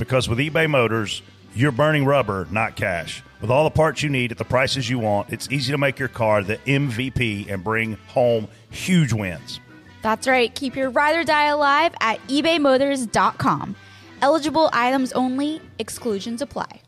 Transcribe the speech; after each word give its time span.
Because 0.00 0.30
with 0.30 0.38
eBay 0.38 0.68
Motors, 0.68 1.20
you're 1.54 1.72
burning 1.72 2.06
rubber, 2.06 2.48
not 2.50 2.74
cash. 2.74 3.22
With 3.42 3.50
all 3.50 3.64
the 3.64 3.70
parts 3.70 4.02
you 4.02 4.08
need 4.08 4.32
at 4.32 4.38
the 4.38 4.46
prices 4.46 4.88
you 4.88 4.98
want, 4.98 5.30
it's 5.30 5.46
easy 5.52 5.72
to 5.72 5.78
make 5.78 5.98
your 5.98 6.08
car 6.08 6.42
the 6.42 6.56
MVP 6.56 7.50
and 7.52 7.62
bring 7.62 7.98
home 8.08 8.48
huge 8.70 9.12
wins. 9.12 9.60
That's 10.00 10.26
right. 10.26 10.52
Keep 10.54 10.74
your 10.74 10.88
ride 10.88 11.16
or 11.16 11.24
die 11.24 11.48
alive 11.48 11.94
at 12.00 12.18
ebaymotors.com. 12.28 13.76
Eligible 14.22 14.70
items 14.72 15.12
only, 15.12 15.60
exclusions 15.78 16.40
apply. 16.40 16.80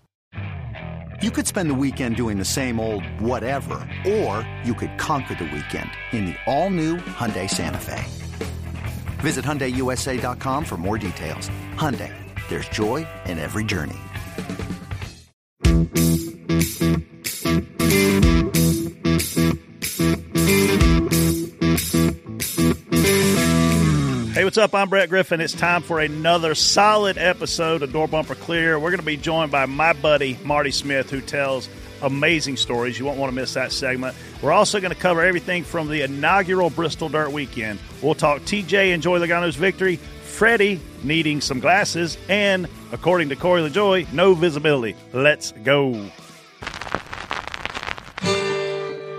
You 1.20 1.30
could 1.30 1.46
spend 1.46 1.68
the 1.68 1.74
weekend 1.74 2.16
doing 2.16 2.38
the 2.38 2.46
same 2.46 2.80
old 2.80 3.04
whatever, 3.20 3.88
or 4.06 4.48
you 4.64 4.72
could 4.74 4.96
conquer 4.98 5.34
the 5.34 5.44
weekend 5.44 5.90
in 6.12 6.24
the 6.24 6.34
all-new 6.46 6.96
Hyundai 6.96 7.48
Santa 7.48 7.78
Fe. 7.78 8.02
Visit 9.20 9.44
HyundaiUSA.com 9.44 10.64
for 10.64 10.76
more 10.76 10.98
details. 10.98 11.48
Hyundai, 11.76 12.12
there's 12.52 12.68
joy 12.68 13.06
in 13.24 13.38
every 13.38 13.64
journey. 13.64 13.96
Hey, 24.34 24.44
what's 24.44 24.58
up? 24.58 24.74
I'm 24.74 24.90
Brett 24.90 25.08
Griffin. 25.08 25.40
It's 25.40 25.54
time 25.54 25.80
for 25.80 26.00
another 26.00 26.54
solid 26.54 27.16
episode 27.16 27.82
of 27.82 27.90
Door 27.90 28.08
Bumper 28.08 28.34
Clear. 28.34 28.78
We're 28.78 28.90
going 28.90 29.00
to 29.00 29.06
be 29.06 29.16
joined 29.16 29.50
by 29.50 29.64
my 29.64 29.94
buddy 29.94 30.38
Marty 30.44 30.72
Smith, 30.72 31.08
who 31.08 31.22
tells 31.22 31.70
amazing 32.02 32.58
stories. 32.58 32.98
You 32.98 33.06
won't 33.06 33.18
want 33.18 33.30
to 33.30 33.34
miss 33.34 33.54
that 33.54 33.72
segment. 33.72 34.14
We're 34.42 34.52
also 34.52 34.78
going 34.78 34.92
to 34.92 35.00
cover 35.00 35.22
everything 35.22 35.64
from 35.64 35.88
the 35.88 36.02
inaugural 36.02 36.68
Bristol 36.68 37.08
Dirt 37.08 37.32
Weekend. 37.32 37.78
We'll 38.02 38.14
talk 38.14 38.42
TJ 38.42 38.92
and 38.92 39.02
Joey 39.02 39.20
Logano's 39.20 39.56
victory, 39.56 39.98
Freddie 40.32 40.80
needing 41.04 41.40
some 41.42 41.60
glasses, 41.60 42.16
and 42.28 42.66
according 42.90 43.28
to 43.28 43.36
Corey 43.36 43.62
LaJoy, 43.62 44.10
no 44.12 44.34
visibility. 44.34 44.96
Let's 45.12 45.52
go. 45.62 46.08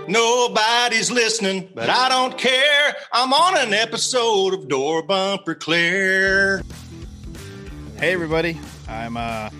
Nobody's 0.08 1.10
listening, 1.10 1.70
but 1.72 1.88
I 1.88 2.08
don't 2.08 2.36
care. 2.36 2.96
I'm 3.12 3.32
on 3.32 3.56
an 3.56 3.72
episode 3.72 4.54
of 4.54 4.68
Door 4.68 5.04
Bumper 5.04 5.54
Clear. 5.54 6.62
Hey 7.96 8.12
everybody, 8.12 8.58
I'm 8.88 9.16
uh, 9.16 9.50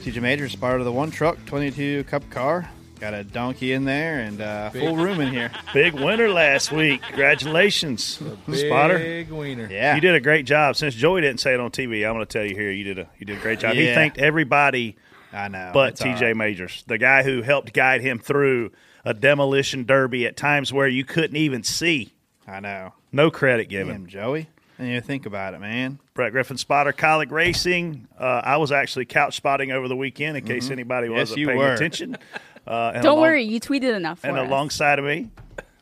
TJ 0.00 0.22
Majors, 0.22 0.56
part 0.56 0.80
of 0.80 0.86
the 0.86 0.92
one 0.92 1.10
truck 1.10 1.36
22 1.44 2.04
cup 2.04 2.28
car. 2.30 2.68
Got 3.00 3.12
a 3.14 3.24
donkey 3.24 3.72
in 3.72 3.84
there 3.84 4.20
and 4.20 4.40
uh, 4.40 4.70
full 4.70 4.96
room 4.96 5.20
in 5.20 5.32
here. 5.32 5.50
Big 5.74 5.92
winner 5.94 6.28
last 6.30 6.72
week. 6.72 7.02
Congratulations, 7.02 8.20
Spotter. 8.52 8.98
Big 8.98 9.30
wiener. 9.30 9.68
Yeah, 9.70 9.94
You 9.94 10.00
did 10.00 10.14
a 10.14 10.20
great 10.20 10.46
job. 10.46 10.76
Since 10.76 10.94
Joey 10.94 11.20
didn't 11.20 11.40
say 11.40 11.52
it 11.54 11.60
on 11.60 11.70
TV, 11.70 12.06
I'm 12.06 12.14
going 12.14 12.24
to 12.26 12.32
tell 12.32 12.44
you 12.44 12.54
here. 12.54 12.70
You 12.70 12.84
did 12.84 12.98
a 13.00 13.08
you 13.18 13.26
did 13.26 13.38
a 13.38 13.40
great 13.40 13.60
job. 13.60 13.74
He 13.74 13.86
thanked 13.86 14.16
everybody 14.18 14.96
I 15.32 15.48
know. 15.48 15.70
but 15.74 15.96
TJ 15.96 16.20
right. 16.22 16.36
Majors, 16.36 16.84
the 16.86 16.96
guy 16.98 17.22
who 17.22 17.42
helped 17.42 17.72
guide 17.74 18.00
him 18.00 18.18
through 18.18 18.70
a 19.04 19.12
demolition 19.12 19.84
derby 19.84 20.26
at 20.26 20.36
times 20.36 20.72
where 20.72 20.88
you 20.88 21.04
couldn't 21.04 21.36
even 21.36 21.62
see. 21.62 22.14
I 22.46 22.60
know. 22.60 22.94
No 23.12 23.30
credit 23.30 23.68
given. 23.68 23.92
Damn, 23.94 24.06
Joey. 24.06 24.48
And 24.78 24.88
you 24.88 25.00
think 25.00 25.24
about 25.26 25.54
it, 25.54 25.60
man. 25.60 25.98
Brett 26.14 26.32
Griffin 26.32 26.56
spotter, 26.58 26.92
Kaulig 26.92 27.30
Racing. 27.30 28.08
Uh, 28.18 28.42
I 28.44 28.56
was 28.58 28.72
actually 28.72 29.06
couch 29.06 29.36
spotting 29.36 29.70
over 29.72 29.88
the 29.88 29.96
weekend 29.96 30.36
in 30.36 30.44
case 30.44 30.70
anybody 30.70 31.06
Mm-hmm. 31.08 31.16
Yes, 31.16 31.30
wasn't 31.30 31.46
paying 31.46 31.58
were. 31.58 31.72
attention. 31.74 32.16
Uh, 32.66 32.92
and 32.94 33.02
Don't 33.02 33.12
along- 33.18 33.22
worry, 33.22 33.42
you 33.44 33.60
tweeted 33.60 33.94
enough 33.94 34.20
for 34.20 34.26
And 34.28 34.38
us. 34.38 34.48
alongside 34.48 34.98
of 34.98 35.04
me, 35.04 35.30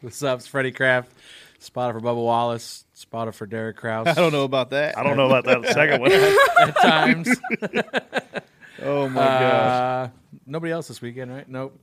What's 0.01 0.23
up? 0.23 0.39
It's 0.39 0.47
Freddie 0.47 0.73
Kraft, 0.73 1.11
spotter 1.61 1.99
for 1.99 2.05
Bubba 2.05 2.23
Wallace, 2.23 2.85
spotter 2.93 3.33
for 3.33 3.47
Derek 3.47 3.77
Kraus. 3.77 4.07
I 4.07 4.13
don't 4.15 4.33
know 4.33 4.45
about 4.45 4.71
that. 4.71 4.99
I 4.99 5.03
don't 5.03 5.17
know 5.17 5.27
about 5.27 5.45
that 5.47 5.73
second 5.73 6.01
one. 6.03 6.13
At 6.61 6.77
times. 6.83 7.29
Oh 8.83 9.09
my 9.09 9.15
gosh. 9.25 10.09
Uh, 10.09 10.09
nobody 10.47 10.73
else 10.73 10.89
this 10.89 11.01
weekend, 11.01 11.31
right? 11.33 11.49
Nope. 11.49 11.79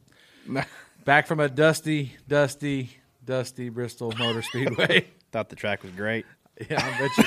Back 1.06 1.25
from 1.25 1.40
a 1.40 1.47
dusty, 1.50 2.16
dusty, 2.28 2.91
dusty 3.25 3.69
Bristol 3.69 4.13
Motor 4.19 4.41
Speedway. 4.44 5.07
Thought 5.31 5.50
the 5.50 5.56
track 5.56 5.81
was 5.84 5.91
great. 5.94 6.25
Yeah, 6.69 6.85
I 6.85 6.99
bet 6.99 7.17
you. 7.17 7.23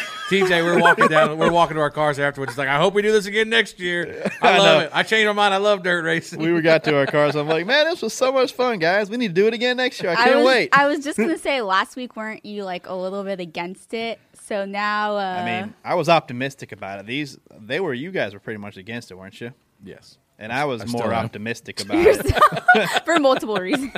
TJ, 0.47 0.65
we're 0.65 0.81
walking 0.81 1.09
down. 1.09 1.37
We're 1.39 1.51
walking 1.51 1.75
to 1.75 1.81
our 1.81 1.91
cars 1.91 2.19
afterwards. 2.19 2.53
It's 2.53 2.59
like, 2.59 2.69
I 2.69 2.77
hope 2.79 2.95
we 2.95 3.03
do 3.03 3.13
this 3.13 3.27
again 3.27 3.49
next 3.49 3.79
year. 3.81 4.31
I 4.41 4.53
I 4.53 4.59
love 4.59 4.65
know. 4.81 4.85
it. 4.87 4.91
I 4.95 5.03
changed 5.03 5.27
my 5.27 5.33
mind. 5.33 5.53
I 5.55 5.59
love 5.59 5.83
dirt 5.83 6.05
racing. 6.05 6.41
We 6.41 6.61
got 6.61 6.85
to 6.85 6.97
our 6.97 7.07
cars. 7.07 7.35
I'm 7.35 7.49
like, 7.49 7.67
man, 7.67 7.87
this 7.87 8.01
was 8.03 8.13
so 8.15 8.33
much 8.33 8.53
fun, 8.53 8.79
guys. 8.79 9.11
We 9.11 9.17
need 9.17 9.29
to 9.29 9.35
do 9.35 9.47
it 9.47 9.55
again 9.55 9.77
next 9.77 10.01
year. 10.03 10.11
I 10.11 10.15
I 10.15 10.25
can't 10.25 10.37
was, 10.39 10.47
wait. 10.47 10.69
I 10.73 10.87
was 10.87 11.05
just 11.05 11.19
gonna 11.19 11.39
say, 11.39 11.61
last 11.63 11.97
week 11.97 12.17
weren't 12.17 12.45
you 12.45 12.65
like 12.65 12.87
a 12.87 12.95
little 12.95 13.25
bit 13.25 13.41
against 13.41 13.93
it? 13.95 14.19
So 14.41 14.65
now, 14.65 15.17
uh, 15.17 15.43
I 15.43 15.45
mean, 15.63 15.75
I 15.85 15.95
was 15.95 16.09
optimistic 16.09 16.73
about 16.73 17.01
it. 17.01 17.07
These, 17.07 17.39
they 17.59 17.81
were, 17.81 17.95
you 17.95 18.11
guys 18.11 18.35
were 18.35 18.41
pretty 18.41 18.59
much 18.59 18.77
against 18.77 19.11
it, 19.11 19.15
weren't 19.17 19.41
you? 19.41 19.53
yes. 19.83 20.19
And 20.39 20.53
I 20.53 20.65
was 20.65 20.83
still 20.83 20.93
more 20.95 21.15
am. 21.15 21.25
optimistic 21.27 21.81
about 21.85 22.05
it. 22.07 23.05
for 23.05 23.19
multiple 23.21 23.57
reasons. 23.57 23.93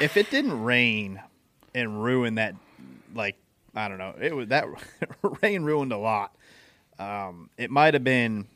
if 0.00 0.16
it 0.18 0.30
didn't 0.30 0.62
rain 0.62 1.20
and 1.74 2.04
ruin 2.04 2.34
that, 2.34 2.54
like 3.14 3.36
I 3.74 3.88
don't 3.88 3.98
know, 3.98 4.14
it 4.20 4.34
was 4.34 4.48
that 4.48 4.66
rain 5.42 5.62
ruined 5.64 5.92
a 5.92 5.98
lot. 5.98 6.34
Um, 6.98 7.50
it 7.58 7.70
might 7.70 7.94
have 7.94 8.04
been, 8.04 8.46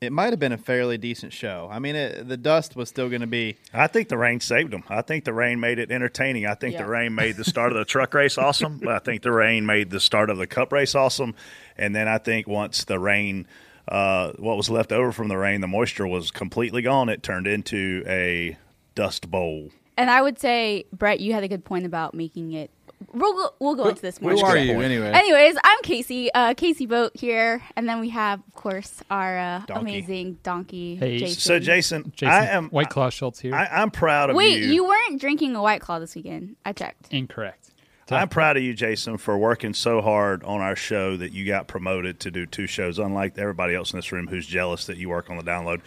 it 0.00 0.10
might 0.12 0.30
have 0.30 0.38
been 0.38 0.52
a 0.52 0.58
fairly 0.58 0.96
decent 0.96 1.34
show. 1.34 1.68
I 1.70 1.78
mean, 1.78 1.94
it, 1.94 2.26
the 2.26 2.38
dust 2.38 2.74
was 2.74 2.88
still 2.88 3.10
going 3.10 3.20
to 3.20 3.26
be. 3.26 3.58
I 3.74 3.86
think 3.86 4.08
the 4.08 4.16
rain 4.16 4.40
saved 4.40 4.72
them. 4.72 4.84
I 4.88 5.02
think 5.02 5.24
the 5.26 5.34
rain 5.34 5.60
made 5.60 5.78
it 5.78 5.90
entertaining. 5.90 6.46
I 6.46 6.54
think 6.54 6.72
Yeah. 6.74 6.84
the 6.84 6.88
rain 6.88 7.14
made 7.14 7.36
the 7.36 7.44
start 7.44 7.72
of 7.72 7.78
the 7.78 7.84
truck 7.94 8.14
race 8.14 8.38
awesome. 8.38 8.78
But 8.78 8.94
I 8.94 8.98
think 9.00 9.20
the 9.22 9.32
rain 9.32 9.66
made 9.66 9.90
the 9.90 10.00
start 10.00 10.30
of 10.30 10.38
the 10.38 10.46
cup 10.46 10.72
race 10.72 10.94
awesome. 10.94 11.34
And 11.76 11.94
then 11.94 12.08
I 12.08 12.16
think 12.16 12.46
once 12.48 12.84
the 12.84 12.98
rain, 12.98 13.46
uh, 13.86 14.32
what 14.38 14.56
was 14.56 14.70
left 14.70 14.90
over 14.90 15.12
from 15.12 15.28
the 15.28 15.36
rain, 15.36 15.60
the 15.60 15.68
moisture 15.68 16.06
was 16.06 16.30
completely 16.30 16.80
gone. 16.80 17.10
It 17.10 17.22
turned 17.22 17.46
into 17.46 18.02
a 18.06 18.56
dust 18.94 19.30
bowl. 19.30 19.68
And 19.98 20.08
I 20.08 20.22
would 20.22 20.38
say, 20.38 20.86
Brett, 20.94 21.20
you 21.20 21.34
had 21.34 21.44
a 21.44 21.48
good 21.48 21.62
point 21.66 21.84
about 21.84 22.14
making 22.14 22.52
it. 22.52 22.70
We'll 23.12 23.32
go, 23.32 23.50
we'll 23.58 23.74
go 23.74 23.88
into 23.88 24.02
this 24.02 24.20
more. 24.20 24.32
Who 24.32 24.40
are 24.44 24.56
you 24.56 24.74
point. 24.74 24.84
anyway? 24.84 25.10
Anyways, 25.12 25.56
I'm 25.64 25.82
Casey, 25.82 26.32
uh, 26.32 26.54
Casey 26.54 26.86
Boat 26.86 27.12
here, 27.14 27.62
and 27.74 27.88
then 27.88 27.98
we 27.98 28.10
have, 28.10 28.40
of 28.46 28.54
course, 28.54 29.02
our 29.10 29.38
uh, 29.38 29.58
Donkey. 29.66 29.80
amazing 29.98 30.38
donkey, 30.42 30.96
Hey. 30.96 31.18
Jason. 31.18 31.40
So 31.40 31.58
Jason, 31.58 32.12
Jason 32.14 32.28
I 32.32 32.46
am 32.46 32.68
White 32.68 32.90
Claw 32.90 33.08
Schultz 33.10 33.40
here. 33.40 33.54
I, 33.54 33.66
I'm 33.66 33.90
proud 33.90 34.30
of 34.30 34.36
Wait, 34.36 34.58
you. 34.60 34.66
Wait, 34.68 34.74
you 34.74 34.86
weren't 34.86 35.20
drinking 35.20 35.56
a 35.56 35.62
White 35.62 35.80
Claw 35.80 35.98
this 35.98 36.14
weekend. 36.14 36.56
I 36.64 36.72
checked. 36.72 37.12
Incorrect. 37.12 37.70
I'm 38.12 38.28
proud 38.28 38.56
of 38.56 38.64
you, 38.64 38.74
Jason, 38.74 39.18
for 39.18 39.38
working 39.38 39.72
so 39.72 40.00
hard 40.00 40.42
on 40.42 40.60
our 40.60 40.74
show 40.74 41.16
that 41.16 41.30
you 41.30 41.46
got 41.46 41.68
promoted 41.68 42.18
to 42.20 42.30
do 42.32 42.44
two 42.44 42.66
shows, 42.66 42.98
unlike 42.98 43.38
everybody 43.38 43.72
else 43.74 43.92
in 43.92 43.98
this 43.98 44.10
room 44.10 44.26
who's 44.26 44.46
jealous 44.46 44.86
that 44.86 44.96
you 44.96 45.08
work 45.08 45.30
on 45.30 45.36
the 45.36 45.44
download. 45.44 45.80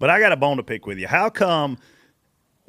But 0.00 0.10
I 0.10 0.18
got 0.18 0.32
a 0.32 0.36
bone 0.36 0.56
to 0.56 0.64
pick 0.64 0.84
with 0.86 0.98
you. 0.98 1.06
How 1.06 1.30
come? 1.30 1.78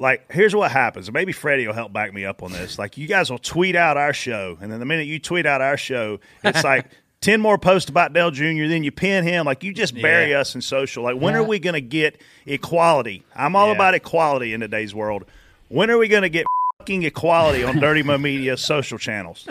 Like, 0.02 0.30
here's 0.32 0.54
what 0.54 0.72
happens. 0.72 1.10
Maybe 1.12 1.30
Freddie 1.30 1.64
will 1.66 1.74
help 1.74 1.92
back 1.92 2.12
me 2.12 2.24
up 2.24 2.42
on 2.42 2.50
this. 2.50 2.76
Like, 2.82 2.98
you 2.98 3.06
guys 3.06 3.30
will 3.30 3.38
tweet 3.38 3.76
out 3.76 3.96
our 3.96 4.12
show, 4.12 4.58
and 4.60 4.70
then 4.72 4.80
the 4.80 4.84
minute 4.86 5.06
you 5.06 5.20
tweet 5.20 5.46
out 5.46 5.60
our 5.60 5.76
show, 5.76 6.18
it's 6.42 6.64
like 6.64 6.86
ten 7.20 7.40
more 7.40 7.56
posts 7.56 7.88
about 7.88 8.12
Dale 8.12 8.32
Jr. 8.32 8.66
Then 8.66 8.82
you 8.82 8.90
pin 8.90 9.22
him. 9.24 9.46
Like, 9.46 9.62
you 9.62 9.72
just 9.72 9.94
bury 9.94 10.30
Yeah. 10.32 10.40
us 10.40 10.54
in 10.56 10.60
social. 10.60 11.04
Like, 11.04 11.16
when 11.20 11.34
Yeah. 11.34 11.40
are 11.40 11.44
we 11.44 11.60
going 11.60 11.74
to 11.74 11.80
get 11.80 12.20
equality? 12.46 13.22
I'm 13.36 13.54
all 13.54 13.68
Yeah. 13.68 13.74
about 13.74 13.94
equality 13.94 14.52
in 14.52 14.60
today's 14.60 14.92
world. 14.94 15.24
When 15.68 15.88
are 15.90 15.98
we 15.98 16.08
going 16.08 16.22
to 16.24 16.28
get 16.28 16.46
fucking 16.78 17.04
equality 17.04 17.62
on 17.62 17.78
Dirty 17.78 18.02
Mo 18.02 18.18
Media 18.18 18.56
social 18.56 18.98
channels? 18.98 19.46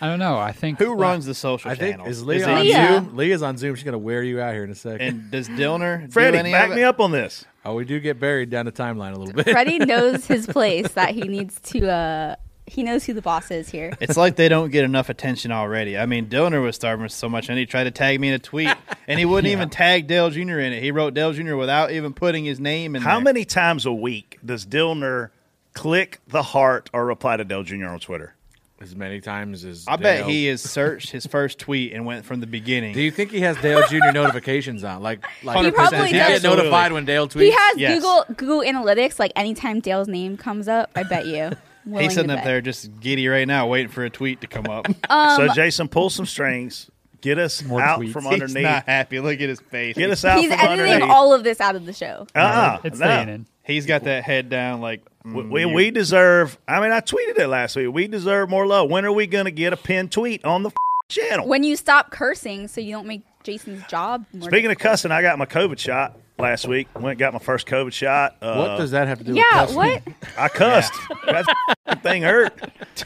I 0.00 0.06
don't 0.06 0.18
know. 0.18 0.38
I 0.38 0.52
think 0.52 0.78
Who 0.78 0.94
runs 0.94 1.26
the 1.26 1.34
social 1.34 1.70
I 1.70 1.74
think 1.74 1.96
channels? 1.96 2.08
is 2.08 2.24
Leah 2.24 2.48
it 2.48 2.48
on 2.52 2.60
Leah? 2.60 2.86
Zoom? 3.04 3.16
Leah's 3.16 3.42
on 3.42 3.56
Zoom. 3.56 3.74
She's 3.74 3.84
gonna 3.84 3.98
wear 3.98 4.22
you 4.22 4.40
out 4.40 4.54
here 4.54 4.64
in 4.64 4.70
a 4.70 4.74
second. 4.74 5.00
And 5.06 5.30
does 5.30 5.48
Dillner 5.48 6.02
do 6.06 6.10
Freddie, 6.12 6.38
any 6.38 6.52
back 6.52 6.70
of 6.70 6.76
me 6.76 6.82
up 6.84 7.00
on 7.00 7.10
this. 7.10 7.44
oh, 7.64 7.74
we 7.74 7.84
do 7.84 7.98
get 7.98 8.20
buried 8.20 8.48
down 8.50 8.66
the 8.66 8.72
timeline 8.72 9.14
a 9.14 9.18
little 9.18 9.34
bit. 9.34 9.50
Freddie 9.50 9.78
knows 9.84 10.26
his 10.26 10.46
place 10.46 10.88
that 10.92 11.14
he 11.14 11.22
needs 11.22 11.58
to. 11.60 11.90
Uh, 11.90 12.36
he 12.66 12.82
knows 12.82 13.02
who 13.04 13.14
the 13.14 13.22
boss 13.22 13.50
is 13.50 13.70
here. 13.70 13.94
It's 13.98 14.16
like 14.18 14.36
they 14.36 14.50
don't 14.50 14.70
get 14.70 14.84
enough 14.84 15.08
attention 15.08 15.50
already. 15.52 15.96
I 15.96 16.04
mean, 16.04 16.26
Dillner 16.26 16.62
was 16.62 16.76
starving 16.76 17.08
so 17.08 17.26
much, 17.28 17.48
and 17.48 17.58
he 17.58 17.64
tried 17.64 17.84
to 17.84 17.90
tag 17.90 18.20
me 18.20 18.28
in 18.28 18.34
a 18.34 18.38
tweet, 18.38 18.68
and 19.06 19.18
he 19.18 19.24
wouldn't 19.24 19.50
even 19.52 19.70
tag 19.70 20.06
Dale 20.06 20.28
Jr. 20.28 20.58
in 20.60 20.74
it. 20.74 20.82
He 20.82 20.90
wrote 20.90 21.14
Dale 21.14 21.32
Jr. 21.32 21.56
without 21.56 21.90
even 21.92 22.12
putting 22.12 22.44
his 22.44 22.60
name 22.60 22.94
in 22.94 23.00
How 23.00 23.14
there. 23.14 23.24
many 23.24 23.46
times 23.46 23.86
a 23.86 23.92
week 23.92 24.38
does 24.44 24.66
Dillner 24.66 25.30
click 25.72 26.20
the 26.28 26.42
heart 26.42 26.90
or 26.92 27.06
reply 27.06 27.38
to 27.38 27.44
Dale 27.44 27.62
Jr. 27.62 27.86
on 27.86 28.00
Twitter? 28.00 28.34
As 28.80 28.94
many 28.94 29.20
times 29.20 29.64
as 29.64 29.84
I 29.88 29.96
bet 29.96 30.18
Dale. 30.20 30.28
he 30.28 30.46
has 30.46 30.62
searched 30.62 31.10
his 31.10 31.26
first 31.26 31.58
tweet 31.58 31.92
and 31.92 32.06
went 32.06 32.24
from 32.24 32.40
the 32.40 32.46
beginning. 32.46 32.94
Do 32.94 33.00
you 33.00 33.10
think 33.10 33.30
he 33.30 33.40
has 33.40 33.56
Dale 33.58 33.82
Jr. 33.88 34.12
notifications 34.12 34.84
on? 34.84 35.02
Like, 35.02 35.24
like 35.42 35.64
He 35.64 35.70
probably 35.72 35.98
does 35.98 36.06
he 36.06 36.12
get 36.12 36.42
notified 36.42 36.92
when 36.92 37.04
Dale 37.04 37.26
tweets? 37.28 37.40
He 37.42 37.50
has 37.50 37.76
Yes. 37.76 37.94
Google 38.00 38.24
Google 38.36 38.60
Analytics. 38.60 39.18
Like 39.18 39.32
anytime 39.36 39.80
Dale's 39.80 40.08
name 40.08 40.36
comes 40.36 40.68
up, 40.68 40.90
I 40.94 41.02
bet 41.02 41.26
you. 41.26 41.50
He's 41.98 42.14
sitting 42.14 42.30
up 42.30 42.38
bet. 42.38 42.44
there 42.44 42.60
just 42.60 43.00
giddy 43.00 43.28
right 43.28 43.48
now, 43.48 43.66
waiting 43.66 43.88
for 43.90 44.04
a 44.04 44.10
tweet 44.10 44.42
to 44.42 44.46
come 44.46 44.66
up. 44.66 44.86
Um, 45.10 45.36
so 45.36 45.54
Jason, 45.54 45.88
pull 45.88 46.10
some 46.10 46.26
strings. 46.26 46.90
Get 47.20 47.38
us 47.38 47.64
More 47.64 47.80
out 47.80 47.98
tweets. 48.00 48.12
from 48.12 48.24
He's 48.24 48.34
underneath. 48.34 48.62
not 48.62 48.84
happy. 48.86 49.18
Look 49.18 49.40
at 49.40 49.48
his 49.48 49.58
face. 49.60 49.96
Get 49.96 50.10
us 50.10 50.24
out 50.24 50.38
He's 50.38 50.50
from 50.50 50.60
editing 50.60 50.92
underneath. 50.92 51.10
all 51.10 51.32
of 51.34 51.42
this 51.42 51.60
out 51.60 51.74
of 51.74 51.84
the 51.86 51.92
show. 51.92 52.26
uh-uh, 52.34 52.78
it's 52.84 52.98
no. 53.00 53.06
staying 53.06 53.28
in. 53.30 53.46
He's 53.64 53.86
got 53.86 54.04
that 54.04 54.22
head 54.22 54.48
down 54.50 54.80
like 54.80 55.02
We, 55.34 55.42
mm, 55.42 55.50
we, 55.50 55.60
you- 55.62 55.68
we 55.70 55.90
deserve. 55.90 56.58
I 56.66 56.80
mean, 56.80 56.90
I 56.92 57.00
tweeted 57.00 57.38
it 57.38 57.48
last 57.48 57.76
week. 57.76 57.92
We 57.92 58.06
deserve 58.08 58.48
more 58.48 58.66
love. 58.66 58.90
When 58.90 59.04
are 59.04 59.12
we 59.12 59.26
going 59.26 59.44
to 59.44 59.50
get 59.50 59.72
a 59.72 59.76
pinned 59.76 60.10
tweet 60.12 60.44
on 60.44 60.62
the 60.62 60.70
channel? 61.08 61.46
When 61.46 61.64
you 61.64 61.76
stop 61.76 62.10
cursing, 62.10 62.68
so 62.68 62.80
you 62.80 62.92
don't 62.92 63.06
make 63.06 63.22
Jason's 63.42 63.84
job. 63.86 64.24
More 64.32 64.48
Speaking 64.48 64.66
of 64.66 64.70
difficult. 64.72 64.90
cussing, 64.92 65.10
I 65.12 65.22
got 65.22 65.38
my 65.38 65.46
COVID 65.46 65.78
shot 65.78 66.16
last 66.38 66.66
week. 66.66 66.88
Went 66.94 67.06
and 67.10 67.18
got 67.18 67.32
my 67.32 67.38
first 67.40 67.66
COVID 67.66 67.92
shot. 67.92 68.36
Uh, 68.40 68.56
what 68.56 68.76
does 68.78 68.92
that 68.92 69.08
have 69.08 69.18
to 69.18 69.24
do? 69.24 69.32
with 69.32 69.38
yeah, 69.38 69.50
cussing? 69.52 69.76
what? 69.76 70.02
I 70.38 70.48
cussed. 70.48 70.92
that 71.26 72.02
thing 72.02 72.22
hurt. 72.22 72.52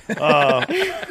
Uh, 0.08 0.64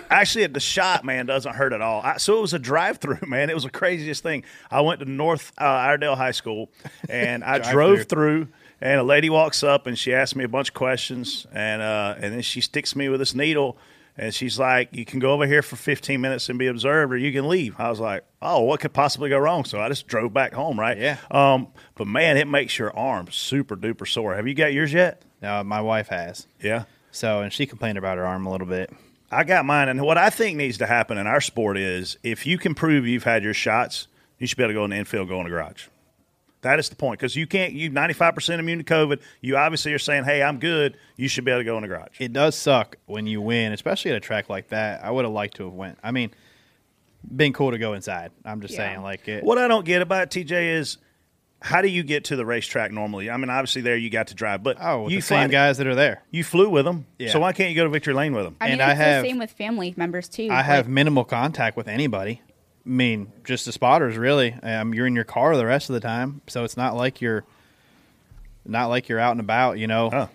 actually, 0.09 0.47
the 0.47 0.59
shot, 0.59 1.03
man, 1.03 1.25
doesn't 1.25 1.53
hurt 1.55 1.73
at 1.73 1.81
all. 1.81 2.01
I, 2.01 2.17
so 2.17 2.37
it 2.37 2.41
was 2.41 2.53
a 2.53 2.59
drive-through, 2.59 3.19
man. 3.27 3.49
It 3.49 3.53
was 3.53 3.63
the 3.63 3.69
craziest 3.69 4.23
thing. 4.23 4.43
I 4.69 4.81
went 4.81 4.99
to 5.01 5.05
North 5.05 5.51
uh, 5.59 5.63
Iredell 5.65 6.15
High 6.15 6.31
School, 6.31 6.69
and 7.09 7.43
I 7.43 7.59
drove 7.71 8.05
through. 8.05 8.47
And 8.81 8.99
a 8.99 9.03
lady 9.03 9.29
walks 9.29 9.63
up 9.63 9.85
and 9.85 9.97
she 9.97 10.13
asks 10.13 10.35
me 10.35 10.43
a 10.43 10.47
bunch 10.49 10.69
of 10.69 10.73
questions, 10.73 11.45
and 11.53 11.81
uh, 11.81 12.15
and 12.17 12.33
then 12.33 12.41
she 12.41 12.61
sticks 12.61 12.95
me 12.95 13.09
with 13.09 13.19
this 13.19 13.35
needle, 13.35 13.77
and 14.17 14.33
she's 14.33 14.57
like, 14.57 14.89
"You 14.95 15.05
can 15.05 15.19
go 15.19 15.33
over 15.33 15.45
here 15.45 15.61
for 15.61 15.75
15 15.75 16.19
minutes 16.19 16.49
and 16.49 16.57
be 16.57 16.65
observed, 16.65 17.13
or 17.13 17.17
you 17.17 17.31
can 17.31 17.47
leave." 17.47 17.75
I 17.79 17.89
was 17.89 17.99
like, 17.99 18.23
"Oh, 18.41 18.61
what 18.61 18.79
could 18.79 18.91
possibly 18.91 19.29
go 19.29 19.37
wrong?" 19.37 19.65
So 19.65 19.79
I 19.79 19.87
just 19.87 20.07
drove 20.07 20.33
back 20.33 20.53
home, 20.53 20.79
right? 20.79 20.97
Yeah. 20.97 21.17
Um, 21.29 21.67
but 21.95 22.07
man, 22.07 22.37
it 22.37 22.47
makes 22.47 22.79
your 22.79 22.95
arm 22.97 23.27
super 23.29 23.75
duper 23.75 24.07
sore. 24.07 24.35
Have 24.35 24.47
you 24.47 24.55
got 24.55 24.73
yours 24.73 24.91
yet? 24.91 25.21
No, 25.43 25.63
my 25.63 25.81
wife 25.81 26.07
has. 26.07 26.47
Yeah. 26.59 26.85
So, 27.11 27.41
and 27.41 27.53
she 27.53 27.65
complained 27.65 27.97
about 27.97 28.17
her 28.17 28.25
arm 28.25 28.45
a 28.45 28.51
little 28.51 28.67
bit. 28.67 28.91
I 29.31 29.43
got 29.43 29.65
mine, 29.65 29.89
and 29.89 30.01
what 30.01 30.17
I 30.17 30.29
think 30.29 30.57
needs 30.57 30.77
to 30.79 30.87
happen 30.87 31.17
in 31.17 31.27
our 31.27 31.39
sport 31.39 31.77
is 31.77 32.17
if 32.23 32.45
you 32.45 32.57
can 32.57 32.73
prove 32.75 33.07
you've 33.07 33.23
had 33.23 33.43
your 33.43 33.53
shots, 33.53 34.07
you 34.39 34.47
should 34.47 34.57
be 34.57 34.63
able 34.63 34.71
to 34.71 34.73
go 34.73 34.83
in 34.85 34.89
the 34.89 34.97
infield, 34.97 35.29
go 35.29 35.37
in 35.37 35.43
the 35.45 35.49
garage. 35.49 35.85
That 36.61 36.77
is 36.79 36.89
the 36.89 36.95
point 36.95 37.19
because 37.19 37.35
you 37.35 37.47
can't. 37.47 37.73
You 37.73 37.89
ninety 37.89 38.13
five 38.13 38.35
percent 38.35 38.59
immune 38.59 38.77
to 38.77 38.83
COVID. 38.83 39.19
You 39.41 39.57
obviously 39.57 39.93
are 39.93 39.99
saying, 39.99 40.25
"Hey, 40.25 40.43
I'm 40.43 40.59
good." 40.59 40.95
You 41.17 41.27
should 41.27 41.43
be 41.43 41.51
able 41.51 41.61
to 41.61 41.65
go 41.65 41.75
in 41.77 41.81
the 41.81 41.87
garage. 41.87 42.19
It 42.19 42.33
does 42.33 42.55
suck 42.55 42.97
when 43.07 43.25
you 43.27 43.41
win, 43.41 43.71
especially 43.73 44.11
at 44.11 44.17
a 44.17 44.21
track 44.21 44.49
like 44.49 44.67
that. 44.69 45.03
I 45.03 45.09
would 45.11 45.25
have 45.25 45.33
liked 45.33 45.55
to 45.57 45.63
have 45.65 45.73
went. 45.73 45.97
I 46.03 46.11
mean, 46.11 46.31
been 47.35 47.53
cool 47.53 47.71
to 47.71 47.77
go 47.77 47.93
inside. 47.93 48.31
I'm 48.45 48.61
just 48.61 48.73
Yeah. 48.73 48.89
saying, 48.91 49.01
like 49.01 49.27
it. 49.27 49.43
What 49.43 49.57
I 49.57 49.67
don't 49.67 49.85
get 49.85 50.01
about 50.01 50.23
it, 50.23 50.29
TJ 50.45 50.75
is 50.77 50.97
how 51.63 51.81
do 51.81 51.87
you 51.87 52.01
get 52.03 52.23
to 52.25 52.35
the 52.35 52.45
racetrack 52.45 52.91
normally? 52.91 53.29
I 53.29 53.37
mean, 53.37 53.49
obviously 53.51 53.81
there 53.83 53.95
you 53.95 54.09
got 54.09 54.27
to 54.27 54.33
drive, 54.35 54.63
but 54.63 54.77
Oh, 54.81 55.03
with 55.03 55.13
you 55.13 55.19
the 55.19 55.25
same 55.25 55.49
fly- 55.49 55.51
guys 55.51 55.77
that 55.77 55.85
are 55.85 55.93
there. 55.95 56.23
You 56.31 56.43
flew 56.43 56.69
with 56.69 56.85
them, 56.85 57.05
Yeah. 57.19 57.29
so 57.31 57.39
why 57.39 57.53
can't 57.53 57.69
you 57.69 57.75
go 57.75 57.83
to 57.83 57.89
Victory 57.91 58.15
Lane 58.15 58.33
with 58.33 58.45
them? 58.45 58.55
I 58.59 58.65
mean, 58.65 58.73
And 58.73 58.81
I 58.81 58.93
have- 58.95 59.23
the 59.23 59.29
same 59.29 59.37
with 59.37 59.51
family 59.51 59.93
members 59.95 60.27
too. 60.27 60.47
I 60.51 60.63
have 60.63 60.87
minimal 60.87 61.23
contact 61.23 61.77
with 61.77 61.87
anybody. 61.87 62.41
I 62.85 62.89
mean, 62.89 63.31
just 63.43 63.65
the 63.65 63.71
spotters, 63.71 64.17
really. 64.17 64.53
Um, 64.63 64.93
you're 64.93 65.05
in 65.07 65.15
your 65.15 65.23
car 65.23 65.55
the 65.55 65.65
rest 65.65 65.89
of 65.89 65.93
the 65.93 65.99
time, 65.99 66.41
so 66.47 66.63
it's 66.63 66.77
not 66.77 66.95
like 66.95 67.21
you're 67.21 67.43
not 68.65 68.87
like 68.87 69.09
you're 69.09 69.19
out 69.19 69.31
and 69.31 69.39
about, 69.39 69.77
you 69.77 69.87
know. 69.87 70.09
Huh. 70.09 70.27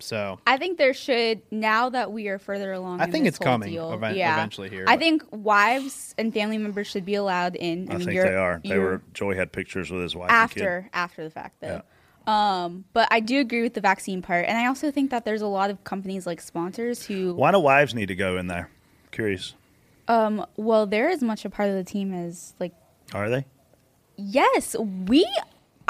So 0.00 0.38
I 0.46 0.58
think 0.58 0.78
there 0.78 0.94
should 0.94 1.42
now 1.50 1.88
that 1.90 2.12
we 2.12 2.28
are 2.28 2.38
further 2.38 2.72
along. 2.72 3.00
I 3.00 3.04
in 3.04 3.12
think 3.12 3.24
this 3.24 3.30
it's 3.34 3.38
whole 3.38 3.46
coming 3.54 3.70
deal, 3.70 3.92
even- 3.94 4.14
yeah. 4.14 4.34
eventually 4.34 4.70
here, 4.70 4.84
I 4.86 4.94
but- 4.94 5.00
think 5.00 5.22
wives 5.32 6.14
and 6.16 6.32
family 6.32 6.58
members 6.58 6.86
should 6.86 7.04
be 7.04 7.14
allowed 7.16 7.56
in. 7.56 7.88
I, 7.90 7.96
mean, 7.96 8.06
think 8.06 8.20
they 8.22 8.34
are. 8.34 8.60
They 8.64 8.78
were. 8.78 9.02
Joey 9.12 9.36
had 9.36 9.50
pictures 9.52 9.90
with 9.90 10.02
his 10.02 10.14
wife 10.14 10.30
and 10.30 10.50
kid. 10.50 10.60
after 10.62 10.90
after 10.92 11.24
the 11.24 11.30
fact 11.30 11.60
though. 11.60 11.82
Um, 12.30 12.84
but 12.92 13.08
I 13.10 13.20
do 13.20 13.40
agree 13.40 13.62
with 13.62 13.72
the 13.74 13.80
vaccine 13.80 14.20
part, 14.20 14.44
and 14.46 14.56
I 14.58 14.66
also 14.66 14.90
think 14.90 15.10
that 15.10 15.24
there's 15.24 15.40
a 15.42 15.46
lot 15.46 15.70
of 15.70 15.82
companies 15.82 16.26
like 16.26 16.40
sponsors 16.42 17.06
who, 17.06 17.32
Why 17.34 17.50
do 17.52 17.58
wives 17.58 17.94
need 17.94 18.06
to 18.06 18.14
go 18.14 18.36
in 18.36 18.48
there? 18.48 18.68
Curious. 19.12 19.54
Um, 20.08 20.44
well, 20.56 20.86
they're 20.86 21.10
as 21.10 21.22
much 21.22 21.44
a 21.44 21.50
part 21.50 21.68
of 21.68 21.76
the 21.76 21.84
team 21.84 22.12
as 22.12 22.54
like 22.58 22.72
Are 23.14 23.28
they? 23.30 23.46
yes, 24.16 24.74
we. 25.06 25.26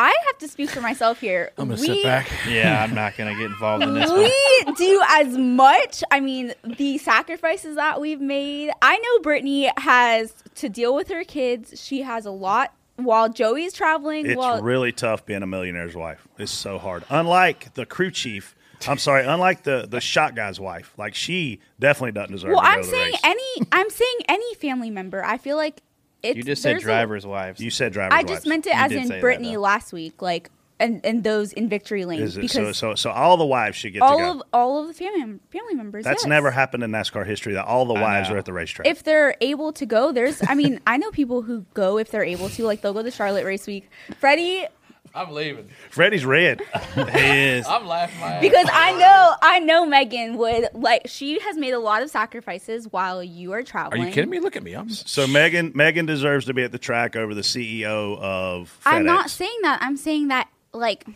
I 0.01 0.15
have 0.27 0.39
to 0.39 0.47
speak 0.49 0.71
for 0.71 0.81
myself 0.81 1.19
here. 1.21 1.51
I'm 1.59 1.69
gonna 1.69 1.81
we, 1.81 1.87
sit 1.89 2.05
back. 2.05 2.31
yeah, 2.49 2.85
I'm 2.85 2.95
not 2.95 3.17
gonna 3.17 3.35
get 3.35 3.47
involved 3.47 3.83
in 3.83 3.95
this 3.95 4.09
one. 4.09 4.21
we 4.21 4.73
do 4.77 5.03
as 5.09 5.37
much. 5.37 6.05
I 6.13 6.21
mean, 6.21 6.55
the 6.63 6.99
sacrifices 6.99 7.75
that 7.75 8.01
we've 8.01 8.21
made. 8.21 8.71
I 8.81 8.97
know 8.97 9.23
Brittany 9.23 9.73
has 9.77 10.33
to 10.57 10.69
deal 10.69 10.95
with 10.95 11.09
her 11.09 11.25
kids. 11.25 11.83
She 11.83 12.03
has 12.03 12.27
a 12.27 12.31
lot 12.31 12.73
while 12.95 13.29
Joey's 13.29 13.73
traveling. 13.73 14.27
It's 14.27 14.37
while 14.37 14.63
really 14.63 14.93
tough 14.93 15.27
being 15.27 15.43
a 15.43 15.47
millionaire's 15.49 15.97
wife. 15.97 16.29
It's 16.39 16.53
so 16.53 16.79
hard. 16.79 17.05
Unlike 17.11 17.75
the 17.75 17.85
crew 17.85 18.13
chief, 18.13 18.55
I'm 18.87 18.99
sorry, 18.99 19.25
unlike 19.27 19.63
the 19.65 19.87
the 19.89 20.01
shot 20.01 20.35
guy's 20.35 20.61
wife, 20.61 20.93
like 20.97 21.15
she 21.15 21.61
definitely 21.81 22.13
doesn't 22.13 22.33
deserve 22.33 22.51
well, 22.51 22.61
to 22.61 22.67
go 22.67 22.71
I'm 22.73 22.81
to 22.83 22.87
the 22.87 22.91
saying 22.91 23.13
race. 23.13 23.21
any. 23.25 23.67
I'm 23.73 23.91
saying 23.91 24.19
any 24.29 24.55
family 24.55 24.91
member. 24.91 25.25
I 25.25 25.39
feel 25.39 25.57
like 25.57 25.83
it's. 26.23 26.37
You 26.37 26.43
just 26.43 26.63
said 26.63 26.75
there's 26.75 26.83
a- 26.83 26.87
drivers' 26.87 27.27
wives. 27.27 27.61
you 27.61 27.71
said 27.71 27.93
driver's 27.93 28.13
wives. 28.13 28.25
I 28.25 28.33
wives. 28.33 28.39
just 28.39 28.47
meant 28.47 28.67
it 28.67 28.75
You 28.75 28.99
as 29.01 29.11
in 29.11 29.21
Brittany 29.21 29.55
though. 29.55 29.61
last 29.61 29.93
week, 29.93 30.23
like 30.23 30.51
and 30.81 31.05
and 31.05 31.25
those 31.25 31.53
in 31.53 31.69
victory 31.69 32.05
lane 32.05 32.21
Is 32.23 32.37
it 32.37 32.43
because 32.43 32.77
so? 32.77 32.93
So 32.93 32.95
so 32.95 33.11
all 33.11 33.37
the 33.37 33.45
wives 33.47 33.77
should 33.77 33.93
get 33.93 33.99
to 34.01 34.05
all 34.05 34.19
go. 34.19 34.31
of 34.31 34.43
all 34.53 34.81
of 34.81 34.87
the 34.89 34.95
family 34.95 35.41
family 35.51 35.75
members. 35.75 36.05
That's 36.05 36.23
yes. 36.23 36.29
never 36.29 36.51
happened 36.51 36.85
in 36.85 36.91
NASCAR 36.93 37.27
history 37.27 37.55
that 37.55 37.65
all 37.65 37.85
the 37.85 37.95
wives 37.95 38.31
are 38.31 38.37
at 38.37 38.45
the 38.45 38.53
racetrack. 38.53 38.87
if 38.87 39.03
they're 39.03 39.35
able 39.41 39.73
to 39.73 39.87
go, 39.87 40.13
there's. 40.13 40.41
I 40.49 40.55
mean, 40.55 40.81
I 40.87 40.97
know 40.97 41.11
people 41.11 41.43
who 41.43 41.65
go 41.75 41.99
if 41.99 42.11
they're 42.11 42.25
able 42.25 42.49
to. 42.51 42.65
Like 42.65 42.83
they'll 42.83 42.93
go 42.95 43.03
to 43.03 43.11
Charlotte 43.11 43.45
race 43.45 43.67
week. 43.67 43.91
Freddie, 44.21 44.67
I'm 45.15 45.33
leaving. 45.33 45.69
Freddie's 45.91 46.25
red. 46.25 46.61
he 46.95 47.01
is. 47.01 47.67
I'm 47.67 47.87
laughing 47.87 48.21
my 48.21 48.35
ass. 48.35 48.41
because 48.43 48.69
I 48.73 48.93
know 48.93 49.35
I 49.43 49.59
know 49.61 49.87
Megan 49.87 50.37
would 50.39 50.69
like. 50.75 51.03
She 51.07 51.41
has 51.41 51.57
made 51.57 51.73
a 51.73 51.79
lot 51.79 52.03
of 52.03 52.11
sacrifices 52.11 52.87
while 52.91 53.23
you 53.23 53.53
are 53.53 53.63
traveling. 53.63 53.87
Are 53.87 53.89
traveling. 53.97 54.09
you 54.09 54.15
kidding 54.15 54.31
me? 54.31 54.41
Look 54.41 54.57
at 54.57 54.63
me. 54.63 54.75
I'm 54.75 54.91
So 54.91 55.27
Megan 55.27 55.73
Megan 55.75 56.07
deserves 56.07 56.47
to 56.47 56.55
be 56.55 56.63
at 56.63 56.73
the 56.73 56.79
track 56.79 57.17
over 57.17 57.35
the 57.35 57.43
CEO 57.43 58.19
of 58.19 58.79
FedEx. 58.85 58.93
I'm 58.93 59.05
not 59.05 59.31
saying 59.31 59.59
that. 59.63 59.81
I'm 59.83 59.97
saying 59.97 60.29
that 60.29 60.49
like 60.73 61.07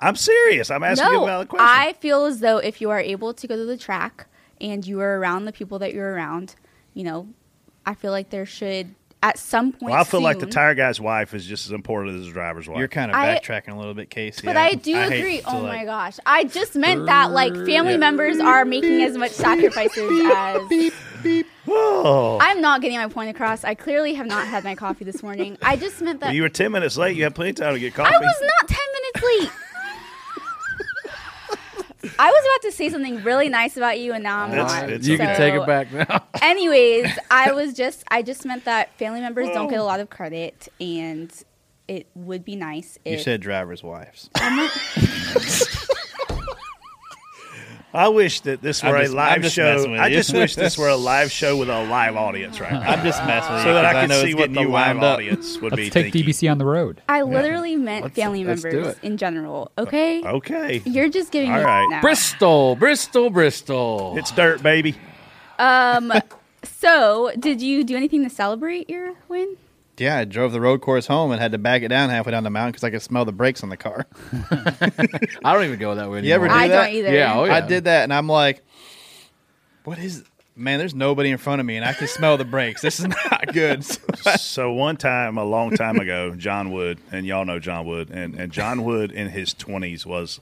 I'm 0.00 0.16
serious. 0.16 0.70
I'm 0.70 0.82
asking 0.82 1.12
you 1.12 1.22
a 1.22 1.26
valid 1.26 1.48
question. 1.48 1.66
I 1.68 1.92
feel 1.94 2.24
as 2.24 2.40
though 2.40 2.58
if 2.58 2.80
you 2.80 2.90
are 2.90 3.00
able 3.00 3.34
to 3.34 3.46
go 3.46 3.56
to 3.56 3.64
the 3.64 3.76
track 3.76 4.26
and 4.60 4.86
you 4.86 5.00
are 5.00 5.18
around 5.18 5.44
the 5.44 5.52
people 5.52 5.78
that 5.80 5.92
you're 5.92 6.12
around, 6.12 6.54
you 6.94 7.04
know, 7.04 7.28
I 7.84 7.94
feel 7.94 8.10
like 8.10 8.30
there 8.30 8.46
should 8.46 8.94
at 9.22 9.38
some 9.38 9.72
point. 9.72 9.92
well, 9.92 10.00
I 10.00 10.04
feel 10.04 10.22
like 10.22 10.38
the 10.38 10.46
tire 10.46 10.74
guy's 10.74 11.00
wife 11.00 11.34
is 11.34 11.44
just 11.44 11.66
as 11.66 11.72
important 11.72 12.18
as 12.18 12.26
the 12.26 12.32
driver's 12.32 12.68
wife. 12.68 12.78
You're 12.78 12.88
kind 12.88 13.10
of 13.10 13.16
backtracking 13.16 13.72
a 13.72 13.76
little 13.76 13.94
bit, 13.94 14.08
Casey. 14.08 14.46
But 14.46 14.56
I 14.56 14.74
do 14.74 14.94
hate 14.94 15.20
agree. 15.20 15.42
Oh 15.46 15.60
like- 15.60 15.80
my 15.80 15.84
gosh. 15.84 16.18
I 16.24 16.44
just 16.44 16.74
meant 16.74 17.06
that 17.06 17.30
like 17.30 17.54
family 17.66 17.96
members 17.96 18.38
are 18.38 18.64
making 18.64 19.02
as 19.02 19.16
much 19.16 19.32
sacrifices 19.32 20.10
as 20.32 20.92
oh. 21.68 22.38
I'm 22.40 22.60
not 22.60 22.80
getting 22.80 22.96
my 22.96 23.08
point 23.08 23.30
across. 23.30 23.64
I 23.64 23.74
clearly 23.74 24.14
have 24.14 24.26
not 24.26 24.46
had 24.46 24.64
my 24.64 24.74
coffee 24.74 25.04
this 25.04 25.22
morning. 25.22 25.58
I 25.62 25.76
just 25.76 26.00
meant 26.00 26.20
that 26.20 26.26
Well, 26.26 26.34
you 26.34 26.42
were 26.42 26.48
10 26.48 26.72
minutes 26.72 26.96
late. 26.96 27.16
You 27.16 27.24
had 27.24 27.34
plenty 27.34 27.50
of 27.50 27.56
time 27.56 27.74
to 27.74 27.80
get 27.80 27.94
coffee. 27.94 28.14
I 28.14 28.18
was 28.18 28.42
not 28.60 28.68
10 28.68 28.78
minutes 28.92 29.22
late. 29.22 29.69
I 32.18 32.30
was 32.30 32.44
about 32.44 32.70
to 32.70 32.72
say 32.76 32.88
something 32.88 33.22
really 33.22 33.48
nice 33.48 33.76
about 33.76 33.98
you 34.00 34.12
and 34.12 34.22
now 34.22 34.44
I'm 34.44 34.52
It's- 34.52 34.72
not. 34.72 34.90
it's 34.90 35.06
you 35.06 35.16
can 35.18 35.34
So- 35.34 35.38
take 35.40 35.54
it 35.54 35.66
back 35.66 35.92
now. 35.92 36.24
Anyways, 36.42 37.08
I 37.30 37.52
was 37.52 37.74
just 37.74 38.04
I 38.10 38.22
just 38.22 38.44
meant 38.46 38.64
that 38.64 38.96
family 38.98 39.20
members 39.20 39.48
don't 39.50 39.68
get 39.68 39.78
a 39.80 39.84
lot 39.84 40.00
of 40.00 40.08
credit 40.10 40.68
and 40.80 41.30
it 41.88 42.06
would 42.14 42.44
be 42.44 42.56
nice 42.56 42.98
You 43.04 43.18
said 43.18 43.40
drivers' 43.40 43.82
wives. 43.82 44.30
I 47.92 48.08
wish 48.08 48.40
that 48.42 48.62
this 48.62 48.82
were 48.82 48.96
just- 48.98 49.14
a 49.14 49.18
I'm 49.20 49.42
live 49.42 49.50
show. 49.52 49.94
I 49.94 50.10
just 50.10 50.32
wish 50.32 50.54
this 50.54 50.78
were 50.78 50.88
a 50.88 50.96
live 51.12 51.32
show 51.32 51.56
with 51.56 51.68
a 51.68 51.82
live 51.84 52.14
audience 52.16 52.60
right 52.60 52.72
now. 52.72 52.80
I'm 52.80 53.04
just 53.04 53.24
messing 53.24 53.52
with 53.52 53.62
you 53.64 53.70
so 53.70 53.74
that 53.74 53.84
I 53.84 54.00
could 54.02 54.10
know 54.10 54.22
see 54.22 54.34
what 54.34 54.52
getting 54.52 54.66
the 54.66 54.70
live 54.72 54.96
up. 54.98 55.02
audience 55.18 55.58
would 55.60 55.72
Let's 55.72 55.76
be 55.82 55.90
take 55.90 56.12
thinking. 56.12 56.32
DBC 56.32 56.50
on 56.50 56.58
the 56.58 56.64
road. 56.66 57.02
I 57.08 57.22
literally 57.22 57.74
meant 57.76 58.14
family 58.14 58.44
let's 58.44 58.62
members 58.62 58.96
in 59.02 59.16
general. 59.16 59.72
Okay? 59.76 60.22
Okay. 60.22 60.82
You're 60.84 61.08
just 61.08 61.32
giving 61.32 61.50
All 61.50 61.58
me 61.58 61.64
right. 61.64 61.86
now. 61.90 62.00
Bristol, 62.00 62.76
Bristol, 62.76 63.28
Bristol. 63.30 64.14
It's 64.18 64.30
dirt, 64.30 64.62
baby. 64.62 64.94
Um 65.58 66.12
so 66.62 67.32
did 67.38 67.60
you 67.60 67.82
do 67.84 67.96
anything 67.96 68.22
to 68.22 68.30
celebrate 68.30 68.88
your 68.88 69.14
win? 69.28 69.56
Yeah, 70.00 70.16
I 70.16 70.24
drove 70.24 70.52
the 70.52 70.62
road 70.62 70.80
course 70.80 71.06
home 71.06 71.30
and 71.30 71.38
had 71.40 71.52
to 71.52 71.58
back 71.58 71.82
it 71.82 71.88
down 71.88 72.08
halfway 72.08 72.32
down 72.32 72.42
the 72.42 72.48
mountain 72.48 72.72
because 72.72 72.84
I 72.84 72.90
could 72.90 73.02
smell 73.02 73.26
the 73.26 73.32
brakes 73.32 73.62
on 73.62 73.68
the 73.68 73.76
car. 73.76 74.06
I 75.44 75.52
don't 75.52 75.64
even 75.64 75.78
go 75.78 75.94
that 75.94 76.10
way 76.10 76.18
anymore. 76.18 76.20
You 76.24 76.34
ever 76.34 76.48
do 76.48 76.54
I 76.54 76.68
that? 76.68 76.86
don't 76.86 76.94
either. 76.94 77.14
Yeah, 77.14 77.38
oh 77.38 77.44
yeah. 77.44 77.56
I 77.56 77.60
did 77.60 77.84
that, 77.84 78.04
and 78.04 78.12
I'm 78.14 78.26
like, 78.26 78.64
"What 79.84 79.98
is? 79.98 80.24
Man, 80.56 80.78
there's 80.78 80.94
nobody 80.94 81.30
in 81.30 81.36
front 81.36 81.60
of 81.60 81.66
me, 81.66 81.76
and 81.76 81.84
I 81.84 81.92
can 81.92 82.08
smell 82.08 82.38
the 82.38 82.44
brakes. 82.46 82.80
This 82.80 82.98
is 82.98 83.08
not 83.30 83.52
good." 83.52 83.84
so 84.38 84.72
one 84.72 84.96
time, 84.96 85.36
a 85.36 85.44
long 85.44 85.70
time 85.76 85.98
ago, 85.98 86.34
John 86.34 86.72
Wood, 86.72 86.98
and 87.12 87.26
y'all 87.26 87.44
know 87.44 87.58
John 87.58 87.84
Wood, 87.84 88.08
and, 88.10 88.34
and 88.34 88.50
John 88.50 88.84
Wood 88.84 89.12
in 89.12 89.28
his 89.28 89.54
20s 89.54 90.06
was 90.06 90.40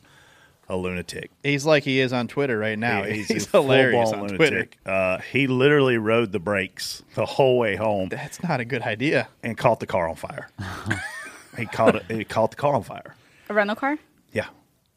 a 0.69 0.77
lunatic. 0.77 1.31
He's 1.43 1.65
like 1.65 1.85
he 1.85 1.99
is 2.01 2.13
on 2.13 2.29
Twitter 2.29 2.59
right 2.59 2.79
now. 2.79 3.03
He- 3.05 3.23
he's, 3.23 3.47
a 3.55 3.59
hilarious 3.63 4.11
full-blown 4.11 4.31
on 4.31 4.37
Twitter. 4.37 4.55
lunatic. 4.57 4.79
Uh, 4.85 5.19
he 5.19 5.47
literally 5.47 5.97
rode 5.99 6.33
the 6.33 6.39
brakes 6.39 7.03
the 7.15 7.25
whole 7.27 7.59
way 7.59 7.75
home 7.77 8.09
That's 8.11 8.43
not 8.43 8.61
a 8.61 8.65
good 8.65 8.83
idea. 8.83 9.29
and 9.43 9.57
caught 9.57 9.81
the 9.81 9.87
car 9.87 10.09
on 10.09 10.17
fire. 10.17 10.49
he 11.57 11.67
caught 11.67 11.95
it. 11.97 12.05
He 12.09 12.25
caught 12.25 12.51
the 12.51 12.57
car 12.57 12.75
on 12.75 12.83
fire. 12.83 13.15
A 13.49 13.55
rental 13.55 13.77
car? 13.77 13.97
Yeah, 14.33 14.49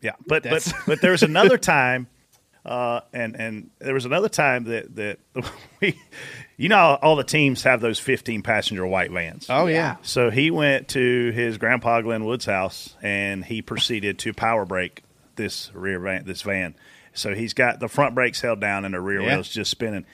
yeah. 0.01 0.13
But 0.27 0.43
That's- 0.43 0.71
but 0.73 0.81
but 0.85 1.01
there 1.01 1.11
was 1.11 1.23
another 1.23 1.57
time, 1.77 2.07
uh, 2.65 3.01
and 3.13 3.35
and 3.35 3.69
there 3.79 3.93
was 3.93 4.05
another 4.05 4.29
time 4.29 4.65
that 4.65 4.93
that 4.97 5.19
we, 5.79 5.97
you 6.57 6.67
know, 6.69 6.99
all 7.01 7.15
the 7.15 7.23
teams 7.23 7.63
have 7.63 7.79
those 7.81 7.97
fifteen 7.97 8.41
passenger 8.43 8.85
white 8.85 9.09
vans. 9.11 9.47
Oh 9.49 9.67
yeah. 9.67 9.95
So 10.01 10.29
he 10.29 10.51
went 10.51 10.89
to 10.89 11.31
his 11.31 11.57
grandpa 11.57 12.01
Glenn 12.01 12.25
Wood's 12.25 12.45
house 12.45 12.95
and 13.01 13.45
he 13.45 13.61
proceeded 13.61 14.19
to 14.19 14.33
power 14.33 14.65
brake 14.65 15.01
this 15.41 15.71
rear 15.73 15.99
van, 15.99 16.25
this 16.25 16.41
van. 16.43 16.75
So 17.13 17.33
he's 17.35 17.53
got 17.53 17.79
the 17.79 17.87
front 17.89 18.15
brakes 18.15 18.39
held 18.41 18.61
down 18.61 18.85
and 18.85 18.93
the 18.93 19.01
rear 19.01 19.21
Yeah. 19.21 19.33
wheels 19.35 19.49
just 19.49 19.69
spinning. 19.71 20.05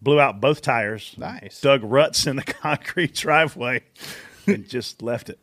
Blew 0.00 0.20
out 0.20 0.40
both 0.40 0.62
tires. 0.62 1.14
Nice. 1.18 1.60
Dug 1.60 1.82
ruts 1.82 2.26
in 2.26 2.36
the 2.36 2.42
concrete 2.62 3.14
driveway 3.14 3.82
and 4.46 4.68
just 4.68 5.02
left 5.02 5.28
it. 5.30 5.38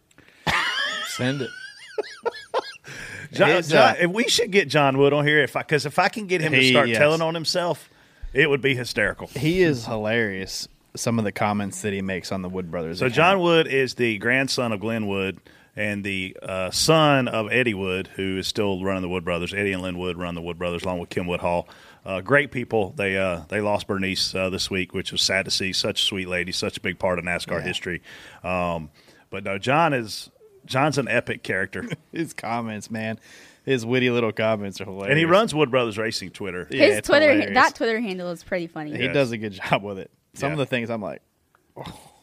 Send 1.08 1.42
it. 1.42 1.50
John, 3.34 3.50
His, 3.50 3.70
John- 3.70 3.92
uh, 3.92 3.96
if 4.00 4.12
we 4.12 4.28
should 4.28 4.52
get 4.52 4.68
John 4.68 4.98
Wood 4.98 5.14
on 5.14 5.26
here 5.26 5.40
if 5.42 5.56
I 5.56 5.62
because 5.62 5.86
if 5.86 5.98
I 6.00 6.10
can 6.10 6.28
get 6.28 6.42
him 6.42 6.52
to 6.52 6.60
He- 6.60 6.72
start 6.72 6.90
yes. 6.90 6.98
telling 6.98 7.22
on 7.22 7.34
himself, 7.34 7.90
it 8.34 8.50
would 8.50 8.62
be 8.62 8.76
hysterical. 8.76 9.28
He 9.28 9.62
is 9.62 9.86
hilarious. 9.86 10.68
Some 10.96 11.18
of 11.20 11.24
the 11.24 11.32
comments 11.32 11.82
that 11.84 11.94
he 11.94 12.02
makes 12.02 12.32
on 12.34 12.42
the 12.42 12.50
Wood 12.50 12.70
Brothers. 12.70 13.00
So 13.00 13.06
account. 13.06 13.16
John 13.16 13.40
Wood 13.40 13.68
is 13.68 13.94
the 13.94 14.18
grandson 14.18 14.74
of 14.74 14.82
Glenn 14.82 15.08
Wood 15.08 15.40
and 15.82 16.04
the 16.04 16.38
uh, 16.42 16.70
son 16.72 17.28
of 17.28 17.52
Eddie 17.52 17.74
Wood, 17.74 18.08
who 18.16 18.38
is 18.38 18.48
still 18.48 18.84
running 18.84 19.02
the 19.02 19.10
Wood 19.10 19.24
Brothers. 19.26 19.54
Eddie 19.54 19.72
and 19.74 19.82
Len 19.82 19.98
Wood 19.98 20.18
run 20.18 20.36
the 20.36 20.42
Wood 20.42 20.58
Brothers 20.60 20.84
along 20.84 21.00
with 21.00 21.10
Kim 21.10 21.28
Wood 21.28 21.40
Hall. 21.42 21.68
Uh, 22.06 22.22
great 22.22 22.52
people. 22.52 22.94
They 22.96 23.18
uh, 23.18 23.42
they 23.50 23.62
lost 23.62 23.88
Bernice 23.88 24.34
uh, 24.34 24.50
this 24.50 24.70
week, 24.72 24.94
which 24.94 25.12
was 25.12 25.22
sad 25.22 25.46
to 25.46 25.52
see. 25.52 25.74
Such 25.74 26.02
a 26.02 26.06
sweet 26.06 26.28
lady, 26.28 26.52
such 26.52 26.78
a 26.78 26.82
big 26.82 26.98
part 27.00 27.20
of 27.20 27.26
NASCAR 27.26 27.62
history. 27.64 28.02
Um, 28.44 28.90
but 29.30 29.44
no, 29.44 29.58
John 29.58 29.94
is 29.94 30.30
John's 30.66 30.98
an 30.98 31.08
epic 31.08 31.44
character, 31.44 31.88
his 32.12 32.34
comments, 32.34 32.90
man, 32.92 33.20
his 33.66 33.86
witty 33.86 34.10
little 34.10 34.32
comments 34.32 34.80
are 34.82 34.86
hilarious. 34.86 35.10
and 35.10 35.20
he 35.20 35.26
runs 35.26 35.54
Wood 35.56 35.72
Brothers 35.72 35.98
Racing 35.98 36.32
Twitter. 36.32 36.68
Yeah, 36.72 36.86
His 36.86 36.98
it's 37.00 37.08
Twitter, 37.08 37.32
hilarious. 37.32 37.54
that 37.56 37.76
Twitter 37.76 38.00
handle 38.00 38.30
is 38.32 38.44
pretty 38.44 38.68
funny. 38.68 38.96
He 38.96 39.04
Yes. 39.06 39.14
does 39.14 39.32
a 39.32 39.38
good 39.38 39.54
job 39.54 39.84
with 39.84 39.98
it. 40.00 40.12
Some 40.34 40.52
of 40.52 40.58
the 40.60 40.66
things 40.66 40.90
I'm 40.90 41.02
like, 41.02 41.22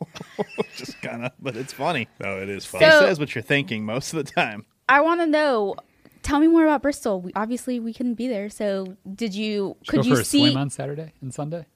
just 0.76 1.00
kind 1.02 1.24
of, 1.26 1.32
but 1.40 1.56
it's 1.56 1.72
funny. 1.72 2.08
No, 2.20 2.40
it 2.40 2.48
is 2.48 2.64
funny. 2.64 2.84
he 2.86 2.90
So- 2.90 3.00
says 3.00 3.18
what 3.20 3.34
you're 3.34 3.42
thinking 3.42 3.84
most 3.84 4.12
of 4.12 4.24
the 4.24 4.30
time. 4.30 4.64
I 4.88 5.00
want 5.00 5.20
to 5.20 5.26
know. 5.26 5.76
Tell 6.22 6.40
me 6.40 6.46
more 6.48 6.64
about 6.64 6.82
Bristol. 6.82 7.20
We, 7.20 7.32
obviously, 7.34 7.78
we 7.80 7.92
couldn't 7.94 8.14
be 8.14 8.26
there. 8.28 8.48
So, 8.50 8.96
did 9.14 9.34
you? 9.34 9.76
Did 9.82 9.88
Could 9.88 9.96
you 9.98 10.02
go 10.02 10.08
you 10.10 10.14
for 10.16 10.20
a 10.22 10.24
see? 10.24 10.38
swim 10.40 10.56
on 10.56 10.70
Saturday 10.70 11.12
and 11.20 11.32
Sunday? 11.32 11.66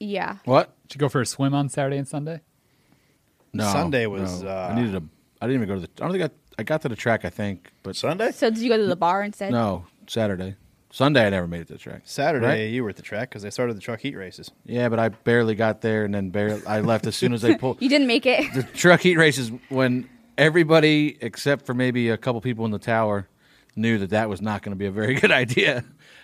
Yeah. 0.00 0.38
What? 0.44 0.74
Did 0.88 0.96
you 0.96 0.98
go 0.98 1.08
for 1.08 1.20
a 1.20 1.26
swim 1.26 1.54
on 1.54 1.68
Saturday 1.68 1.96
and 1.98 2.08
Sunday? 2.08 2.40
No. 3.52 3.64
Sunday 3.70 4.06
was, 4.06 4.42
no. 4.42 4.48
uh, 4.50 4.70
I 4.72 4.74
needed 4.80 4.94
a. 4.96 5.02
I 5.40 5.46
didn't 5.46 5.62
even 5.62 5.68
go 5.68 5.74
to 5.80 5.80
the. 5.82 6.02
I 6.02 6.08
don't 6.08 6.18
think 6.18 6.24
I. 6.24 6.60
I 6.60 6.62
got 6.64 6.82
to 6.82 6.88
the 6.88 6.96
track. 6.96 7.24
I 7.24 7.30
think, 7.30 7.70
but 7.82 7.96
Sunday. 7.96 8.32
So, 8.32 8.50
did 8.50 8.58
you 8.58 8.68
go 8.68 8.76
to 8.76 8.86
the 8.86 8.96
bar 8.96 9.22
instead? 9.22 9.52
no 9.52 9.84
Saturday. 10.06 10.56
Sunday 10.94 11.26
I 11.26 11.30
never 11.30 11.48
made 11.48 11.62
it 11.62 11.66
to 11.68 11.72
the 11.72 11.78
track. 11.78 12.02
Saturday, 12.04 12.46
Right? 12.46 12.70
you 12.70 12.84
were 12.84 12.90
at 12.90 12.96
the 12.96 13.02
track 13.02 13.30
because 13.30 13.42
they 13.42 13.48
started 13.50 13.76
the 13.76 13.80
truck 13.80 14.00
heat 14.00 14.14
races. 14.14 14.50
Yeah, 14.66 14.88
but 14.90 14.98
I 14.98 15.08
barely 15.08 15.54
got 15.54 15.80
there, 15.80 16.04
and 16.04 16.14
then 16.14 16.28
barely 16.30 16.64
I 16.66 16.80
left 16.80 17.06
as 17.06 17.16
soon 17.16 17.32
as 17.32 17.40
they 17.42 17.56
pulled 17.56 17.78
You 17.82 17.88
didn't 17.88 18.06
make 18.06 18.26
it. 18.26 18.52
the 18.52 18.62
truck 18.62 19.00
heat 19.00 19.16
races. 19.16 19.50
When 19.70 20.08
everybody 20.38 21.16
except 21.20 21.64
for 21.66 21.72
maybe 21.74 22.10
a 22.10 22.16
couple 22.18 22.40
people 22.42 22.64
in 22.66 22.70
the 22.70 22.78
tower 22.78 23.26
knew 23.74 23.96
that 23.98 24.10
that 24.10 24.28
was 24.28 24.42
not 24.42 24.60
going 24.62 24.72
to 24.72 24.76
be 24.78 24.86
a 24.86 24.90
very 24.92 25.14
good 25.20 25.30
idea. 25.32 25.82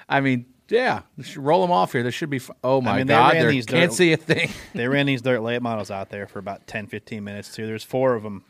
I 0.09 0.21
mean, 0.21 0.45
yeah, 0.69 1.01
roll 1.37 1.63
them 1.63 1.71
off 1.71 1.93
here. 1.93 2.03
This 2.03 2.13
should 2.15 2.29
be. 2.29 2.37
F- 2.37 2.51
oh 2.63 2.83
my 2.83 2.99
mean, 2.99 3.07
god, 3.07 3.37
they 3.37 3.47
these 3.47 3.65
can't 3.65 3.91
dirt- 3.91 3.97
see 3.97 4.13
a 4.13 4.19
thing. 4.19 4.51
They 4.75 4.87
ran 4.87 5.07
these 5.07 5.23
dirt 5.23 5.41
late 5.41 5.63
models 5.63 5.91
out 5.91 6.11
there 6.11 6.27
for 6.27 6.39
about 6.41 6.67
10, 6.67 6.89
15 6.89 7.25
minutes 7.25 7.55
too. 7.55 7.67
There's 7.67 7.85
four 7.85 8.15
of 8.15 8.23
them, 8.23 8.45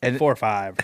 And- 0.00 0.16
four 0.16 0.32
or 0.32 0.36
five. 0.36 0.78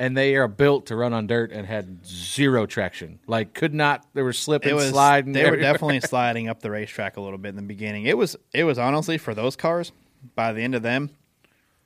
And 0.00 0.16
they 0.16 0.36
are 0.36 0.48
built 0.48 0.86
to 0.86 0.96
run 0.96 1.12
on 1.12 1.26
dirt 1.26 1.50
and 1.52 1.66
had 1.66 2.04
zero 2.06 2.66
traction. 2.66 3.18
Like 3.26 3.54
could 3.54 3.74
not. 3.74 4.06
They 4.14 4.22
were 4.22 4.32
slipping, 4.32 4.74
was 4.74 4.90
sliding. 4.90 5.32
They 5.32 5.48
were 5.50 5.56
definitely 5.56 6.00
sliding 6.02 6.48
up 6.48 6.60
the 6.60 6.70
racetrack 6.70 7.16
a 7.16 7.20
little 7.20 7.38
bit 7.38 7.50
in 7.50 7.56
the 7.56 7.62
beginning. 7.62 8.06
It 8.06 8.16
was 8.16 8.36
it 8.54 8.64
was 8.64 8.78
honestly 8.78 9.18
for 9.18 9.34
those 9.34 9.56
cars. 9.56 9.92
By 10.34 10.52
the 10.52 10.62
end 10.62 10.74
of 10.74 10.82
them, 10.82 11.10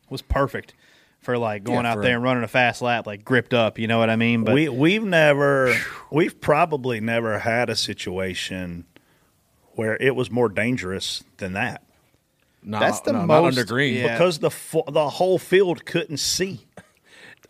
was 0.09 0.23
perfect 0.23 0.75
for 1.21 1.37
like 1.39 1.65
going 1.65 1.85
Yeah, 1.85 1.93
out 1.93 2.03
there 2.03 2.15
and 2.17 2.25
running 2.25 2.43
a 2.43 2.49
fast 2.49 2.81
lap, 2.83 3.07
like 3.07 3.25
gripped 3.25 3.55
up. 3.55 3.79
You 3.79 3.87
know 3.87 3.99
what 3.99 4.09
I 4.11 4.17
mean? 4.17 4.43
But 4.45 4.55
we 4.55 4.69
we've 4.69 5.05
never 5.05 5.75
we've 6.11 6.41
probably 6.41 6.99
never 7.01 7.39
had 7.41 7.69
a 7.71 7.77
situation 7.77 8.87
where 9.75 9.97
it 10.01 10.15
was 10.17 10.31
more 10.31 10.49
dangerous 10.51 11.23
than 11.39 11.53
that 11.55 11.83
No, 12.63 12.79
That's 12.79 13.01
the 13.01 13.13
no, 13.13 13.21
not 13.21 13.27
most- 13.43 13.59
under 13.59 13.65
green. 13.67 13.97
yeah. 13.97 14.13
because 14.13 14.39
the 14.39 14.51
fo- 14.51 14.85
the 14.91 15.09
whole 15.09 15.39
field 15.39 15.85
couldn't 15.87 16.19
see. 16.19 16.67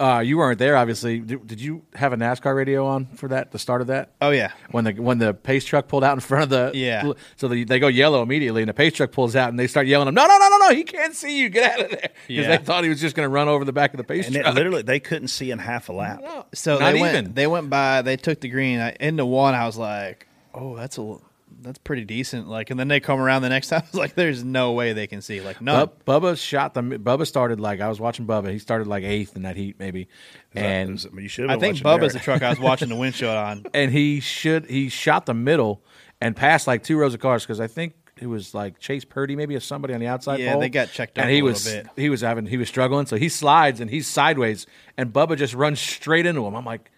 Uh, 0.00 0.20
you 0.24 0.38
weren't 0.38 0.58
there, 0.58 0.74
obviously. 0.76 1.18
Did, 1.20 1.46
did 1.46 1.60
you 1.60 1.82
have 1.94 2.12
a 2.14 2.16
NASCAR 2.16 2.56
radio 2.56 2.86
on 2.86 3.06
for 3.14 3.28
that? 3.28 3.52
The 3.52 3.58
start 3.58 3.82
of 3.82 3.88
that? 3.88 4.10
oh 4.22 4.30
yeah, 4.30 4.52
when 4.70 4.84
the 4.84 4.92
when 4.94 5.18
the 5.18 5.34
pace 5.34 5.64
truck 5.64 5.86
pulled 5.86 6.02
out 6.02 6.14
in 6.14 6.20
front 6.20 6.44
of 6.44 6.48
the 6.48 6.72
Yeah. 6.76 7.12
so 7.36 7.46
they, 7.46 7.64
they 7.64 7.78
go 7.78 7.88
yellow 7.88 8.22
immediately 8.22 8.62
and 8.62 8.68
the 8.70 8.74
pace 8.74 8.94
truck 8.94 9.12
pulls 9.12 9.36
out 9.36 9.50
and 9.50 9.58
they 9.58 9.66
start 9.66 9.86
yelling 9.86 10.08
him 10.08 10.14
no 10.14 10.26
no 10.26 10.38
no 10.38 10.48
no 10.48 10.56
no 10.56 10.74
he 10.74 10.82
can't 10.84 11.14
see 11.14 11.38
you 11.38 11.50
get 11.50 11.72
out 11.72 11.84
of 11.84 11.90
there 11.90 12.00
because 12.26 12.46
Yeah. 12.46 12.56
they 12.56 12.64
thought 12.64 12.84
he 12.84 12.90
was 12.90 13.00
just 13.00 13.14
going 13.14 13.26
to 13.26 13.30
run 13.30 13.48
over 13.48 13.64
the 13.66 13.72
back 13.72 13.92
of 13.92 13.98
the 13.98 14.04
pace 14.04 14.26
And 14.26 14.36
it, 14.36 14.42
truck 14.42 14.54
literally, 14.54 14.82
they 14.82 14.98
couldn't 14.98 15.28
see 15.28 15.50
in 15.50 15.58
half 15.58 15.88
a 15.90 15.92
lap. 15.92 16.22
So 16.54 16.78
Not 16.78 16.92
they 16.92 16.98
even. 17.00 17.00
went. 17.12 17.34
They 17.34 17.46
went 17.46 17.68
by. 17.70 18.00
They 18.02 18.16
took 18.16 18.40
the 18.40 18.48
green 18.48 18.80
I, 18.80 18.96
into 18.98 19.26
one. 19.26 19.54
I 19.54 19.66
was 19.66 19.76
like, 19.76 20.26
"Oh, 20.54 20.74
that's 20.76 20.96
a 20.98 21.16
that's 21.62 21.78
pretty 21.78 22.04
decent." 22.04 22.48
Like, 22.48 22.70
and 22.70 22.78
then 22.78 22.88
they 22.88 23.00
come 23.00 23.20
around 23.20 23.42
the 23.42 23.48
next 23.48 23.68
time. 23.70 23.80
I 23.82 23.86
was 23.90 23.94
like, 23.98 24.14
"There's 24.14 24.44
no 24.44 24.72
way 24.72 24.92
they 24.92 25.06
can 25.06 25.22
see." 25.22 25.40
Like, 25.40 25.60
no. 25.60 25.86
Bub, 26.04 26.22
Bubba 26.22 26.38
shot 26.38 26.74
the 26.74 26.82
Bubba 26.82 27.26
started 27.26 27.60
like 27.60 27.80
I 27.80 27.88
was 27.88 28.00
watching 28.00 28.26
Bubba 28.26 28.50
he 28.50 28.58
started 28.58 28.86
like 28.86 29.04
eighth 29.04 29.36
in 29.36 29.42
that 29.42 29.56
heat 29.56 29.76
maybe 29.78 30.08
and 30.54 31.02
you 31.14 31.28
should. 31.28 31.50
I 31.50 31.58
think 31.58 31.78
Bubba's 31.78 32.12
the 32.12 32.18
truck 32.20 32.42
I 32.42 32.50
was 32.50 32.60
watching 32.60 32.88
the 32.88 32.96
windshield 32.96 33.34
on. 33.34 33.64
and 33.74 33.90
he 33.90 34.20
should 34.20 34.66
he 34.66 34.88
shot 34.88 35.26
the 35.26 35.34
middle 35.34 35.82
and 36.20 36.36
passed 36.36 36.66
like 36.66 36.82
two 36.82 36.96
rows 36.96 37.14
of 37.14 37.20
cars 37.20 37.42
because 37.44 37.60
I 37.60 37.66
think 37.66 37.94
it 38.20 38.26
was 38.26 38.54
like 38.54 38.78
Chase 38.78 39.04
Purdy 39.04 39.34
maybe 39.34 39.56
or 39.56 39.60
somebody 39.60 39.94
on 39.94 40.00
the 40.00 40.06
outside 40.06 40.38
Yeah, 40.38 40.52
pole. 40.52 40.60
they 40.60 40.68
got 40.68 40.90
checked 40.92 41.18
up 41.18 41.24
and 41.24 41.32
he 41.32 41.40
a 41.40 41.42
was 41.44 41.64
bit. 41.64 41.86
he 41.96 42.08
was 42.10 42.20
having 42.20 42.46
he 42.46 42.56
was 42.56 42.68
struggling 42.68 43.06
so 43.06 43.16
he 43.16 43.28
slides 43.28 43.80
and 43.80 43.90
he's 43.90 44.06
sideways 44.06 44.66
and 44.96 45.12
Bubba 45.12 45.36
just 45.36 45.54
runs 45.54 45.80
straight 45.80 46.26
into 46.26 46.46
him 46.46 46.54
I'm 46.54 46.64
like 46.64 46.90
what's 46.90 46.91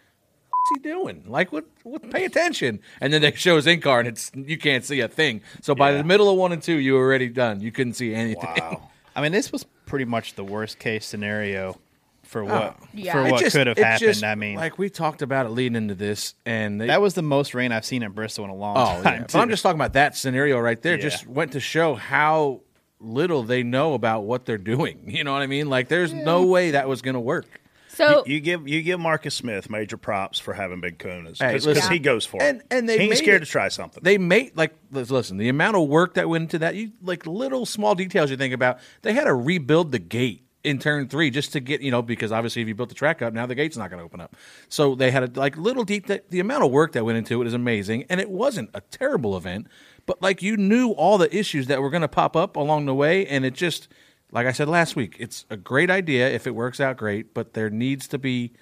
he 0.75 0.81
doing 0.81 1.25
like 1.27 1.53
what 1.53 1.67
what 1.83 2.09
pay 2.11 2.25
attention 2.25 2.81
and 3.01 3.13
then 3.13 3.21
they 3.21 3.33
show 3.33 3.57
his 3.57 3.67
in 3.67 3.81
car 3.81 3.99
and 4.01 4.09
it's 4.09 4.31
you 4.35 4.57
can't 4.57 4.85
see 4.85 5.01
a 5.01 5.09
thing 5.09 5.43
so 5.61 5.75
by 5.75 5.91
Yeah. 5.91 5.99
the 5.99 6.05
middle 6.05 6.31
of 6.31 6.37
one 6.39 6.53
and 6.53 6.63
two 6.63 6.77
you 6.77 6.95
were 6.95 7.01
already 7.05 7.29
done 7.29 7.61
you 7.61 7.71
couldn't 7.71 7.95
see 7.95 8.15
anything 8.15 8.49
Wow. 8.59 8.91
I 9.17 9.21
mean, 9.23 9.31
this 9.31 9.53
was 9.53 9.65
pretty 9.87 10.07
much 10.07 10.35
the 10.35 10.43
worst 10.43 10.81
case 10.81 11.07
scenario 11.07 11.79
for 12.25 12.43
oh, 12.43 12.47
what 12.47 12.77
Yeah. 12.93 13.13
for 13.13 13.27
It 13.27 13.31
what 13.31 13.41
just- 13.43 13.55
could 13.55 13.69
have 13.69 13.79
happened. 13.79 14.01
just- 14.01 14.25
I 14.25 14.35
mean, 14.35 14.57
like 14.57 14.77
we 14.77 14.91
talked 14.91 15.23
about 15.23 15.47
it 15.47 15.51
leading 15.51 15.77
into 15.77 15.95
this, 15.95 16.35
and 16.45 16.81
they, 16.81 16.89
that 16.89 17.01
was 17.01 17.15
the 17.15 17.23
most 17.23 17.55
rain 17.55 17.71
I've 17.71 17.85
seen 17.85 18.03
in 18.03 18.11
Bristol 18.11 18.45
in 18.45 18.51
a 18.51 18.57
long 18.57 18.77
oh, 18.77 19.03
time. 19.05 19.21
yeah. 19.21 19.21
But 19.33 19.37
I'm 19.37 19.51
just 19.51 19.63
talking 19.63 19.79
about 19.79 19.93
that 19.93 20.17
scenario 20.17 20.59
right 20.59 20.83
there. 20.83 20.97
Yeah. 20.97 21.03
Just 21.03 21.29
went 21.29 21.53
to 21.53 21.61
show 21.61 21.95
how 21.95 22.63
little 22.99 23.45
they 23.45 23.63
know 23.63 23.95
about 23.95 24.23
what 24.25 24.47
they're 24.47 24.59
doing. 24.59 25.05
You 25.07 25.23
know 25.23 25.33
what 25.33 25.43
I 25.43 25.47
mean? 25.47 25.71
Like, 25.71 25.87
there's 25.87 26.13
no 26.13 26.47
way 26.47 26.73
that 26.73 26.89
was 26.89 27.01
going 27.01 27.15
to 27.15 27.21
work. 27.21 27.47
So, 27.95 28.25
You 28.27 28.41
give 28.41 28.67
you 28.69 28.83
give 28.83 29.01
Marcus 29.01 29.35
Smith 29.35 29.71
major 29.71 29.97
props 29.97 30.39
for 30.39 30.53
having 30.55 30.81
big 30.81 30.99
kunas 30.99 31.39
Hey, 31.41 31.49
because 31.49 31.67
listen. 31.67 31.93
he 31.93 31.99
goes 31.99 32.27
for 32.27 32.43
And- 32.43 32.61
it. 32.61 32.67
and 32.71 32.89
they 32.89 32.99
he 32.99 33.05
ain't 33.05 33.17
scared 33.17 33.43
it. 33.43 33.47
to 33.47 33.51
try 33.51 33.69
something. 33.69 34.03
They 34.03 34.19
made 34.19 34.57
like 34.57 34.75
listen, 34.91 35.37
the 35.39 35.49
amount 35.49 35.77
of 35.77 35.89
work 35.89 36.15
that 36.15 36.29
went 36.29 36.43
into 36.43 36.59
that. 36.61 36.75
You 36.75 36.93
like 37.03 37.27
little 37.27 37.67
small 37.67 37.95
details 37.95 38.31
you 38.31 38.37
think 38.37 38.55
about. 38.55 38.79
They 39.03 39.13
had 39.13 39.25
to 39.25 39.35
rebuild 39.35 39.93
the 39.93 39.99
gate 39.99 40.43
in 40.65 40.79
turn 40.79 41.07
three 41.09 41.29
just 41.29 41.53
to 41.53 41.61
get 41.61 41.83
you 41.83 41.91
know 41.91 42.01
because 42.01 42.33
obviously 42.33 42.63
if 42.63 42.69
you 42.69 42.75
built 42.75 42.89
the 42.89 42.95
track 42.95 43.21
up 43.21 43.35
now 43.35 43.45
the 43.45 43.55
gate's 43.55 43.77
not 43.77 43.91
going 43.91 43.99
to 44.01 44.05
open 44.05 44.21
up. 44.21 44.35
So 44.69 44.95
they 44.95 45.11
had 45.11 45.37
a, 45.37 45.39
like 45.41 45.57
little 45.57 45.85
deep. 45.85 46.07
The, 46.07 46.23
the 46.31 46.41
amount 46.41 46.65
of 46.65 46.71
work 46.71 46.93
that 46.93 47.05
went 47.05 47.19
into 47.19 47.41
it 47.43 47.47
is 47.47 47.53
amazing, 47.55 48.05
and 48.09 48.21
it 48.21 48.31
wasn't 48.31 48.71
a 48.75 48.81
terrible 48.81 49.37
event. 49.37 49.67
But 50.07 50.21
like 50.23 50.43
you 50.43 50.57
knew 50.57 50.91
all 50.91 51.19
the 51.19 51.35
issues 51.37 51.67
that 51.69 51.81
were 51.83 51.91
going 51.91 52.01
to 52.03 52.09
pop 52.09 52.35
up 52.37 52.57
along 52.57 52.87
the 52.87 52.95
way, 52.95 53.27
and 53.27 53.45
it 53.45 53.55
just 53.55 53.89
like 54.35 54.47
I 54.47 54.53
said 54.53 54.69
last 54.69 54.97
week, 54.97 55.17
it's 55.19 55.47
a 55.49 55.57
great 55.57 55.91
idea 55.91 56.29
if 56.29 56.47
it 56.47 56.55
works 56.55 56.81
out 56.81 56.97
great, 56.97 57.33
but 57.33 57.55
there 57.55 57.71
needs 57.71 58.09
to 58.09 58.19
be 58.19 58.53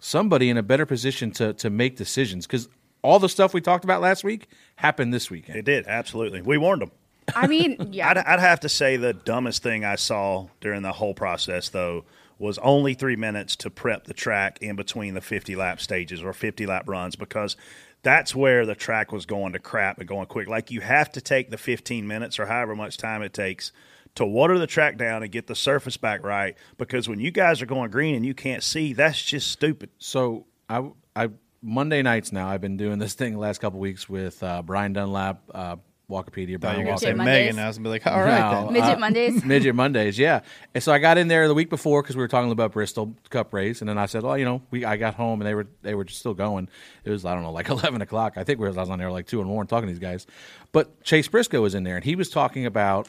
somebody 0.00 0.50
in 0.50 0.56
a 0.56 0.62
better 0.62 0.86
position 0.86 1.30
to 1.32 1.52
to 1.54 1.70
make 1.70 1.96
decisions 1.96 2.46
because 2.46 2.68
all 3.02 3.18
the 3.18 3.28
stuff 3.28 3.52
we 3.54 3.60
talked 3.60 3.84
about 3.84 4.00
last 4.00 4.24
week 4.24 4.48
happened 4.76 5.12
this 5.12 5.30
weekend. 5.30 5.58
it 5.58 5.64
did 5.64 5.86
absolutely. 5.86 6.40
We 6.40 6.56
warned 6.56 6.82
them. 6.82 6.90
I 7.34 7.46
mean, 7.46 7.88
yeah. 7.92 8.08
I'd, 8.10 8.18
I'd 8.18 8.40
have 8.40 8.60
to 8.60 8.68
say 8.68 8.96
the 8.96 9.12
dumbest 9.12 9.62
thing 9.62 9.84
I 9.84 9.96
saw 9.96 10.48
during 10.60 10.82
the 10.82 10.92
whole 10.92 11.14
process, 11.14 11.68
though, 11.68 12.04
was 12.38 12.58
only 12.58 12.94
three 12.94 13.16
minutes 13.16 13.56
to 13.56 13.70
prep 13.70 14.04
the 14.04 14.14
track 14.14 14.58
in 14.60 14.74
between 14.74 15.14
the 15.14 15.20
50 15.20 15.54
lap 15.54 15.80
stages 15.80 16.22
or 16.22 16.32
50 16.32 16.66
lap 16.66 16.88
runs 16.88 17.14
because 17.14 17.56
that's 18.02 18.34
where 18.34 18.66
the 18.66 18.74
track 18.74 19.12
was 19.12 19.24
going 19.26 19.52
to 19.52 19.58
crap 19.58 19.98
and 19.98 20.08
going 20.08 20.26
quick. 20.26 20.48
Like 20.48 20.70
you 20.70 20.80
have 20.80 21.12
to 21.12 21.20
take 21.20 21.50
the 21.50 21.58
15 21.58 22.06
minutes 22.06 22.38
or 22.38 22.46
however 22.46 22.74
much 22.74 22.96
time 22.96 23.22
it 23.22 23.32
takes 23.32 23.70
to 24.16 24.24
water 24.24 24.58
the 24.58 24.66
track 24.66 24.96
down 24.96 25.22
and 25.22 25.32
get 25.32 25.46
the 25.46 25.54
surface 25.56 25.96
back 25.96 26.22
right 26.24 26.56
because 26.78 27.08
when 27.08 27.18
you 27.20 27.30
guys 27.30 27.60
are 27.62 27.66
going 27.66 27.90
green 27.90 28.14
and 28.14 28.24
you 28.24 28.34
can't 28.34 28.62
see, 28.62 28.92
that's 28.92 29.22
just 29.22 29.50
stupid. 29.50 29.90
So 29.98 30.46
I 30.68 30.88
I 31.16 31.30
Monday 31.62 32.02
nights 32.02 32.30
now. 32.32 32.48
I've 32.48 32.60
been 32.60 32.76
doing 32.76 32.98
this 32.98 33.14
thing 33.14 33.32
the 33.32 33.38
last 33.38 33.60
couple 33.60 33.80
weeks 33.80 34.08
with 34.08 34.42
uh, 34.42 34.62
Brian 34.62 34.92
Dunlap, 34.92 35.42
uh, 35.54 35.76
Walkopedia. 36.10 36.60
Thought 36.60 36.60
Brian 36.60 36.80
you 36.80 36.84
were 36.84 36.90
going 36.90 36.98
to 36.98 37.06
Walker. 37.06 37.18
say 37.18 37.24
Megan. 37.24 37.58
I 37.58 37.66
was 37.66 37.78
going 37.78 37.84
to 37.84 37.88
be 37.88 37.92
like, 37.92 38.06
all 38.06 38.20
right 38.20 38.52
No, 38.52 38.64
then. 38.64 38.72
Midget 38.74 38.96
uh, 38.96 38.98
Mondays. 38.98 39.44
Midget 39.46 39.74
Mondays, 39.74 40.18
yeah. 40.18 40.40
And 40.74 40.84
so 40.84 40.92
I 40.92 40.98
got 40.98 41.16
in 41.16 41.28
there 41.28 41.48
the 41.48 41.54
week 41.54 41.70
before 41.70 42.02
because 42.02 42.16
we 42.16 42.20
were 42.20 42.28
talking 42.28 42.52
about 42.52 42.72
Bristol 42.72 43.14
Cup 43.30 43.54
race, 43.54 43.80
and 43.80 43.88
then 43.88 43.96
I 43.96 44.04
said, 44.04 44.22
"Well, 44.22 44.36
you 44.36 44.44
know, 44.44 44.60
we 44.70 44.84
I 44.84 44.98
got 44.98 45.14
home 45.14 45.40
and 45.40 45.48
they 45.48 45.54
were 45.54 45.66
they 45.80 45.94
were 45.94 46.04
just 46.04 46.20
still 46.20 46.34
going. 46.34 46.68
It 47.04 47.10
was 47.10 47.24
I 47.24 47.32
don't 47.32 47.42
know 47.42 47.52
like 47.52 47.68
eleven 47.70 48.02
o'clock. 48.02 48.34
I 48.36 48.44
think 48.44 48.60
we 48.60 48.68
was, 48.68 48.76
I 48.76 48.80
was 48.80 48.90
on 48.90 48.98
there 48.98 49.10
like 49.10 49.26
two 49.26 49.40
and 49.40 49.48
one 49.48 49.66
talking 49.66 49.88
to 49.88 49.92
these 49.92 49.98
guys, 49.98 50.26
but 50.72 51.02
Chase 51.02 51.26
Briscoe 51.28 51.62
was 51.62 51.74
in 51.74 51.82
there 51.84 51.96
and 51.96 52.04
he 52.04 52.14
was 52.14 52.28
talking 52.28 52.66
about 52.66 53.08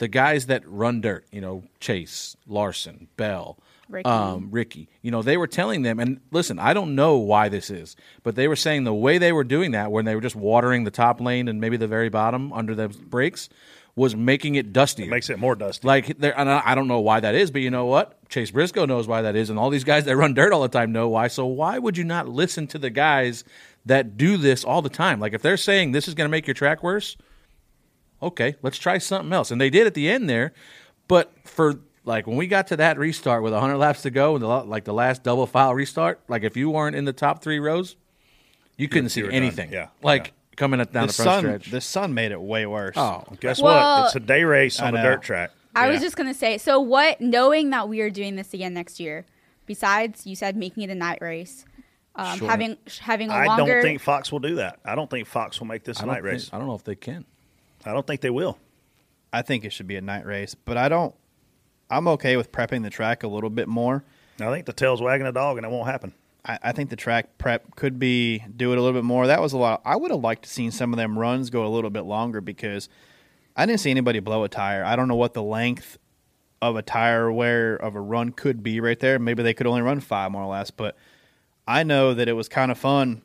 the 0.00 0.08
guys 0.08 0.46
that 0.46 0.66
run 0.66 1.00
dirt. 1.00 1.26
You 1.30 1.40
know, 1.40 1.62
Chase 1.78 2.36
Larson, 2.48 3.06
Bell. 3.16 3.56
Ricky. 3.88 4.08
Um, 4.08 4.48
Ricky, 4.52 4.88
you 5.02 5.10
know, 5.10 5.20
they 5.20 5.36
were 5.36 5.48
telling 5.48 5.82
them, 5.82 5.98
and 5.98 6.20
listen, 6.30 6.60
I 6.60 6.74
don't 6.74 6.94
know 6.94 7.16
why 7.16 7.48
this 7.48 7.70
is, 7.70 7.96
but 8.22 8.36
they 8.36 8.46
were 8.46 8.54
saying 8.54 8.84
the 8.84 8.94
way 8.94 9.18
they 9.18 9.32
were 9.32 9.42
doing 9.42 9.72
that, 9.72 9.90
when 9.90 10.04
they 10.04 10.14
were 10.14 10.20
just 10.20 10.36
watering 10.36 10.84
the 10.84 10.92
top 10.92 11.20
lane 11.20 11.48
and 11.48 11.60
maybe 11.60 11.76
the 11.76 11.88
very 11.88 12.08
bottom 12.08 12.52
under 12.52 12.76
the 12.76 12.88
brakes, 12.88 13.48
was 13.96 14.14
making 14.14 14.54
it 14.54 14.72
dustier. 14.72 15.10
Makes 15.10 15.28
it 15.28 15.40
more 15.40 15.56
dusty. 15.56 15.88
Like 15.88 16.08
and 16.22 16.24
I 16.24 16.62
I 16.64 16.74
don't 16.76 16.86
know 16.86 17.00
why 17.00 17.18
that 17.18 17.34
is, 17.34 17.50
but 17.50 17.62
you 17.62 17.70
know 17.70 17.86
what? 17.86 18.28
Chase 18.28 18.52
Briscoe 18.52 18.86
knows 18.86 19.08
why 19.08 19.22
that 19.22 19.34
is, 19.34 19.50
and 19.50 19.58
all 19.58 19.70
these 19.70 19.82
guys 19.82 20.04
that 20.04 20.16
run 20.16 20.34
dirt 20.34 20.52
all 20.52 20.62
the 20.62 20.68
time 20.68 20.92
know 20.92 21.08
why. 21.08 21.26
So 21.26 21.46
why 21.46 21.78
would 21.78 21.98
you 21.98 22.04
not 22.04 22.28
listen 22.28 22.68
to 22.68 22.78
the 22.78 22.90
guys 22.90 23.42
that 23.86 24.16
do 24.16 24.36
this 24.36 24.64
all 24.64 24.82
the 24.82 24.88
time? 24.88 25.18
Like 25.18 25.34
if 25.34 25.42
they're 25.42 25.56
saying 25.56 25.90
this 25.90 26.06
is 26.06 26.14
going 26.14 26.26
to 26.26 26.30
make 26.30 26.46
your 26.46 26.54
track 26.54 26.84
worse, 26.84 27.16
okay, 28.22 28.56
let's 28.62 28.78
try 28.78 28.98
something 28.98 29.32
else. 29.32 29.50
And 29.50 29.60
they 29.60 29.70
did 29.70 29.86
at 29.86 29.94
the 29.94 30.08
end 30.08 30.28
there, 30.28 30.52
but 31.08 31.32
for 31.44 31.80
like 32.04 32.26
when 32.26 32.36
we 32.36 32.46
got 32.46 32.66
to 32.68 32.76
that 32.76 32.98
restart 32.98 33.42
with 33.42 33.52
100 33.52 33.76
laps 33.76 34.02
to 34.02 34.10
go 34.10 34.34
and 34.34 34.42
the, 34.42 34.46
like 34.48 34.84
the 34.84 34.92
last 34.94 35.22
double 35.22 35.46
file 35.46 35.74
restart, 35.74 36.20
like 36.28 36.42
if 36.42 36.56
you 36.56 36.70
weren't 36.70 36.96
in 36.96 37.04
the 37.04 37.12
top 37.12 37.42
three 37.42 37.58
rows, 37.58 37.96
you 38.76 38.88
couldn't 38.88 39.10
see 39.10 39.20
you 39.20 39.26
were 39.26 39.32
done. 39.32 39.42
anything. 39.42 39.72
Yeah, 39.72 39.88
like 40.02 40.28
yeah. 40.28 40.56
coming 40.56 40.80
at- 40.80 40.92
down 40.92 41.06
The 41.08 41.12
the, 41.12 41.22
front 41.22 41.28
sun, 41.28 41.40
stretch. 41.44 41.70
the 41.70 41.80
sun 41.80 42.14
made 42.14 42.32
it 42.32 42.40
way 42.40 42.64
worse. 42.66 42.96
oh, 42.96 43.24
Guess 43.40 43.60
Well- 43.60 44.00
what? 44.02 44.06
It's 44.06 44.16
a 44.16 44.20
day 44.20 44.44
race 44.44 44.80
on 44.80 44.96
a 44.96 45.02
dirt 45.02 45.22
track. 45.22 45.50
I 45.74 45.88
was 45.88 46.00
just 46.00 46.16
gonna 46.16 46.34
say. 46.34 46.58
So 46.58 46.80
what? 46.80 47.20
Knowing 47.20 47.70
that 47.70 47.88
we 47.88 48.00
are 48.00 48.10
doing 48.10 48.34
this 48.36 48.52
again 48.54 48.74
next 48.74 48.98
year, 48.98 49.24
besides 49.66 50.26
you 50.26 50.34
said 50.34 50.56
making 50.56 50.82
it 50.82 50.90
a 50.90 50.94
night 50.96 51.18
race, 51.20 51.64
um, 52.16 52.38
Sure. 52.38 52.48
having 52.50 52.76
having 53.00 53.30
a 53.30 53.34
I 53.34 53.46
longer. 53.46 53.62
I 53.62 53.74
don't 53.74 53.82
think 53.82 54.00
Fox 54.00 54.32
will 54.32 54.40
do 54.40 54.56
that. 54.56 54.80
I 54.84 54.94
don't 54.96 55.08
think 55.08 55.28
Fox 55.28 55.60
will 55.60 55.68
make 55.68 55.84
this 55.84 55.98
I 55.98 56.00
a 56.00 56.06
don't 56.06 56.14
night 56.14 56.22
think- 56.22 56.32
race. 56.32 56.50
I 56.52 56.58
don't 56.58 56.66
know 56.66 56.74
if 56.74 56.82
they 56.82 56.96
can. 56.96 57.24
I 57.84 57.92
don't 57.92 58.06
think 58.06 58.20
they 58.20 58.30
will. 58.30 58.58
I 59.32 59.42
think 59.42 59.64
it 59.64 59.72
should 59.72 59.86
be 59.86 59.96
a 59.96 60.00
night 60.00 60.26
race, 60.26 60.54
but 60.54 60.76
I 60.76 60.88
don't. 60.88 61.14
I'm 61.88 62.06
okay 62.08 62.36
with 62.36 62.52
prepping 62.52 62.82
the 62.82 62.90
track 62.90 63.22
a 63.22 63.28
little 63.28 63.50
bit 63.50 63.68
more. 63.68 64.04
I 64.40 64.50
think 64.50 64.66
the 64.66 64.72
tail's 64.72 65.02
wagging 65.02 65.26
a 65.26 65.32
dog, 65.32 65.56
and 65.56 65.66
it 65.66 65.70
won't 65.70 65.88
happen. 65.88 66.14
I, 66.44 66.58
I 66.62 66.72
think 66.72 66.90
the 66.90 66.96
track 66.96 67.38
prep 67.38 67.76
could 67.76 67.98
be 67.98 68.44
do 68.56 68.72
it 68.72 68.78
a 68.78 68.82
little 68.82 68.98
bit 68.98 69.04
more. 69.04 69.26
That 69.26 69.40
was 69.40 69.52
a 69.52 69.58
lot. 69.58 69.82
I 69.84 69.96
would 69.96 70.10
have 70.10 70.20
liked 70.20 70.44
to 70.44 70.50
seen 70.50 70.70
some 70.70 70.92
of 70.92 70.96
them 70.96 71.18
runs 71.18 71.50
go 71.50 71.66
a 71.66 71.68
little 71.68 71.90
bit 71.90 72.02
longer 72.02 72.40
because 72.40 72.88
I 73.56 73.66
didn't 73.66 73.80
see 73.80 73.90
anybody 73.90 74.20
blow 74.20 74.44
a 74.44 74.48
tire. 74.48 74.84
I 74.84 74.96
don't 74.96 75.08
know 75.08 75.16
what 75.16 75.34
the 75.34 75.42
length 75.42 75.98
of 76.62 76.76
a 76.76 76.82
tire 76.82 77.30
wear 77.32 77.74
of 77.76 77.94
a 77.94 78.00
run 78.00 78.32
could 78.32 78.62
be 78.62 78.80
right 78.80 78.98
there. 78.98 79.18
Maybe 79.18 79.42
they 79.42 79.54
could 79.54 79.66
only 79.66 79.82
run 79.82 80.00
five 80.00 80.30
more 80.30 80.42
or 80.42 80.50
less, 80.50 80.70
but 80.70 80.96
I 81.66 81.82
know 81.82 82.14
that 82.14 82.28
it 82.28 82.34
was 82.34 82.48
kind 82.48 82.70
of 82.70 82.78
fun 82.78 83.22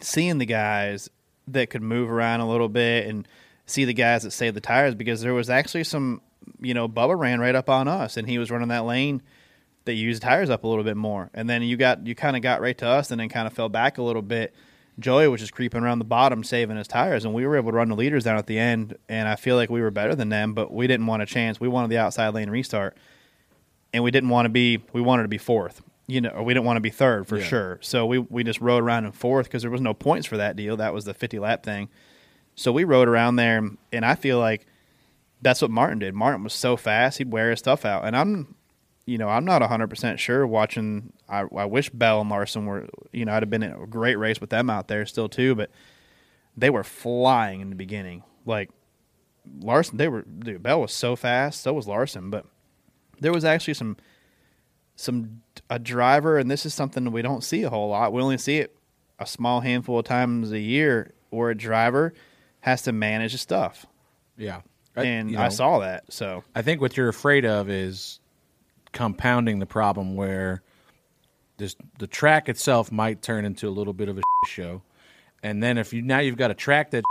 seeing 0.00 0.38
the 0.38 0.46
guys 0.46 1.08
that 1.48 1.70
could 1.70 1.82
move 1.82 2.10
around 2.10 2.40
a 2.40 2.48
little 2.48 2.68
bit 2.68 3.06
and 3.06 3.28
see 3.66 3.84
the 3.84 3.94
guys 3.94 4.22
that 4.22 4.30
saved 4.32 4.56
the 4.56 4.60
tires 4.60 4.94
because 4.94 5.22
there 5.22 5.34
was 5.34 5.48
actually 5.50 5.84
some, 5.84 6.20
you 6.60 6.74
know, 6.74 6.88
Bubba 6.88 7.18
ran 7.18 7.40
right 7.40 7.54
up 7.54 7.70
on 7.70 7.88
us 7.88 8.16
and 8.16 8.28
he 8.28 8.38
was 8.38 8.50
running 8.50 8.68
that 8.68 8.84
lane 8.84 9.22
that 9.86 9.94
used 9.94 10.22
tires 10.22 10.50
up 10.50 10.64
a 10.64 10.66
little 10.68 10.84
bit 10.84 10.96
more. 10.96 11.30
And 11.34 11.48
then 11.48 11.62
you 11.62 11.76
got 11.76 12.06
you 12.06 12.14
kind 12.14 12.36
of 12.36 12.42
got 12.42 12.60
right 12.60 12.76
to 12.78 12.86
us 12.86 13.10
and 13.10 13.20
then 13.20 13.28
kind 13.28 13.46
of 13.46 13.52
fell 13.52 13.68
back 13.68 13.98
a 13.98 14.02
little 14.02 14.22
bit. 14.22 14.54
Joey 14.98 15.26
was 15.28 15.40
just 15.40 15.52
creeping 15.52 15.82
around 15.82 15.98
the 15.98 16.04
bottom 16.04 16.44
saving 16.44 16.76
his 16.76 16.86
tires 16.86 17.24
and 17.24 17.34
we 17.34 17.46
were 17.46 17.56
able 17.56 17.70
to 17.72 17.76
run 17.76 17.88
the 17.88 17.96
leaders 17.96 18.24
down 18.24 18.36
at 18.38 18.46
the 18.46 18.58
end 18.58 18.96
and 19.08 19.26
I 19.28 19.36
feel 19.36 19.56
like 19.56 19.68
we 19.70 19.80
were 19.80 19.90
better 19.90 20.14
than 20.14 20.28
them, 20.28 20.54
but 20.54 20.72
we 20.72 20.86
didn't 20.86 21.06
want 21.06 21.22
a 21.22 21.26
chance. 21.26 21.58
We 21.58 21.68
wanted 21.68 21.90
the 21.90 21.98
outside 21.98 22.28
lane 22.34 22.50
restart. 22.50 22.96
And 23.92 24.02
we 24.02 24.10
didn't 24.10 24.30
want 24.30 24.46
to 24.46 24.50
be 24.50 24.82
we 24.92 25.00
wanted 25.00 25.22
to 25.22 25.28
be 25.28 25.38
fourth. 25.38 25.82
You 26.06 26.20
know, 26.20 26.30
or 26.30 26.42
we 26.42 26.52
didn't 26.52 26.66
want 26.66 26.76
to 26.76 26.82
be 26.82 26.90
third 26.90 27.26
for 27.26 27.38
Yeah. 27.38 27.44
sure. 27.44 27.78
So 27.80 28.04
we 28.06 28.18
we 28.18 28.44
just 28.44 28.60
rode 28.60 28.82
around 28.82 29.06
in 29.06 29.12
fourth 29.12 29.46
because 29.46 29.62
there 29.62 29.70
was 29.70 29.80
no 29.80 29.94
points 29.94 30.26
for 30.26 30.36
that 30.36 30.54
deal. 30.56 30.76
That 30.76 30.92
was 30.92 31.04
the 31.06 31.14
50 31.14 31.38
lap 31.38 31.62
thing. 31.64 31.88
So 32.54 32.72
we 32.72 32.84
rode 32.84 33.08
around 33.08 33.36
there 33.36 33.68
and 33.92 34.04
I 34.04 34.14
feel 34.14 34.38
like 34.38 34.66
that's 35.42 35.60
what 35.60 35.70
Martin 35.70 35.98
did. 35.98 36.14
Martin 36.14 36.44
was 36.44 36.54
so 36.54 36.76
fast, 36.76 37.18
he'd 37.18 37.32
wear 37.32 37.50
his 37.50 37.58
stuff 37.58 37.84
out. 37.84 38.04
And 38.04 38.16
I'm 38.16 38.54
you 39.06 39.18
know, 39.18 39.28
I'm 39.28 39.44
not 39.44 39.62
100% 39.62 40.18
sure 40.18 40.46
watching. 40.46 41.12
I, 41.28 41.44
I 41.54 41.64
wish 41.66 41.90
Bell 41.90 42.20
and 42.20 42.30
Larson 42.30 42.66
were, 42.66 42.88
you 43.12 43.24
know, 43.24 43.32
I'd 43.32 43.42
have 43.42 43.50
been 43.50 43.62
in 43.62 43.72
a 43.72 43.86
great 43.86 44.16
race 44.16 44.40
with 44.40 44.50
them 44.50 44.70
out 44.70 44.88
there 44.88 45.04
still, 45.04 45.28
too, 45.28 45.54
but 45.54 45.70
they 46.56 46.70
were 46.70 46.84
flying 46.84 47.60
in 47.60 47.70
the 47.70 47.76
beginning. 47.76 48.22
Like, 48.46 48.70
Larson, 49.60 49.98
they 49.98 50.08
were, 50.08 50.22
dude, 50.22 50.62
Bell 50.62 50.80
was 50.80 50.92
so 50.92 51.16
fast, 51.16 51.60
so 51.60 51.74
was 51.74 51.86
Larson, 51.86 52.30
but 52.30 52.46
there 53.20 53.32
was 53.32 53.44
actually 53.44 53.74
some, 53.74 53.98
some, 54.96 55.42
a 55.68 55.78
driver, 55.78 56.38
and 56.38 56.50
this 56.50 56.64
is 56.64 56.72
something 56.72 57.12
we 57.12 57.22
don't 57.22 57.44
see 57.44 57.62
a 57.62 57.70
whole 57.70 57.90
lot. 57.90 58.12
We 58.12 58.22
only 58.22 58.38
see 58.38 58.58
it 58.58 58.74
a 59.18 59.26
small 59.26 59.60
handful 59.60 59.98
of 59.98 60.06
times 60.06 60.50
a 60.50 60.58
year 60.58 61.12
where 61.28 61.50
a 61.50 61.54
driver 61.54 62.14
has 62.64 62.80
to 62.80 62.92
manage 62.92 63.32
his 63.32 63.42
stuff. 63.42 63.84
Yeah, 64.38 64.62
And 64.96 65.30
you 65.30 65.38
I 65.38 65.50
saw 65.50 65.80
that. 65.80 66.10
So, 66.10 66.44
I 66.54 66.62
think 66.62 66.80
what 66.80 66.96
you're 66.96 67.10
afraid 67.10 67.44
of 67.44 67.68
is 67.68 68.20
compounding 68.92 69.58
the 69.58 69.66
problem 69.66 70.16
where 70.16 70.62
this 71.58 71.76
the 71.98 72.06
track 72.06 72.48
itself 72.48 72.90
might 72.90 73.20
turn 73.20 73.44
into 73.44 73.68
a 73.68 73.70
little 73.70 73.92
bit 73.92 74.08
of 74.08 74.16
a 74.16 74.22
show, 74.48 74.80
and 75.42 75.62
then 75.62 75.76
if 75.76 75.92
you 75.92 76.00
now 76.00 76.20
you've 76.20 76.38
got 76.38 76.50
a 76.50 76.54
track 76.54 76.92
that 76.92 77.04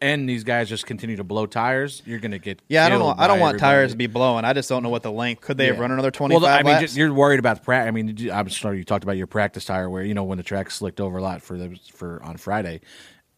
and 0.00 0.28
these 0.28 0.42
guys 0.42 0.68
just 0.68 0.86
continue 0.86 1.16
to 1.16 1.24
blow 1.24 1.46
tires, 1.46 2.02
you're 2.04 2.18
going 2.18 2.32
to 2.32 2.40
get 2.40 2.60
Yeah, 2.66 2.84
I 2.84 2.88
don't 2.88 2.98
know. 2.98 3.14
I 3.16 3.28
don't 3.28 3.38
want 3.38 3.60
tires 3.60 3.92
to 3.92 3.96
be 3.96 4.08
blowing. 4.08 4.44
I 4.44 4.54
just 4.54 4.68
don't 4.68 4.82
know 4.82 4.88
what 4.88 5.04
the 5.04 5.12
length. 5.12 5.42
Could 5.42 5.56
they 5.56 5.66
have 5.66 5.78
run 5.78 5.92
another 5.92 6.10
twenty 6.10 6.34
Well, 6.34 6.46
I 6.46 6.64
mean, 6.64 6.80
just, 6.80 6.96
you're 6.96 7.14
worried 7.14 7.38
about 7.38 7.58
the 7.58 7.62
practice. 7.62 7.88
I 7.88 7.90
mean, 7.92 8.30
I'm 8.32 8.50
sorry, 8.50 8.78
you 8.78 8.84
talked 8.84 9.04
about 9.04 9.16
your 9.16 9.28
practice 9.28 9.66
tire 9.66 9.88
where 9.88 10.02
you 10.02 10.14
know 10.14 10.24
when 10.24 10.38
the 10.38 10.44
track 10.44 10.72
slicked 10.72 11.00
over 11.00 11.18
a 11.18 11.22
lot 11.22 11.42
for 11.42 11.56
the, 11.56 11.78
for 11.94 12.20
on 12.24 12.38
Friday, 12.38 12.80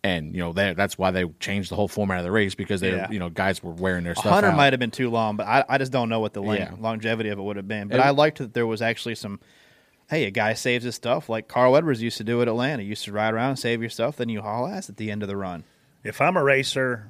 and 0.05 0.33
you 0.35 0.41
know 0.41 0.53
that 0.53 0.77
that's 0.77 0.97
why 0.97 1.11
they 1.11 1.25
changed 1.41 1.71
the 1.71 1.77
whole 1.77 1.89
format 1.89 2.19
of 2.19 2.25
the 2.25 2.31
race 2.31 2.55
because 2.55 2.81
they 2.81 2.93
Yeah. 2.93 3.11
you 3.11 3.19
know 3.19 3.29
guys 3.31 3.63
were 3.63 3.73
wearing 3.73 4.05
their 4.05 4.13
A 4.13 4.17
stuff. 4.17 4.33
hundred 4.33 4.49
out. 4.51 4.57
might 4.57 4.73
have 4.73 4.81
been 4.81 4.91
too 4.91 5.11
long, 5.11 5.37
but 5.37 5.47
I, 5.47 5.65
I 5.69 5.79
just 5.79 5.91
don't 5.93 6.09
know 6.09 6.21
what 6.21 6.33
the 6.35 6.43
length, 6.43 6.71
Yeah. 6.73 6.77
longevity 6.81 7.31
of 7.31 7.39
it 7.39 7.43
would 7.43 7.57
have 7.57 7.69
been. 7.69 7.89
But 7.89 7.99
It- 8.01 8.07
I 8.07 8.11
liked 8.11 8.39
that 8.39 8.55
there 8.55 8.67
was 8.67 8.81
actually 8.83 9.17
some. 9.17 9.41
Hey, 10.09 10.25
a 10.25 10.31
guy 10.31 10.55
saves 10.55 10.85
his 10.85 10.95
stuff 10.95 11.29
like 11.29 11.49
Carl 11.49 11.77
Edwards 11.77 12.01
used 12.01 12.17
to 12.17 12.25
do 12.25 12.41
at 12.41 12.49
Atlanta. 12.49 12.83
You 12.83 12.91
used 12.91 13.05
to 13.05 13.13
ride 13.13 13.35
around, 13.35 13.51
and 13.51 13.59
save 13.59 13.81
your 13.83 13.91
stuff, 13.91 14.17
then 14.17 14.31
you 14.31 14.41
haul 14.41 14.67
ass 14.67 14.89
at 14.89 14.97
the 14.97 15.11
end 15.11 15.23
of 15.23 15.29
the 15.29 15.37
run. 15.37 15.65
If 16.03 16.23
I'm 16.23 16.37
a 16.39 16.43
racer, 16.43 17.09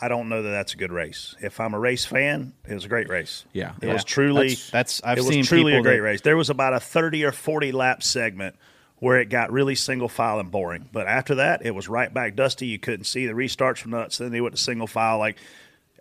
I 0.00 0.06
don't 0.06 0.28
know 0.28 0.42
that 0.42 0.50
that's 0.50 0.74
a 0.74 0.76
good 0.76 0.92
race. 0.92 1.34
If 1.40 1.58
I'm 1.58 1.74
a 1.74 1.80
race 1.80 2.04
fan, 2.04 2.52
it 2.68 2.74
was 2.74 2.84
a 2.84 2.88
great 2.88 3.08
race. 3.08 3.44
Yeah. 3.52 3.72
it 3.82 3.88
Yeah. 3.88 3.92
was 3.94 4.04
truly. 4.04 4.50
That's- 4.50 4.70
that's- 4.70 5.00
I've 5.02 5.18
it 5.18 5.22
seen 5.24 5.38
was 5.38 5.48
truly 5.48 5.74
a 5.74 5.82
great 5.82 5.96
that- 5.96 6.02
race. 6.02 6.20
There 6.20 6.36
was 6.36 6.48
about 6.50 6.74
a 6.74 6.78
thirty 6.78 7.24
or 7.24 7.32
forty 7.32 7.72
lap 7.72 8.04
segment 8.04 8.54
where 9.00 9.20
it 9.20 9.28
got 9.28 9.52
really 9.52 9.74
single 9.74 10.08
file 10.08 10.40
and 10.40 10.50
boring. 10.50 10.88
But 10.92 11.06
after 11.06 11.36
that, 11.36 11.64
it 11.64 11.74
was 11.74 11.88
right 11.88 12.12
back 12.12 12.34
dusty. 12.34 12.66
You 12.66 12.78
couldn't 12.78 13.04
see 13.04 13.26
the 13.26 13.32
restarts 13.32 13.84
were 13.84 13.90
nuts. 13.90 14.18
Then 14.18 14.32
they 14.32 14.40
went 14.40 14.56
to 14.56 14.60
single 14.60 14.86
file. 14.86 15.18
Like 15.18 15.36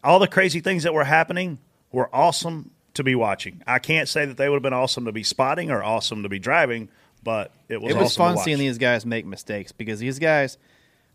all 0.04 0.20
the 0.20 0.28
crazy 0.28 0.62
things 0.62 0.84
that 0.84 0.94
were 0.94 1.04
happening 1.04 1.60
were 1.92 2.10
awesome 2.14 2.72
to 2.96 3.04
be 3.04 3.16
watching. 3.16 3.62
I 3.68 3.80
can't 3.80 4.10
say 4.10 4.26
that 4.26 4.38
they 4.38 4.50
would 4.50 4.56
have 4.56 4.64
been 4.64 4.74
awesome 4.74 5.06
to 5.06 5.12
be 5.12 5.24
spotting 5.24 5.72
or 5.72 5.84
awesome 5.84 6.24
to 6.24 6.30
be 6.30 6.40
driving, 6.40 6.90
but 7.24 7.52
it 7.70 7.82
was. 7.82 7.92
it 7.92 7.98
was 7.98 8.18
awesome 8.18 8.36
fun 8.36 8.44
seeing 8.44 8.58
these 8.58 8.78
guys 8.78 9.06
make 9.06 9.26
mistakes 9.26 9.72
because 9.72 10.00
these 10.00 10.20
guys, 10.20 10.58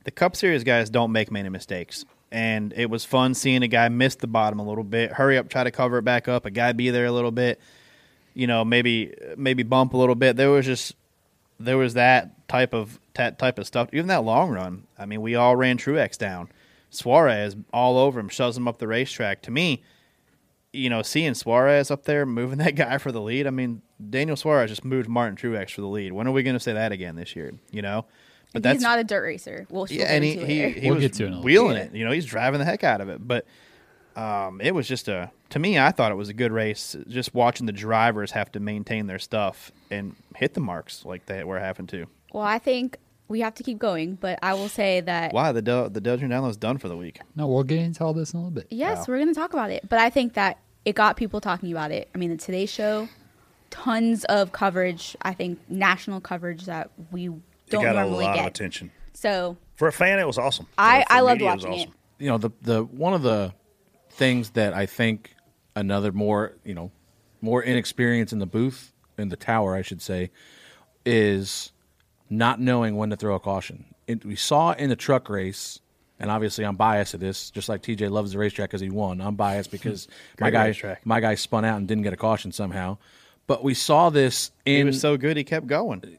the 0.05 0.11
Cup 0.11 0.37
Series 0.37 0.64
guys, 0.64 0.90
don't 0.90 1.12
make 1.12 1.31
many 1.31 1.49
mistakes. 1.49 2.05
And 2.31 2.73
it 2.75 2.88
was 2.88 3.05
fun 3.05 3.35
seeing 3.35 3.62
a 3.62 3.68
guy 3.68 3.88
miss 3.90 4.14
the 4.14 4.27
bottom 4.27 4.59
a 4.59 4.66
little 4.66 4.85
bit, 4.85 5.12
hurry 5.12 5.37
up, 5.37 5.51
try 5.51 5.64
to 5.64 5.71
cover 5.71 5.99
it 5.99 6.03
back 6.03 6.29
up. 6.29 6.47
A 6.47 6.51
guy 6.51 6.73
be 6.73 6.88
there 6.88 7.05
a 7.05 7.12
little 7.12 7.31
bit, 7.31 7.61
you 8.33 8.47
know, 8.47 8.64
maybe 8.64 9.14
maybe 9.37 9.64
bump 9.64 9.92
a 9.92 9.97
little 9.99 10.14
bit. 10.14 10.37
There 10.37 10.51
was 10.51 10.64
just 10.64 10.95
there 11.64 11.79
was 11.79 11.94
that 11.94 12.48
type 12.48 12.75
of 12.75 13.01
that 13.14 13.38
type 13.38 13.59
of 13.59 13.66
stuff. 13.66 13.88
Even 13.92 14.07
that 14.09 14.25
long 14.25 14.51
run. 14.51 14.87
I 14.98 15.07
mean, 15.07 15.20
we 15.20 15.35
all 15.35 15.57
ran 15.57 15.79
Truex 15.79 16.16
down. 16.18 16.48
Suarez 16.90 17.57
all 17.72 17.96
over 17.96 18.20
him, 18.20 18.29
shoves 18.29 18.57
him 18.57 18.68
up 18.68 18.79
the 18.79 18.87
racetrack. 18.87 19.42
To 19.42 19.51
me, 19.51 19.83
you 20.72 20.90
know, 20.90 21.03
seeing 21.03 21.35
Suarez 21.35 21.90
up 21.90 22.05
there 22.05 22.27
moving 22.27 22.59
that 22.64 22.75
guy 22.75 22.98
for 22.98 23.12
the 23.12 23.20
lead. 23.20 23.46
I 23.46 23.51
mean, 23.51 23.83
Daniel 24.11 24.37
Suarez 24.37 24.70
just 24.70 24.85
moved 24.85 25.09
Martin 25.09 25.37
Truex 25.37 25.70
for 25.70 25.81
the 25.81 25.87
lead. 25.87 26.12
When 26.12 26.27
are 26.27 26.33
we 26.33 26.42
going 26.42 26.57
to 26.57 26.61
say 26.61 26.72
that 26.72 26.92
again 26.92 27.16
this 27.16 27.35
year? 27.37 27.53
You 27.70 27.83
know, 27.83 28.07
but 28.53 28.64
he's 28.64 28.83
not 28.83 28.98
a 28.98 29.05
dirt 29.05 29.22
racer. 29.22 29.66
We'll 29.70 29.87
yeah, 29.88 30.07
and 30.07 30.22
he 30.22 30.33
into 30.33 30.46
he, 30.46 30.70
he 30.70 30.87
we'll 30.88 30.96
was 30.96 31.03
get 31.03 31.14
to 31.14 31.25
it 31.25 31.27
in 31.27 31.33
a 31.33 31.37
little 31.37 31.44
wheeling 31.44 31.77
bit. 31.77 31.94
it. 31.94 31.96
You 31.96 32.05
know, 32.05 32.11
he's 32.12 32.27
driving 32.27 32.59
the 32.59 32.64
heck 32.64 32.85
out 32.85 33.01
of 33.01 33.09
it. 33.09 33.27
But 33.27 33.46
um, 34.16 34.61
it 34.61 34.75
was 34.75 34.87
just 34.88 35.09
a 35.09 35.31
to 35.51 35.59
me. 35.59 35.79
I 35.79 35.90
thought 35.90 36.11
it 36.12 36.16
was 36.16 36.29
a 36.29 36.35
good 36.35 36.53
race. 36.53 36.96
Just 37.09 37.35
watching 37.35 37.66
the 37.66 37.72
drivers 37.72 38.31
have 38.33 38.51
to 38.53 38.61
maintain 38.61 39.07
their 39.07 39.18
stuff 39.18 39.70
and 39.90 40.14
hit 40.37 40.55
the 40.55 40.61
marks 40.61 41.05
like 41.05 41.27
they 41.27 41.44
were 41.44 41.59
having 41.61 41.87
to. 41.88 42.07
Well, 42.33 42.42
I 42.44 42.59
think 42.59 42.96
we 43.29 43.40
have 43.40 43.55
to 43.55 43.62
keep 43.62 43.79
going, 43.79 44.16
but 44.16 44.38
I 44.42 44.55
will 44.55 44.68
say 44.68 45.01
that 45.03 45.33
Why 45.33 45.53
the 45.53 45.62
Del- 45.62 45.90
the 45.90 46.01
Dale 46.01 46.16
Jr. 46.16 46.27
download's 46.27 46.57
done 46.57 46.79
for 46.79 46.88
the 46.88 46.96
week? 46.96 47.20
No, 47.37 47.46
we'll 47.46 47.62
get 47.64 47.79
into 47.81 48.05
all 48.05 48.12
this 48.14 48.33
in 48.33 48.38
a 48.38 48.42
little 48.42 48.55
bit. 48.55 48.66
yes, 48.70 49.07
we're 49.09 49.16
going 49.16 49.29
to 49.29 49.35
talk 49.35 49.53
about 49.53 49.70
it. 49.70 49.88
But 49.88 49.98
I 49.98 50.11
think 50.11 50.35
that 50.35 50.59
it 50.85 50.94
got 50.94 51.16
people 51.16 51.40
talking 51.40 51.70
about 51.70 51.90
it. 51.92 52.09
I 52.14 52.18
mean, 52.18 52.31
the 52.31 52.37
Today 52.37 52.66
Show, 52.66 53.09
tons 53.70 54.25
of 54.25 54.53
coverage. 54.53 55.16
I 55.22 55.33
think 55.35 55.59
national 55.68 56.20
coverage 56.20 56.64
that 56.66 56.90
we 57.11 57.27
don't 57.70 57.83
got 57.85 57.96
a 57.96 58.01
normally 58.01 58.25
lot 58.25 58.35
get. 58.37 58.40
of 58.42 58.46
attention. 58.48 58.90
So 59.14 59.57
For 59.77 59.88
a 59.88 59.92
fan, 59.92 60.18
it 60.18 60.27
was 60.27 60.38
awesome. 60.38 60.66
I- 60.77 61.03
For- 61.03 61.07
for 61.07 61.12
I 61.12 61.20
loved 61.20 61.40
media, 61.40 61.46
watching 61.48 61.72
it. 61.72 61.77
awesome. 61.81 61.94
you 62.18 62.29
know 62.29 62.38
the 62.38 62.51
the 62.62 62.85
one 62.85 63.14
of 63.14 63.22
the 63.22 63.53
things 64.22 64.50
that 64.50 64.72
I 64.72 64.87
think 64.87 65.35
another 65.74 66.12
more 66.12 66.54
you 66.64 66.74
know 66.74 66.92
more 67.40 67.61
inexperience 67.61 68.32
in 68.32 68.38
the 68.38 68.46
booth 68.46 68.92
in 69.18 69.30
the 69.30 69.37
tower 69.37 69.74
I 69.74 69.82
should 69.82 70.00
say 70.00 70.30
is 71.04 71.72
not 72.30 72.61
knowing 72.61 72.94
when 72.94 73.11
to 73.11 73.16
throw 73.16 73.35
a 73.35 73.40
caution. 73.40 73.85
It, 74.06 74.24
we 74.24 74.37
saw 74.37 74.72
in 74.72 74.90
the 74.90 74.96
truck 74.96 75.28
race, 75.28 75.80
and 76.20 76.30
obviously 76.30 76.64
I'm 76.64 76.76
biased 76.76 77.14
at 77.14 77.20
this, 77.20 77.50
just 77.50 77.68
like 77.68 77.82
TJ 77.82 78.11
loves 78.11 78.30
the 78.30 78.38
racetrack 78.38 78.70
because 78.70 78.80
he 78.80 78.90
won. 78.90 79.20
I'm 79.20 79.35
biased 79.35 79.70
hmm. 79.70 79.76
because 79.76 80.06
my 80.40 80.50
guy 80.50 80.66
racetrack. 80.68 81.04
my 81.04 81.18
guy 81.18 81.35
spun 81.35 81.64
out 81.64 81.78
and 81.78 81.88
didn't 81.88 82.04
get 82.04 82.12
a 82.12 82.16
caution 82.16 82.52
somehow. 82.52 82.98
But 83.48 83.64
we 83.64 83.74
saw 83.74 84.08
this 84.11 84.52
in 84.64 84.76
He 84.76 84.85
was 84.85 85.00
so 85.00 85.16
good, 85.16 85.37
he 85.37 85.42
kept 85.42 85.66
going. 85.66 86.16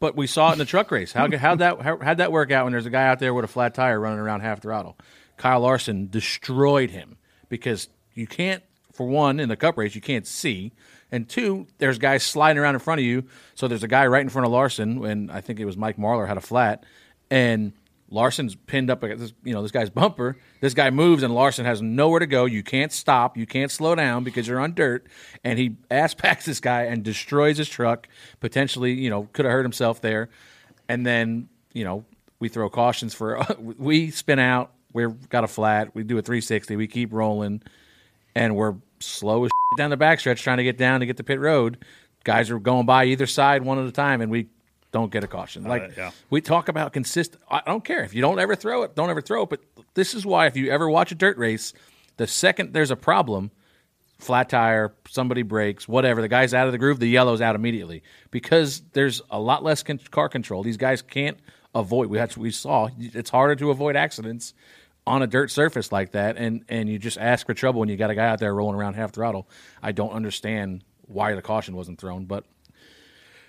but 0.00 0.16
we 0.16 0.26
saw 0.26 0.48
it 0.48 0.52
in 0.54 0.58
the 0.58 0.64
truck 0.64 0.90
race. 0.90 1.12
How 1.12 1.30
how'd 1.30 1.58
that 1.58 1.82
how, 1.82 1.98
how'd 1.98 2.16
that 2.16 2.32
work 2.32 2.50
out 2.50 2.64
when 2.64 2.72
there's 2.72 2.86
a 2.86 2.90
guy 2.90 3.08
out 3.08 3.18
there 3.18 3.34
with 3.34 3.44
a 3.44 3.48
flat 3.48 3.74
tire 3.74 4.00
running 4.00 4.20
around 4.20 4.40
half 4.40 4.62
throttle? 4.62 4.96
Kyle 5.36 5.60
Larson 5.60 6.08
destroyed 6.08 6.90
him 6.90 7.18
because 7.52 7.90
you 8.14 8.26
can't, 8.26 8.62
for 8.94 9.06
one, 9.06 9.38
in 9.38 9.50
the 9.50 9.56
cup 9.56 9.76
race 9.76 9.94
you 9.94 10.00
can't 10.00 10.26
see, 10.26 10.72
and 11.10 11.28
two, 11.28 11.66
there's 11.76 11.98
guys 11.98 12.22
sliding 12.22 12.58
around 12.58 12.76
in 12.76 12.80
front 12.80 12.98
of 12.98 13.04
you. 13.04 13.24
So 13.54 13.68
there's 13.68 13.82
a 13.82 13.88
guy 13.88 14.06
right 14.06 14.22
in 14.22 14.30
front 14.30 14.46
of 14.46 14.52
Larson, 14.52 15.04
and 15.04 15.30
I 15.30 15.42
think 15.42 15.60
it 15.60 15.66
was 15.66 15.76
Mike 15.76 15.98
Marlar 15.98 16.26
had 16.26 16.38
a 16.38 16.40
flat, 16.40 16.84
and 17.30 17.74
Larson's 18.08 18.54
pinned 18.54 18.88
up 18.88 19.02
against 19.02 19.20
this, 19.20 19.32
you 19.44 19.52
know 19.52 19.60
this 19.60 19.70
guy's 19.70 19.90
bumper. 19.90 20.38
This 20.62 20.72
guy 20.72 20.88
moves, 20.88 21.22
and 21.22 21.34
Larson 21.34 21.66
has 21.66 21.82
nowhere 21.82 22.20
to 22.20 22.26
go. 22.26 22.46
You 22.46 22.62
can't 22.62 22.90
stop. 22.90 23.36
You 23.36 23.44
can't 23.44 23.70
slow 23.70 23.94
down 23.94 24.24
because 24.24 24.48
you're 24.48 24.58
on 24.58 24.72
dirt. 24.72 25.06
And 25.44 25.58
he 25.58 25.76
ass 25.90 26.14
packs 26.14 26.46
this 26.46 26.58
guy 26.58 26.84
and 26.84 27.02
destroys 27.02 27.58
his 27.58 27.68
truck. 27.68 28.08
Potentially, 28.40 28.94
you 28.94 29.10
know, 29.10 29.28
could 29.34 29.44
have 29.44 29.52
hurt 29.52 29.64
himself 29.64 30.00
there. 30.00 30.30
And 30.88 31.04
then, 31.04 31.50
you 31.74 31.84
know, 31.84 32.06
we 32.38 32.48
throw 32.48 32.70
cautions 32.70 33.12
for 33.12 33.46
we 33.58 34.10
spin 34.10 34.38
out. 34.38 34.72
We've 34.92 35.28
got 35.28 35.44
a 35.44 35.48
flat. 35.48 35.94
We 35.94 36.02
do 36.04 36.18
a 36.18 36.22
360. 36.22 36.76
We 36.76 36.86
keep 36.86 37.12
rolling, 37.12 37.62
and 38.34 38.56
we're 38.56 38.74
slow 39.00 39.44
as 39.44 39.50
down 39.76 39.90
the 39.90 39.96
backstretch 39.96 40.38
trying 40.38 40.58
to 40.58 40.64
get 40.64 40.76
down 40.76 41.00
to 41.00 41.06
get 41.06 41.16
to 41.16 41.24
pit 41.24 41.40
road. 41.40 41.84
Guys 42.24 42.50
are 42.50 42.58
going 42.58 42.86
by 42.86 43.06
either 43.06 43.26
side 43.26 43.62
one 43.62 43.78
at 43.78 43.86
a 43.86 43.92
time, 43.92 44.20
and 44.20 44.30
we 44.30 44.48
don't 44.92 45.10
get 45.10 45.24
a 45.24 45.26
caution. 45.26 45.64
Like 45.64 45.96
yeah. 45.96 46.10
we 46.30 46.40
talk 46.40 46.68
about 46.68 46.92
consistent. 46.92 47.42
I 47.50 47.62
don't 47.64 47.84
care 47.84 48.04
if 48.04 48.14
you 48.14 48.20
don't 48.20 48.38
ever 48.38 48.54
throw 48.54 48.82
it, 48.82 48.94
don't 48.94 49.10
ever 49.10 49.22
throw 49.22 49.42
it. 49.42 49.50
But 49.50 49.60
this 49.94 50.14
is 50.14 50.24
why 50.24 50.46
if 50.46 50.56
you 50.56 50.70
ever 50.70 50.88
watch 50.88 51.10
a 51.10 51.14
dirt 51.14 51.38
race, 51.38 51.72
the 52.18 52.26
second 52.26 52.74
there's 52.74 52.90
a 52.90 52.96
problem, 52.96 53.50
flat 54.18 54.50
tire, 54.50 54.94
somebody 55.08 55.42
breaks, 55.42 55.88
whatever, 55.88 56.20
the 56.20 56.28
guy's 56.28 56.54
out 56.54 56.66
of 56.66 56.72
the 56.72 56.78
groove, 56.78 57.00
the 57.00 57.08
yellow's 57.08 57.40
out 57.40 57.56
immediately 57.56 58.02
because 58.30 58.82
there's 58.92 59.22
a 59.30 59.40
lot 59.40 59.64
less 59.64 59.82
con- 59.82 60.00
car 60.10 60.28
control. 60.28 60.62
These 60.62 60.76
guys 60.76 61.00
can't 61.02 61.38
avoid. 61.74 62.08
We 62.08 62.18
had 62.18 62.36
we 62.36 62.50
saw 62.50 62.88
it's 62.98 63.30
harder 63.30 63.56
to 63.56 63.70
avoid 63.70 63.96
accidents 63.96 64.52
on 65.06 65.22
a 65.22 65.26
dirt 65.26 65.50
surface 65.50 65.90
like 65.90 66.12
that, 66.12 66.36
and 66.36 66.64
and 66.68 66.88
you 66.88 66.98
just 66.98 67.18
ask 67.18 67.46
for 67.46 67.54
trouble 67.54 67.80
when 67.80 67.88
you 67.88 67.96
got 67.96 68.10
a 68.10 68.14
guy 68.14 68.26
out 68.26 68.38
there 68.38 68.54
rolling 68.54 68.76
around 68.76 68.94
half 68.94 69.12
throttle. 69.12 69.48
I 69.82 69.92
don't 69.92 70.12
understand 70.12 70.84
why 71.06 71.34
the 71.34 71.42
caution 71.42 71.76
wasn't 71.76 72.00
thrown, 72.00 72.24
but 72.24 72.44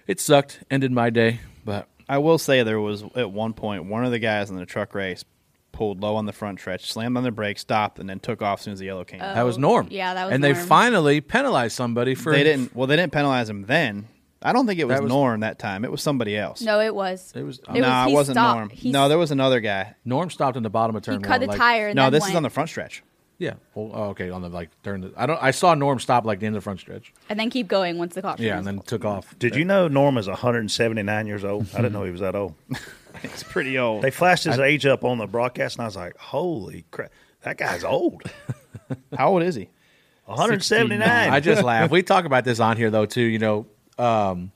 it 0.08 0.20
sucked. 0.20 0.60
Ended 0.70 0.92
my 0.92 1.10
day, 1.10 1.40
but 1.64 1.88
I 2.10 2.18
will 2.18 2.38
say 2.38 2.64
there 2.64 2.80
was 2.80 3.04
at 3.16 3.32
one 3.32 3.54
point 3.54 3.86
one 3.86 4.04
of 4.06 4.12
the 4.12 4.20
guys 4.20 4.50
in 4.50 4.56
the 4.56 4.66
truck 4.66 4.94
race 4.96 5.24
pulled 5.72 6.02
low 6.02 6.16
on 6.16 6.26
the 6.26 6.34
front 6.34 6.60
stretch, 6.60 6.92
slammed 6.92 7.18
on 7.18 7.24
the 7.24 7.32
brake 7.32 7.58
stopped, 7.58 8.00
and 8.00 8.10
then 8.10 8.20
took 8.20 8.42
off 8.42 8.60
as 8.60 8.64
soon 8.64 8.74
as 8.74 8.80
the 8.80 8.86
yellow 8.86 9.04
came. 9.04 9.22
out. 9.22 9.32
Oh. 9.32 9.36
that 9.36 9.44
was 9.44 9.58
Norm. 9.58 9.88
yeah, 9.92 10.14
that 10.14 10.26
was 10.26 10.34
and 10.34 10.44
they 10.44 10.54
finally 10.54 11.22
penalized 11.22 11.76
somebody 11.76 12.16
for 12.16 12.32
They 12.32 12.44
didn't. 12.44 12.76
Well, 12.76 12.88
they 12.88 12.96
didn't 12.96 13.12
penalize 13.12 13.50
him 13.50 13.64
then. 13.64 14.08
I 14.44 14.54
don't 14.54 14.68
think 14.68 14.80
it 14.80 14.86
was, 14.86 14.96
That 14.98 15.04
was- 15.04 15.10
Norm 15.10 15.40
that 15.42 15.60
time. 15.60 15.84
It 15.86 15.92
was 15.92 16.02
somebody 16.02 16.38
else. 16.38 16.62
no, 16.62 16.80
it 16.80 16.94
was. 16.94 17.32
It 17.36 17.44
was 17.44 17.60
It 17.60 17.70
no, 17.70 17.80
was- 17.82 18.06
it 18.06 18.10
he 18.10 18.14
wasn't 18.16 18.36
stopped. 18.36 18.58
Norm. 18.58 18.70
He 18.70 18.92
No, 18.92 19.10
there 19.10 19.18
was 19.18 19.32
another 19.32 19.60
guy. 19.60 19.96
Norm 20.06 20.30
stopped 20.30 20.58
in 20.58 20.64
the 20.64 20.70
bottom 20.70 20.96
of 20.96 21.02
turn 21.04 21.14
He 21.14 21.18
one. 21.20 21.24
cut 21.28 21.44
a 21.44 21.46
like- 21.48 21.58
tire. 21.58 21.88
And 21.88 21.96
No, 21.96 22.04
then 22.04 22.14
this 22.14 22.22
went, 22.22 22.32
is 22.34 22.36
on 22.38 22.44
the 22.44 22.50
front 22.50 22.70
stretch. 22.70 23.04
Yeah. 23.40 23.54
Well, 23.74 23.92
oh, 23.94 24.04
okay. 24.10 24.30
On 24.30 24.42
the 24.42 24.50
like 24.50 24.70
turn. 24.84 25.02
The, 25.02 25.12
I 25.18 25.26
don't. 25.26 25.42
I 25.42 25.52
saw 25.52 25.74
Norm 25.74 26.00
stop 26.00 26.24
like 26.24 26.40
the 26.40 26.46
end 26.46 26.56
of 26.56 26.62
the 26.62 26.64
front 26.64 26.80
stretch. 26.80 27.12
and 27.30 27.40
then 27.40 27.50
keep 27.50 27.68
going 27.68 27.98
once 27.98 28.14
the 28.16 28.22
caution. 28.22 28.46
Yeah, 28.46 28.58
and 28.58 28.66
then 28.66 28.80
took 28.80 29.04
off. 29.04 29.38
Did 29.40 29.56
you 29.56 29.66
know 29.66 29.88
Norm 29.88 30.18
is 30.18 30.28
179 30.28 31.26
years 31.28 31.44
old? 31.44 31.68
I 31.74 31.78
didn't 31.78 31.94
know 31.94 32.04
he 32.04 32.12
was 32.12 32.22
that 32.22 32.36
old. 32.36 32.54
It's 33.22 33.44
pretty 33.44 33.78
old. 33.78 34.02
They 34.02 34.12
flashed 34.12 34.44
his 34.44 34.60
age 34.60 34.86
up 34.86 35.04
on 35.06 35.18
the 35.20 35.28
broadcast, 35.28 35.78
and 35.78 35.84
I 35.84 35.86
was 35.86 35.96
like, 35.96 36.18
"Holy 36.18 36.84
crap, 36.92 37.12
that 37.44 37.58
guy's 37.58 37.84
old." 37.84 38.24
How 39.18 39.30
old 39.30 39.44
is 39.44 39.56
he? 39.56 39.70
179. 40.26 41.02
I 41.02 41.40
just 41.40 41.64
laugh. 41.64 41.92
We 41.92 42.02
talk 42.04 42.26
about 42.26 42.44
this 42.44 42.60
on 42.60 42.76
here 42.78 42.90
though 42.90 43.06
too. 43.06 43.22
You 43.22 43.40
know, 43.40 43.68
um, 43.98 44.52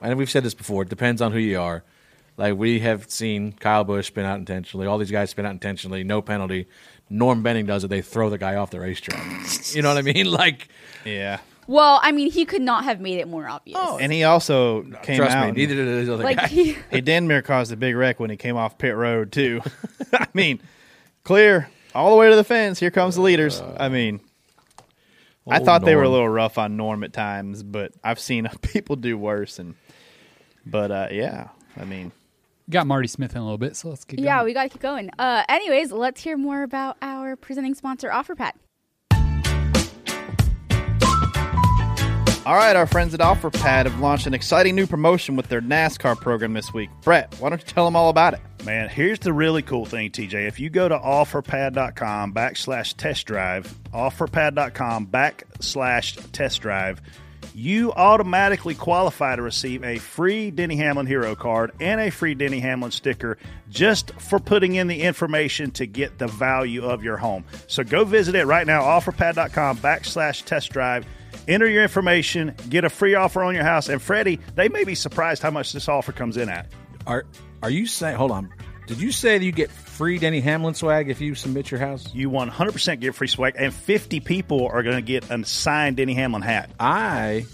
and 0.00 0.18
we've 0.18 0.30
said 0.30 0.44
this 0.44 0.54
before. 0.54 0.82
It 0.82 0.88
depends 0.88 1.22
on 1.22 1.32
who 1.32 1.38
you 1.38 1.60
are. 1.60 1.84
Like 2.36 2.56
we 2.56 2.80
have 2.80 3.10
seen 3.10 3.52
Kyle 3.52 3.84
Busch 3.84 4.08
spin 4.08 4.24
out 4.24 4.38
intentionally. 4.38 4.86
All 4.86 4.98
these 4.98 5.10
guys 5.10 5.30
spin 5.30 5.46
out 5.46 5.52
intentionally, 5.52 6.02
no 6.04 6.20
penalty. 6.20 6.66
Norm 7.08 7.42
Benning 7.42 7.66
does 7.66 7.84
it. 7.84 7.88
They 7.88 8.02
throw 8.02 8.30
the 8.30 8.38
guy 8.38 8.56
off 8.56 8.70
the 8.70 8.80
racetrack. 8.80 9.22
you 9.74 9.82
know 9.82 9.88
what 9.94 9.98
I 9.98 10.02
mean? 10.02 10.26
Like, 10.30 10.68
Yeah. 11.04 11.38
Well, 11.66 11.98
I 12.02 12.12
mean, 12.12 12.30
he 12.30 12.44
could 12.44 12.60
not 12.60 12.84
have 12.84 13.00
made 13.00 13.20
it 13.20 13.28
more 13.28 13.48
obvious. 13.48 13.78
And 14.00 14.12
he 14.12 14.24
also 14.24 14.82
came 15.02 15.16
trust 15.16 15.34
out. 15.34 15.46
me, 15.46 15.52
neither 15.52 15.74
did 15.74 16.00
these 16.00 16.08
other 16.10 16.22
like 16.24 16.36
guys. 16.36 16.50
he, 16.50 16.76
He 16.90 17.00
damn 17.00 17.26
near 17.26 17.40
caused 17.40 17.72
a 17.72 17.76
big 17.76 17.94
wreck 17.96 18.20
when 18.20 18.28
he 18.30 18.36
came 18.36 18.56
off 18.56 18.76
pit 18.76 18.94
road 18.96 19.32
too. 19.32 19.60
I 20.12 20.26
mean, 20.34 20.60
clear 21.22 21.70
all 21.94 22.10
the 22.10 22.16
way 22.16 22.28
to 22.28 22.36
the 22.36 22.44
fence. 22.44 22.80
Here 22.80 22.90
comes 22.90 23.14
the 23.14 23.22
leaders. 23.22 23.62
I 23.78 23.88
mean, 23.88 24.20
I 25.48 25.58
Old 25.58 25.66
thought 25.66 25.84
they 25.84 25.94
were 25.94 26.04
a 26.04 26.08
little 26.08 26.28
rough 26.28 26.56
on 26.56 26.76
Norm 26.76 27.04
at 27.04 27.12
times, 27.12 27.62
but 27.62 27.92
I've 28.02 28.18
seen 28.18 28.48
people 28.62 28.96
do 28.96 29.18
worse. 29.18 29.58
And 29.58 29.74
but 30.64 30.90
uh, 30.90 31.08
yeah, 31.10 31.48
I 31.76 31.84
mean, 31.84 32.12
Got 32.70 32.86
Marty 32.86 33.08
Smith 33.08 33.32
in 33.32 33.38
a 33.38 33.44
little 33.44 33.58
bit, 33.58 33.76
so 33.76 33.90
let's 33.90 34.04
get 34.04 34.18
yeah, 34.20 34.36
going. 34.36 34.46
we 34.46 34.54
got 34.54 34.62
to 34.62 34.68
keep 34.70 34.80
going. 34.80 35.10
Uh, 35.18 35.44
anyways, 35.50 35.92
let's 35.92 36.22
hear 36.22 36.38
more 36.38 36.62
about 36.62 36.96
our 37.02 37.36
presenting 37.36 37.74
sponsor, 37.74 38.08
OfferPad. 38.08 38.52
All 42.46 42.54
right. 42.54 42.76
Our 42.76 42.86
friends 42.86 43.14
at 43.14 43.20
OfferPad 43.20 43.84
have 43.84 44.00
launched 44.00 44.26
an 44.26 44.34
exciting 44.34 44.74
new 44.74 44.86
promotion 44.86 45.36
with 45.36 45.48
their 45.48 45.62
NASCAR 45.62 46.20
program 46.20 46.52
this 46.52 46.74
week. 46.74 46.90
Brett, 47.02 47.34
why 47.38 47.48
don't 47.48 47.60
you 47.60 47.66
tell 47.66 47.84
them 47.84 47.96
all 47.96 48.10
about 48.10 48.34
it? 48.34 48.40
Man, 48.64 48.88
here's 48.88 49.18
the 49.18 49.32
really 49.32 49.62
cool 49.62 49.84
thing, 49.84 50.10
TJ. 50.10 50.46
If 50.46 50.60
you 50.60 50.70
go 50.70 50.88
to 50.88 50.98
offerpad.com 50.98 52.34
backslash 52.34 52.94
test 52.96 53.26
drive, 53.26 53.74
offerpad.com 53.92 55.06
backslash 55.06 56.32
test 56.32 56.60
drive, 56.60 57.00
you 57.54 57.92
automatically 57.92 58.74
qualify 58.74 59.36
to 59.36 59.42
receive 59.42 59.84
a 59.84 59.98
free 59.98 60.50
Denny 60.50 60.76
Hamlin 60.76 61.06
Hero 61.06 61.34
card 61.34 61.72
and 61.80 62.00
a 62.00 62.10
free 62.10 62.34
Denny 62.34 62.60
Hamlin 62.60 62.90
sticker 62.90 63.38
just 63.70 64.12
for 64.20 64.38
putting 64.38 64.74
in 64.74 64.88
the 64.88 65.02
information 65.02 65.70
to 65.72 65.86
get 65.86 66.18
the 66.18 66.26
value 66.26 66.84
of 66.84 67.04
your 67.04 67.16
home. 67.16 67.44
So 67.68 67.84
go 67.84 68.04
visit 68.04 68.34
it 68.34 68.46
right 68.46 68.66
now, 68.66 68.82
offerpad.com 68.82 69.78
backslash 69.78 70.44
test 70.44 70.70
drive. 70.72 71.06
Enter 71.48 71.68
your 71.68 71.82
information, 71.82 72.54
get 72.68 72.84
a 72.84 72.90
free 72.90 73.14
offer 73.14 73.42
on 73.42 73.54
your 73.54 73.64
house, 73.64 73.88
and 73.88 74.00
Freddie, 74.00 74.40
they 74.54 74.68
may 74.68 74.84
be 74.84 74.94
surprised 74.94 75.42
how 75.42 75.50
much 75.50 75.72
this 75.72 75.88
offer 75.88 76.12
comes 76.12 76.36
in 76.36 76.48
at. 76.48 76.66
Are 77.06 77.24
Are 77.62 77.70
you 77.70 77.86
saying? 77.86 78.16
Hold 78.16 78.30
on. 78.30 78.52
Did 78.86 79.00
you 79.00 79.12
say 79.12 79.38
that 79.38 79.44
you 79.44 79.52
get 79.52 79.70
free 79.70 80.18
Denny 80.18 80.40
Hamlin 80.40 80.74
swag 80.74 81.08
if 81.08 81.20
you 81.20 81.34
submit 81.34 81.70
your 81.70 81.80
house? 81.80 82.12
You 82.14 82.28
100% 82.30 83.00
get 83.00 83.14
free 83.14 83.28
swag, 83.28 83.54
and 83.58 83.72
50 83.72 84.20
people 84.20 84.66
are 84.66 84.82
going 84.82 84.96
to 84.96 85.02
get 85.02 85.30
a 85.30 85.44
signed 85.44 85.96
Denny 85.96 86.14
Hamlin 86.14 86.42
hat. 86.42 86.70
I 86.78 87.46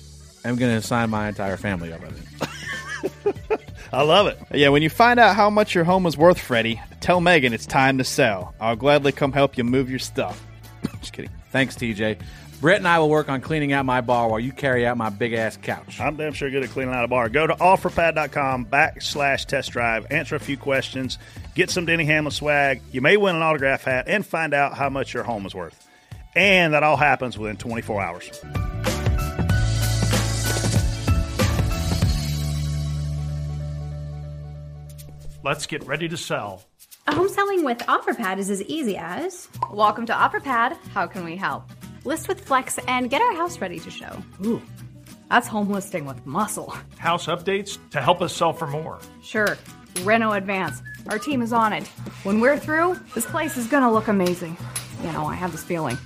am 0.45 0.57
going 0.57 0.81
to 0.81 0.87
sign 0.87 1.11
my 1.11 1.29
entire 1.29 1.57
family 1.57 1.93
up. 1.93 2.01
I 2.03 2.11
think. 2.11 3.37
I 3.93 4.03
love 4.03 4.27
it. 4.27 4.39
Yeah, 4.53 4.69
when 4.69 4.83
you 4.83 4.91
find 4.91 5.19
out 5.19 5.35
how 5.35 5.51
much 5.51 5.75
your 5.75 5.85
home 5.85 6.07
is 6.07 6.17
worth, 6.17 6.39
Freddie, 6.39 6.81
tell 7.01 7.21
Megan 7.21 7.53
it's 7.53 7.67
time 7.67 7.99
to 7.99 8.05
sell. 8.05 8.55
I'll 8.61 8.77
gladly 8.77 9.13
come 9.13 9.33
help 9.33 9.57
you 9.57 9.65
move 9.65 9.91
your 9.91 9.99
stuff. 9.99 10.45
Just 11.01 11.13
kidding. 11.13 11.31
Thanks, 11.51 11.77
TJ. 11.77 12.21
Brett 12.61 12.77
and 12.77 12.87
I 12.87 12.99
will 12.99 13.09
work 13.09 13.31
on 13.31 13.41
cleaning 13.41 13.73
out 13.73 13.87
my 13.87 14.03
bar 14.03 14.29
while 14.29 14.39
you 14.39 14.53
carry 14.53 14.87
out 14.87 14.99
my 14.99 15.09
big 15.09 15.33
ass 15.33 15.57
couch. 15.57 15.99
I'm 15.99 16.17
damn 16.17 16.35
sure 16.35 16.51
good 16.51 16.63
at 16.63 16.69
cleaning 16.69 16.93
out 16.95 17.05
a 17.05 17.09
bar. 17.09 17.31
Go 17.31 17.47
to 17.47 17.55
offerpad.com 17.55 18.67
backslash 18.67 19.47
test 19.47 19.71
drive, 19.71 20.07
answer 20.11 20.37
a 20.37 20.41
few 20.41 20.59
questions, 20.59 21.19
get 21.55 21.71
some 21.71 21.87
Denny 21.87 22.05
Hamlin 22.05 22.33
swag. 22.33 22.83
You 22.93 23.01
may 23.01 23.17
win 23.17 23.35
an 23.35 23.41
autograph 23.41 23.85
hat 23.85 24.09
and 24.09 24.27
find 24.27 24.53
out 24.53 24.75
how 24.75 24.91
much 24.91 25.15
your 25.15 25.23
home 25.23 25.47
is 25.47 25.55
worth. 25.55 25.89
And 26.37 26.75
that 26.75 26.83
all 26.83 26.99
happens 26.99 27.39
within 27.39 27.57
24 27.57 28.03
hours. 28.03 28.31
Let's 35.43 35.67
get 35.67 35.87
ready 35.87 36.11
to 36.11 36.19
sell. 36.19 36.63
A 37.07 37.15
Home 37.15 37.31
selling 37.31 37.65
with 37.65 37.79
OfferPad 37.79 38.37
is 38.37 38.51
as 38.51 38.63
easy 38.65 38.99
as 38.99 39.49
Welcome 39.73 40.05
to 40.07 40.13
OfferPad. 40.13 40.77
How 40.93 41.07
can 41.07 41.25
we 41.25 41.37
help? 41.37 41.65
List 42.05 42.29
with 42.29 42.41
Flex 42.41 42.79
and 42.87 43.11
get 43.11 43.23
our 43.23 43.35
house 43.35 43.61
ready 43.61 43.79
to 43.81 43.91
show. 43.91 44.23
Ooh, 44.45 44.63
that's 45.29 45.47
home 45.47 45.71
listing 45.71 46.05
with 46.05 46.25
muscle. 46.27 46.75
House 46.99 47.27
updates 47.27 47.79
to 47.91 48.01
help 48.01 48.23
us 48.23 48.35
sell 48.35 48.53
for 48.53 48.67
more. 48.67 48.99
Sure, 49.23 49.57
Reno 50.03 50.33
Advance. 50.33 50.83
Our 51.09 51.19
team 51.19 51.43
is 51.43 51.53
on 51.53 51.73
it. 51.73 51.87
When 52.25 52.41
we're 52.41 52.59
through, 52.59 52.99
this 53.15 53.27
place 53.27 53.57
is 53.57 53.67
gonna 53.67 53.93
look 53.93 54.09
amazing. 54.09 54.57
You 55.03 55.13
know, 55.13 55.27
I 55.27 55.35
have 55.35 55.53
this 55.53 55.65
feeling. 55.65 55.97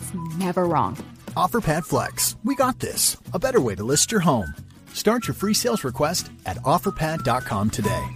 It's 0.00 0.12
never 0.38 0.66
wrong. 0.66 0.96
OfferPad 1.36 1.84
Flex. 1.84 2.36
We 2.44 2.54
got 2.54 2.78
this. 2.80 3.16
A 3.32 3.38
better 3.38 3.60
way 3.60 3.74
to 3.74 3.84
list 3.84 4.12
your 4.12 4.20
home. 4.20 4.54
Start 4.92 5.26
your 5.26 5.34
free 5.34 5.54
sales 5.54 5.82
request 5.82 6.30
at 6.46 6.58
offerpad.com 6.58 7.70
today. 7.70 8.06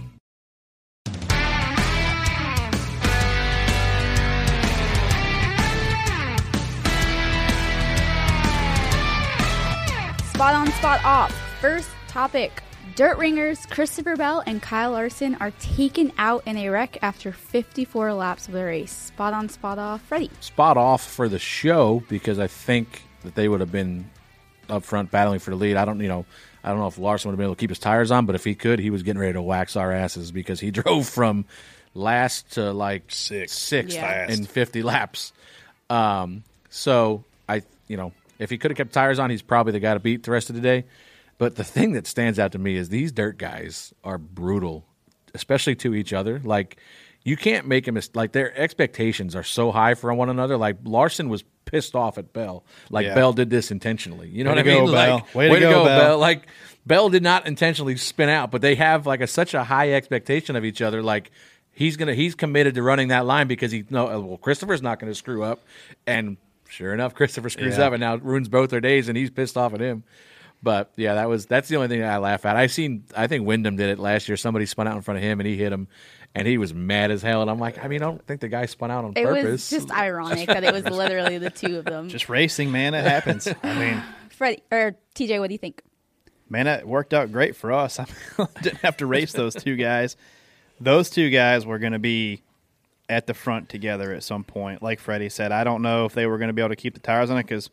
Spot 10.39 10.53
on, 10.55 10.71
spot 10.71 11.03
off. 11.03 11.31
First 11.59 11.89
topic. 12.07 12.63
Dirt 12.95 13.17
ringers 13.17 13.65
Christopher 13.65 14.15
Bell 14.15 14.41
and 14.45 14.61
Kyle 14.61 14.91
Larson 14.91 15.35
are 15.41 15.51
taken 15.59 16.13
out 16.17 16.43
in 16.47 16.55
a 16.55 16.69
wreck 16.69 16.97
after 17.01 17.33
54 17.33 18.13
laps 18.13 18.47
of 18.47 18.53
the 18.53 18.63
race. 18.63 18.89
Spot 18.89 19.33
on, 19.33 19.49
spot 19.49 19.77
off. 19.77 20.01
Freddie. 20.03 20.31
Spot 20.39 20.77
off 20.77 21.05
for 21.05 21.27
the 21.27 21.39
show 21.39 22.01
because 22.07 22.39
I 22.39 22.47
think 22.47 23.03
that 23.23 23.35
they 23.35 23.49
would 23.49 23.59
have 23.59 23.73
been 23.73 24.09
up 24.69 24.85
front 24.85 25.11
battling 25.11 25.39
for 25.39 25.49
the 25.49 25.57
lead. 25.57 25.75
I 25.75 25.83
don't, 25.83 25.99
you 25.99 26.07
know, 26.07 26.25
I 26.63 26.69
don't 26.69 26.79
know 26.79 26.87
if 26.87 26.97
Larson 26.97 27.27
would 27.29 27.33
have 27.33 27.37
been 27.39 27.47
able 27.47 27.55
to 27.55 27.59
keep 27.59 27.69
his 27.71 27.79
tires 27.79 28.09
on, 28.09 28.25
but 28.25 28.35
if 28.35 28.45
he 28.45 28.55
could, 28.55 28.79
he 28.79 28.91
was 28.91 29.03
getting 29.03 29.19
ready 29.19 29.33
to 29.33 29.41
wax 29.41 29.75
our 29.75 29.91
asses 29.91 30.31
because 30.31 30.61
he 30.61 30.71
drove 30.71 31.05
from 31.05 31.43
last 31.93 32.53
to 32.53 32.71
like 32.71 33.03
Six. 33.09 33.51
sixth 33.51 33.93
Yeah. 33.97 34.31
in 34.31 34.45
50 34.45 34.83
laps. 34.83 35.33
Um, 35.89 36.43
so 36.69 37.25
I, 37.49 37.63
you 37.89 37.97
know, 37.97 38.13
if 38.39 38.49
he 38.49 38.57
could 38.57 38.71
have 38.71 38.77
kept 38.77 38.93
tires 38.93 39.19
on, 39.19 39.29
he's 39.29 39.41
probably 39.41 39.73
the 39.73 39.79
guy 39.79 39.93
to 39.93 39.99
beat 39.99 40.23
the 40.23 40.31
rest 40.31 40.49
of 40.49 40.55
the 40.55 40.61
day. 40.61 40.85
But 41.37 41.55
the 41.55 41.63
thing 41.63 41.91
that 41.93 42.07
stands 42.07 42.39
out 42.39 42.51
to 42.53 42.59
me 42.59 42.75
is 42.75 42.89
these 42.89 43.11
dirt 43.11 43.37
guys 43.37 43.93
are 44.03 44.17
brutal, 44.17 44.85
especially 45.33 45.75
to 45.75 45.93
each 45.93 46.11
other. 46.13 46.41
Like 46.43 46.77
you 47.23 47.37
can't 47.37 47.67
make 47.67 47.87
a 47.87 47.91
mistake. 47.91 48.15
Like 48.15 48.31
their 48.31 48.57
expectations 48.57 49.35
are 49.35 49.43
so 49.43 49.71
high 49.71 49.93
for 49.93 50.13
one 50.13 50.29
another. 50.29 50.57
Like 50.57 50.77
Larson 50.83 51.29
was 51.29 51.43
pissed 51.65 51.95
off 51.95 52.17
at 52.17 52.33
Bell. 52.33 52.65
Like 52.89 53.05
Yeah. 53.05 53.15
Bell 53.15 53.31
did 53.33 53.49
this 53.49 53.71
intentionally. 53.71 54.27
You 54.29 54.43
know 54.43 54.49
Way 54.51 54.55
what 54.57 54.63
to 54.63 54.71
I 54.71 54.73
mean? 54.75 54.85
go, 54.85 54.91
like, 54.91 55.07
Bell. 55.07 55.27
Way 55.35 55.49
to 55.49 55.59
go, 55.59 55.85
Bell. 55.85 56.17
Like 56.17 56.47
Bell 56.85 57.09
did 57.09 57.23
not 57.23 57.45
intentionally 57.47 57.95
spin 57.97 58.29
out, 58.29 58.51
but 58.51 58.61
they 58.61 58.75
have 58.75 59.05
like 59.05 59.21
a 59.21 59.27
such 59.27 59.53
a 59.53 59.63
high 59.63 59.93
expectation 59.93 60.55
of 60.55 60.65
each 60.65 60.81
other. 60.81 61.01
Like 61.03 61.31
he's 61.71 61.95
gonna 61.95 62.15
he's 62.15 62.35
committed 62.35 62.75
to 62.75 62.83
running 62.83 63.09
that 63.09 63.25
line 63.25 63.47
because 63.47 63.71
he 63.71 63.85
no 63.89 64.05
well 64.19 64.37
Christopher's 64.37 64.81
not 64.81 64.99
going 64.99 65.11
to 65.11 65.15
screw 65.15 65.43
up, 65.43 65.63
and 66.07 66.35
sure 66.69 66.93
enough 66.93 67.13
Christopher 67.13 67.49
screws 67.49 67.77
Yeah. 67.77 67.85
up 67.87 67.93
and 67.93 68.01
now 68.01 68.15
ruins 68.15 68.47
both 68.49 68.69
their 68.69 68.81
days, 68.81 69.07
and 69.09 69.17
he's 69.17 69.29
pissed 69.29 69.57
off 69.57 69.73
at 69.73 69.79
him. 69.81 70.03
But 70.61 70.91
yeah, 70.97 71.13
that 71.15 71.29
was 71.29 71.45
that's 71.45 71.69
the 71.69 71.77
only 71.77 71.87
thing 71.87 72.03
I 72.03 72.17
laugh 72.17 72.45
at. 72.45 72.55
I 72.55 72.67
seen 72.67 73.05
I 73.15 73.27
think 73.27 73.45
Wyndham 73.45 73.75
did 73.77 73.89
it 73.89 73.99
last 73.99 74.27
year. 74.27 74.35
Somebody 74.35 74.65
spun 74.65 74.87
out 74.87 74.95
in 74.95 75.01
front 75.01 75.17
of 75.17 75.23
him 75.23 75.39
and 75.39 75.47
he 75.47 75.55
hit 75.55 75.71
him, 75.71 75.87
and 76.35 76.45
he 76.47 76.57
was 76.57 76.73
mad 76.73 77.11
as 77.11 77.21
hell. 77.21 77.41
And 77.41 77.49
I'm 77.49 77.59
like, 77.59 77.83
I 77.83 77.87
mean, 77.87 78.01
I 78.01 78.05
don't 78.05 78.25
think 78.27 78.41
the 78.41 78.49
guy 78.49 78.65
spun 78.65 78.91
out 78.91 79.05
on 79.05 79.13
It 79.15 79.23
purpose. 79.23 79.43
was 79.45 79.69
just 79.69 79.91
ironic 79.91 80.47
that 80.47 80.63
it 80.65 80.73
was 80.73 80.83
literally 80.83 81.37
the 81.37 81.49
two 81.49 81.77
of 81.77 81.85
them. 81.85 82.09
Just 82.09 82.27
racing, 82.27 82.71
man. 82.73 82.93
It 82.93 83.05
happens. 83.05 83.47
I 83.63 83.79
mean, 83.79 84.03
Freddie 84.31 84.61
or 84.69 84.97
TJ, 85.15 85.39
what 85.39 85.47
do 85.47 85.53
you 85.53 85.59
think? 85.59 85.81
man, 86.51 86.65
it 86.65 86.85
worked 86.87 87.13
out 87.13 87.31
great 87.31 87.55
for 87.55 87.71
us. 87.71 87.99
I 87.99 88.05
didn't 88.63 88.79
have 88.79 88.97
to 88.97 89.05
race 89.05 89.31
those 89.33 89.53
two 89.53 89.75
guys. 89.75 90.17
Those 90.81 91.09
two 91.11 91.29
guys 91.29 91.63
were 91.65 91.77
going 91.77 91.93
to 91.93 91.99
be 91.99 92.41
at 93.09 93.25
the 93.27 93.33
front 93.33 93.67
together 93.67 94.13
at 94.13 94.23
some 94.23 94.43
point. 94.43 94.83
Like 94.83 94.99
Freddie 94.99 95.29
said, 95.29 95.51
I 95.51 95.63
don't 95.63 95.81
know 95.81 96.05
if 96.05 96.13
they 96.13 96.27
were 96.27 96.37
going 96.37 96.49
to 96.49 96.53
be 96.53 96.61
able 96.61 96.69
to 96.69 96.75
keep 96.75 96.93
the 96.93 96.99
tires 96.99 97.29
on 97.29 97.37
it 97.37 97.43
because 97.43 97.69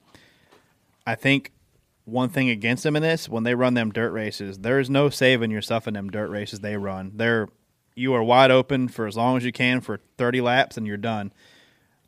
I 1.06 1.14
think 1.14 1.52
one 2.06 2.30
thing 2.30 2.48
against 2.48 2.82
them 2.82 2.96
in 2.96 3.02
this, 3.02 3.28
when 3.28 3.44
they 3.44 3.54
run 3.54 3.74
them 3.74 3.92
dirt 3.92 4.12
races, 4.12 4.58
there's 4.58 4.88
no 4.88 5.10
saving 5.10 5.50
yourself 5.50 5.86
in 5.86 5.94
them 5.94 6.08
dirt 6.08 6.28
races 6.28 6.60
they 6.60 6.76
run. 6.76 7.12
They're 7.14 7.48
you 7.94 8.12
are 8.14 8.22
wide 8.22 8.50
open 8.50 8.88
for 8.88 9.06
as 9.06 9.16
long 9.16 9.38
as 9.38 9.44
you 9.44 9.52
can 9.52 9.80
for 9.80 10.00
30 10.18 10.42
laps 10.42 10.76
and 10.76 10.86
you're 10.86 10.98
done. 10.98 11.32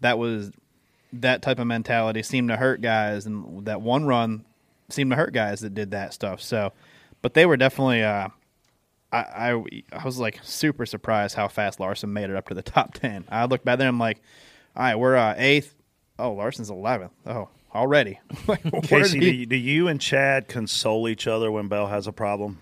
That 0.01 0.19
was 0.19 0.53
that 1.13 1.41
type 1.43 1.59
of 1.59 1.67
mentality 1.67 2.23
seemed 2.23 2.51
to 2.51 2.57
hurt 2.57 2.81
guys, 2.81 3.27
and 3.27 3.65
that 3.67 3.81
one 3.81 4.05
run 4.05 4.45
seemed 4.91 5.11
to 5.11 5.17
hurt 5.17 5.33
guys 5.33 5.61
that 5.61 5.75
did 5.75 5.91
that 5.93 6.13
stuff. 6.13 6.43
So, 6.43 6.73
but 7.23 7.35
they 7.35 7.47
were 7.47 7.57
definitely. 7.57 8.03
Uh, 8.03 8.29
I, 9.13 9.19
I 9.19 9.83
I 9.93 10.05
was 10.05 10.19
like 10.19 10.41
super 10.43 10.85
surprised 10.87 11.35
how 11.35 11.49
fast 11.49 11.81
Larson 11.81 12.13
made 12.13 12.31
it 12.31 12.37
up 12.37 12.49
to 12.49 12.55
the 12.55 12.63
top 12.75 12.95
ten. 12.95 13.25
I 13.29 13.45
looked 13.47 13.65
back 13.65 13.79
there, 13.79 13.89
I'm 13.89 13.99
like, 13.99 14.21
all 14.77 14.83
right, 14.83 14.97
we're 14.97 15.17
uh, 15.17 15.35
eighth. 15.37 15.75
Oh, 16.19 16.33
Larson's 16.33 16.71
eleventh. 16.71 17.13
Oh, 17.27 17.49
already. 17.75 18.21
Like, 18.47 18.63
Casey, 18.85 19.19
did 19.19 19.27
do 19.27 19.37
you, 19.37 19.47
do 19.47 19.57
you 19.57 19.89
and 19.89 20.01
Chad 20.01 20.49
console 20.49 21.09
each 21.09 21.27
other 21.27 21.51
when 21.51 21.69
Bell 21.69 21.87
has 21.87 22.07
a 22.07 22.13
problem? 22.13 22.61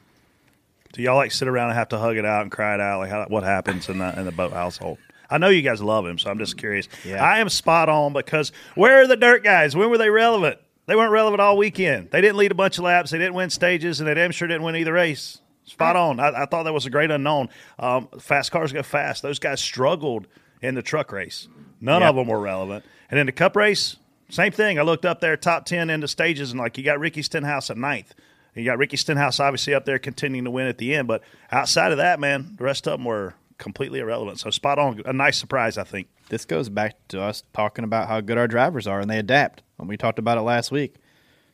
Do 0.93 1.03
y'all 1.03 1.17
like 1.17 1.33
sit 1.33 1.47
around 1.49 1.71
and 1.71 1.79
have 1.79 1.91
to 1.91 1.99
hug 1.99 2.17
it 2.17 2.25
out 2.25 2.43
and 2.43 2.51
cry 2.51 2.75
it 2.75 2.81
out? 2.81 3.01
Like 3.01 3.11
how, 3.11 3.27
what 3.29 3.45
happens 3.45 3.89
in 3.89 3.99
the 3.99 4.19
in 4.19 4.25
the 4.25 4.33
boat 4.33 4.53
household? 4.53 4.99
I 5.29 5.39
know 5.39 5.49
you 5.49 5.63
guys 5.63 5.83
love 5.83 6.07
him, 6.07 6.19
so 6.19 6.31
I'm 6.31 6.39
just 6.39 6.57
curious. 6.57 6.89
Yeah. 7.05 7.23
I 7.23 7.39
am 7.41 7.49
spot 7.49 7.89
on 7.89 8.13
because 8.13 8.53
where 8.75 9.03
are 9.03 9.07
the 9.07 9.17
dirt 9.17 9.43
guys? 9.43 9.75
When 9.75 9.91
were 9.91 9.99
they 9.99 10.11
relevant? 10.11 10.59
They 10.87 10.95
weren't 10.95 11.11
relevant 11.11 11.41
all 11.41 11.57
weekend. 11.57 12.11
They 12.13 12.21
didn't 12.21 12.37
lead 12.37 12.53
a 12.53 12.55
bunch 12.55 12.79
of 12.79 12.85
laps. 12.85 13.11
They 13.11 13.19
didn't 13.19 13.35
win 13.35 13.51
stages, 13.51 13.99
and 14.01 14.09
they 14.09 14.15
damn 14.15 14.31
sure 14.31 14.47
didn't 14.47 14.63
win 14.63 14.77
either 14.77 14.93
race. 14.93 15.41
Spot 15.67 15.97
on. 15.97 16.21
I, 16.21 16.43
I 16.43 16.47
thought 16.47 16.63
that 16.63 16.73
was 16.73 16.87
a 16.87 16.91
great 16.91 17.11
unknown. 17.11 17.49
Um, 17.79 18.09
fast 18.21 18.51
cars 18.53 18.73
go 18.73 18.83
fast. 18.83 19.23
Those 19.23 19.39
guys 19.39 19.61
struggled 19.61 20.27
in 20.63 20.75
the 20.75 20.83
truck 20.83 21.13
race. 21.13 21.49
None 21.81 22.01
Yeah. 22.03 22.09
of 22.09 22.17
them 22.17 22.29
were 22.29 22.41
relevant. 22.41 22.85
And 23.11 23.21
in 23.21 23.27
the 23.27 23.33
cup 23.33 23.55
race, 23.57 23.97
same 24.31 24.53
thing. 24.53 24.79
I 24.79 24.83
looked 24.83 25.05
up 25.05 25.21
there, 25.21 25.37
top 25.37 25.67
10 25.67 25.91
into 25.91 26.09
stages, 26.09 26.51
and 26.53 26.59
like 26.61 26.79
you 26.79 26.85
got 26.85 26.99
Ricky 26.99 27.23
Stenhouse 27.23 27.69
at 27.71 27.77
ninth. 27.77 28.15
You 28.55 28.65
got 28.65 28.79
Ricky 28.79 28.97
Stenhouse 28.97 29.39
obviously 29.39 29.75
up 29.75 29.85
there 29.85 29.99
continuing 29.99 30.45
to 30.47 30.51
win 30.51 30.67
at 30.67 30.79
the 30.79 30.95
end. 30.95 31.07
But 31.09 31.23
outside 31.53 31.93
of 31.93 31.99
that, 31.99 32.19
man, 32.19 32.55
the 32.57 32.65
rest 32.65 32.87
of 32.89 32.93
them 32.93 33.05
were 33.05 33.35
completely 33.59 33.99
irrelevant. 34.01 34.39
So 34.41 34.51
spot 34.51 34.79
on. 34.79 35.03
A 35.05 35.13
nice 35.13 35.37
surprise, 35.37 35.77
I 35.79 35.85
think. 35.85 36.09
this 36.31 36.45
goes 36.45 36.69
back 36.69 36.95
to 37.09 37.21
us 37.21 37.43
talking 37.53 37.85
about 37.85 38.09
how 38.09 38.21
good 38.21 38.39
our 38.39 38.49
drivers 38.49 38.87
are 38.87 39.01
and 39.01 39.11
they 39.11 39.19
adapt. 39.19 39.63
And 39.79 39.89
we 39.89 39.97
talked 39.97 40.19
about 40.19 40.39
it 40.39 40.43
last 40.43 40.71
week. 40.73 40.95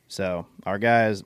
So 0.09 0.47
our 0.65 0.79
guys, 0.79 1.23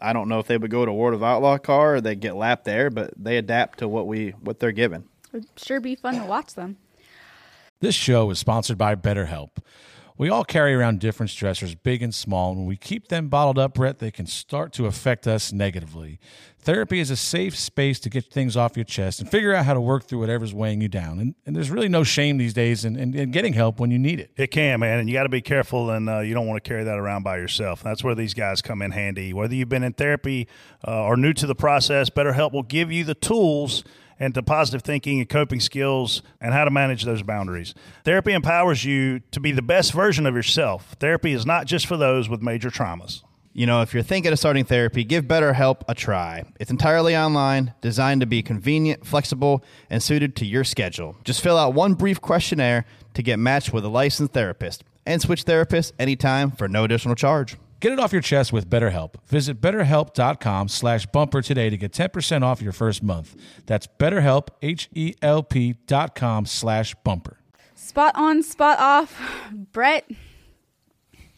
I 0.00 0.12
don't 0.12 0.28
know 0.28 0.38
if 0.38 0.46
they 0.46 0.56
would 0.56 0.70
go 0.70 0.84
to 0.84 0.92
World 0.92 1.14
of 1.14 1.22
Outlaw 1.22 1.58
car 1.58 1.96
or 1.96 2.00
they 2.00 2.14
get 2.14 2.36
lapped 2.36 2.64
there, 2.64 2.90
but 2.90 3.12
they 3.16 3.36
adapt 3.36 3.80
to 3.80 3.88
what 3.88 4.06
we 4.06 4.30
what 4.40 4.60
they're 4.60 4.72
given. 4.72 5.04
It'd 5.32 5.46
sure 5.56 5.80
be 5.80 5.94
fun 5.94 6.20
to 6.20 6.24
watch 6.24 6.54
them. 6.54 6.76
This 7.80 7.94
show 7.94 8.30
is 8.30 8.38
sponsored 8.38 8.78
by 8.78 8.94
BetterHelp. 8.94 9.50
We 10.18 10.30
all 10.30 10.42
carry 10.42 10.74
around 10.74 10.98
different 10.98 11.30
stressors, 11.30 11.76
big 11.80 12.02
and 12.02 12.12
small, 12.12 12.50
and 12.50 12.58
when 12.58 12.66
we 12.66 12.76
keep 12.76 13.06
them 13.06 13.28
bottled 13.28 13.56
up, 13.56 13.74
Brett, 13.74 14.00
they 14.00 14.10
can 14.10 14.26
start 14.26 14.72
to 14.72 14.86
affect 14.86 15.28
us 15.28 15.52
negatively. 15.52 16.18
Therapy 16.58 16.98
is 16.98 17.12
a 17.12 17.16
safe 17.16 17.56
space 17.56 18.00
to 18.00 18.10
get 18.10 18.24
things 18.24 18.56
off 18.56 18.76
your 18.76 18.84
chest 18.84 19.20
and 19.20 19.30
figure 19.30 19.54
out 19.54 19.64
how 19.64 19.74
to 19.74 19.80
work 19.80 20.06
through 20.06 20.18
whatever's 20.18 20.52
weighing 20.52 20.80
you 20.80 20.88
down. 20.88 21.20
And, 21.20 21.36
and 21.46 21.54
there's 21.54 21.70
really 21.70 21.88
no 21.88 22.02
shame 22.02 22.36
these 22.36 22.52
days 22.52 22.84
in, 22.84 22.96
in, 22.96 23.14
in 23.14 23.30
getting 23.30 23.52
help 23.52 23.78
when 23.78 23.92
you 23.92 23.98
need 23.98 24.18
it. 24.18 24.32
It 24.36 24.48
can, 24.48 24.80
man, 24.80 24.98
and 24.98 25.08
you 25.08 25.14
got 25.14 25.22
to 25.22 25.28
be 25.28 25.40
careful, 25.40 25.90
and 25.90 26.10
uh, 26.10 26.18
you 26.18 26.34
don't 26.34 26.48
want 26.48 26.62
to 26.62 26.68
carry 26.68 26.82
that 26.82 26.98
around 26.98 27.22
by 27.22 27.36
yourself. 27.36 27.84
That's 27.84 28.02
where 28.02 28.16
these 28.16 28.34
guys 28.34 28.60
come 28.60 28.82
in 28.82 28.90
handy. 28.90 29.32
Whether 29.32 29.54
you've 29.54 29.68
been 29.68 29.84
in 29.84 29.92
therapy 29.92 30.48
uh, 30.84 31.04
or 31.04 31.16
new 31.16 31.32
to 31.34 31.46
the 31.46 31.54
process, 31.54 32.10
BetterHelp 32.10 32.52
will 32.52 32.64
give 32.64 32.90
you 32.90 33.04
the 33.04 33.14
tools 33.14 33.84
and 34.18 34.34
to 34.34 34.42
positive 34.42 34.82
thinking 34.82 35.20
and 35.20 35.28
coping 35.28 35.60
skills 35.60 36.22
and 36.40 36.52
how 36.52 36.64
to 36.64 36.70
manage 36.70 37.04
those 37.04 37.22
boundaries. 37.22 37.74
Therapy 38.04 38.32
empowers 38.32 38.84
you 38.84 39.20
to 39.30 39.40
be 39.40 39.52
the 39.52 39.62
best 39.62 39.92
version 39.92 40.26
of 40.26 40.34
yourself. 40.34 40.96
Therapy 40.98 41.32
is 41.32 41.46
not 41.46 41.66
just 41.66 41.86
for 41.86 41.96
those 41.96 42.28
with 42.28 42.42
major 42.42 42.70
traumas. 42.70 43.22
You 43.52 43.66
know, 43.66 43.82
if 43.82 43.92
you're 43.92 44.04
thinking 44.04 44.30
of 44.30 44.38
starting 44.38 44.64
therapy, 44.64 45.02
give 45.02 45.24
BetterHelp 45.24 45.82
a 45.88 45.94
try. 45.94 46.44
It's 46.60 46.70
entirely 46.70 47.16
online, 47.16 47.74
designed 47.80 48.20
to 48.20 48.26
be 48.26 48.40
convenient, 48.42 49.04
flexible, 49.04 49.64
and 49.90 50.00
suited 50.00 50.36
to 50.36 50.46
your 50.46 50.62
schedule. 50.62 51.16
Just 51.24 51.42
fill 51.42 51.56
out 51.58 51.74
one 51.74 51.94
brief 51.94 52.20
questionnaire 52.20 52.84
to 53.14 53.22
get 53.22 53.38
matched 53.38 53.72
with 53.72 53.84
a 53.84 53.88
licensed 53.88 54.32
therapist 54.32 54.84
and 55.04 55.20
switch 55.20 55.44
therapists 55.44 55.90
anytime 55.98 56.52
for 56.52 56.68
no 56.68 56.84
additional 56.84 57.16
charge. 57.16 57.56
Get 57.80 57.92
it 57.92 58.00
off 58.00 58.12
your 58.12 58.22
chest 58.22 58.52
with 58.52 58.68
BetterHelp. 58.68 59.14
Visit 59.26 59.60
betterhelp.com 59.60 60.68
slash 60.68 61.06
bumper 61.06 61.42
today 61.42 61.70
to 61.70 61.76
get 61.76 61.92
10% 61.92 62.42
off 62.42 62.60
your 62.60 62.72
first 62.72 63.02
month. 63.04 63.36
That's 63.66 63.86
betterhelp, 63.86 64.48
H-E-L-P 64.62 65.74
dot 65.86 66.14
com 66.16 66.44
slash 66.44 66.94
bumper. 67.04 67.38
Spot 67.76 68.12
on, 68.16 68.42
spot 68.42 68.80
off. 68.80 69.20
Brett, 69.72 70.10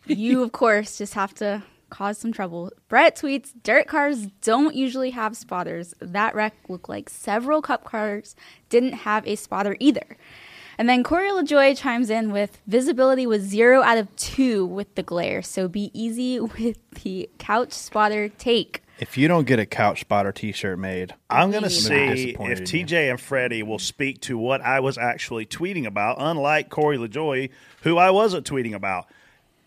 you, 0.07 0.43
of 0.43 0.53
course, 0.53 0.97
just 0.97 1.13
have 1.15 1.35
to 1.35 1.63
cause 1.91 2.17
some 2.17 2.33
trouble. 2.33 2.73
Brett 2.89 3.17
tweets 3.17 3.53
Dirt 3.63 3.87
cars 3.87 4.27
don't 4.41 4.75
usually 4.75 5.11
have 5.11 5.37
spotters. 5.37 5.93
That 6.01 6.35
wreck 6.35 6.55
looked 6.69 6.89
like 6.89 7.11
several 7.11 7.61
cup 7.61 7.85
cars 7.85 8.35
didn't 8.71 8.93
have 8.95 9.27
a 9.27 9.37
spotter 9.37 9.77
either. 9.79 10.17
And 10.81 10.89
then 10.89 11.05
Corey 11.05 11.29
LaJoie 11.29 11.77
chimes 11.77 12.09
in 12.09 12.33
with 12.33 12.59
visibility 12.67 13.27
was 13.27 13.43
zero 13.43 13.83
out 13.83 13.99
of 13.99 14.17
two 14.17 14.65
with 14.65 14.95
the 14.95 15.03
glare, 15.03 15.43
so 15.43 15.69
be 15.69 15.91
easy 15.93 16.41
with 16.41 16.79
the 17.03 17.29
couch 17.37 17.75
spotter 17.75 18.31
take. 18.31 18.83
If 18.99 19.19
you 19.19 19.29
don't 19.29 19.47
get 19.47 19.59
a 19.59 19.67
couch 19.67 20.01
spotter 20.01 20.33
T-shirt 20.33 20.79
made, 20.79 21.15
I'm 21.29 21.51
going 21.51 21.65
to 21.65 21.69
be 21.69 21.75
see 21.75 22.09
disappointed 22.09 22.61
if. 22.61 22.65
TJ 22.65 23.11
and 23.11 23.21
Freddie 23.21 23.63
will 23.63 23.79
speak 23.79 24.23
to 24.23 24.39
what 24.39 24.63
I 24.63 24.81
was 24.81 24.97
actually 24.97 25.45
tweeting 25.45 25.85
about, 25.85 26.17
unlike 26.19 26.71
Corey 26.71 26.97
LaJoie, 26.97 27.51
who 27.83 27.99
I 27.99 28.09
wasn't 28.09 28.47
tweeting 28.51 28.73
about. 28.73 29.05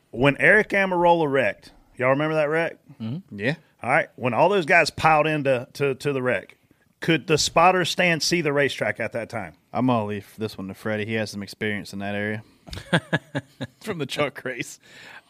When 0.10 0.36
Aric 0.38 0.70
Almirola 0.70 1.32
wrecked, 1.32 1.74
y'all 1.96 2.10
remember 2.10 2.34
that 2.38 2.50
wreck? 2.50 2.78
Mm-hmm. 3.00 3.38
Yeah. 3.40 3.54
All 3.84 3.90
right. 3.92 4.10
When 4.16 4.34
all 4.34 4.50
those 4.50 4.66
guys 4.66 4.90
piled 4.90 5.28
into 5.28 5.68
to, 5.74 5.94
to 5.94 6.12
the 6.12 6.24
wreck, 6.24 6.58
could 7.04 7.28
the 7.28 7.38
spotter 7.38 7.84
stand 7.84 8.24
see 8.24 8.40
the 8.42 8.54
racetrack 8.54 9.00
at 9.00 9.12
that 9.12 9.30
time? 9.30 9.54
I'm 9.74 9.88
gonna 9.88 10.06
leave 10.06 10.34
this 10.38 10.58
one 10.58 10.70
to 10.70 10.74
Freddie. 10.74 11.06
He 11.06 11.14
has 11.16 11.30
some 11.30 11.44
experience 11.44 11.92
in 11.94 12.00
that 12.00 12.16
area 12.16 12.44
from 13.82 13.98
the 13.98 14.06
truck 14.06 14.44
race. 14.46 14.80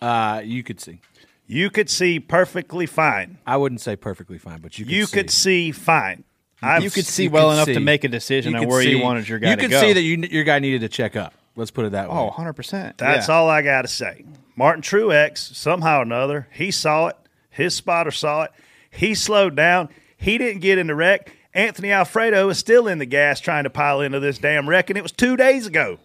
Uh, 0.02 0.42
you 0.46 0.62
could 0.64 0.80
see. 0.80 1.00
You 1.48 1.70
could 1.70 1.90
see 1.90 2.20
perfectly 2.20 2.86
fine. 2.86 3.40
I 3.46 3.58
wouldn't 3.58 3.82
say 3.82 3.96
perfectly 3.96 4.38
fine, 4.38 4.60
but 4.62 4.78
you 4.78 4.86
could 4.86 4.94
You 4.94 5.06
see. 5.06 5.18
could 5.18 5.30
see 5.32 5.72
fine. 5.72 6.24
I've 6.62 6.84
you 6.84 6.92
could 6.92 7.06
see 7.06 7.24
You 7.24 7.32
well 7.32 7.50
could 7.50 7.54
enough 7.56 7.66
see. 7.66 7.74
to 7.74 7.80
make 7.80 8.04
a 8.04 8.08
decision 8.08 8.54
on 8.56 8.62
could 8.62 8.70
where 8.70 8.82
you 8.84 9.00
wanted 9.00 9.28
your 9.28 9.40
guy 9.40 9.50
You 9.50 9.56
to 9.58 9.62
go. 9.62 9.68
You 9.68 9.70
could 9.70 9.88
see 9.88 9.94
that 9.94 10.02
you, 10.02 10.18
your 10.32 10.44
guy 10.46 10.60
needed 10.60 10.82
to 10.82 10.90
check 10.90 11.16
up. 11.16 11.34
Let's 11.56 11.72
put 11.72 11.86
it 11.86 11.92
that 11.92 12.10
way. 12.10 12.16
Oh, 12.16 12.26
100 12.26 12.54
percent. 12.54 12.98
That's 13.00 13.30
all 13.30 13.50
I 13.50 13.62
got 13.64 13.82
to 13.82 13.88
say. 13.88 14.26
Martin 14.56 14.82
Truex, 14.84 15.40
somehow 15.56 16.00
or 16.00 16.04
another, 16.04 16.48
he 16.52 16.70
saw 16.72 17.08
it. 17.08 17.18
His 17.50 17.76
spotter 17.76 18.12
saw 18.12 18.44
it. 18.44 18.52
He 18.92 19.14
slowed 19.16 19.56
down. 19.56 19.90
He 20.18 20.38
didn't 20.38 20.62
get 20.62 20.78
in 20.78 20.88
the 20.88 20.96
wreck. 20.96 21.32
Anthony 21.54 21.92
Alfredo 21.92 22.50
is 22.50 22.58
still 22.58 22.88
in 22.88 22.98
the 22.98 23.06
gas 23.06 23.40
trying 23.40 23.66
to 23.66 23.70
pile 23.70 24.02
into 24.02 24.20
this 24.20 24.40
damn 24.40 24.68
wreck, 24.68 24.90
and 24.90 24.98
it 24.98 25.04
was 25.04 25.12
two 25.12 25.38
days 25.38 25.68
ago. 25.68 26.00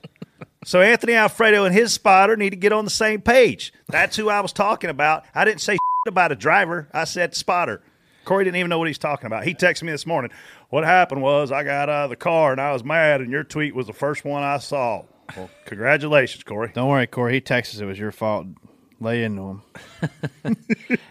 So 0.65 0.83
Anthony 0.83 1.15
Alfredo 1.15 1.65
and 1.65 1.75
his 1.75 1.93
spotter 1.95 2.37
need 2.37 2.51
to 2.51 2.57
get 2.57 2.73
on 2.73 2.85
the 2.85 2.91
same 2.91 3.23
page. 3.23 3.73
That's 3.89 4.17
who 4.17 4.29
I 4.29 4.41
was 4.41 4.53
talking 4.53 4.91
about. 4.91 5.25
I 5.35 5.45
didn't 5.45 5.63
say 5.63 5.79
about 6.09 6.33
a 6.33 6.37
driver. 6.37 6.89
I 6.93 7.05
said 7.05 7.35
spotter. 7.35 7.83
Corey 8.27 8.45
didn't 8.45 8.57
even 8.57 8.69
know 8.69 8.79
what 8.79 8.89
he's 8.89 8.99
talking 8.99 9.27
about. 9.27 9.45
He 9.45 9.55
texted 9.55 9.85
me 9.85 9.93
this 9.93 10.05
morning. 10.05 10.31
What 10.69 10.85
happened 10.85 11.23
was 11.23 11.51
I 11.51 11.65
got 11.65 11.89
out 11.89 12.05
of 12.05 12.11
the 12.11 12.17
car 12.17 12.53
and 12.53 12.61
I 12.61 12.73
was 12.75 12.85
mad, 12.85 13.23
and 13.23 13.31
your 13.31 13.45
tweet 13.45 13.75
was 13.75 13.87
the 13.87 13.95
first 13.95 14.27
one 14.27 14.43
I 14.43 14.59
saw. 14.59 15.05
Well, 15.35 15.49
congratulations, 15.65 16.45
Corey. 16.45 16.71
Don't 16.75 16.89
worry, 16.89 17.07
Corey. 17.07 17.35
He 17.35 17.41
texted 17.41 17.81
it 17.81 17.87
was 17.87 17.99
your 17.99 18.13
fault. 18.13 18.47
Lay 19.01 19.25
into 19.25 19.63
him. 20.43 20.57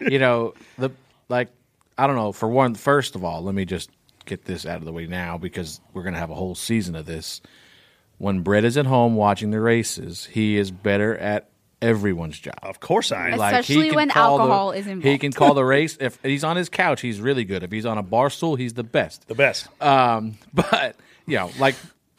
you 0.00 0.20
know 0.20 0.54
the 0.76 0.90
like 1.28 1.48
I 1.96 2.06
don't 2.06 2.16
know. 2.16 2.30
For 2.30 2.48
one, 2.48 2.74
first 2.74 3.16
of 3.16 3.24
all, 3.24 3.42
let 3.42 3.54
me 3.54 3.64
just 3.64 3.90
get 4.28 4.44
this 4.44 4.66
out 4.66 4.76
of 4.78 4.84
the 4.84 4.92
way 4.92 5.06
now 5.06 5.38
because 5.38 5.80
we're 5.92 6.02
gonna 6.02 6.18
have 6.18 6.30
a 6.30 6.34
whole 6.34 6.54
season 6.54 6.94
of 6.94 7.06
this. 7.06 7.40
When 8.18 8.40
Brett 8.40 8.64
is 8.64 8.76
at 8.76 8.86
home 8.86 9.14
watching 9.14 9.50
the 9.50 9.60
races, 9.60 10.26
he 10.26 10.56
is 10.56 10.70
better 10.70 11.16
at 11.16 11.50
everyone's 11.80 12.38
job. 12.38 12.58
Of 12.62 12.80
course, 12.80 13.12
I 13.12 13.28
am. 13.28 13.34
Especially 13.40 13.74
he 13.76 13.88
can 13.88 13.94
when 13.96 14.08
call 14.10 14.36
the- 14.36 14.42
alcohol 14.42 14.70
is 14.72 14.86
involved. 14.86 15.06
He 15.06 15.18
can 15.18 15.32
call 15.32 15.54
the 15.54 15.64
race. 15.64 15.96
If 16.00 16.18
he's 16.22 16.44
on 16.44 16.56
his 16.56 16.68
couch, 16.68 17.00
he's 17.00 17.20
really 17.20 17.44
good. 17.44 17.62
If 17.62 17.70
he's 17.70 17.86
on 17.86 17.98
a 17.98 18.02
bar 18.02 18.30
stool, 18.30 18.56
he's 18.56 18.74
the 18.74 18.84
best. 18.84 19.28
The 19.28 19.34
best. 19.34 19.68
Um, 19.82 20.34
but 20.54 20.96
you 21.26 21.36
know, 21.36 21.50
like 21.58 21.76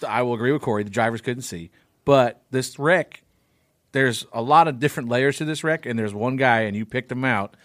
I 0.07 0.21
will 0.21 0.33
agree 0.33 0.51
with 0.51 0.61
Corey. 0.61 0.83
The 0.83 0.89
drivers 0.89 1.21
couldn't 1.21 1.43
see, 1.43 1.71
but 2.05 2.41
this 2.51 2.79
wreck, 2.79 3.21
there's 3.91 4.25
a 4.31 4.41
lot 4.41 4.67
of 4.67 4.79
different 4.79 5.09
layers 5.09 5.37
to 5.37 5.45
this 5.45 5.63
wreck, 5.63 5.85
and 5.85 5.99
there's 5.99 6.13
one 6.13 6.37
guy, 6.37 6.61
and 6.61 6.75
you 6.75 6.85
picked 6.85 7.11
him 7.11 7.25
out, 7.25 7.55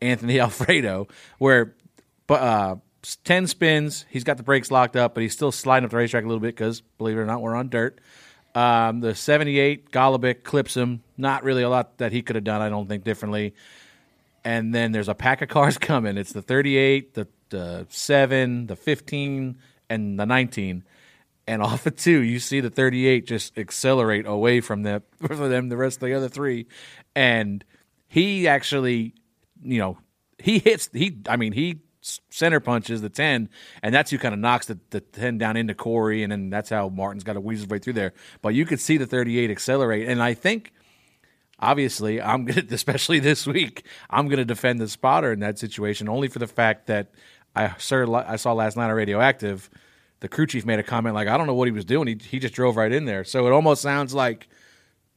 Anthony 0.00 0.40
Alfredo, 0.40 1.08
where, 1.38 1.74
but 2.26 2.40
uh, 2.40 2.76
ten 3.24 3.46
spins, 3.46 4.06
he's 4.08 4.24
got 4.24 4.36
the 4.36 4.42
brakes 4.42 4.70
locked 4.70 4.96
up, 4.96 5.14
but 5.14 5.22
he's 5.22 5.32
still 5.32 5.52
sliding 5.52 5.84
up 5.84 5.90
the 5.90 5.96
racetrack 5.96 6.24
a 6.24 6.26
little 6.26 6.40
bit 6.40 6.54
because, 6.54 6.80
believe 6.98 7.16
it 7.16 7.20
or 7.20 7.26
not, 7.26 7.40
we're 7.40 7.54
on 7.54 7.68
dirt. 7.68 8.00
Um, 8.54 9.00
the 9.00 9.14
78 9.14 9.90
Golubic 9.90 10.44
clips 10.44 10.76
him. 10.76 11.02
Not 11.16 11.42
really 11.42 11.62
a 11.62 11.68
lot 11.68 11.98
that 11.98 12.12
he 12.12 12.22
could 12.22 12.36
have 12.36 12.44
done, 12.44 12.62
I 12.62 12.68
don't 12.68 12.88
think, 12.88 13.02
differently 13.04 13.54
and 14.44 14.74
then 14.74 14.92
there's 14.92 15.08
a 15.08 15.14
pack 15.14 15.42
of 15.42 15.48
cars 15.48 15.78
coming. 15.78 16.16
It's 16.16 16.32
the 16.32 16.42
38, 16.42 17.14
the, 17.14 17.26
the 17.48 17.86
7, 17.88 18.66
the 18.66 18.76
15, 18.76 19.58
and 19.88 20.20
the 20.20 20.26
19. 20.26 20.84
And 21.46 21.62
off 21.62 21.86
of 21.86 21.96
two, 21.96 22.20
you 22.20 22.38
see 22.38 22.60
the 22.60 22.70
38 22.70 23.26
just 23.26 23.58
accelerate 23.58 24.26
away 24.26 24.60
from 24.60 24.82
them, 24.82 25.02
from 25.26 25.50
them, 25.50 25.68
the 25.68 25.76
rest 25.76 26.02
of 26.02 26.08
the 26.08 26.14
other 26.14 26.28
three. 26.28 26.66
And 27.14 27.64
he 28.08 28.46
actually, 28.48 29.14
you 29.62 29.78
know, 29.78 29.98
he 30.38 30.58
hits, 30.58 30.90
he, 30.92 31.18
I 31.28 31.36
mean, 31.36 31.52
he 31.52 31.80
center 32.30 32.60
punches 32.60 33.00
the 33.00 33.08
10, 33.08 33.48
and 33.82 33.94
that's 33.94 34.10
who 34.10 34.18
kind 34.18 34.34
of 34.34 34.40
knocks 34.40 34.66
the, 34.66 34.78
the 34.90 35.00
10 35.00 35.38
down 35.38 35.56
into 35.56 35.74
Corey, 35.74 36.22
and 36.22 36.30
then 36.30 36.50
that's 36.50 36.70
how 36.70 36.88
Martin's 36.88 37.24
got 37.24 37.34
to 37.34 37.40
weasel 37.40 37.64
his 37.64 37.70
way 37.70 37.78
through 37.78 37.94
there. 37.94 38.12
But 38.42 38.54
you 38.54 38.66
could 38.66 38.80
see 38.80 38.96
the 38.96 39.06
38 39.06 39.50
accelerate. 39.50 40.08
And 40.08 40.22
I 40.22 40.34
think 40.34 40.72
obviously 41.58 42.20
I'm 42.20 42.44
gonna 42.44 42.64
especially 42.70 43.20
this 43.20 43.46
week 43.46 43.84
I'm 44.10 44.28
gonna 44.28 44.44
defend 44.44 44.80
the 44.80 44.88
spotter 44.88 45.32
in 45.32 45.40
that 45.40 45.58
situation 45.58 46.08
only 46.08 46.28
for 46.28 46.38
the 46.38 46.46
fact 46.46 46.86
that 46.86 47.12
I 47.54 47.74
sir 47.78 48.12
I 48.12 48.36
saw 48.36 48.52
last 48.52 48.76
night 48.76 48.90
on 48.90 48.96
Radioactive 48.96 49.70
the 50.20 50.28
crew 50.28 50.46
chief 50.46 50.66
made 50.66 50.78
a 50.78 50.82
comment 50.82 51.14
like 51.14 51.28
I 51.28 51.36
don't 51.36 51.46
know 51.46 51.54
what 51.54 51.68
he 51.68 51.72
was 51.72 51.84
doing 51.84 52.08
he 52.08 52.18
he 52.20 52.38
just 52.38 52.54
drove 52.54 52.76
right 52.76 52.90
in 52.90 53.04
there 53.04 53.24
so 53.24 53.46
it 53.46 53.52
almost 53.52 53.82
sounds 53.82 54.12
like 54.12 54.48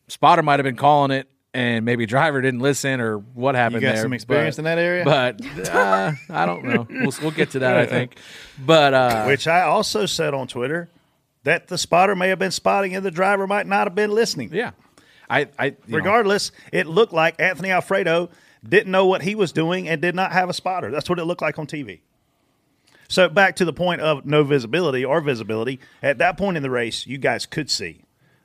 spotter 0.07 0.43
might 0.43 0.59
have 0.59 0.63
been 0.63 0.75
calling 0.75 1.11
it 1.11 1.29
and 1.57 1.85
maybe 1.85 2.05
driver 2.05 2.41
didn't 2.41 2.59
listen 2.59 3.01
or 3.01 3.17
what 3.17 3.55
happened 3.55 3.81
got 3.81 3.93
there 3.93 4.03
some 4.03 4.13
experience 4.13 4.55
but- 4.55 4.59
in 4.59 4.65
that 4.65 4.77
area? 4.77 5.03
but 5.03 5.69
uh, 5.69 6.11
I 6.29 6.45
don't 6.45 6.63
know 6.63 6.87
we'll, 6.89 7.13
we'll 7.21 7.31
get 7.31 7.51
to 7.51 7.59
that 7.59 7.77
I 7.77 7.85
think 7.85 8.17
but 8.63 8.93
uh, 8.93 9.25
Which 9.25 9.47
I 9.47 9.61
also 9.61 10.05
said 10.05 10.33
on 10.33 10.47
Twitter 10.47 10.89
that 11.43 11.67
the 11.67 11.77
spotter 11.77 12.15
may 12.15 12.27
have 12.27 12.39
been 12.39 12.51
spotting 12.51 12.93
and 12.93 13.05
the 13.05 13.11
driver 13.11 13.47
might 13.47 13.67
not 13.67 13.87
have 13.87 13.95
been 13.95 14.11
listening. 14.11 14.53
Yeah. 14.53 14.71
I, 15.29 15.47
I 15.57 15.65
you 15.65 15.75
know. 15.87 15.97
regardless, 15.97 16.51
it 16.73 16.87
looked 16.87 17.13
like 17.13 17.39
Anthony 17.39 17.71
Alfredo 17.71 18.29
didn't 18.67 18.91
know 18.91 19.05
what 19.05 19.21
he 19.21 19.33
was 19.33 19.53
doing 19.53 19.87
and 19.87 20.01
did 20.01 20.13
not 20.13 20.33
have 20.33 20.49
a 20.49 20.53
spotter. 20.53 20.91
That's 20.91 21.09
what 21.09 21.19
it 21.19 21.23
looked 21.23 21.41
like 21.41 21.57
on 21.57 21.65
TV. 21.65 22.01
So 23.07 23.29
back 23.29 23.55
to 23.57 23.65
the 23.65 23.71
point 23.71 24.01
of 24.01 24.25
no 24.25 24.43
visibility 24.43 25.05
or 25.05 25.21
visibility. 25.21 25.79
At 26.03 26.17
that 26.17 26.37
point 26.37 26.57
in 26.57 26.63
the 26.63 26.69
race, 26.69 27.07
you 27.07 27.17
guys 27.17 27.45
could 27.45 27.69
see. 27.69 28.01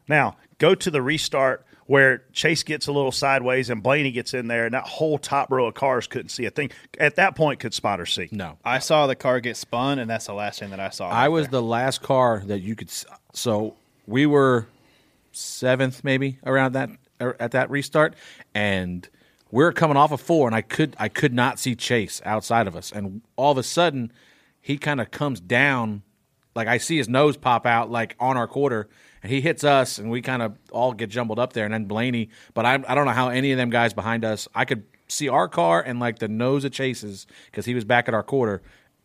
Now 0.06 0.36
go 0.58 0.76
to 0.76 0.90
the 0.90 1.02
restart 1.02 1.66
where 1.92 2.22
Chase 2.32 2.62
gets 2.62 2.86
a 2.86 2.92
little 2.92 3.12
sideways 3.12 3.68
and 3.68 3.82
Blaney 3.82 4.12
gets 4.12 4.32
in 4.32 4.46
there, 4.48 4.64
and 4.64 4.72
that 4.72 4.84
whole 4.84 5.18
top 5.18 5.52
row 5.52 5.66
of 5.66 5.74
cars 5.74 6.06
couldn't 6.06 6.30
see 6.30 6.46
a 6.46 6.50
thing. 6.50 6.70
At 6.98 7.16
that 7.16 7.36
point, 7.36 7.60
could 7.60 7.74
spotter 7.74 8.06
see? 8.06 8.30
No. 8.32 8.56
I 8.64 8.78
saw 8.78 9.06
the 9.06 9.14
car 9.14 9.40
get 9.40 9.58
spun, 9.58 9.98
and 9.98 10.08
that's 10.08 10.24
the 10.24 10.32
last 10.32 10.58
thing 10.58 10.70
that 10.70 10.80
I 10.80 10.88
saw. 10.88 11.10
I 11.10 11.28
was 11.28 11.48
the 11.48 11.60
last 11.60 12.00
car 12.00 12.42
that 12.46 12.60
you 12.60 12.74
could. 12.74 12.88
s- 12.88 13.04
So 13.34 13.74
we 14.06 14.24
were 14.24 14.68
seventh, 15.32 16.02
maybe 16.02 16.38
around 16.46 16.72
that 16.72 16.88
er, 17.20 17.36
at 17.38 17.50
that 17.50 17.68
restart, 17.68 18.14
and 18.54 19.06
we 19.50 19.62
are 19.62 19.70
coming 19.72 19.98
off 19.98 20.12
of 20.12 20.20
four, 20.22 20.46
and 20.48 20.54
I 20.56 20.62
could 20.62 20.96
I 20.98 21.10
could 21.10 21.34
not 21.34 21.58
see 21.58 21.74
Chase 21.74 22.22
outside 22.24 22.66
of 22.66 22.74
us, 22.74 22.90
and 22.90 23.20
all 23.36 23.52
of 23.52 23.58
a 23.58 23.62
sudden 23.62 24.12
he 24.62 24.78
kind 24.78 24.98
of 24.98 25.10
comes 25.10 25.40
down, 25.40 26.04
like 26.54 26.68
I 26.68 26.78
see 26.78 26.96
his 26.96 27.08
nose 27.08 27.36
pop 27.36 27.66
out 27.66 27.90
like 27.90 28.16
on 28.20 28.36
our 28.36 28.46
quarter. 28.46 28.88
And 29.22 29.30
he 29.30 29.40
hits 29.40 29.62
us, 29.62 29.98
and 29.98 30.10
we 30.10 30.20
kind 30.20 30.42
of 30.42 30.58
all 30.72 30.92
get 30.92 31.08
jumbled 31.08 31.38
up 31.38 31.52
there. 31.52 31.64
And 31.64 31.72
then 31.72 31.84
Blaney, 31.84 32.30
but 32.54 32.66
I, 32.66 32.82
I 32.88 32.96
don't 32.96 33.06
know 33.06 33.12
how 33.12 33.28
any 33.28 33.52
of 33.52 33.56
them 33.56 33.70
guys 33.70 33.94
behind 33.94 34.24
us. 34.24 34.48
I 34.52 34.64
could 34.64 34.82
see 35.06 35.28
our 35.28 35.46
car 35.48 35.80
and 35.80 36.00
like 36.00 36.18
the 36.18 36.26
nose 36.26 36.64
of 36.64 36.72
Chase's 36.72 37.26
because 37.46 37.64
he 37.64 37.74
was 37.74 37.84
back 37.84 38.08
at 38.08 38.14
our 38.14 38.24
quarter, 38.24 38.62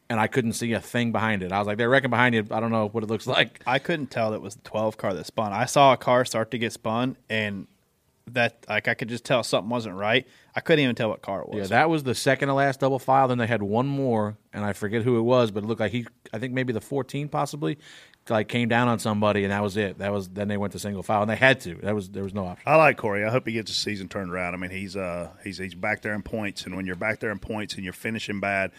and 0.10 0.20
I 0.20 0.26
couldn't 0.26 0.54
see 0.54 0.74
a 0.74 0.82
thing 0.82 1.12
behind 1.12 1.44
it. 1.44 1.52
I 1.52 1.60
was 1.60 1.68
like, 1.68 1.78
they're 1.78 1.90
wrecking 1.90 2.10
behind 2.10 2.34
you. 2.34 2.48
I 2.50 2.60
don't 2.60 2.72
know 2.72 2.88
what 2.88 3.04
it 3.04 3.08
looks 3.12 3.28
like. 3.38 3.62
I 3.68 3.78
couldn't 3.78 4.08
tell 4.08 4.32
that 4.32 4.38
it 4.38 4.42
was 4.42 4.56
the 4.56 4.62
12 4.64 4.98
car 4.98 5.14
that 5.14 5.28
spun. 5.28 5.54
I 5.54 5.66
saw 5.66 5.94
a 5.94 5.98
car 5.98 6.26
start 6.26 6.50
to 6.52 6.58
get 6.58 6.74
spun, 6.74 7.16
and 7.30 7.68
that 8.34 8.66
like 8.68 8.88
I 8.88 8.94
could 8.94 9.10
just 9.10 9.24
tell 9.26 9.44
something 9.44 9.70
wasn't 9.70 9.96
right. 9.96 10.28
I 10.56 10.60
couldn't 10.60 10.84
even 10.84 10.96
tell 10.96 11.10
what 11.10 11.22
car 11.22 11.42
it 11.42 11.50
was. 11.50 11.70
Yeah, 11.70 11.78
that 11.78 11.90
was 11.90 12.04
the 12.04 12.16
second 12.16 12.48
to 12.50 12.54
last 12.54 12.80
double 12.80 13.00
file. 13.00 13.28
Then 13.28 13.38
they 13.38 13.48
had 13.48 13.62
one 13.62 13.88
more, 13.88 14.38
and 14.54 14.66
I 14.66 14.74
forget 14.74 15.04
who 15.04 15.18
it 15.18 15.22
was, 15.22 15.52
but 15.52 15.64
it 15.64 15.68
looked 15.68 15.80
like 15.80 15.92
he, 15.92 16.06
I 16.34 16.40
think 16.40 16.54
maybe 16.54 16.74
the 16.74 16.82
14 16.82 17.30
possibly, 17.30 17.78
like 18.30 18.48
came 18.48 18.68
down 18.68 18.88
on 18.88 19.00
somebody, 19.00 19.44
and 19.44 19.52
that 19.52 19.62
was 19.64 19.78
it. 19.78 20.00
That 20.00 20.12
was 20.12 20.30
then 20.30 20.48
they 20.48 20.58
went 20.58 20.74
to 20.74 20.80
single 20.80 21.04
file, 21.04 21.22
and 21.22 21.32
they 21.32 21.36
had 21.36 21.62
to. 21.62 21.76
That 21.76 21.96
was 21.96 22.10
there 22.10 22.24
was 22.24 22.34
no 22.34 22.46
option. 22.46 22.64
I 22.66 22.76
like 22.76 22.98
Corey. 22.98 23.24
I 23.24 23.30
hope 23.30 23.48
he 23.48 23.54
gets 23.54 23.72
the 23.72 23.76
season 23.76 24.08
turned 24.10 24.32
around. 24.32 24.54
I 24.54 24.58
mean, 24.58 24.72
he's 24.72 24.96
uh 24.96 25.32
he's 25.44 25.58
he's 25.58 25.76
back 25.76 26.02
there 26.02 26.14
in 26.14 26.24
points, 26.24 26.66
and 26.66 26.76
when 26.76 26.86
you're 26.86 26.96
back 26.96 27.20
there 27.20 27.32
in 27.32 27.40
points 27.40 27.76
and 27.76 27.84
you're 27.84 27.94
finishing 27.94 28.40
bad, 28.40 28.72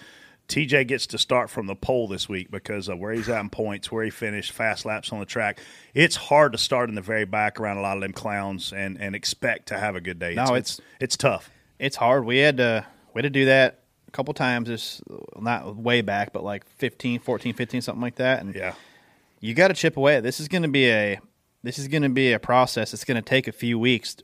TJ 0.49 0.87
gets 0.89 1.07
to 1.09 1.19
start 1.19 1.51
from 1.51 1.67
the 1.67 1.75
pole 1.77 2.09
this 2.09 2.29
week 2.29 2.51
because 2.51 2.89
of 2.89 2.99
where 2.99 3.13
he's 3.13 3.29
at 3.29 3.41
in 3.41 3.51
points, 3.51 3.93
where 3.93 4.03
he 4.03 4.11
finished, 4.11 4.53
fast 4.53 4.87
laps 4.87 5.13
on 5.13 5.21
the 5.21 5.27
track. 5.27 5.59
It's 5.95 6.17
hard 6.17 6.53
to 6.53 6.59
start 6.59 6.89
in 6.89 6.95
the 6.95 7.03
very 7.03 7.27
back 7.27 7.61
around 7.61 7.77
a 7.77 7.83
lot 7.83 7.97
of 7.97 8.03
them 8.03 8.13
clowns 8.13 8.73
and 8.73 8.99
and 9.01 9.15
expect 9.15 9.69
to 9.69 9.79
have 9.79 9.95
a 9.95 10.01
good 10.01 10.19
day. 10.19 10.35
No, 10.35 10.55
it's 10.55 10.79
it's- 10.79 10.81
it's 11.01 11.17
tough. 11.17 11.51
It's 11.79 11.97
hard. 11.97 12.25
We 12.25 12.39
had 12.39 12.57
to 12.57 12.87
we 13.15 13.19
had 13.21 13.25
to 13.25 13.31
do 13.31 13.45
that 13.47 13.81
a 14.07 14.11
couple 14.11 14.33
times. 14.35 14.69
Just 14.69 15.03
not 15.39 15.77
way 15.77 16.01
back, 16.01 16.33
but 16.33 16.43
like 16.43 16.67
15, 16.79 17.21
14, 17.21 17.53
15, 17.55 17.83
something 17.83 18.01
like 18.03 18.17
that. 18.17 18.41
And 18.41 18.55
yeah, 18.55 18.75
you 19.41 19.53
got 19.55 19.69
to 19.69 19.75
chip 19.75 19.97
away. 19.97 20.21
This 20.21 20.41
is 20.41 20.49
going 20.49 20.63
to 20.63 20.69
be 20.69 20.89
a 20.91 21.21
this 21.63 21.79
is 21.79 21.89
going 21.89 22.03
to 22.05 22.09
be 22.09 22.33
a 22.33 22.39
process. 22.39 22.95
It's 22.95 23.05
going 23.05 23.17
to 23.17 23.29
take 23.29 23.49
a 23.49 23.53
few 23.53 23.79
weeks, 23.79 24.17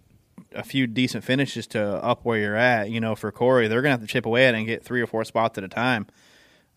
a 0.55 0.62
few 0.62 0.87
decent 0.87 1.25
finishes 1.25 1.67
to 1.69 1.83
up 1.83 2.25
where 2.25 2.38
you're 2.38 2.57
at. 2.57 2.90
You 2.90 3.01
know, 3.01 3.14
for 3.14 3.31
Corey, 3.33 3.69
they're 3.69 3.83
to 3.83 3.90
have 3.90 4.01
to 4.01 4.07
chip 4.07 4.27
away 4.27 4.47
at 4.47 4.55
it 4.55 4.59
and 4.59 4.67
get 4.67 4.85
three 4.85 5.01
or 5.01 5.07
four 5.07 5.25
spots 5.25 5.59
at 5.59 5.64
a 5.64 5.69
time. 5.69 6.07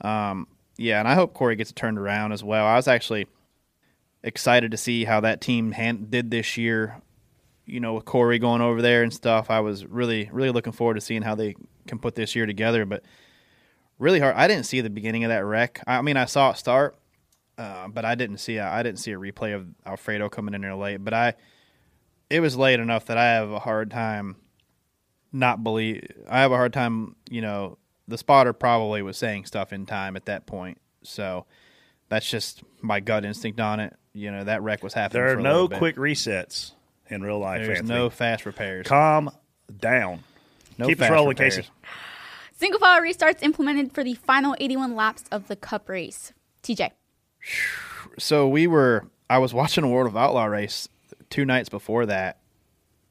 Um, 0.02 0.48
yeah, 0.78 1.00
and 1.00 1.08
I 1.08 1.16
hope 1.16 1.34
Corey 1.34 1.56
gets 1.56 1.72
turned 1.72 1.98
around 1.98 2.32
as 2.32 2.44
well. 2.44 2.66
I 2.66 2.76
was 2.76 2.88
actually 2.88 3.28
excited 4.24 4.72
to 4.72 4.78
see 4.78 5.06
how 5.06 5.22
that 5.22 5.42
team 5.42 5.72
hand, 5.72 6.12
did 6.12 6.32
this 6.32 6.58
year. 6.58 7.02
You 7.66 7.80
know, 7.80 7.96
with 7.96 8.06
Corey 8.06 8.40
going 8.40 8.62
over 8.62 8.82
there 8.82 9.04
and 9.04 9.14
stuff, 9.14 9.50
I 9.50 9.60
was 9.60 9.86
really, 9.86 10.30
really 10.32 10.52
looking 10.52 10.72
forward 10.74 10.94
to 10.94 11.02
seeing 11.02 11.22
how 11.22 11.36
they 11.36 11.56
can 11.86 12.00
put 12.00 12.16
this 12.16 12.36
year 12.36 12.46
together. 12.46 12.86
But 12.86 13.04
really 14.00 14.20
hard. 14.20 14.36
I 14.36 14.48
didn't 14.48 14.66
see 14.66 14.82
the 14.82 14.90
beginning 14.90 15.24
of 15.24 15.30
that 15.30 15.44
wreck. 15.44 15.82
I 15.86 16.02
mean, 16.02 16.18
I 16.18 16.26
saw 16.26 16.52
it 16.52 16.58
start, 16.58 16.96
uh, 17.58 17.88
but 17.88 18.06
I 18.06 18.16
didn't 18.16 18.38
see. 18.38 18.58
A, 18.58 18.68
I 18.68 18.84
didn't 18.84 19.00
see 19.00 19.12
a 19.12 19.18
replay 19.18 19.56
of 19.56 19.68
Alfredo 19.86 20.30
coming 20.30 20.54
in 20.54 20.62
there 20.62 20.76
late. 20.76 21.04
But 21.04 21.14
I, 21.14 21.34
it 22.30 22.40
was 22.40 22.56
late 22.56 22.80
enough 22.80 23.06
that 23.06 23.18
I 23.18 23.26
have 23.34 23.52
a 23.52 23.60
hard 23.60 23.92
time 23.92 24.36
not 25.32 25.64
believe. 25.64 26.04
I 26.28 26.40
have 26.42 26.52
a 26.52 26.56
hard 26.56 26.74
time. 26.74 27.16
You 27.30 27.42
know, 27.42 27.78
the 28.08 28.18
spotter 28.18 28.54
probably 28.54 29.02
was 29.02 29.18
saying 29.18 29.46
stuff 29.46 29.74
in 29.74 29.86
time 29.86 30.16
at 30.16 30.26
that 30.26 30.46
point. 30.46 30.80
So 31.04 31.46
that's 32.10 32.30
just 32.30 32.64
my 32.82 33.00
gut 33.00 33.26
instinct 33.26 33.60
on 33.60 33.80
it. 33.80 33.94
You 34.14 34.32
know, 34.32 34.44
that 34.44 34.64
wreck 34.64 34.84
was 34.84 34.94
happening. 34.94 35.22
There 35.24 35.32
are 35.32 35.36
for 35.36 35.40
a 35.40 35.44
no 35.44 35.68
bit. 35.68 35.78
quick 35.78 35.96
resets 35.96 36.72
in 37.10 37.22
real 37.22 37.40
life. 37.40 37.66
There's 37.66 37.80
Anthony. 37.80 38.00
no 38.00 38.10
fast 38.10 38.46
repairs. 38.46 38.88
Calm 38.88 39.30
down. 39.80 40.24
No 40.78 40.88
Keep 40.88 40.98
us 40.98 41.08
fast 41.08 41.12
rolling, 41.12 41.30
repairs. 41.30 41.56
Casey. 41.58 41.70
Single 42.58 42.80
file 42.80 43.02
restarts 43.02 43.44
implemented 43.44 43.92
for 43.94 44.04
the 44.04 44.16
final 44.16 44.56
81 44.60 44.96
laps 44.96 45.26
of 45.32 45.48
the 45.48 45.56
Cup 45.56 45.90
race. 45.90 46.34
TJ. 46.64 46.92
so 48.18 48.48
we 48.48 48.68
were 48.68 49.06
I 49.30 49.38
was 49.38 49.54
watching 49.54 49.84
a 49.84 49.88
World 49.88 50.08
of 50.08 50.18
Outlaw 50.18 50.46
race 50.46 50.90
two 51.30 51.46
nights 51.46 51.70
before 51.70 52.06
that, 52.06 52.40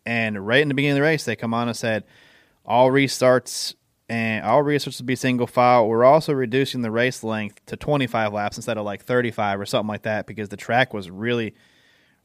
and 0.04 0.46
right 0.46 0.62
in 0.62 0.68
the 0.68 0.74
beginning 0.74 0.92
of 0.92 0.96
the 0.96 1.02
race, 1.02 1.24
they 1.24 1.36
come 1.36 1.52
on 1.52 1.68
and 1.68 1.76
said 1.76 2.04
all 2.64 2.90
restarts 2.90 3.74
and 4.08 4.44
all 4.44 4.62
restarts 4.62 4.98
would 4.98 5.06
be 5.06 5.16
single 5.16 5.48
file. 5.48 5.88
We're 5.88 6.04
also 6.04 6.32
reducing 6.32 6.82
the 6.82 6.90
race 6.92 7.24
length 7.24 7.64
to 7.66 7.76
25 7.76 8.32
laps 8.32 8.56
instead 8.56 8.78
of 8.78 8.84
like 8.84 9.04
35 9.04 9.60
or 9.60 9.66
something 9.66 9.88
like 9.88 10.02
that 10.02 10.26
because 10.26 10.48
the 10.48 10.56
track 10.56 10.94
was 10.94 11.10
really, 11.10 11.54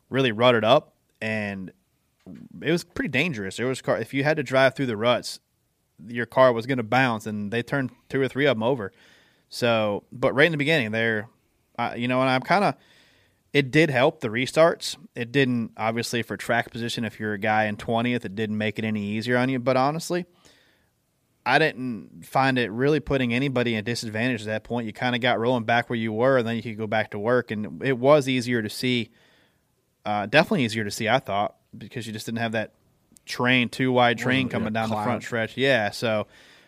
really 0.09 0.31
rutted 0.31 0.63
up 0.63 0.93
and 1.21 1.71
it 2.61 2.71
was 2.71 2.83
pretty 2.83 3.09
dangerous. 3.09 3.57
There 3.57 3.65
was 3.65 3.81
car 3.81 3.97
if 3.97 4.13
you 4.13 4.23
had 4.23 4.37
to 4.37 4.43
drive 4.43 4.75
through 4.75 4.85
the 4.87 4.97
ruts, 4.97 5.39
your 6.07 6.25
car 6.25 6.53
was 6.53 6.65
going 6.65 6.77
to 6.77 6.83
bounce, 6.83 7.25
and 7.25 7.51
they 7.51 7.63
turned 7.63 7.91
two 8.09 8.21
or 8.21 8.27
three 8.27 8.45
of 8.45 8.55
them 8.55 8.63
over. 8.63 8.91
So, 9.49 10.03
but 10.11 10.33
right 10.33 10.45
in 10.45 10.51
the 10.51 10.57
beginning, 10.57 10.91
there, 10.91 11.29
uh, 11.77 11.93
you 11.95 12.07
know, 12.07 12.21
and 12.21 12.29
I'm 12.29 12.41
kind 12.41 12.63
of. 12.63 12.75
It 13.53 13.71
did 13.71 13.89
help 13.89 14.21
the 14.21 14.29
restarts. 14.29 14.95
It 15.15 15.31
didn't 15.31 15.71
obviously 15.75 16.21
for 16.23 16.37
track 16.37 16.71
position. 16.71 17.03
If 17.03 17.19
you're 17.19 17.33
a 17.33 17.37
guy 17.39 17.65
in 17.65 17.75
twentieth, 17.77 18.23
it 18.23 18.35
didn't 18.35 18.57
make 18.57 18.79
it 18.79 18.85
any 18.85 19.03
easier 19.03 19.37
on 19.37 19.49
you. 19.49 19.59
But 19.59 19.75
honestly, 19.75 20.25
I 21.45 21.59
didn't 21.59 22.25
find 22.25 22.57
it 22.57 22.71
really 22.71 22.99
putting 22.99 23.33
anybody 23.33 23.75
at 23.75 23.83
disadvantage 23.83 24.41
at 24.41 24.47
that 24.47 24.63
point. 24.63 24.87
You 24.87 24.93
kind 24.93 25.15
of 25.15 25.21
got 25.21 25.39
rolling 25.39 25.65
back 25.65 25.89
where 25.89 25.97
you 25.97 26.13
were, 26.13 26.37
and 26.37 26.47
then 26.47 26.55
you 26.55 26.61
could 26.61 26.77
go 26.77 26.87
back 26.87 27.11
to 27.11 27.19
work, 27.19 27.51
and 27.51 27.83
it 27.83 27.97
was 27.97 28.29
easier 28.29 28.61
to 28.61 28.69
see. 28.69 29.09
Uh, 30.05 30.25
definitely 30.25 30.63
easier 30.63 30.83
to 30.83 30.89
see, 30.89 31.07
I 31.07 31.19
thought, 31.19 31.57
because 31.77 32.07
you 32.07 32.13
just 32.13 32.25
didn't 32.25 32.39
have 32.39 32.53
that 32.53 32.73
train, 33.25 33.69
two 33.69 33.91
wide 33.91 34.17
train 34.17 34.47
yeah, 34.47 34.51
coming 34.51 34.73
down 34.73 34.89
the 34.89 34.95
front 34.95 35.21
stretch. 35.21 35.57
Yeah, 35.57 35.91
so, 35.91 36.25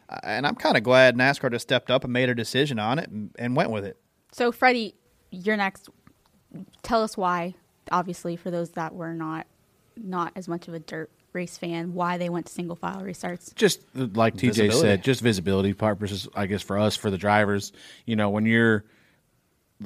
uh, 0.07 0.19
and 0.23 0.45
I'm 0.45 0.53
kind 0.53 0.77
of 0.77 0.84
glad 0.84 1.15
NASCAR 1.15 1.51
just 1.51 1.63
stepped 1.63 1.89
up 1.89 2.03
and 2.03 2.13
made 2.13 2.29
a 2.29 2.36
decision 2.36 2.77
on 2.77 2.99
it 2.99 3.09
and, 3.09 3.31
and 3.39 3.55
went 3.55 3.71
with 3.71 3.86
it. 3.86 3.97
So, 4.31 4.51
Freddie, 4.51 4.93
you're 5.31 5.57
next. 5.57 5.89
Tell 6.81 7.03
us 7.03 7.17
why. 7.17 7.55
Obviously, 7.91 8.35
for 8.35 8.51
those 8.51 8.71
that 8.71 8.95
were 8.95 9.13
not 9.13 9.47
not 9.95 10.31
as 10.35 10.47
much 10.47 10.67
of 10.67 10.73
a 10.73 10.79
dirt 10.79 11.09
race 11.33 11.57
fan, 11.57 11.93
why 11.93 12.17
they 12.17 12.29
went 12.29 12.45
to 12.45 12.53
single 12.53 12.75
file 12.75 13.01
restarts. 13.01 13.53
just 13.55 13.81
like 13.95 14.35
TJ 14.35 14.47
Visibility. 14.47 14.79
said, 14.79 15.03
just 15.03 15.21
visibility 15.21 15.73
purposes. 15.73 16.27
I 16.35 16.45
guess 16.45 16.61
for 16.61 16.77
us, 16.77 16.95
for 16.95 17.09
the 17.09 17.17
drivers, 17.17 17.73
you 18.05 18.15
know, 18.15 18.29
when 18.29 18.45
you're 18.45 18.83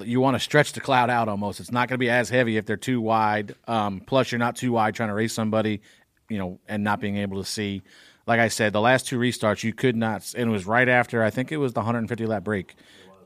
you 0.03 0.19
want 0.19 0.35
to 0.35 0.39
stretch 0.39 0.73
the 0.73 0.81
cloud 0.81 1.09
out 1.09 1.29
almost. 1.29 1.59
It's 1.59 1.71
not 1.71 1.87
going 1.87 1.95
to 1.95 1.99
be 1.99 2.09
as 2.09 2.29
heavy 2.29 2.57
if 2.57 2.65
they're 2.65 2.77
too 2.77 3.01
wide. 3.01 3.55
Um, 3.67 4.01
plus, 4.01 4.31
you're 4.31 4.39
not 4.39 4.55
too 4.55 4.73
wide 4.73 4.95
trying 4.95 5.09
to 5.09 5.15
race 5.15 5.33
somebody, 5.33 5.81
you 6.29 6.37
know, 6.37 6.59
and 6.67 6.83
not 6.83 6.99
being 6.99 7.17
able 7.17 7.41
to 7.41 7.49
see. 7.49 7.81
Like 8.25 8.39
I 8.39 8.49
said, 8.49 8.73
the 8.73 8.81
last 8.81 9.07
two 9.07 9.17
restarts 9.17 9.63
you 9.63 9.73
could 9.73 9.95
not, 9.95 10.33
and 10.35 10.49
it 10.49 10.51
was 10.51 10.65
right 10.65 10.87
after 10.87 11.23
I 11.23 11.29
think 11.29 11.51
it 11.51 11.57
was 11.57 11.73
the 11.73 11.79
150 11.79 12.25
lap 12.25 12.43
break. 12.43 12.75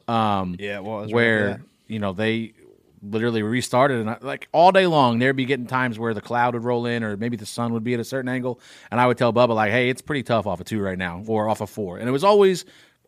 Um, 0.08 0.56
Yeah, 0.60 0.78
it 0.78 0.84
was 0.84 1.12
where 1.12 1.50
after 1.50 1.66
you 1.88 2.00
know 2.00 2.14
they 2.14 2.54
literally 3.04 3.42
restarted 3.42 4.00
and 4.00 4.10
I, 4.10 4.18
like 4.22 4.48
all 4.52 4.72
day 4.72 4.86
long 4.86 5.20
there'd 5.20 5.36
be 5.36 5.46
getting 5.46 5.66
times 5.66 5.98
where 5.98 6.14
the 6.14 6.22
cloud 6.22 6.54
would 6.54 6.64
roll 6.64 6.86
in 6.86 7.04
or 7.04 7.18
maybe 7.18 7.36
the 7.36 7.46
sun 7.46 7.74
would 7.74 7.84
be 7.84 7.96
at 7.96 8.00
a 8.00 8.04
certain 8.04 8.30
angle 8.30 8.60
and 8.92 9.00
i 9.00 9.08
would 9.08 9.18
tell 9.18 9.34
bubba 9.34 9.56
like 9.56 9.72
hey 9.72 9.90
it's 9.90 10.02
pretty 10.02 10.22
tough 10.22 10.46
off 10.46 10.60
of 10.60 10.68
two 10.68 10.80
right 10.80 11.00
now 11.00 11.24
or 11.26 11.50
off 11.50 11.62
of 11.62 11.70
four 11.70 11.98
and 11.98 12.08
it 12.08 12.12
was 12.12 12.24
always 12.24 12.64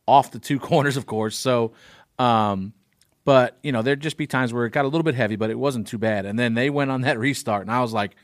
off 0.07 0.31
the 0.31 0.39
two 0.39 0.59
corners 0.71 0.97
of 0.97 1.05
course 1.05 1.37
so 1.37 1.73
um 2.17 2.73
but 3.23 3.57
you 3.61 3.71
know 3.71 3.83
there'd 3.83 3.99
just 3.99 4.17
be 4.17 4.25
times 4.25 4.51
where 4.51 4.65
it 4.65 4.71
got 4.71 4.85
a 4.85 4.87
little 4.87 5.03
bit 5.03 5.15
heavy 5.15 5.35
but 5.35 5.51
it 5.51 5.59
wasn't 5.59 5.85
too 5.85 5.99
bad 5.99 6.25
and 6.25 6.39
then 6.39 6.55
they 6.55 6.69
went 6.71 6.89
on 6.89 7.01
that 7.01 7.19
restart 7.19 7.61
and 7.61 7.71
i 7.71 7.79
was 7.79 7.93
like 7.93 8.15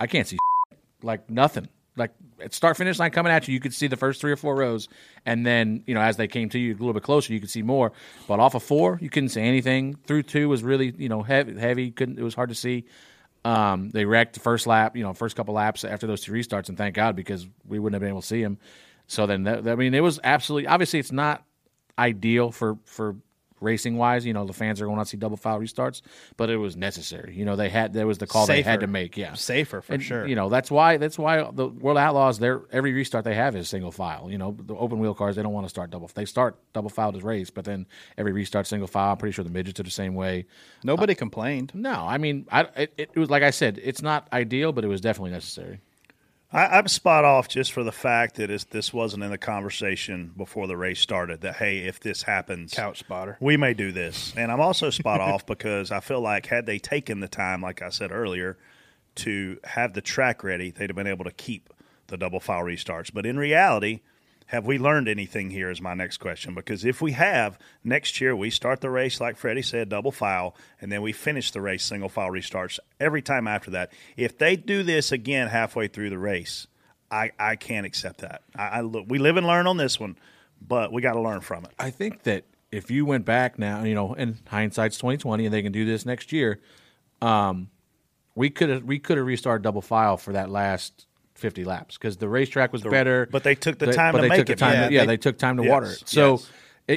i 0.00 0.06
can't 0.06 0.26
see 0.26 0.38
like 1.02 1.28
nothing. 1.30 1.68
Like 1.98 2.12
at 2.40 2.54
start 2.54 2.76
finish 2.76 2.98
line 2.98 3.10
coming 3.10 3.32
at 3.32 3.48
you, 3.48 3.54
you 3.54 3.60
could 3.60 3.74
see 3.74 3.86
the 3.86 3.96
first 3.96 4.20
three 4.20 4.32
or 4.32 4.36
four 4.36 4.54
rows, 4.54 4.88
and 5.26 5.44
then 5.44 5.82
you 5.86 5.94
know 5.94 6.00
as 6.00 6.16
they 6.16 6.28
came 6.28 6.48
to 6.50 6.58
you 6.58 6.72
a 6.72 6.78
little 6.78 6.92
bit 6.92 7.02
closer, 7.02 7.32
you 7.32 7.40
could 7.40 7.50
see 7.50 7.62
more. 7.62 7.92
But 8.26 8.40
off 8.40 8.54
of 8.54 8.62
four, 8.62 8.98
you 9.00 9.10
couldn't 9.10 9.30
see 9.30 9.42
anything. 9.42 9.96
Through 10.06 10.24
two 10.24 10.48
was 10.48 10.62
really 10.62 10.94
you 10.96 11.08
know 11.08 11.22
heavy. 11.22 11.58
Heavy 11.58 11.90
couldn't. 11.90 12.18
It 12.18 12.22
was 12.22 12.34
hard 12.34 12.48
to 12.50 12.54
see. 12.54 12.84
Um, 13.44 13.90
they 13.90 14.04
wrecked 14.04 14.34
the 14.34 14.40
first 14.40 14.66
lap, 14.66 14.96
you 14.96 15.02
know, 15.02 15.14
first 15.14 15.36
couple 15.36 15.54
laps 15.54 15.84
after 15.84 16.06
those 16.06 16.20
two 16.20 16.32
restarts, 16.32 16.68
and 16.68 16.76
thank 16.76 16.94
God 16.94 17.16
because 17.16 17.46
we 17.66 17.78
wouldn't 17.78 17.94
have 17.94 18.00
been 18.00 18.10
able 18.10 18.20
to 18.20 18.26
see 18.26 18.42
them. 18.42 18.58
So 19.06 19.26
then, 19.26 19.44
that, 19.44 19.66
I 19.66 19.74
mean, 19.74 19.94
it 19.94 20.02
was 20.02 20.20
absolutely 20.22 20.66
obviously 20.66 20.98
it's 20.98 21.12
not 21.12 21.44
ideal 21.98 22.50
for 22.50 22.78
for 22.84 23.16
racing 23.60 23.96
wise. 23.96 24.24
You 24.26 24.32
know, 24.32 24.44
the 24.44 24.52
fans 24.52 24.80
are 24.80 24.86
going 24.86 24.98
to 24.98 25.04
see 25.04 25.16
double 25.16 25.36
file 25.36 25.58
restarts, 25.60 26.02
but 26.36 26.50
it 26.50 26.56
was 26.56 26.76
necessary. 26.76 27.34
You 27.36 27.44
know, 27.44 27.56
they 27.56 27.68
had 27.68 27.92
there 27.92 28.06
was 28.06 28.18
the 28.18 28.26
call 28.26 28.46
they 28.46 28.62
had 28.62 28.80
to 28.80 28.86
make. 28.86 29.16
Yeah, 29.16 29.34
Safer 29.34 29.80
for 29.80 29.92
And, 29.92 30.02
sure. 30.02 30.26
You 30.26 30.34
know, 30.34 30.48
that's 30.48 30.70
why 30.70 30.96
that's 30.96 31.18
why 31.18 31.48
the 31.52 31.68
World 31.68 31.98
Outlaws 31.98 32.38
their 32.38 32.62
every 32.72 32.92
restart 32.92 33.24
they 33.24 33.34
have 33.34 33.56
is 33.56 33.68
single 33.68 33.92
file. 33.92 34.30
You 34.30 34.38
know, 34.38 34.56
the 34.58 34.74
open 34.74 34.98
wheel 34.98 35.14
cars 35.14 35.36
they 35.36 35.42
don't 35.42 35.52
want 35.52 35.66
to 35.66 35.70
start 35.70 35.90
double. 35.90 36.10
They 36.14 36.24
start 36.24 36.58
double 36.72 36.90
file 36.90 37.12
to 37.12 37.20
race, 37.20 37.50
but 37.50 37.64
then 37.64 37.86
every 38.16 38.32
restart 38.32 38.66
single 38.66 38.88
file. 38.88 39.12
I'm 39.12 39.16
pretty 39.18 39.32
sure 39.32 39.44
the 39.44 39.50
midgets 39.50 39.80
are 39.80 39.84
the 39.84 39.90
same 39.90 40.14
way. 40.14 40.46
Nobody 40.84 41.12
uh, 41.12 41.16
complained. 41.16 41.72
No, 41.74 41.92
I 41.92 42.18
mean, 42.18 42.46
I 42.50 42.62
it, 42.76 42.92
it 42.98 43.16
was 43.16 43.30
like 43.30 43.42
I 43.42 43.50
said, 43.50 43.80
it's 43.82 44.02
not 44.02 44.28
ideal, 44.32 44.72
but 44.72 44.84
it 44.84 44.88
was 44.88 45.00
definitely 45.00 45.32
necessary. 45.32 45.80
I, 46.52 46.78
I'm 46.78 46.88
spot 46.88 47.24
off 47.24 47.48
just 47.48 47.72
for 47.72 47.84
the 47.84 47.92
fact 47.92 48.36
that 48.36 48.50
it's, 48.50 48.64
this 48.64 48.92
wasn't 48.92 49.22
in 49.22 49.30
the 49.30 49.38
conversation 49.38 50.32
before 50.36 50.66
the 50.66 50.76
race 50.76 51.00
started. 51.00 51.42
That 51.42 51.56
hey, 51.56 51.80
if 51.80 52.00
this 52.00 52.22
happens, 52.22 52.72
Couch 52.72 53.00
spotter. 53.00 53.36
we 53.40 53.56
may 53.56 53.74
do 53.74 53.92
this. 53.92 54.32
And 54.36 54.50
I'm 54.50 54.60
also 54.60 54.90
spot 54.90 55.20
off 55.20 55.44
because 55.46 55.90
I 55.90 56.00
feel 56.00 56.20
like 56.20 56.46
had 56.46 56.66
they 56.66 56.78
taken 56.78 57.20
the 57.20 57.28
time, 57.28 57.60
like 57.60 57.82
I 57.82 57.90
said 57.90 58.10
earlier, 58.10 58.56
to 59.16 59.58
have 59.64 59.92
the 59.92 60.00
track 60.00 60.42
ready, 60.42 60.70
they'd 60.70 60.88
have 60.88 60.96
been 60.96 61.06
able 61.06 61.24
to 61.24 61.32
keep 61.32 61.72
the 62.06 62.16
double 62.16 62.40
file 62.40 62.62
restarts. 62.62 63.12
But 63.12 63.26
in 63.26 63.36
reality, 63.38 64.00
have 64.48 64.66
we 64.66 64.78
learned 64.78 65.08
anything 65.08 65.50
here? 65.50 65.70
Is 65.70 65.80
my 65.80 65.94
next 65.94 66.18
question. 66.18 66.54
Because 66.54 66.84
if 66.84 67.00
we 67.00 67.12
have, 67.12 67.58
next 67.84 68.20
year 68.20 68.34
we 68.34 68.50
start 68.50 68.80
the 68.80 68.90
race, 68.90 69.20
like 69.20 69.36
Freddie 69.36 69.62
said, 69.62 69.88
double 69.88 70.12
file, 70.12 70.54
and 70.80 70.90
then 70.90 71.02
we 71.02 71.12
finish 71.12 71.50
the 71.50 71.60
race 71.60 71.84
single 71.84 72.08
file 72.08 72.30
restarts 72.30 72.78
every 72.98 73.22
time 73.22 73.46
after 73.46 73.70
that. 73.70 73.92
If 74.16 74.36
they 74.36 74.56
do 74.56 74.82
this 74.82 75.12
again 75.12 75.48
halfway 75.48 75.88
through 75.88 76.10
the 76.10 76.18
race, 76.18 76.66
I, 77.10 77.30
I 77.38 77.56
can't 77.56 77.86
accept 77.86 78.20
that. 78.20 78.42
I, 78.54 78.68
I 78.68 78.80
look, 78.80 79.06
we 79.08 79.18
live 79.18 79.36
and 79.36 79.46
learn 79.46 79.66
on 79.66 79.76
this 79.76 79.98
one, 79.98 80.16
but 80.60 80.92
we 80.92 81.02
got 81.02 81.14
to 81.14 81.20
learn 81.20 81.40
from 81.40 81.64
it. 81.64 81.70
I 81.78 81.90
think 81.90 82.24
that 82.24 82.44
if 82.70 82.90
you 82.90 83.06
went 83.06 83.24
back 83.24 83.58
now, 83.58 83.82
you 83.84 83.94
know, 83.94 84.14
and 84.14 84.36
hindsight's 84.46 84.98
twenty 84.98 85.16
twenty, 85.16 85.46
and 85.46 85.54
they 85.54 85.62
can 85.62 85.72
do 85.72 85.86
this 85.86 86.04
next 86.04 86.32
year, 86.32 86.60
um, 87.22 87.70
we 88.34 88.50
could 88.50 88.68
have 88.68 88.84
we 88.84 88.98
could 88.98 89.16
have 89.16 89.26
restarted 89.26 89.62
double 89.62 89.82
file 89.82 90.16
for 90.16 90.32
that 90.32 90.50
last 90.50 91.06
fifty 91.38 91.64
laps 91.64 91.96
because 91.96 92.16
the 92.18 92.28
racetrack 92.28 92.72
was 92.72 92.82
better. 92.82 93.26
but 93.30 93.42
they 93.44 93.54
took 93.54 93.78
the 93.78 93.86
They- 93.86 93.92
time 93.92 94.14
to 94.14 94.20
they 94.22 94.28
make 94.28 94.38
took 94.38 94.46
the 94.48 94.52
it, 94.54 94.58
time 94.58 94.72
man. 94.72 94.88
to- 94.88 94.94
yeah, 94.94 95.00
They- 95.02 95.06
they, 95.06 95.16
took 95.16 95.38
time 95.38 95.56
to 95.56 95.62
Yes, 95.62 95.70
water 95.70 95.86
it. 95.86 96.02
So, 96.08 96.32
yes. 96.32 96.50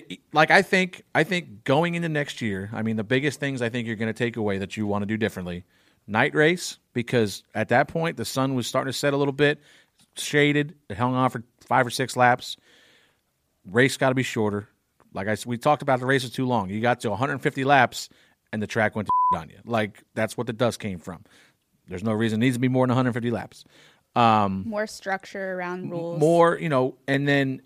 it, 0.10 0.20
like 0.34 0.52
I 0.52 0.62
think 0.62 1.04
I 1.16 1.24
think 1.24 1.64
going 1.64 1.96
into 1.96 2.10
next 2.10 2.42
year, 2.42 2.70
I 2.74 2.82
mean, 2.82 2.96
the 2.98 3.04
biggest 3.04 3.40
things 3.40 3.62
I 3.62 3.70
think 3.70 3.88
you're 3.88 3.96
going 3.96 4.14
to 4.14 4.18
take 4.18 4.36
away 4.38 4.58
that 4.58 4.76
you 4.78 4.86
want 4.88 5.04
to 5.04 5.06
do 5.06 5.16
differently, 5.18 5.64
night 6.08 6.34
race 6.36 6.78
because 6.94 7.44
at 7.56 7.70
that 7.70 7.88
point 7.88 8.18
the 8.18 8.26
sun 8.26 8.56
was 8.56 8.68
starting 8.68 8.92
to 8.92 8.98
set 8.98 9.14
a 9.14 9.18
little 9.18 9.32
bit, 9.34 9.60
shaded. 10.16 10.76
It 10.90 10.98
hung 10.98 11.14
on 11.16 11.30
for 11.30 11.44
five 11.68 11.86
or 11.88 11.90
six 11.92 12.18
laps 12.18 12.58
race 13.70 13.96
got 13.98 14.10
to 14.10 14.16
be 14.16 14.24
shorter. 14.24 14.68
Like 15.14 15.28
I, 15.28 15.38
we 15.46 15.58
talked 15.58 15.82
about 15.82 16.00
the 16.00 16.06
race 16.06 16.24
was 16.24 16.32
too 16.32 16.46
long. 16.46 16.70
You 16.70 16.82
got 16.82 17.02
to 17.02 17.10
150 17.10 17.64
laps, 17.64 18.10
and 18.54 18.62
the 18.62 18.68
track 18.68 18.96
went 18.96 19.08
to 19.08 19.12
on 19.38 19.50
you. 19.50 19.58
Like 19.66 20.04
that's 20.16 20.38
what 20.38 20.48
the 20.48 20.54
dust 20.54 20.80
came 20.80 21.00
from. 21.00 21.24
There's 21.88 22.04
no 22.04 22.14
reason 22.14 22.42
it 22.42 22.46
needs 22.46 22.56
to 22.56 22.60
be 22.60 22.70
more 22.70 22.86
than 22.88 22.92
150 22.92 23.30
laps. 23.32 23.66
Um, 24.16 24.64
More 24.68 24.88
structure 24.88 25.54
around 25.56 25.90
rules. 25.90 26.20
more, 26.20 26.58
you 26.60 26.68
know, 26.70 26.96
and 27.08 27.28
then 27.28 27.62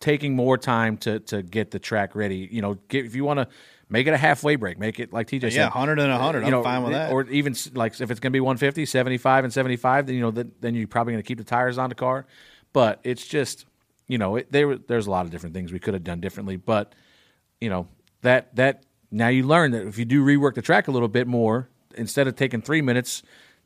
taking 0.00 0.34
more 0.34 0.56
time 0.58 0.96
to 0.98 1.20
to 1.20 1.42
get 1.42 1.70
the 1.70 1.78
track 1.78 2.14
ready. 2.14 2.48
You 2.50 2.62
know, 2.62 2.74
get, 2.88 3.04
if 3.04 3.14
you 3.14 3.24
want 3.24 3.40
to 3.40 3.48
make 3.90 4.06
it 4.06 4.14
a 4.14 4.16
halfway 4.16 4.56
break, 4.56 4.78
make 4.78 4.98
it 4.98 5.12
like 5.12 5.28
TJ 5.28 5.42
said, 5.42 5.52
Yeah, 5.52 5.64
100 5.64 5.98
and 5.98 6.10
100. 6.10 6.40
You 6.40 6.44
I'm 6.46 6.50
know, 6.50 6.62
fine 6.62 6.82
with 6.82 6.92
that. 6.92 7.12
Or 7.12 7.24
even 7.28 7.54
like 7.74 8.00
if 8.00 8.10
it's 8.10 8.20
going 8.20 8.30
to 8.30 8.36
be 8.36 8.40
150, 8.40 8.86
75 8.86 9.44
and 9.44 9.52
75, 9.52 10.06
then 10.06 10.14
you 10.14 10.22
know 10.22 10.30
then, 10.30 10.52
then 10.60 10.74
you're 10.74 10.88
probably 10.88 11.12
going 11.12 11.22
to 11.22 11.26
keep 11.26 11.38
the 11.38 11.44
tires 11.44 11.76
on 11.76 11.90
the 11.90 11.94
car. 11.94 12.26
But 12.72 13.00
it's 13.04 13.26
just, 13.26 13.66
you 14.08 14.16
know, 14.16 14.36
it, 14.36 14.50
there 14.50 14.76
there's 14.78 15.06
a 15.06 15.10
lot 15.10 15.26
of 15.26 15.30
different 15.30 15.54
things 15.54 15.72
we 15.72 15.78
could 15.78 15.92
have 15.92 16.04
done 16.04 16.20
differently. 16.20 16.56
But 16.56 16.94
you 17.60 17.68
know 17.68 17.86
that 18.22 18.56
that 18.56 18.84
now 19.10 19.28
you 19.28 19.42
learn 19.46 19.72
that 19.72 19.86
if 19.86 19.98
you 19.98 20.06
do 20.06 20.24
rework 20.24 20.54
the 20.54 20.62
track 20.62 20.88
a 20.88 20.90
little 20.90 21.08
bit 21.08 21.26
more, 21.26 21.68
instead 21.96 22.26
of 22.26 22.34
taking 22.34 22.62
three 22.62 22.80
minutes. 22.80 23.22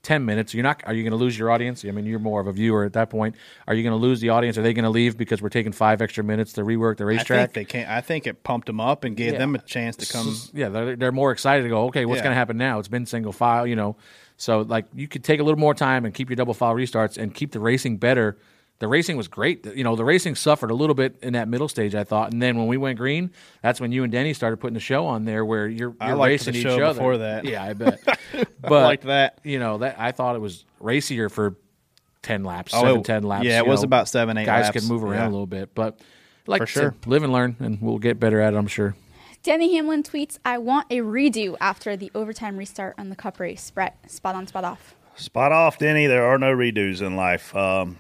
10 0.07 0.25
minutes 0.25 0.55
you're 0.55 0.63
not 0.63 0.81
are 0.87 0.95
you 0.95 1.03
going 1.03 1.11
to 1.11 1.17
lose 1.17 1.37
your 1.37 1.51
audience 1.51 1.85
i 1.85 1.91
mean 1.91 2.07
you're 2.07 2.21
more 2.21 2.41
of 2.41 2.47
a 2.47 2.53
viewer 2.53 2.85
at 2.85 2.93
that 2.93 3.11
point 3.11 3.35
are 3.67 3.75
you 3.75 3.83
going 3.83 3.93
to 3.93 3.97
lose 4.01 4.21
the 4.21 4.29
audience 4.29 4.57
are 4.57 4.63
they 4.63 4.73
going 4.73 4.85
to 4.85 4.91
leave 4.91 5.17
because 5.17 5.43
we're 5.43 5.49
taking 5.49 5.73
five 5.73 6.01
extra 6.01 6.23
minutes 6.23 6.53
to 6.53 6.61
rework 6.63 6.97
the 6.99 7.03
I 7.03 7.09
racetrack 7.09 7.53
think 7.53 7.55
they 7.55 7.65
can't 7.65 7.91
I 7.91 8.01
think 8.01 8.29
it 8.29 8.45
pumped 8.45 8.67
them 8.69 8.81
up 8.81 9.03
and 9.03 9.17
gave 9.17 9.33
Yeah. 9.33 9.39
them 9.39 9.57
a 9.57 9.59
chance 9.59 9.97
to 9.97 10.07
come. 10.07 10.33
Yeah, 10.55 10.69
they're, 10.69 10.95
they're 10.95 11.11
more 11.13 11.33
excited 11.33 11.65
to 11.65 11.69
go. 11.69 11.87
Okay, 11.87 12.05
what's 12.07 12.19
Yeah. 12.19 12.25
going 12.25 12.35
to 12.35 12.39
happen 12.39 12.57
now? 12.57 12.79
It's 12.79 12.87
been 12.89 13.05
single 13.05 13.33
file, 13.33 13.67
you 13.67 13.75
know. 13.75 13.97
So 14.37 14.61
like 14.61 14.85
you 14.95 15.09
could 15.09 15.25
take 15.25 15.41
a 15.41 15.43
little 15.43 15.59
more 15.59 15.75
time 15.75 16.05
and 16.05 16.15
keep 16.15 16.29
your 16.31 16.37
double 16.37 16.55
file 16.55 16.75
restarts 16.75 17.19
and 17.19 17.35
keep 17.35 17.51
the 17.51 17.59
racing 17.61 17.97
better. 17.97 18.37
The 18.79 18.89
racing 18.89 19.17
was 19.17 19.27
great. 19.27 19.65
You 19.65 19.85
know, 19.85 19.97
the 19.97 20.05
racing 20.05 20.35
suffered 20.35 20.71
a 20.71 20.75
little 20.75 20.95
bit 20.95 21.17
in 21.23 21.33
that 21.33 21.49
middle 21.49 21.67
stage, 21.69 21.95
I 21.95 22.05
thought, 22.05 22.33
and 22.33 22.43
then 22.43 22.59
when 22.59 22.67
we 22.67 22.77
went 22.77 22.99
green, 22.99 23.31
that's 23.63 23.81
when 23.81 23.91
you 23.91 24.03
and 24.03 24.13
Denny 24.13 24.35
started 24.35 24.59
putting 24.59 24.75
the 24.75 24.81
show 24.81 25.07
on 25.07 25.25
there, 25.25 25.45
where 25.47 25.67
you're, 25.67 25.95
I 25.99 26.09
you're 26.09 26.17
liked 26.17 26.45
the 26.45 26.51
racing 26.53 26.63
show 26.63 26.77
each 26.77 26.83
other. 26.83 26.99
before 27.01 27.17
that. 27.19 27.45
Yeah, 27.47 27.65
I 27.65 27.73
bet. 27.73 28.01
but 28.61 28.71
liked 28.83 29.05
that. 29.05 29.39
You 29.45 29.59
know, 29.59 29.79
that 29.79 29.97
I 29.99 30.13
thought 30.13 30.37
it 30.37 30.41
was 30.41 30.65
racier 30.79 31.29
for 31.31 31.57
ten 32.21 32.45
laps, 32.45 32.73
Oh, 32.75 32.83
seven, 32.83 32.99
it- 33.01 33.05
ten 33.05 33.23
laps. 33.23 33.47
yeah, 33.47 33.59
it 33.61 33.67
was 33.67 33.81
know. 33.81 33.87
about 33.87 34.09
seven, 34.09 34.37
eight 34.37 34.45
Guys 34.45 34.65
laps. 34.65 34.81
could 34.81 34.89
move 34.91 35.05
around 35.05 35.15
Yeah. 35.23 35.29
a 35.29 35.31
little 35.31 35.47
bit, 35.47 35.75
but 35.75 35.99
like 36.47 36.61
For 36.61 36.65
I 36.65 36.67
said, 36.67 36.81
sure. 36.81 36.95
live 37.07 37.23
and 37.23 37.33
learn, 37.33 37.57
and 37.61 37.81
we'll 37.81 37.99
get 37.99 38.21
better 38.21 38.41
at 38.43 38.53
it. 38.53 38.57
I'm 38.59 38.67
sure. 38.67 38.95
Denny 39.43 39.75
Hamlin 39.77 40.03
tweets, 40.03 40.39
I 40.45 40.59
want 40.59 40.87
a 40.91 40.99
redo 40.99 41.57
after 41.61 41.97
the 41.97 42.11
overtime 42.15 42.57
restart 42.59 42.95
on 42.99 43.09
the 43.09 43.17
cup 43.17 43.39
race. 43.41 43.71
Brett, 43.71 43.97
spot 44.11 44.35
on, 44.35 44.47
spot 44.49 44.65
off. 44.65 44.95
Spot 45.15 45.51
off, 45.53 45.79
Denny. 45.79 46.07
There 46.09 46.27
are 46.27 46.37
no 46.37 46.55
redos 46.55 47.01
in 47.01 47.17
life. 47.17 47.55
Um, 47.57 47.97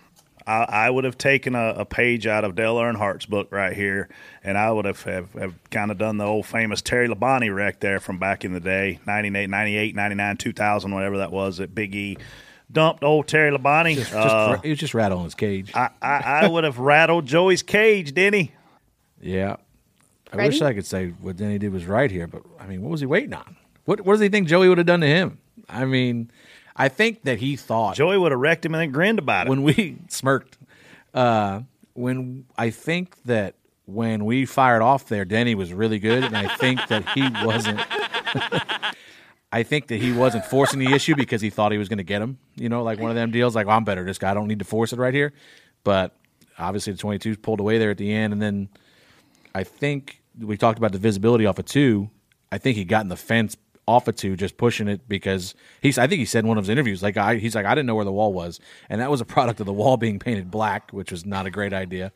I, 0.46 0.64
I 0.86 0.90
would 0.90 1.04
have 1.04 1.18
taken 1.18 1.54
a, 1.54 1.74
a 1.78 1.84
page 1.84 2.26
out 2.26 2.44
of 2.44 2.54
Dale 2.54 2.76
Earnhardt's 2.76 3.26
book 3.26 3.48
right 3.50 3.74
here, 3.74 4.08
and 4.44 4.56
I 4.56 4.70
would 4.70 4.84
have, 4.84 5.02
have, 5.02 5.32
have 5.32 5.54
kind 5.70 5.90
of 5.90 5.98
done 5.98 6.18
the 6.18 6.24
old 6.24 6.46
famous 6.46 6.80
Terry 6.82 7.08
Labonte 7.08 7.52
wreck 7.54 7.80
there 7.80 7.98
from 8.00 8.18
back 8.18 8.44
in 8.44 8.52
the 8.52 8.60
day 8.60 9.00
98, 9.06 9.50
98, 9.50 9.94
99, 9.96 10.36
2000, 10.36 10.90
whatever 10.92 11.18
that 11.18 11.32
was, 11.32 11.56
that 11.56 11.74
Big 11.74 11.94
E 11.94 12.16
dumped 12.70 13.02
old 13.02 13.26
Terry 13.26 13.50
Labonte. 13.50 13.94
Just, 13.96 14.14
Uh, 14.14 14.52
just, 14.52 14.64
he 14.64 14.70
was 14.70 14.78
just 14.78 14.94
rattling 14.94 15.24
his 15.24 15.34
cage. 15.34 15.72
I, 15.74 15.90
I, 16.00 16.16
I 16.44 16.48
would 16.48 16.64
have 16.64 16.78
rattled 16.78 17.26
Joey's 17.26 17.62
cage, 17.62 18.12
didn't 18.12 18.40
he? 18.40 18.52
Yeah. 19.20 19.56
I 20.32 20.36
Ready? 20.36 20.48
wish 20.50 20.62
I 20.62 20.74
could 20.74 20.86
say 20.86 21.08
what 21.20 21.36
Denny 21.36 21.58
did 21.58 21.72
was 21.72 21.86
right 21.86 22.10
here, 22.10 22.26
but 22.26 22.42
I 22.60 22.66
mean, 22.66 22.82
what 22.82 22.90
was 22.90 23.00
he 23.00 23.06
waiting 23.06 23.32
on? 23.34 23.56
What 23.84 24.00
What 24.02 24.14
does 24.14 24.20
he 24.20 24.28
think 24.28 24.48
Joey 24.48 24.68
would 24.68 24.78
have 24.78 24.86
done 24.86 25.00
to 25.00 25.06
him? 25.06 25.38
I 25.68 25.84
mean, 25.84 26.30
I 26.76 26.88
think 26.88 27.22
that 27.22 27.38
he 27.38 27.56
thought 27.56 27.96
Joey 27.96 28.18
would 28.18 28.32
have 28.32 28.40
wrecked 28.40 28.64
him 28.64 28.74
and 28.74 28.82
then 28.82 28.90
grinned 28.92 29.18
about 29.18 29.46
it. 29.46 29.50
when 29.50 29.62
we 29.62 29.96
smirked. 30.08 30.58
Uh, 31.14 31.62
when 31.94 32.44
I 32.58 32.68
think 32.70 33.22
that 33.24 33.54
when 33.86 34.24
we 34.26 34.44
fired 34.44 34.82
off 34.82 35.06
there, 35.08 35.24
Denny 35.24 35.54
was 35.54 35.72
really 35.72 35.98
good, 35.98 36.24
and 36.24 36.36
I 36.36 36.54
think 36.56 36.86
that 36.88 37.08
he 37.10 37.28
wasn't. 37.44 37.80
I 39.52 39.62
think 39.62 39.86
that 39.86 40.02
he 40.02 40.12
wasn't 40.12 40.44
forcing 40.44 40.80
the 40.80 40.92
issue 40.92 41.14
because 41.14 41.40
he 41.40 41.48
thought 41.50 41.72
he 41.72 41.78
was 41.78 41.88
going 41.88 41.98
to 41.98 42.04
get 42.04 42.20
him. 42.20 42.36
You 42.56 42.68
know, 42.68 42.82
like 42.82 42.98
one 42.98 43.10
of 43.10 43.16
them 43.16 43.30
deals. 43.30 43.54
Like, 43.54 43.66
well, 43.66 43.76
I'm 43.76 43.84
better. 43.84 44.04
This 44.04 44.18
guy. 44.18 44.30
I 44.30 44.34
don't 44.34 44.48
need 44.48 44.58
to 44.58 44.64
force 44.64 44.92
it 44.92 44.98
right 44.98 45.14
here. 45.14 45.32
But 45.84 46.14
obviously, 46.58 46.92
the 46.92 46.98
22 46.98 47.36
pulled 47.38 47.60
away 47.60 47.78
there 47.78 47.90
at 47.90 47.96
the 47.96 48.12
end, 48.12 48.32
and 48.34 48.42
then 48.42 48.68
I 49.54 49.64
think 49.64 50.20
we 50.38 50.56
talked 50.58 50.78
about 50.78 50.92
the 50.92 50.98
visibility 50.98 51.46
off 51.46 51.58
of 51.58 51.64
two. 51.64 52.10
I 52.52 52.58
think 52.58 52.76
he 52.76 52.84
got 52.84 53.02
in 53.02 53.08
the 53.08 53.16
fence 53.16 53.56
off 53.86 54.08
of 54.08 54.16
two, 54.16 54.36
just 54.36 54.56
pushing 54.56 54.88
it 54.88 55.08
because 55.08 55.54
he's. 55.80 55.98
I 55.98 56.06
think 56.06 56.18
he 56.18 56.24
said 56.24 56.44
in 56.44 56.48
one 56.48 56.58
of 56.58 56.64
his 56.64 56.68
interviews, 56.68 57.02
like 57.02 57.16
I, 57.16 57.36
he's 57.36 57.54
like 57.54 57.66
I 57.66 57.74
didn't 57.74 57.86
know 57.86 57.94
where 57.94 58.04
the 58.04 58.12
wall 58.12 58.32
was, 58.32 58.60
and 58.88 59.00
that 59.00 59.10
was 59.10 59.20
a 59.20 59.24
product 59.24 59.60
of 59.60 59.66
the 59.66 59.72
wall 59.72 59.96
being 59.96 60.18
painted 60.18 60.50
black, 60.50 60.90
which 60.90 61.10
was 61.10 61.24
not 61.24 61.46
a 61.46 61.50
great 61.50 61.72
idea. 61.72 62.12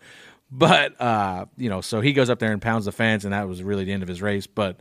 But 0.50 1.00
uh, 1.00 1.46
you 1.56 1.70
know, 1.70 1.80
so 1.80 2.00
he 2.00 2.12
goes 2.12 2.28
up 2.28 2.40
there 2.40 2.52
and 2.52 2.60
pounds 2.60 2.86
the 2.86 2.92
fence, 2.92 3.24
and 3.24 3.32
that 3.32 3.46
was 3.48 3.62
really 3.62 3.84
the 3.84 3.92
end 3.92 4.02
of 4.02 4.08
his 4.08 4.20
race. 4.20 4.46
But 4.46 4.80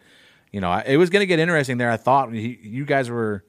you 0.51 0.61
know, 0.61 0.73
it 0.73 0.97
was 0.97 1.09
going 1.09 1.21
to 1.21 1.27
get 1.27 1.39
interesting 1.39 1.77
there. 1.77 1.91
I 1.91 1.97
thought 1.97 2.33
he, 2.33 2.59
you 2.61 2.85
guys 2.85 3.09
were. 3.09 3.43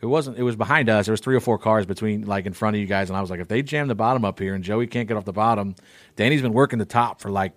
It 0.00 0.06
wasn't. 0.06 0.38
It 0.38 0.42
was 0.42 0.54
behind 0.54 0.88
us. 0.88 1.06
There 1.06 1.12
was 1.12 1.20
three 1.20 1.34
or 1.34 1.40
four 1.40 1.58
cars 1.58 1.84
between, 1.84 2.24
like 2.26 2.46
in 2.46 2.52
front 2.52 2.76
of 2.76 2.80
you 2.80 2.86
guys, 2.86 3.10
and 3.10 3.16
I 3.16 3.20
was 3.20 3.30
like, 3.30 3.40
if 3.40 3.48
they 3.48 3.62
jam 3.62 3.88
the 3.88 3.96
bottom 3.96 4.24
up 4.24 4.38
here 4.38 4.54
and 4.54 4.62
Joey 4.62 4.86
can't 4.86 5.08
get 5.08 5.16
off 5.16 5.24
the 5.24 5.32
bottom, 5.32 5.74
Danny's 6.14 6.42
been 6.42 6.52
working 6.52 6.78
the 6.78 6.84
top 6.84 7.20
for 7.20 7.30
like 7.30 7.52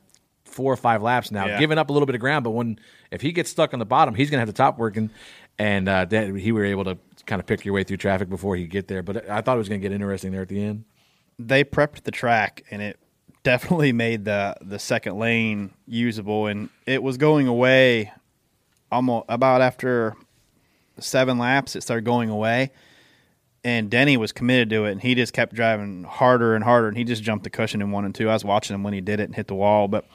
four 0.51 0.71
or 0.71 0.77
five 0.77 1.01
laps 1.01 1.31
now, 1.31 1.45
Yeah. 1.47 1.59
giving 1.59 1.77
up 1.77 1.89
a 1.89 1.93
little 1.93 2.05
bit 2.05 2.15
of 2.15 2.21
ground. 2.21 2.43
But 2.43 2.51
when 2.51 2.79
if 3.11 3.21
he 3.21 3.31
gets 3.31 3.49
stuck 3.49 3.73
on 3.73 3.79
the 3.79 3.85
bottom, 3.85 4.13
he's 4.15 4.29
going 4.29 4.37
to 4.37 4.41
have 4.41 4.47
the 4.47 4.53
top 4.53 4.77
working, 4.77 5.09
and 5.59 5.87
uh, 5.89 6.05
that, 6.05 6.35
he 6.35 6.51
were 6.51 6.65
able 6.65 6.83
to 6.85 6.97
kind 7.25 7.39
of 7.39 7.45
pick 7.45 7.63
your 7.65 7.73
way 7.73 7.83
through 7.83 7.97
traffic 7.97 8.29
before 8.29 8.55
he 8.55 8.65
get 8.67 8.87
there. 8.87 9.01
But 9.03 9.29
I 9.29 9.41
thought 9.41 9.55
it 9.55 9.59
was 9.59 9.69
going 9.69 9.81
to 9.81 9.87
get 9.87 9.93
interesting 9.93 10.31
there 10.31 10.41
at 10.41 10.49
the 10.49 10.61
end. 10.63 10.83
they 11.39 11.63
prepped 11.63 12.03
the 12.03 12.11
track 12.11 12.63
and 12.71 12.81
it 12.81 12.97
definitely 13.43 13.91
made 13.91 14.25
the 14.25 14.55
the 14.61 14.77
second 14.77 15.17
lane 15.17 15.71
usable 15.87 16.45
and 16.47 16.69
it 16.85 17.01
was 17.01 17.17
going 17.17 17.47
away 17.47 18.11
almost 18.91 19.25
about 19.29 19.61
after 19.61 20.13
seven 20.99 21.37
laps 21.39 21.75
it 21.75 21.81
started 21.81 22.05
going 22.05 22.29
away 22.29 22.69
and 23.63 23.89
Denny 23.89 24.17
was 24.17 24.31
committed 24.31 24.69
to 24.71 24.85
it 24.85 24.91
and 24.91 25.01
he 25.01 25.15
just 25.15 25.33
kept 25.33 25.53
driving 25.55 26.03
harder 26.03 26.53
and 26.55 26.63
harder 26.63 26.87
and 26.87 26.97
he 26.97 27.03
just 27.03 27.23
jumped 27.23 27.43
the 27.43 27.49
cushion 27.49 27.81
in 27.81 27.91
one 27.91 28.05
and 28.05 28.13
two. 28.13 28.29
I 28.29 28.33
was 28.33 28.43
watching 28.43 28.73
him 28.73 28.83
when 28.83 28.93
he 28.93 29.01
did 29.01 29.19
it 29.19 29.23
and 29.25 29.35
hit 29.35 29.47
the 29.47 29.55
wall, 29.55 29.87
but 29.87 30.05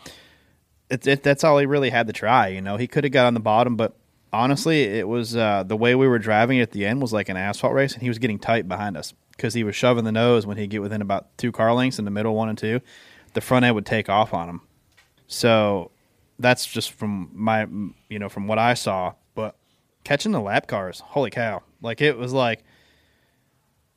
it, 0.91 1.07
it, 1.07 1.23
that's 1.23 1.45
all 1.45 1.59
he 1.59 1.67
really 1.67 1.91
had 1.91 2.07
to 2.07 2.13
try. 2.13 2.49
You 2.49 2.61
know, 2.61 2.77
he 2.77 2.87
could 2.87 3.05
have 3.05 3.13
got 3.13 3.27
on 3.27 3.35
the 3.35 3.41
bottom, 3.41 3.77
but 3.77 3.97
honestly, 4.33 4.83
it 4.83 5.09
was 5.09 5.37
uh, 5.37 5.63
the 5.65 5.77
way 5.77 5.95
we 5.95 6.07
were 6.07 6.19
driving 6.19 6.61
at 6.61 6.73
the 6.73 6.85
end 6.85 7.03
was 7.03 7.13
like 7.13 7.29
an 7.29 7.37
asphalt 7.37 7.75
race, 7.75 7.95
and 7.95 8.03
he 8.03 8.09
was 8.09 8.19
getting 8.19 8.39
tight 8.39 8.69
behind 8.69 8.97
us 8.97 9.15
because 9.33 9.55
he 9.55 9.65
was 9.65 9.77
shoving 9.77 10.05
the 10.05 10.13
nose 10.13 10.47
when 10.47 10.57
he'd 10.57 10.71
get 10.71 10.83
within 10.83 11.03
about 11.03 11.37
two 11.39 11.53
car 11.53 11.73
lengths 11.75 11.99
in 11.99 12.05
the 12.05 12.11
middle, 12.11 12.35
one 12.35 12.49
and 12.49 12.59
two. 12.59 12.81
The 13.35 13.41
front 13.41 13.65
end 13.65 13.75
would 13.75 13.87
take 13.87 14.09
off 14.09 14.33
on 14.33 14.49
him. 14.49 14.61
So 15.27 15.91
that's 16.39 16.67
just 16.67 16.93
from 16.93 17.31
my, 17.33 17.67
you 18.09 18.19
know, 18.19 18.29
from 18.29 18.47
what 18.47 18.59
I 18.59 18.75
saw. 18.75 19.15
But 19.35 19.57
catching 20.05 20.33
the 20.33 20.41
lap 20.41 20.67
cars, 20.67 21.01
holy 21.01 21.31
cow! 21.31 21.63
Like 21.83 22.01
it 22.01 22.17
was 22.17 22.33
like, 22.33 22.65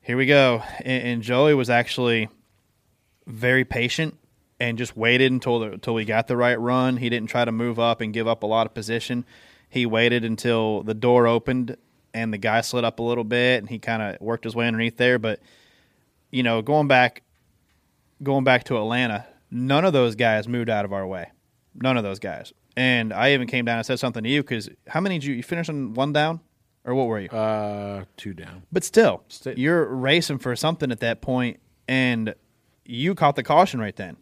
here 0.00 0.16
we 0.16 0.26
go, 0.26 0.62
and, 0.80 1.02
and 1.04 1.22
Joey 1.22 1.54
was 1.54 1.70
actually 1.70 2.28
very 3.26 3.64
patient 3.64 4.18
and 4.60 4.76
just 4.76 4.96
waited 4.96 5.32
until 5.32 5.58
the, 5.58 5.72
until 5.72 5.94
we 5.94 6.04
got 6.04 6.28
the 6.28 6.36
right 6.36 6.60
run. 6.60 6.98
He 6.98 7.08
didn't 7.08 7.30
try 7.30 7.44
to 7.44 7.52
move 7.52 7.78
up 7.78 8.00
and 8.00 8.12
give 8.12 8.28
up 8.28 8.42
a 8.42 8.46
lot 8.46 8.66
of 8.66 8.74
position. 8.74 9.24
He 9.68 9.86
waited 9.86 10.24
until 10.24 10.82
the 10.82 10.94
door 10.94 11.26
opened 11.26 11.76
and 12.12 12.32
the 12.32 12.38
guy 12.38 12.60
slid 12.60 12.84
up 12.84 12.98
a 12.98 13.02
little 13.02 13.24
bit 13.24 13.58
and 13.58 13.68
he 13.68 13.78
kind 13.78 14.02
of 14.02 14.20
worked 14.20 14.44
his 14.44 14.54
way 14.54 14.66
underneath 14.66 14.96
there. 14.96 15.18
But 15.18 15.40
you 16.30 16.42
know, 16.42 16.62
going 16.62 16.88
back, 16.88 17.22
going 18.22 18.44
back 18.44 18.64
to 18.64 18.76
Atlanta, 18.76 19.26
none 19.50 19.84
of 19.84 19.92
those 19.92 20.14
guys 20.14 20.46
moved 20.46 20.68
out 20.70 20.84
of 20.84 20.92
our 20.92 21.06
way. 21.06 21.30
None 21.74 21.96
of 21.96 22.04
those 22.04 22.18
guys. 22.18 22.52
And 22.76 23.12
I 23.12 23.32
even 23.32 23.46
came 23.46 23.64
down 23.64 23.78
and 23.78 23.86
said 23.86 23.98
something 23.98 24.22
to 24.22 24.28
you 24.28 24.42
because 24.42 24.68
how 24.86 25.00
many 25.00 25.18
did 25.18 25.24
you, 25.24 25.34
you 25.34 25.42
finish 25.42 25.68
on 25.68 25.94
one 25.94 26.12
down 26.12 26.40
or 26.84 26.94
what 26.94 27.06
were 27.06 27.20
you? 27.20 27.28
Uh, 27.28 28.04
two 28.16 28.32
down. 28.32 28.62
But 28.72 28.84
still, 28.84 29.22
you're 29.56 29.84
racing 29.84 30.38
for 30.38 30.54
something 30.56 30.90
at 30.90 31.00
that 31.00 31.20
point, 31.20 31.60
and 31.88 32.34
you 32.84 33.14
caught 33.14 33.36
the 33.36 33.42
caution 33.42 33.80
right 33.80 33.94
then. 33.94 34.16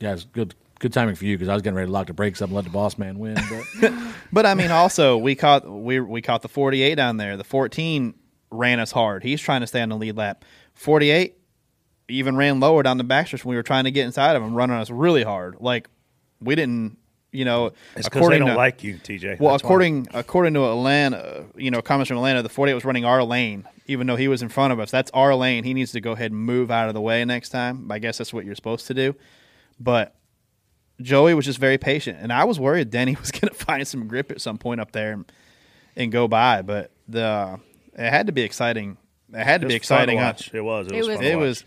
Yeah, 0.00 0.14
it's 0.14 0.24
good. 0.24 0.54
Good 0.78 0.94
timing 0.94 1.14
for 1.14 1.26
you 1.26 1.36
because 1.36 1.50
I 1.50 1.52
was 1.52 1.62
getting 1.62 1.76
ready 1.76 1.88
to 1.88 1.92
lock 1.92 2.06
the 2.06 2.14
brakes 2.14 2.40
up 2.40 2.48
and 2.48 2.56
let 2.56 2.64
the 2.64 2.70
boss 2.70 2.96
man 2.96 3.18
win. 3.18 3.36
But 3.80 3.92
But 4.32 4.46
I 4.46 4.54
mean, 4.54 4.70
also 4.70 5.18
we 5.18 5.34
caught 5.34 5.68
we 5.70 6.00
we 6.00 6.22
caught 6.22 6.40
the 6.40 6.48
48 6.48 6.94
down 6.94 7.18
there. 7.18 7.36
The 7.36 7.44
14 7.44 8.14
ran 8.50 8.80
us 8.80 8.90
hard. 8.90 9.22
He's 9.22 9.40
trying 9.40 9.60
to 9.60 9.66
stay 9.66 9.82
on 9.82 9.90
the 9.90 9.96
lead 9.96 10.16
lap. 10.16 10.44
48 10.74 11.36
even 12.08 12.36
ran 12.36 12.60
lower 12.60 12.82
down 12.82 12.98
the 12.98 13.04
backstretch 13.04 13.44
when 13.44 13.50
we 13.50 13.56
were 13.56 13.62
trying 13.62 13.84
to 13.84 13.90
get 13.90 14.04
inside 14.04 14.36
of 14.36 14.42
him, 14.42 14.54
running 14.54 14.76
us 14.76 14.90
really 14.90 15.22
hard. 15.22 15.56
Like 15.60 15.88
we 16.40 16.54
didn't, 16.54 16.98
you 17.30 17.44
know, 17.44 17.72
according 17.96 18.40
they 18.40 18.46
don't 18.46 18.56
like 18.56 18.82
you, 18.82 18.94
TJ. 18.94 19.38
Well, 19.38 19.52
That's 19.52 19.62
why. 19.62 19.68
according 19.68 20.08
according 20.14 20.54
to 20.54 20.64
Atlanta, 20.64 21.44
you 21.56 21.70
know, 21.70 21.82
comments 21.82 22.08
from 22.08 22.16
Atlanta, 22.16 22.42
the 22.42 22.48
48 22.48 22.74
was 22.74 22.84
running 22.84 23.04
our 23.04 23.22
lane, 23.22 23.66
even 23.86 24.06
though 24.06 24.16
he 24.16 24.28
was 24.28 24.42
in 24.42 24.48
front 24.48 24.72
of 24.72 24.80
us. 24.80 24.90
That's 24.90 25.10
our 25.12 25.34
lane. 25.34 25.64
He 25.64 25.74
needs 25.74 25.92
to 25.92 26.00
go 26.00 26.12
ahead 26.12 26.32
and 26.32 26.40
move 26.40 26.70
out 26.70 26.88
of 26.88 26.94
the 26.94 27.00
way 27.00 27.24
next 27.24 27.50
time. 27.50 27.90
I 27.90 27.98
guess 27.98 28.18
that's 28.18 28.32
what 28.32 28.44
you're 28.44 28.54
supposed 28.54 28.86
to 28.88 28.94
do. 28.94 29.14
But 29.80 30.14
Joey 31.00 31.32
was 31.34 31.46
just 31.46 31.58
very 31.58 31.78
patient, 31.78 32.18
and 32.20 32.32
I 32.32 32.44
was 32.44 32.60
worried 32.60 32.90
Denny 32.90 33.16
was 33.20 33.30
going 33.30 33.48
to 33.48 33.54
find 33.54 33.86
some 33.88 34.06
grip 34.06 34.30
at 34.30 34.40
some 34.40 34.58
point 34.58 34.80
up 34.80 34.92
there 34.92 35.12
and, 35.12 35.32
and 35.96 36.12
go 36.12 36.28
by. 36.28 36.62
But 36.62 36.90
the 37.08 37.58
it 37.94 38.10
had 38.10 38.26
to 38.26 38.32
be 38.32 38.42
exciting. 38.42 38.98
It 39.32 39.44
had 39.44 39.60
to 39.62 39.66
It 39.66 39.70
be 39.70 39.78
was 39.78 39.88
fun 39.88 40.08
to 40.08 40.12
exciting. 40.14 40.16
watch. 40.18 40.54
It 40.54 40.60
was. 40.60 40.88
It 40.88 40.96
was 40.96 41.06
fun 41.08 41.18
to 41.20 41.30
It 41.30 41.36
was 41.36 41.64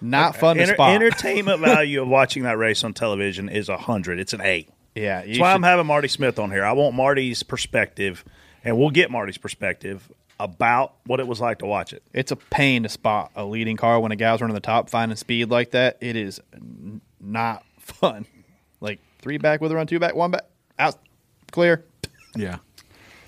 not 0.00 0.36
fun 0.36 0.56
to 0.56 0.62
Enter- 0.62 0.74
spot. 0.74 0.94
Entertainment 0.94 1.60
value 1.64 2.02
of 2.02 2.08
watching 2.08 2.44
that 2.44 2.58
race 2.58 2.84
on 2.84 2.92
television 2.94 3.48
is 3.48 3.68
a 3.68 3.76
hundred. 3.76 4.20
It's 4.20 4.32
an 4.32 4.40
eight. 4.42 4.68
Yeah, 4.94 5.26
That's 5.26 5.38
why 5.38 5.52
I'm 5.52 5.62
having 5.62 5.84
Marty 5.86 6.08
Smith 6.08 6.38
on 6.38 6.50
here. 6.50 6.64
I 6.64 6.72
want 6.72 6.94
Marty's 6.94 7.42
perspective, 7.42 8.24
and 8.64 8.78
we'll 8.78 8.88
get 8.88 9.10
Marty's 9.10 9.36
perspective 9.36 10.10
about 10.40 10.94
what 11.04 11.20
it 11.20 11.26
was 11.26 11.38
like 11.40 11.58
to 11.58 11.66
watch 11.66 11.92
it. 11.92 12.02
It's 12.14 12.30
a 12.32 12.36
pain 12.36 12.82
to 12.84 12.88
spot 12.88 13.30
a 13.36 13.44
leading 13.44 13.76
car 13.76 14.00
when 14.00 14.10
a 14.12 14.16
guy's 14.16 14.40
running 14.40 14.54
the 14.54 14.60
top, 14.60 14.88
finding 14.88 15.16
speed 15.16 15.50
like 15.50 15.72
that. 15.72 15.98
It 16.00 16.16
is 16.16 16.40
n- 16.54 17.02
not 17.26 17.64
fun. 17.80 18.26
Like 18.80 19.00
three 19.20 19.38
back 19.38 19.60
with 19.60 19.72
a 19.72 19.74
run, 19.74 19.86
two 19.86 19.98
back, 19.98 20.14
one 20.14 20.30
back, 20.30 20.44
out, 20.78 20.96
clear. 21.50 21.84
Yeah. 22.34 22.58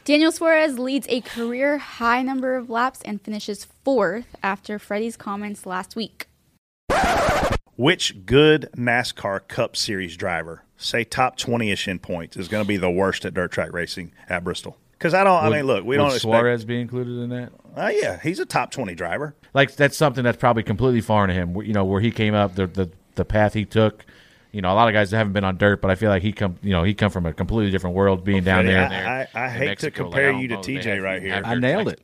Daniel 0.05 0.33
Suarez 0.33 0.79
leads 0.79 1.07
a 1.11 1.21
career 1.21 1.77
high 1.79 2.23
number 2.23 2.57
of 2.57 2.71
laps 2.71 3.03
and 3.05 3.21
finishes 3.21 3.67
fourth 3.85 4.37
after 4.43 4.79
Freddie's 4.79 5.17
comments 5.19 5.67
last 5.67 5.97
week. 5.97 6.27
Which 7.77 8.27
good 8.27 8.69
NASCAR 8.77 9.47
Cup 9.47 9.77
Series 9.77 10.17
driver, 10.17 10.65
say 10.77 11.05
top 11.05 11.37
twenty 11.37 11.71
ish 11.71 11.87
in 11.87 12.01
points, 12.01 12.37
is 12.37 12.49
going 12.49 12.65
to 12.65 12.67
be 12.69 12.77
the 12.77 12.91
worst 12.91 13.25
at 13.25 13.35
dirt 13.35 13.53
track 13.53 13.73
racing 13.73 14.13
at 14.29 14.43
Bristol? 14.43 14.77
Because 14.93 15.15
I 15.15 15.23
don't. 15.23 15.37
I 15.41 15.49
Would- 15.49 15.57
mean, 15.57 15.67
look, 15.67 15.85
we 15.85 15.91
would 15.91 15.99
don't 15.99 16.07
expect. 16.07 16.23
Suarez 16.23 16.65
be 16.65 16.81
included 16.81 17.23
in 17.23 17.29
that. 17.31 17.53
Uh, 17.77 17.93
yeah, 17.95 18.19
he's 18.21 18.41
a 18.41 18.47
top 18.47 18.73
twenty 18.73 18.97
driver. 18.97 19.37
Like 19.55 19.77
that's 19.77 19.97
something 19.97 20.25
that's 20.25 20.39
probably 20.39 20.65
completely 20.65 21.01
foreign 21.03 21.29
to 21.29 21.35
him. 21.35 21.55
You 21.63 21.73
know, 21.73 21.85
where 21.85 22.01
he 22.01 22.11
came 22.11 22.35
up, 22.35 22.57
the 22.57 22.67
the 22.67 22.91
the 23.19 23.25
path 23.27 23.53
he 23.53 23.67
took. 23.67 24.07
You 24.51 24.63
know, 24.63 24.73
a 24.73 24.75
lot 24.75 24.89
of 24.89 24.95
guys 24.95 25.11
haven't 25.11 25.35
been 25.35 25.45
on 25.45 25.59
dirt, 25.59 25.83
but 25.83 25.91
I 25.91 25.95
feel 25.95 26.09
like 26.09 26.23
he 26.23 26.33
come. 26.33 26.57
You 26.63 26.71
know, 26.71 26.83
he 26.83 26.95
come 26.95 27.11
from 27.11 27.27
a 27.27 27.35
completely 27.35 27.71
different 27.71 27.95
world, 27.95 28.25
being 28.25 28.43
down 28.45 28.65
there. 28.65 28.89
I, 28.89 29.39
I, 29.39 29.45
I 29.45 29.49
hate 29.51 29.67
Mexico. 29.67 29.91
to 29.91 30.03
compare 30.05 30.29
I 30.31 30.33
don't 30.33 30.41
you 30.41 30.49
to 30.49 30.55
know 30.55 30.61
if 30.61 30.67
they 30.67 30.75
TJ 30.77 30.85
have- 30.95 31.03
right 31.03 31.23
here. 31.23 31.43
I 31.45 31.55
nailed 31.57 31.89
it. 31.89 32.01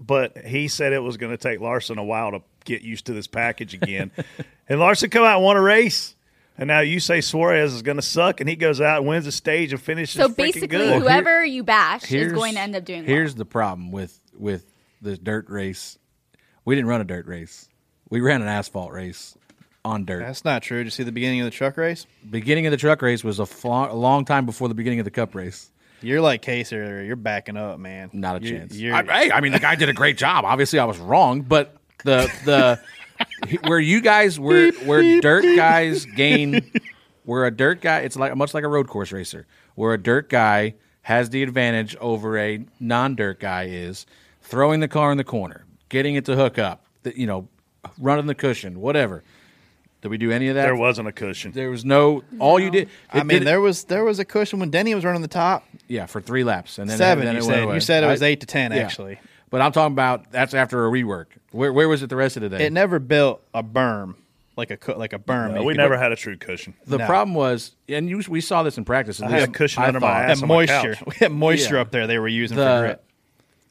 But 0.00 0.38
he 0.38 0.66
said 0.68 0.92
it 0.92 0.98
was 0.98 1.16
going 1.16 1.30
to 1.30 1.36
take 1.36 1.60
Larson 1.60 1.98
a 1.98 2.02
while 2.04 2.32
to 2.32 2.42
get 2.64 2.82
used 2.82 3.06
to 3.06 3.12
this 3.12 3.28
package 3.28 3.74
again. 3.74 4.10
and 4.68 4.80
Larson 4.80 5.10
come 5.10 5.22
out 5.22 5.36
and 5.36 5.44
won 5.44 5.56
a 5.56 5.60
race. 5.60 6.16
And 6.58 6.68
now 6.68 6.80
you 6.80 6.98
say 6.98 7.20
Suarez 7.20 7.72
is 7.72 7.82
going 7.82 7.96
to 7.96 8.02
suck, 8.02 8.40
and 8.40 8.48
he 8.48 8.56
goes 8.56 8.80
out 8.80 8.98
and 8.98 9.08
wins 9.08 9.26
a 9.26 9.32
stage 9.32 9.72
and 9.72 9.80
finishes. 9.80 10.20
So 10.20 10.28
basically, 10.28 10.68
good. 10.68 11.02
whoever 11.02 11.44
you 11.44 11.62
bash 11.62 12.10
is 12.10 12.32
going 12.32 12.54
to 12.54 12.60
end 12.60 12.74
up 12.74 12.84
doing 12.84 13.00
well. 13.00 13.08
Here's 13.08 13.34
the 13.34 13.44
problem 13.44 13.90
with 13.92 14.18
with 14.34 14.66
the 15.00 15.16
dirt 15.16 15.48
race. 15.48 15.98
We 16.64 16.74
didn't 16.74 16.88
run 16.88 17.00
a 17.00 17.04
dirt 17.04 17.26
race. 17.26 17.68
We 18.10 18.20
ran 18.20 18.42
an 18.42 18.48
asphalt 18.48 18.92
race 18.92 19.36
on 19.84 20.04
dirt. 20.04 20.20
That's 20.20 20.44
not 20.44 20.62
true. 20.62 20.78
Did 20.78 20.84
you 20.86 20.90
see 20.90 21.02
the 21.02 21.12
beginning 21.12 21.40
of 21.40 21.44
the 21.46 21.50
truck 21.50 21.76
race? 21.76 22.06
Beginning 22.28 22.66
of 22.66 22.70
the 22.70 22.76
truck 22.76 23.02
race 23.02 23.24
was 23.24 23.38
a, 23.38 23.46
flo- 23.46 23.90
a 23.90 23.94
long 23.94 24.24
time 24.24 24.46
before 24.46 24.68
the 24.68 24.74
beginning 24.74 25.00
of 25.00 25.04
the 25.04 25.10
cup 25.10 25.34
race. 25.34 25.70
You're 26.02 26.20
like 26.20 26.42
Kaser. 26.42 27.02
You're 27.04 27.16
backing 27.16 27.56
up, 27.56 27.78
man. 27.78 28.10
Not 28.12 28.42
a 28.42 28.44
You're- 28.44 28.58
chance. 28.58 28.74
you're- 28.76 28.94
I, 28.96 29.02
hey, 29.24 29.30
I 29.32 29.40
mean, 29.40 29.52
the 29.52 29.58
guy 29.60 29.74
did 29.76 29.88
a 29.88 29.92
great 29.92 30.16
job. 30.16 30.44
Obviously, 30.44 30.78
I 30.78 30.84
was 30.84 30.98
wrong, 30.98 31.42
but 31.42 31.76
the 32.04 32.30
the 32.44 32.80
where 33.68 33.78
you 33.78 34.00
guys 34.00 34.38
were 34.40 34.72
where 34.84 35.20
dirt 35.20 35.44
guys 35.56 36.04
gain 36.06 36.72
where 37.24 37.44
a 37.44 37.50
dirt 37.52 37.80
guy 37.80 38.00
it's 38.00 38.16
like 38.16 38.34
much 38.36 38.52
like 38.54 38.64
a 38.64 38.68
road 38.68 38.88
course 38.88 39.12
racer 39.12 39.46
where 39.76 39.92
a 39.92 39.98
dirt 40.02 40.28
guy 40.28 40.74
has 41.02 41.30
the 41.30 41.42
advantage 41.44 41.94
over 42.00 42.36
a 42.36 42.64
non-dirt 42.80 43.38
guy 43.38 43.64
is 43.66 44.06
throwing 44.40 44.80
the 44.80 44.88
car 44.88 45.12
in 45.12 45.18
the 45.18 45.24
corner 45.24 45.64
getting 45.88 46.16
it 46.16 46.24
to 46.24 46.34
hook 46.34 46.58
up 46.58 46.84
you 47.14 47.26
know 47.28 47.46
running 47.98 48.26
the 48.26 48.34
cushion 48.34 48.80
whatever 48.80 49.22
did 50.02 50.08
we 50.10 50.18
do 50.18 50.30
any 50.30 50.48
of 50.48 50.56
that 50.56 50.62
There 50.64 50.76
wasn't 50.76 51.08
a 51.08 51.12
cushion. 51.12 51.52
there 51.52 51.70
was 51.70 51.84
no 51.84 52.22
all 52.38 52.60
you 52.60 52.70
did 52.70 52.88
I 53.10 53.18
mean, 53.22 53.38
did- 53.38 53.46
there 53.46 53.60
was 53.60 53.84
there 53.84 54.04
was 54.04 54.18
a 54.18 54.24
cushion 54.24 54.58
when 54.60 54.70
Denny 54.70 54.94
was 54.94 55.04
running 55.04 55.22
the 55.22 55.28
top. 55.28 55.64
yeah 55.88 56.06
for 56.06 56.20
three 56.20 56.44
laps 56.44 56.78
and 56.78 56.90
then 56.90 56.98
Seven, 56.98 57.24
then 57.24 57.34
you 57.36 57.40
it 57.40 57.44
went 57.46 57.54
said. 57.54 57.62
away. 57.64 57.74
You 57.74 57.80
said 57.80 58.04
it 58.04 58.08
was 58.08 58.22
I- 58.22 58.26
eight 58.26 58.40
to 58.40 58.46
10, 58.46 58.72
yeah. 58.72 58.78
actually. 58.78 59.18
but 59.50 59.60
i'm 59.62 59.72
talking 59.72 59.92
about 59.94 60.30
that's 60.32 60.52
after 60.54 60.86
a 60.86 60.90
rework 60.90 61.26
where, 61.52 61.72
where 61.72 61.88
was 61.88 62.02
it 62.02 62.10
the 62.10 62.16
rest 62.16 62.36
of 62.36 62.42
the 62.42 62.48
day 62.50 62.66
It 62.66 62.72
never 62.72 62.98
built 62.98 63.42
a 63.54 63.62
berm 63.62 64.16
like 64.54 64.70
a 64.70 64.92
like 64.98 65.14
a 65.14 65.18
berm. 65.18 65.54
No, 65.54 65.62
we 65.62 65.72
never 65.72 65.94
put- 65.94 66.02
had 66.02 66.12
a 66.12 66.16
true 66.16 66.36
cushion. 66.36 66.74
The 66.86 66.98
No. 66.98 67.06
problem 67.06 67.34
was, 67.34 67.74
and 67.88 68.10
you, 68.10 68.22
we 68.28 68.42
saw 68.42 68.62
this 68.62 68.76
in 68.76 68.84
practice. 68.84 69.18
at 69.22 69.28
I 69.28 69.38
had 69.40 69.48
a 69.48 69.52
cushion 69.52 69.82
under 69.82 69.98
my 69.98 70.24
ass 70.24 70.36
that 70.40 70.42
on 70.42 70.48
my 70.48 70.54
moisture. 70.56 70.94
couch. 70.94 71.02
We 71.06 71.14
had 71.16 71.32
moisture 71.32 71.76
Yeah. 71.76 71.80
up 71.80 71.90
there. 71.90 72.06
They 72.06 72.18
were 72.18 72.28
using 72.28 72.58
the, 72.58 72.64
for 72.66 72.80
grip. 72.82 73.04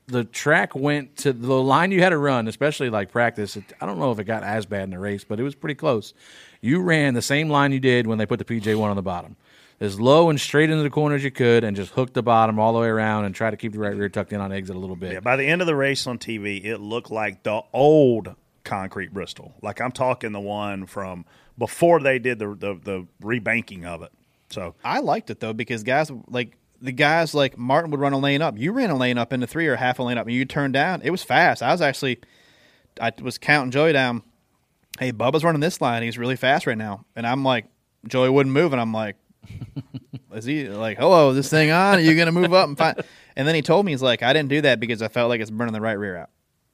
The 0.08 0.24
track 0.26 0.76
went 0.76 1.18
to 1.18 1.32
the 1.32 1.54
line 1.54 1.92
you 1.92 2.02
had 2.02 2.10
to 2.10 2.18
run, 2.18 2.48
especially 2.48 2.90
like 2.90 3.12
practice. 3.12 3.56
It, 3.56 3.64
I 3.80 3.86
don't 3.86 4.00
know 4.00 4.12
if 4.12 4.20
it 4.20 4.26
got 4.26 4.44
as 4.44 4.66
bad 4.66 4.84
in 4.84 4.90
the 4.90 5.00
race, 5.00 5.24
but 5.24 5.40
it 5.40 5.44
was 5.44 5.56
pretty 5.56 5.76
close. 5.76 6.14
You 6.60 6.82
ran 6.82 7.14
the 7.14 7.22
same 7.22 7.50
line 7.50 7.72
you 7.72 7.80
did 7.80 8.08
when 8.08 8.18
they 8.18 8.26
put 8.26 8.40
the 8.40 8.46
PJ 8.46 8.76
one 8.78 8.90
on 8.90 8.96
the 8.96 9.02
bottom, 9.02 9.36
as 9.80 10.00
low 10.00 10.30
and 10.30 10.40
straight 10.40 10.70
into 10.70 10.84
the 10.84 10.90
corner 10.90 11.16
as 11.16 11.24
you 11.24 11.32
could, 11.32 11.64
and 11.64 11.76
just 11.78 11.94
hooked 11.94 12.14
the 12.14 12.24
bottom 12.24 12.60
all 12.60 12.74
the 12.74 12.80
way 12.80 12.88
around 12.88 13.26
and 13.26 13.34
try 13.34 13.50
to 13.50 13.58
keep 13.58 13.72
the 13.72 13.80
right 13.80 13.96
rear 13.96 14.10
tucked 14.10 14.34
in 14.34 14.42
on 14.42 14.52
exit 14.52 14.76
a 14.76 14.80
little 14.80 14.96
bit. 14.96 15.14
Yeah, 15.14 15.20
by 15.22 15.38
the 15.38 15.46
end 15.46 15.62
of 15.62 15.68
the 15.68 15.76
race 15.76 16.06
on 16.08 16.18
TV, 16.18 16.64
it 16.66 16.80
looked 16.80 17.12
like 17.12 17.44
the 17.44 17.62
old 17.72 18.36
concrete 18.64 19.14
Bristol. 19.14 19.54
Like 19.62 19.82
I'm 19.82 19.92
talking 19.92 20.32
the 20.32 20.40
one 20.40 20.86
from 20.86 21.26
before 21.58 22.00
they 22.00 22.20
did 22.20 22.40
the 22.40 22.48
the, 22.48 22.80
the 22.84 23.08
rebanking 23.22 23.86
of 23.86 24.02
it. 24.02 24.12
So 24.50 24.76
I 24.84 25.00
liked 25.00 25.30
it 25.30 25.40
though 25.40 25.54
because 25.54 25.84
guys 25.84 26.12
like 26.28 26.58
the 26.82 26.92
guys 26.92 27.34
like 27.34 27.58
Martin 27.58 27.92
would 27.92 28.00
run 28.00 28.14
a 28.14 28.18
lane 28.18 28.42
up. 28.42 28.58
You 28.58 28.72
ran 28.72 28.90
a 28.90 28.98
lane 28.98 29.18
up 29.18 29.32
into 29.32 29.48
three 29.48 29.68
or 29.68 29.76
half 29.76 30.00
a 30.00 30.04
lane 30.04 30.18
up, 30.18 30.26
and 30.26 30.36
you 30.36 30.46
turned 30.46 30.74
down. 30.74 31.02
It 31.04 31.12
was 31.12 31.24
fast. 31.24 31.62
I 31.62 31.72
was 31.72 31.82
actually, 31.82 32.20
I 33.00 33.12
was 33.22 33.38
counting 33.38 33.72
Joey 33.72 33.94
down. 33.94 34.24
Hey, 35.00 35.12
Bubba's 35.12 35.44
running 35.44 35.62
this 35.62 35.80
line. 35.80 36.04
He's 36.04 36.18
really 36.18 36.36
fast 36.36 36.68
right 36.68 36.78
now, 36.78 37.06
and 37.16 37.26
I'm 37.26 37.44
like, 37.44 37.66
Joey 38.08 38.30
wouldn't 38.30 38.54
move, 38.54 38.74
and 38.74 38.82
I'm 38.82 38.94
like, 38.94 39.16
is 40.34 40.46
he 40.46 40.68
like, 40.68 40.98
hello, 40.98 41.30
is 41.30 41.36
this 41.36 41.50
thing 41.50 41.72
on? 41.72 41.96
Are 41.98 42.02
you 42.02 42.16
gonna 42.18 42.32
move 42.32 42.54
up 42.54 42.68
and 42.68 42.78
find? 42.78 43.02
And 43.34 43.48
then 43.48 43.56
he 43.56 43.62
told 43.62 43.86
me 43.86 43.94
he's 43.94 44.02
like, 44.02 44.24
I 44.24 44.34
didn't 44.34 44.50
do 44.50 44.60
that 44.62 44.82
because 44.82 45.02
I 45.02 45.08
felt 45.08 45.30
like 45.30 45.40
it's 45.40 45.50
burning 45.50 45.74
the 45.74 45.80
right 45.80 45.98
rear 45.98 46.18
out. 46.18 46.30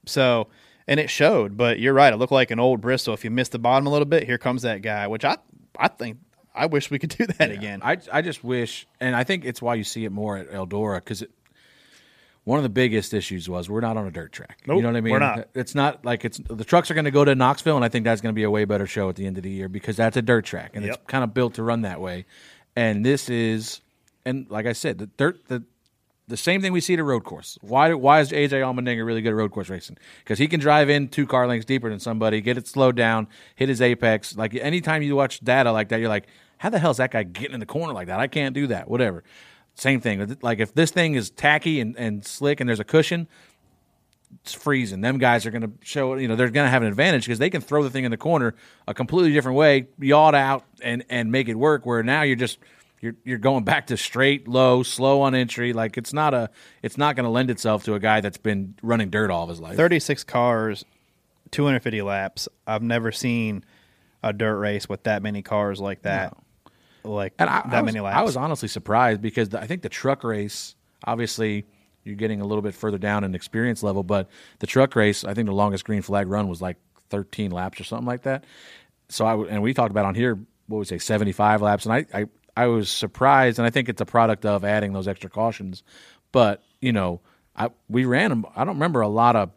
So, 0.08 0.48
and 0.88 1.00
it 1.00 1.10
showed. 1.10 1.56
But 1.56 1.80
you're 1.80 1.94
right. 1.94 2.12
It 2.12 2.18
looked 2.18 2.32
like 2.32 2.50
an 2.50 2.60
old 2.60 2.82
Bristol. 2.82 3.14
If 3.14 3.24
you 3.24 3.30
missed 3.30 3.52
the 3.52 3.60
bottom 3.60 3.86
a 3.86 3.92
little 3.92 4.08
bit, 4.08 4.24
here 4.24 4.40
comes 4.40 4.64
that 4.64 4.82
guy. 4.82 5.06
Which 5.08 5.24
I, 5.24 5.38
I 5.78 5.88
think, 5.88 6.18
I 6.58 6.66
wish 6.66 6.90
we 6.92 7.00
could 7.00 7.16
do 7.18 7.28
that 7.28 7.52
again. 7.52 7.82
I 7.84 7.98
I 8.12 8.22
just 8.22 8.44
wish, 8.44 8.88
and 9.00 9.16
I 9.16 9.24
think 9.24 9.46
it's 9.46 9.62
why 9.62 9.76
you 9.76 9.84
see 9.84 10.06
it 10.06 10.12
more 10.12 10.38
at 10.38 10.50
Eldora 10.52 10.96
because 10.98 11.24
one 12.48 12.58
of 12.58 12.64
the 12.64 12.70
biggest 12.70 13.14
issues 13.14 13.50
was 13.50 13.70
we're 13.70 13.82
not 13.82 13.98
on 13.98 14.08
a 14.08 14.12
dirt 14.12 14.32
track. 14.32 14.60
Nope, 14.66 14.78
you 14.78 14.82
know 14.82 14.88
what 14.88 14.96
I 14.96 15.02
mean? 15.02 15.12
we're 15.12 15.20
not. 15.20 15.50
It's 15.54 15.76
not 15.76 16.06
like 16.06 16.24
it's 16.24 16.38
the 16.38 16.64
trucks 16.64 16.90
are 16.90 16.94
going 16.94 17.04
to 17.04 17.12
go 17.12 17.26
to 17.26 17.36
Knoxville, 17.36 17.76
and 17.76 17.84
I 17.84 17.90
think 17.90 18.06
that's 18.06 18.22
going 18.22 18.34
to 18.34 18.36
be 18.36 18.44
a 18.44 18.50
way 18.50 18.64
better 18.64 18.88
show 18.88 19.10
at 19.10 19.18
the 19.18 19.26
end 19.26 19.36
of 19.36 19.44
the 19.44 19.50
year 19.50 19.68
because 19.68 19.98
that's 19.98 20.16
a 20.16 20.22
dirt 20.22 20.46
track 20.46 20.72
and 20.74 20.86
it's 20.86 20.98
kind 21.08 21.26
of 21.26 21.34
built 21.34 21.56
to 21.56 21.64
run 21.64 21.82
that 21.82 22.00
way. 22.00 22.26
And 22.76 23.06
this 23.06 23.30
is, 23.30 23.82
and 24.26 24.50
like 24.50 24.66
I 24.66 24.74
said, 24.74 24.98
the 24.98 25.08
dirt 25.08 25.48
the. 25.50 25.64
The 26.30 26.36
same 26.36 26.62
thing 26.62 26.74
we 26.74 26.82
see 26.82 26.94
at 26.94 27.00
a 27.00 27.06
road 27.06 27.24
course. 27.24 27.58
Why? 27.62 27.94
Why 27.94 28.20
is 28.20 28.34
AJ 28.34 28.50
Allmendinger 28.50 29.06
really 29.06 29.22
good 29.22 29.30
at 29.30 29.36
road 29.36 29.52
course 29.52 29.70
racing? 29.70 29.98
Because 30.26 30.38
he 30.38 30.50
can 30.50 30.60
drive 30.60 30.90
in 30.90 31.08
two 31.08 31.26
car 31.26 31.48
lengths 31.48 31.66
deeper 31.66 31.90
than 31.90 32.02
somebody, 32.02 32.42
get 32.42 32.58
it 32.58 32.68
slowed 32.68 32.98
down, 32.98 33.30
hit 33.56 33.70
his 33.70 33.82
apex. 33.82 34.36
Like 34.36 34.54
anytime 34.54 35.02
you 35.04 35.16
watch 35.16 35.40
data 35.40 35.72
like 35.72 35.88
that, 35.88 36.02
you're 36.02 36.10
like, 36.10 36.28
how 36.58 36.70
the 36.70 36.80
hell 36.80 36.92
is 36.92 36.98
that 36.98 37.12
guy 37.12 37.24
getting 37.24 37.54
in 37.54 37.60
the 37.60 37.66
corner 37.66 37.94
like 37.94 38.08
that? 38.08 38.20
I 38.20 38.28
can't 38.28 38.54
do 38.54 38.68
that. 38.68 38.90
Whatever. 38.90 39.24
Same 39.76 40.02
thing. 40.02 40.38
Like 40.42 40.60
if 40.60 40.74
this 40.74 40.92
thing 40.92 41.16
is 41.16 41.30
tacky 41.30 41.80
and, 41.80 41.96
and 41.98 42.26
slick 42.26 42.60
and 42.60 42.68
there's 42.68 42.80
a 42.80 42.84
cushion, 42.84 43.28
it's 44.42 44.54
freezing. 44.54 45.02
Them 45.02 45.18
guys 45.20 45.46
are 45.46 45.52
going 45.52 45.62
to 45.62 45.72
show, 45.82 46.16
you 46.16 46.28
know, 46.28 46.36
they're 46.36 46.50
going 46.50 46.66
to 46.66 46.72
have 46.72 46.82
an 46.82 46.88
advantage 46.88 47.26
because 47.26 47.40
they 47.40 47.50
can 47.50 47.62
throw 47.62 47.84
the 47.84 47.90
thing 47.90 48.04
in 48.04 48.12
the 48.12 48.18
corner 48.18 48.56
a 48.88 48.94
completely 48.94 49.32
different 49.34 49.58
way, 49.58 49.88
yaw 50.00 50.30
it 50.30 50.36
out, 50.36 50.66
and 50.82 51.06
and 51.10 51.32
make 51.32 51.48
it 51.48 51.56
work. 51.56 51.86
Where 51.86 52.04
now 52.04 52.24
you're 52.24 52.36
just 52.36 52.60
you're 53.00 53.16
you're 53.24 53.38
going 53.38 53.64
back 53.64 53.88
to 53.88 53.98
straight, 53.98 54.48
low, 54.48 54.84
slow 54.84 55.22
on 55.22 55.36
entry. 55.36 55.74
Like 55.74 55.98
it's 55.98 56.14
not 56.14 56.34
a, 56.34 56.50
it's 56.82 56.98
not 56.98 57.16
going 57.16 57.26
to 57.26 57.30
lend 57.30 57.52
itself 57.52 57.84
to 57.86 57.94
a 57.94 58.00
guy 58.00 58.22
that's 58.22 58.38
been 58.38 58.76
running 58.82 59.10
dirt 59.10 59.32
all 59.32 59.44
of 59.44 59.50
his 59.50 59.60
life. 59.60 59.78
36 59.78 60.24
cars, 60.24 60.86
250 61.52 62.02
laps. 62.02 62.50
I've 62.66 62.84
never 62.84 63.12
seen 63.12 63.64
a 64.24 64.34
dirt 64.34 64.58
race 64.58 64.90
with 64.90 65.04
that 65.04 65.22
many 65.22 65.42
cars 65.42 65.80
like 65.80 66.02
that. 66.02 66.36
Like 67.16 67.34
And 67.40 67.50
I, 67.50 67.62
that 67.62 67.74
I 67.74 67.82
was, 67.82 67.94
many 67.94 68.04
laps. 68.04 68.18
I 68.18 68.24
was 68.24 68.38
honestly 68.38 68.68
surprised 68.68 69.22
because 69.22 69.50
the, 69.50 69.62
I 69.62 69.68
think 69.68 69.82
the 69.82 69.90
truck 69.90 70.24
race, 70.24 70.76
obviously, 71.04 71.66
you're 72.04 72.16
getting 72.16 72.42
a 72.42 72.46
little 72.46 72.62
bit 72.62 72.74
further 72.74 72.98
down 72.98 73.24
in 73.24 73.36
experience 73.36 73.84
level, 73.84 74.04
but 74.04 74.30
the 74.60 74.68
truck 74.68 74.96
race, 74.96 75.24
I 75.24 75.34
think 75.34 75.48
the 75.48 75.54
longest 75.54 75.84
green 75.84 76.02
flag 76.02 76.28
run 76.28 76.48
was 76.48 76.62
like 76.62 76.78
13 77.10 77.52
laps 77.52 77.82
or 77.82 77.84
something 77.84 78.08
like 78.08 78.24
that. 78.24 78.46
So 79.10 79.26
I 79.26 79.36
and 79.48 79.62
we 79.62 79.74
talked 79.74 79.92
about 79.92 80.06
on 80.06 80.16
here 80.16 80.36
what 80.68 80.78
would 80.78 80.80
we 80.80 80.86
say 80.86 80.98
75 80.98 81.62
laps, 81.62 81.86
and 81.86 81.94
I, 81.94 82.06
I 82.14 82.26
I 82.56 82.68
was 82.68 82.90
surprised, 82.90 83.60
and 83.60 83.66
I 83.66 83.70
think 83.70 83.88
it's 83.88 84.02
a 84.02 84.06
product 84.06 84.46
of 84.46 84.66
adding 84.66 84.94
those 84.94 85.08
extra 85.08 85.30
cautions. 85.30 85.84
But 86.32 86.64
you 86.82 86.92
know, 86.92 87.22
I 87.56 87.70
we 87.88 88.06
ran 88.06 88.30
them. 88.30 88.46
I 88.56 88.66
don't 88.66 88.76
remember 88.76 89.02
a 89.02 89.08
lot 89.08 89.36
of 89.36 89.52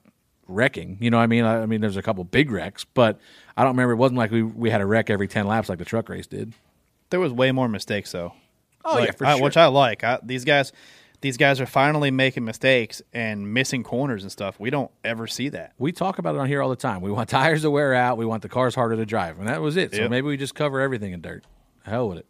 wrecking. 0.46 0.98
You 1.00 1.10
know, 1.10 1.16
what 1.16 1.24
I 1.24 1.26
mean, 1.26 1.44
I, 1.44 1.62
I 1.62 1.66
mean, 1.66 1.80
there's 1.80 1.96
a 1.96 2.02
couple 2.02 2.22
big 2.24 2.50
wrecks, 2.50 2.84
but 2.84 3.18
I 3.56 3.62
don't 3.62 3.72
remember. 3.72 3.92
It 3.92 3.96
wasn't 3.96 4.18
like 4.18 4.30
we 4.30 4.42
we 4.42 4.70
had 4.70 4.80
a 4.80 4.86
wreck 4.86 5.10
every 5.10 5.28
10 5.28 5.46
laps 5.46 5.68
like 5.68 5.78
the 5.78 5.84
truck 5.84 6.08
race 6.08 6.26
did. 6.26 6.52
There 7.10 7.20
was 7.20 7.32
way 7.32 7.52
more 7.52 7.68
mistakes 7.68 8.12
though. 8.12 8.32
Oh, 8.84 8.94
Like, 8.94 9.06
yeah, 9.06 9.12
for 9.12 9.26
I- 9.26 9.34
sure. 9.36 9.42
Which 9.44 9.56
I 9.56 9.66
like. 9.66 10.02
I, 10.04 10.18
these 10.22 10.44
guys, 10.44 10.72
these 11.20 11.36
guys 11.36 11.60
are 11.60 11.66
finally 11.66 12.10
making 12.10 12.44
mistakes 12.46 13.02
and 13.12 13.52
missing 13.52 13.82
corners 13.82 14.22
and 14.22 14.32
stuff. 14.32 14.58
We 14.58 14.70
don't 14.70 14.90
ever 15.04 15.26
see 15.26 15.50
that. 15.50 15.74
We 15.78 15.92
talk 15.92 16.18
about 16.18 16.34
it 16.34 16.38
on 16.40 16.46
here 16.48 16.62
all 16.62 16.70
the 16.70 16.76
time. 16.76 17.02
We 17.02 17.10
want 17.10 17.28
tires 17.28 17.62
to 17.62 17.70
wear 17.70 17.92
out. 17.94 18.16
We 18.16 18.24
want 18.24 18.42
the 18.42 18.48
cars 18.48 18.74
harder 18.74 18.96
to 18.96 19.04
drive, 19.04 19.38
and 19.38 19.46
that 19.48 19.60
was 19.60 19.76
it. 19.76 19.92
So 19.94 20.02
Yep. 20.02 20.10
maybe 20.10 20.26
we 20.28 20.36
just 20.38 20.54
cover 20.54 20.80
everything 20.80 21.12
in 21.12 21.20
dirt. 21.20 21.44
Hell 21.84 22.08
with 22.08 22.18
it. 22.18 22.26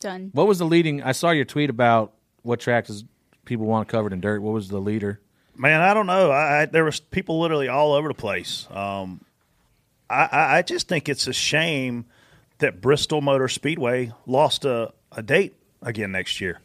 Done. 0.00 0.30
What 0.32 0.46
was 0.46 0.58
the 0.58 0.66
leading? 0.66 1.02
I 1.02 1.12
saw 1.12 1.30
your 1.30 1.44
tweet 1.44 1.70
about 1.70 2.12
what 2.42 2.60
tracks 2.60 2.90
is 2.90 3.04
people 3.44 3.66
want 3.66 3.88
covered 3.88 4.12
in 4.12 4.20
dirt. 4.20 4.42
What 4.42 4.52
was 4.52 4.68
the 4.68 4.78
leader? 4.80 5.20
Man, 5.56 5.80
I 5.80 5.94
don't 5.94 6.06
know. 6.06 6.30
I, 6.30 6.62
I 6.62 6.66
there 6.66 6.84
was 6.84 7.00
people 7.00 7.40
literally 7.40 7.68
all 7.68 7.92
over 7.94 8.08
the 8.08 8.14
place. 8.14 8.66
Um, 8.70 9.24
I, 10.10 10.28
I, 10.30 10.56
I 10.58 10.62
just 10.62 10.88
think 10.88 11.08
it's 11.08 11.26
a 11.26 11.32
shame 11.32 12.04
that 12.58 12.80
Bristol 12.80 13.20
Motor 13.20 13.48
Speedway 13.48 14.12
lost 14.26 14.64
a, 14.64 14.92
a 15.12 15.22
date 15.22 15.54
again 15.82 16.12
next 16.12 16.40
year. 16.40 16.60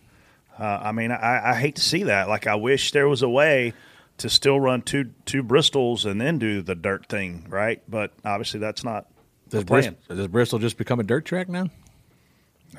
Uh, 0.57 0.79
I 0.83 0.91
mean, 0.91 1.11
I, 1.11 1.51
I 1.51 1.55
hate 1.55 1.75
to 1.75 1.81
see 1.81 2.03
that. 2.03 2.27
Like, 2.27 2.45
I 2.45 2.55
wish 2.55 2.91
there 2.91 3.07
was 3.07 3.21
a 3.21 3.29
way 3.29 3.73
to 4.17 4.29
still 4.29 4.59
run 4.59 4.81
two 4.81 5.11
two 5.25 5.43
Bristols 5.43 6.05
and 6.05 6.19
then 6.19 6.37
do 6.37 6.61
the 6.61 6.75
dirt 6.75 7.07
thing, 7.07 7.45
right? 7.49 7.81
But 7.87 8.11
obviously, 8.25 8.59
that's 8.59 8.83
not 8.83 9.07
Does, 9.49 9.61
the 9.61 9.65
plan. 9.65 9.81
Bristol, 9.93 10.15
does 10.15 10.27
Bristol 10.27 10.59
just 10.59 10.77
become 10.77 10.99
a 10.99 11.03
dirt 11.03 11.25
track 11.25 11.47
now? 11.47 11.69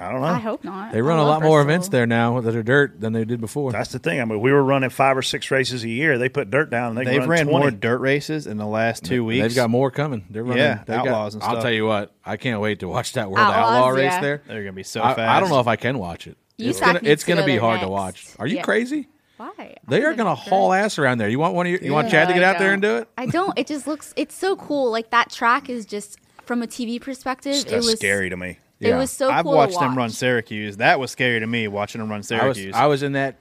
I 0.00 0.10
don't 0.10 0.22
know. 0.22 0.26
I 0.28 0.38
hope 0.38 0.64
not. 0.64 0.92
They 0.92 1.02
run 1.02 1.18
a 1.18 1.22
love 1.22 1.42
lot 1.42 1.42
more 1.42 1.60
events 1.60 1.88
there 1.88 2.06
now 2.06 2.40
that 2.40 2.56
are 2.56 2.62
dirt 2.62 3.00
than 3.00 3.12
they 3.12 3.24
did 3.24 3.40
before. 3.40 3.70
That's 3.70 3.92
the 3.92 3.98
thing. 3.98 4.20
I 4.20 4.24
mean, 4.24 4.40
we 4.40 4.50
were 4.50 4.62
running 4.62 4.88
five 4.90 5.16
or 5.16 5.22
six 5.22 5.50
races 5.50 5.84
a 5.84 5.88
year. 5.88 6.16
They 6.16 6.28
put 6.30 6.50
dirt 6.50 6.70
down. 6.70 6.96
And 6.96 6.98
they 6.98 7.04
They've 7.12 7.20
run 7.20 7.28
ran 7.28 7.46
20. 7.48 7.58
more 7.58 7.70
dirt 7.70 7.98
races 7.98 8.46
in 8.46 8.56
the 8.56 8.66
last 8.66 9.04
two 9.04 9.24
weeks. 9.24 9.42
They've 9.42 9.54
got 9.54 9.68
more 9.68 9.90
coming. 9.90 10.24
They're 10.30 10.42
running. 10.42 10.58
Yeah, 10.62 10.76
they've 10.78 10.86
got- 10.86 11.08
Outlaws 11.08 11.34
and 11.34 11.42
stuff. 11.42 11.56
I'll 11.56 11.62
tell 11.62 11.70
you 11.72 11.84
what, 11.86 12.12
I 12.24 12.38
can't 12.38 12.60
wait 12.60 12.80
to 12.80 12.88
watch 12.88 13.12
that 13.12 13.30
World 13.30 13.40
Outlaws, 13.46 13.76
Outlaw 13.76 13.88
race 13.90 14.04
yeah. 14.04 14.20
there. 14.20 14.42
They're 14.46 14.62
gonna 14.62 14.72
be 14.72 14.82
so 14.84 15.02
I, 15.02 15.14
fast. 15.14 15.20
I 15.20 15.38
don't 15.40 15.50
know 15.50 15.60
if 15.60 15.66
I 15.66 15.76
can 15.76 15.98
watch 15.98 16.26
it. 16.26 16.36
It's 16.56 16.80
gonna, 16.80 17.00
it's 17.02 17.24
gonna 17.24 17.42
go 17.42 17.46
be 17.46 17.52
there 17.52 17.60
hard 17.60 17.80
to 17.80 17.88
watch. 17.88 18.26
Are 18.38 18.46
you 18.46 18.56
Yeah. 18.56 18.62
crazy? 18.62 19.08
Why? 19.36 19.76
They 19.88 20.02
are 20.02 20.12
going 20.12 20.28
to 20.28 20.36
think 20.38 20.50
haul 20.50 20.70
ass 20.74 20.98
around 20.98 21.16
there. 21.16 21.30
You 21.30 21.38
want 21.38 21.54
one 21.54 21.64
of 21.64 21.72
your, 21.72 21.80
you 21.80 21.94
want 21.94 22.10
Chad 22.10 22.28
to 22.28 22.34
get 22.34 22.42
I 22.44 22.46
out 22.50 22.58
there 22.58 22.74
and 22.74 22.82
do 22.82 22.98
it? 22.98 23.08
I 23.16 23.24
don't. 23.24 23.58
It 23.58 23.66
just 23.66 23.86
looks. 23.86 24.12
It's 24.14 24.34
so 24.34 24.54
cool. 24.54 24.90
Like 24.90 25.08
that 25.12 25.30
track 25.30 25.70
is 25.70 25.86
just 25.86 26.18
from 26.44 26.62
a 26.62 26.66
TV 26.66 27.00
perspective. 27.00 27.54
it 27.54 27.68
That's 27.68 27.86
was 27.86 27.96
scary 27.96 28.28
to 28.28 28.36
me. 28.36 28.58
It 28.80 28.94
was 28.94 29.10
so 29.10 29.30
I've 29.30 29.44
cool. 29.44 29.52
to 29.52 29.56
watched 29.58 29.78
them 29.78 29.94
run 29.96 30.10
Syracuse. 30.10 30.78
That 30.78 30.98
was 30.98 31.10
scary 31.10 31.40
to 31.40 31.46
me 31.46 31.68
watching 31.68 32.00
them 32.00 32.08
run 32.10 32.16
I 32.16 32.18
was 32.20 32.26
Syracuse. 32.28 32.74
I 32.74 32.86
was 32.86 33.02
in 33.02 33.12
that 33.12 33.36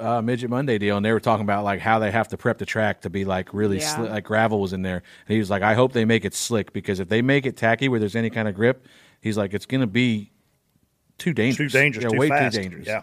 uh, 0.00 0.22
midget 0.22 0.48
Monday 0.50 0.78
deal, 0.78 0.96
and 0.96 1.04
they 1.04 1.12
were 1.12 1.20
talking 1.20 1.44
about 1.44 1.62
like 1.64 1.80
how 1.80 1.98
they 1.98 2.10
have 2.10 2.28
to 2.28 2.36
prep 2.38 2.58
the 2.58 2.64
track 2.66 3.02
to 3.02 3.10
be 3.10 3.24
like 3.26 3.52
really 3.52 3.78
Yeah. 3.78 3.96
sli- 3.96 4.10
like 4.10 4.24
gravel 4.24 4.60
was 4.60 4.72
in 4.72 4.82
there. 4.82 5.02
And 5.26 5.32
he 5.34 5.38
was 5.38 5.50
like, 5.50 5.62
I 5.62 5.74
hope 5.74 5.92
they 5.92 6.04
make 6.06 6.24
it 6.24 6.34
slick 6.34 6.72
because 6.72 7.00
if 7.00 7.08
they 7.08 7.20
make 7.22 7.44
it 7.44 7.56
tacky 7.56 7.88
where 7.88 8.00
there's 8.00 8.16
any 8.16 8.30
kind 8.30 8.48
of 8.48 8.54
grip, 8.54 8.86
he's 9.20 9.36
like, 9.36 9.52
it's 9.52 9.66
going 9.66 9.82
to 9.82 9.86
be 9.86 10.32
too 11.18 11.34
dangerous. 11.34 11.70
Too 11.72 11.78
dangerous. 11.78 12.04
Yeah, 12.04 12.08
too 12.10 12.18
way 12.18 12.28
fast. 12.28 12.54
too 12.56 12.62
dangerous. 12.62 12.86
Yeah. 12.86 13.02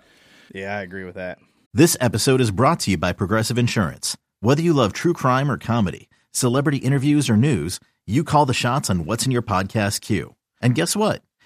yeah, 0.53 0.77
I 0.77 0.81
agree 0.81 1.03
with 1.03 1.15
that. 1.15 1.37
This 1.73 1.95
episode 1.99 2.41
is 2.41 2.49
brought 2.51 2.79
to 2.81 2.91
you 2.91 2.97
by 2.97 3.11
Progressive 3.13 3.57
Insurance. 3.57 4.15
Whether 4.39 4.61
you 4.61 4.73
love 4.73 4.93
true 4.93 5.13
crime 5.13 5.51
or 5.51 5.57
comedy, 5.57 6.09
celebrity 6.31 6.77
interviews 6.77 7.29
or 7.29 7.35
news, 7.37 7.79
you 8.07 8.23
call 8.23 8.45
the 8.45 8.53
shots 8.53 8.89
on 8.89 9.05
what's 9.05 9.25
in 9.25 9.31
your 9.31 9.41
podcast 9.41 10.01
queue. 10.01 10.35
And 10.61 10.73
guess 10.73 10.95
what? 10.95 11.21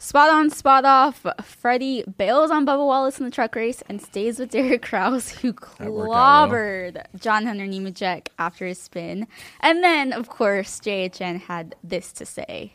Spot 0.00 0.30
on, 0.30 0.48
spot 0.50 0.84
off. 0.84 1.26
Freddie 1.42 2.04
bails 2.04 2.52
on 2.52 2.64
Bubba 2.64 2.86
Wallace 2.86 3.18
in 3.18 3.24
the 3.24 3.32
truck 3.32 3.56
race 3.56 3.82
and 3.88 4.00
stays 4.00 4.38
with 4.38 4.50
Derek 4.50 4.82
Kraus, 4.82 5.28
who 5.40 5.48
worked 5.48 5.80
out 5.80 5.92
well. 5.92 6.08
clobbered 6.08 7.04
John 7.16 7.46
Hunter 7.46 7.66
Nemechek 7.66 8.28
after 8.38 8.66
his 8.66 8.80
spin. 8.80 9.26
And 9.60 9.82
then, 9.82 10.12
of 10.12 10.28
course, 10.28 10.78
JHN 10.80 11.40
had 11.42 11.74
this 11.82 12.12
to 12.12 12.26
say. 12.26 12.72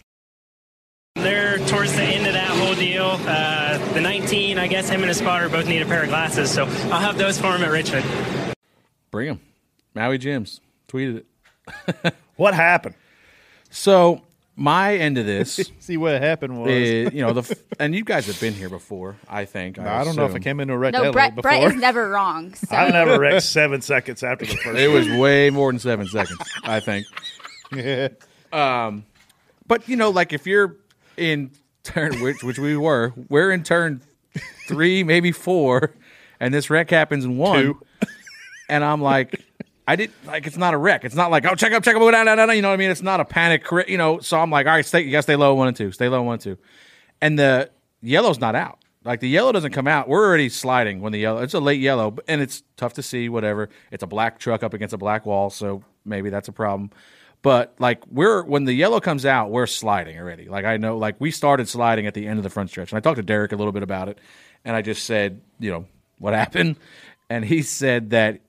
They're 1.16 1.60
towards 1.60 1.94
the 1.94 2.04
end 2.04 2.28
of 2.28 2.34
that 2.34 2.50
whole 2.50 2.76
deal. 2.76 3.18
Uh, 3.26 3.78
the 3.94 4.02
19, 4.02 4.58
I 4.58 4.68
guess 4.68 4.90
him 4.90 5.02
and 5.02 5.08
his 5.08 5.20
spotter 5.20 5.48
both 5.48 5.68
need 5.68 5.82
a 5.82 5.86
pair 5.86 6.04
of 6.04 6.10
glasses, 6.10 6.52
so 6.52 6.64
I'll 6.64 7.00
have 7.00 7.18
those 7.18 7.40
for 7.40 7.56
him 7.56 7.64
at 7.64 7.72
Richmond. 7.72 8.06
Bring 9.12 9.30
him. 9.30 9.40
Maui 9.94 10.18
Jims 10.18 10.60
tweeted 10.90 11.24
it. 12.04 12.16
what 12.36 12.54
happened? 12.54 12.96
So 13.70 14.24
my 14.56 14.96
end 14.96 15.18
of 15.18 15.26
this, 15.26 15.72
See 15.80 15.98
what 15.98 16.22
happened 16.22 16.62
was. 16.62 16.72
is, 16.72 17.14
you 17.14 17.22
know, 17.22 17.34
the 17.34 17.58
and 17.80 17.96
you 17.96 18.04
guys 18.04 18.28
have 18.28 18.40
been 18.40 18.54
here 18.54 18.70
before. 18.70 19.16
I 19.28 19.46
think. 19.46 19.78
No, 19.78 19.88
I 19.88 20.04
don't 20.04 20.16
know 20.16 20.26
if 20.26 20.36
I 20.36 20.40
came 20.40 20.60
into 20.60 20.74
a 20.74 20.78
wreck 20.78 20.94
No, 20.94 21.12
Brett, 21.12 21.36
before. 21.36 21.50
Brett 21.50 21.64
is 21.64 21.76
never 21.76 22.10
wrong. 22.10 22.54
So. 22.64 22.76
I 22.76 22.90
never 22.90 23.20
wrecked 23.20 23.44
seven 23.44 23.82
seconds 23.82 24.24
after 24.24 24.46
the 24.46 24.56
first. 24.56 24.78
It 24.80 24.88
was 24.90 25.08
way 25.10 25.50
more 25.50 25.72
than 25.72 25.80
seven 25.80 26.08
seconds, 26.08 26.40
I 26.64 26.80
think. 26.80 27.06
yeah. 27.76 28.10
Um, 28.54 29.06
but 29.66 29.90
you 29.90 29.96
know, 29.96 30.12
like 30.12 30.32
if 30.32 30.46
you're 30.46 30.78
in 31.18 31.50
turn, 31.84 32.22
which 32.22 32.44
which 32.44 32.60
we 32.60 32.78
were, 32.78 33.12
we're 33.30 33.52
in 33.52 33.64
turn 33.64 34.02
three, 34.68 35.04
maybe 35.04 35.32
four, 35.32 35.96
and 36.40 36.54
this 36.54 36.70
wreck 36.70 36.92
happens 36.92 37.26
in 37.26 37.38
one, 37.38 37.74
and 38.70 38.84
I'm 38.84 39.02
like, 39.02 39.44
I 39.88 39.96
didn't 39.96 40.14
like 40.26 40.48
it's 40.48 40.58
not 40.58 40.74
a 40.74 40.78
wreck. 40.78 41.04
It's 41.04 41.16
not 41.16 41.32
like 41.32 41.46
oh 41.46 41.56
check 41.56 41.74
up, 41.74 41.84
check 41.84 41.96
up, 41.96 42.02
down, 42.12 42.26
down, 42.26 42.38
down. 42.38 42.56
You 42.56 42.62
know 42.62 42.70
what 42.70 42.76
I 42.76 42.78
mean? 42.78 42.92
It's 42.92 43.02
not 43.02 43.20
a 43.20 43.26
panic, 43.26 43.66
you 43.88 43.98
know. 43.98 44.20
So 44.20 44.40
I'm 44.40 44.50
like, 44.50 44.66
all 44.66 44.74
right, 44.74 44.86
stay, 44.86 45.02
you 45.02 45.12
gotta 45.12 45.24
stay 45.24 45.36
low 45.36 45.54
one 45.56 45.68
and 45.68 45.76
two, 45.76 45.92
stay 45.92 46.08
low 46.08 46.22
one 46.24 46.34
and 46.34 46.42
two, 46.42 46.58
and 47.22 47.38
the 47.38 47.70
yellow's 48.02 48.40
not 48.40 48.56
out. 48.56 48.80
Like 49.04 49.20
the 49.20 49.28
yellow 49.28 49.52
doesn't 49.52 49.74
come 49.74 49.88
out. 49.88 50.08
We're 50.08 50.26
already 50.26 50.48
sliding 50.48 51.02
when 51.02 51.12
the 51.12 51.20
yellow. 51.20 51.42
It's 51.42 51.54
a 51.54 51.60
late 51.60 51.82
yellow, 51.82 52.16
and 52.28 52.42
it's 52.42 52.64
tough 52.78 52.94
to 52.94 53.04
see. 53.04 53.28
Whatever. 53.28 53.70
It's 53.92 54.04
a 54.04 54.08
black 54.08 54.40
truck 54.40 54.64
up 54.64 54.74
against 54.74 54.94
a 54.94 54.98
black 54.98 55.26
wall, 55.26 55.50
so 55.50 55.84
maybe 56.06 56.30
that's 56.30 56.48
a 56.48 56.54
problem. 56.54 56.90
But 57.42 57.76
like 57.78 58.08
we're 58.08 58.44
when 58.44 58.64
the 58.64 58.74
yellow 58.74 59.02
comes 59.02 59.26
out, 59.26 59.52
we're 59.52 59.68
sliding 59.68 60.18
already. 60.18 60.48
Like 60.48 60.64
I 60.64 60.78
know, 60.78 60.98
like 60.98 61.20
we 61.20 61.30
started 61.30 61.68
sliding 61.68 62.08
at 62.08 62.14
the 62.14 62.26
end 62.26 62.40
of 62.40 62.44
the 62.44 62.50
front 62.50 62.70
stretch, 62.70 62.92
and 62.92 62.98
I 62.98 63.02
talked 63.02 63.18
to 63.18 63.24
Derek 63.24 63.52
a 63.52 63.58
little 63.58 63.74
bit 63.74 63.84
about 63.84 64.08
it, 64.08 64.18
and 64.64 64.76
I 64.76 64.82
just 64.82 65.04
said, 65.06 65.42
you 65.60 65.70
know, 65.70 65.86
what 66.20 66.34
happened, 66.34 66.78
and 67.30 67.44
he 67.44 67.62
said 67.62 68.12
that 68.12 68.40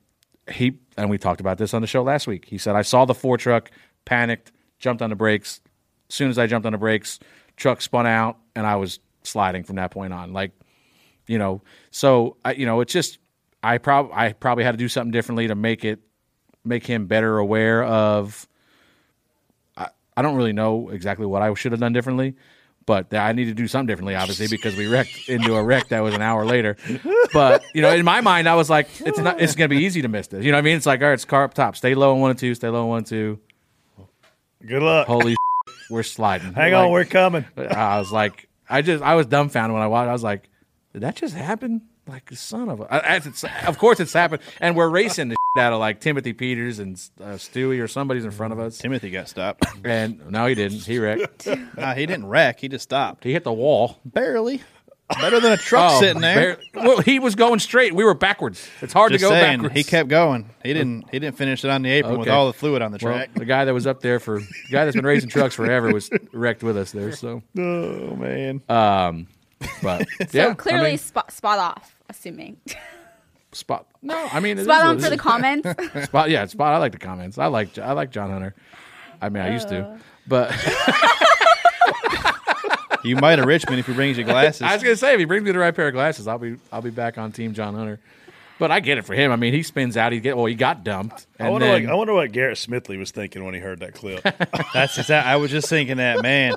he 0.51 0.79
and 0.97 1.09
we 1.09 1.17
talked 1.17 1.41
about 1.41 1.57
this 1.57 1.73
on 1.73 1.81
the 1.81 1.87
show 1.87 2.03
last 2.03 2.27
week. 2.27 2.45
He 2.45 2.57
said 2.57 2.75
I 2.75 2.81
saw 2.81 3.05
the 3.05 3.13
four 3.13 3.37
truck, 3.37 3.71
panicked, 4.05 4.51
jumped 4.79 5.01
on 5.01 5.09
the 5.09 5.15
brakes. 5.15 5.61
As 6.09 6.15
soon 6.15 6.29
as 6.29 6.37
I 6.37 6.47
jumped 6.47 6.65
on 6.65 6.71
the 6.71 6.77
brakes, 6.77 7.19
truck 7.57 7.81
spun 7.81 8.05
out, 8.05 8.37
and 8.55 8.65
I 8.65 8.75
was 8.75 8.99
sliding 9.23 9.63
from 9.63 9.77
that 9.77 9.91
point 9.91 10.13
on. 10.13 10.33
Like, 10.33 10.51
you 11.27 11.37
know, 11.37 11.61
so 11.91 12.37
I, 12.45 12.53
you 12.53 12.65
know, 12.65 12.81
it's 12.81 12.93
just 12.93 13.17
I 13.63 13.77
prob 13.79 14.11
I 14.13 14.33
probably 14.33 14.63
had 14.63 14.71
to 14.71 14.77
do 14.77 14.87
something 14.87 15.11
differently 15.11 15.47
to 15.47 15.55
make 15.55 15.83
it 15.83 15.99
make 16.63 16.85
him 16.85 17.07
better 17.07 17.37
aware 17.37 17.83
of. 17.83 18.47
I, 19.75 19.89
I 20.15 20.21
don't 20.21 20.35
really 20.35 20.53
know 20.53 20.89
exactly 20.89 21.25
what 21.25 21.41
I 21.41 21.53
should 21.55 21.71
have 21.71 21.81
done 21.81 21.93
differently, 21.93 22.35
but 22.85 23.13
I 23.13 23.31
need 23.31 23.45
to 23.45 23.53
do 23.53 23.67
something 23.67 23.87
differently, 23.87 24.15
obviously, 24.15 24.47
because 24.47 24.75
we 24.75 24.87
wrecked 24.87 25.27
into 25.27 25.55
a 25.55 25.63
wreck 25.63 25.89
that 25.89 26.01
was 26.01 26.13
an 26.13 26.21
hour 26.21 26.45
later. 26.45 26.77
But 27.33 27.63
you 27.73 27.81
know, 27.81 27.91
in 27.93 28.05
my 28.05 28.21
mind, 28.21 28.47
I 28.47 28.55
was 28.55 28.69
like, 28.69 28.87
it's 29.01 29.17
not. 29.17 29.41
It's 29.41 29.55
going 29.55 29.69
to 29.69 29.75
be 29.75 29.83
easy 29.83 30.01
to 30.01 30.07
miss 30.07 30.27
this. 30.27 30.43
You 30.45 30.51
know 30.51 30.57
what 30.57 30.63
I 30.63 30.65
mean? 30.65 30.77
It's 30.77 30.85
like, 30.85 31.01
all 31.01 31.07
right, 31.07 31.13
it's 31.13 31.25
car 31.25 31.43
up 31.43 31.53
top. 31.53 31.75
Stay 31.75 31.95
low 31.95 32.13
on 32.13 32.21
one 32.21 32.29
and 32.31 32.39
two. 32.39 32.53
Stay 32.55 32.69
low 32.69 32.83
on 32.83 32.87
one 32.89 32.97
and 32.99 33.07
two. 33.07 33.39
Good 34.65 34.81
luck. 34.81 35.07
Holy, 35.07 35.35
we're 35.89 36.03
sliding. 36.03 36.53
Hang 36.53 36.73
Like, 36.73 36.85
on, 36.85 36.91
we're 36.91 37.05
coming. 37.05 37.45
I 37.57 37.99
was 37.99 38.11
like, 38.11 38.47
I 38.69 38.81
just, 38.81 39.03
I 39.03 39.15
was 39.15 39.27
dumbfounded 39.27 39.73
when 39.73 39.83
I 39.83 39.87
watched. 39.87 40.09
I 40.09 40.13
was 40.13 40.23
like, 40.23 40.49
did 40.93 41.03
that 41.03 41.15
just 41.15 41.35
happen? 41.35 41.81
Like, 42.07 42.29
son 42.33 42.69
of 42.69 42.81
a. 42.81 42.93
As 43.09 43.25
it's, 43.25 43.43
of 43.65 43.77
course, 43.79 43.99
it's 43.99 44.13
happened, 44.13 44.41
and 44.61 44.75
we're 44.75 44.89
racing 44.89 45.29
the 45.29 45.35
shit 45.57 45.63
out 45.63 45.73
of 45.73 45.79
like 45.79 45.99
Timothy 46.01 46.33
Peters 46.33 46.77
and 46.79 46.95
uh, 47.19 47.33
Stewie 47.33 47.81
or 47.81 47.87
somebody's 47.87 48.25
in 48.25 48.31
front 48.31 48.53
of 48.53 48.59
us. 48.59 48.77
Timothy 48.77 49.09
got 49.09 49.27
stopped. 49.27 49.65
And 49.83 50.29
no, 50.29 50.45
he 50.45 50.53
didn't. 50.55 50.83
He 50.83 50.99
wrecked. 50.99 51.47
nah, 51.77 51.93
he 51.95 52.05
didn't 52.05 52.27
wreck. 52.27 52.59
He 52.59 52.67
just 52.67 52.83
stopped. 52.83 53.23
He 53.23 53.31
hit 53.33 53.43
the 53.43 53.53
wall. 53.53 53.99
Barely. 54.05 54.61
Better 55.21 55.39
than 55.39 55.51
a 55.51 55.57
truck 55.57 55.93
Oh, 55.93 55.99
sitting 55.99 56.21
there. 56.21 56.57
bare- 56.73 56.83
well, 56.83 56.99
he 56.99 57.19
was 57.19 57.35
going 57.35 57.59
straight. 57.59 57.93
We 57.93 58.03
were 58.03 58.15
backwards. 58.15 58.67
It's 58.81 58.91
hard 58.93 59.11
Just 59.11 59.23
to 59.23 59.29
go 59.29 59.35
saying, 59.35 59.57
backwards. 59.61 59.75
He 59.75 59.83
kept 59.83 60.09
going. 60.09 60.49
He 60.63 60.73
didn't. 60.73 61.05
He 61.11 61.19
didn't 61.19 61.37
finish 61.37 61.63
it 61.63 61.69
on 61.69 61.83
the 61.83 61.91
apron 61.91 62.17
with 62.19 62.27
all 62.29 62.47
the 62.47 62.53
fluid 62.53 62.81
on 62.81 62.91
the 62.91 62.97
Well, 63.01 63.13
track. 63.13 63.33
the 63.35 63.45
guy 63.45 63.65
that 63.65 63.73
was 63.73 63.85
up 63.85 64.01
there 64.01 64.19
for 64.19 64.39
the 64.39 64.47
guy 64.71 64.85
that's 64.85 64.95
been 64.95 65.05
racing 65.05 65.29
trucks 65.29 65.53
forever 65.55 65.93
was 65.93 66.09
wrecked 66.33 66.63
with 66.63 66.75
us 66.77 66.91
there. 66.91 67.11
So, 67.11 67.43
oh 67.57 68.15
man. 68.15 68.61
Um, 68.67 69.27
but 69.83 70.07
So 70.29 70.37
yeah, 70.37 70.53
clearly 70.55 70.85
I 70.87 70.89
mean, 70.89 70.97
spot, 70.97 71.31
spot 71.31 71.59
off, 71.59 71.94
assuming. 72.17 72.57
spot. 73.51 73.87
No, 74.01 74.27
I 74.31 74.39
mean 74.39 74.57
it 74.57 74.61
is 74.61 74.65
Spot 74.65 74.81
on 74.85 74.99
for 74.99 75.09
the 75.09 75.17
comments. 75.29 75.69
spot. 76.05 76.29
Yeah, 76.29 76.45
spot. 76.47 76.73
I 76.73 76.77
like 76.77 76.91
the 76.91 76.97
comments. 76.97 77.37
I 77.37 77.45
like 77.47 77.77
I 77.77 77.93
like 77.93 78.11
John 78.11 78.29
Hunter. 78.31 78.53
I 79.21 79.29
mean, 79.29 79.43
I 79.43 79.53
used 79.53 79.69
to, 79.69 79.97
but 80.27 80.51
You 83.03 83.15
might 83.17 83.37
have 83.37 83.47
Richmond 83.47 83.79
if 83.79 83.85
he 83.85 83.93
brings 83.93 84.17
you 84.17 84.23
glasses. 84.23 84.63
I 84.63 84.73
was 84.73 84.81
gonna 84.81 84.95
say 84.95 85.13
if 85.13 85.19
he 85.19 85.25
brings 85.25 85.43
me 85.45 85.51
the 85.51 85.59
right 85.59 85.73
pair 85.75 85.87
of 85.87 85.93
glasses, 85.93 86.27
I'll 86.27 86.39
be 86.39 86.57
I'll 86.71 86.81
be 86.81 86.89
back 86.89 87.17
on 87.19 87.31
Team 87.31 87.53
John 87.53 87.75
Hunter. 87.75 87.99
But 88.57 88.71
I 88.71 88.79
get 88.79 88.97
it 88.97 89.03
for 89.03 89.13
him. 89.13 89.31
I 89.31 89.35
mean, 89.35 89.53
he 89.53 89.63
spins 89.63 89.97
out. 89.97 90.13
He 90.13 90.19
get 90.21 90.37
well. 90.37 90.45
He 90.45 90.55
got 90.55 90.83
dumped. 90.83 91.27
I 91.39 91.49
wonder, 91.49 91.67
then- 91.67 91.83
what, 91.83 91.91
I 91.91 91.95
wonder 91.95 92.13
what 92.13 92.31
Garrett 92.31 92.57
Smithley 92.57 92.97
was 92.97 93.11
thinking 93.11 93.43
when 93.43 93.53
he 93.53 93.59
heard 93.59 93.79
that 93.81 93.93
clip. 93.95 94.21
That's 94.73 94.97
exact. 94.97 95.27
I 95.27 95.35
was 95.35 95.51
just 95.51 95.67
thinking 95.69 95.97
that 95.97 96.21
man. 96.21 96.55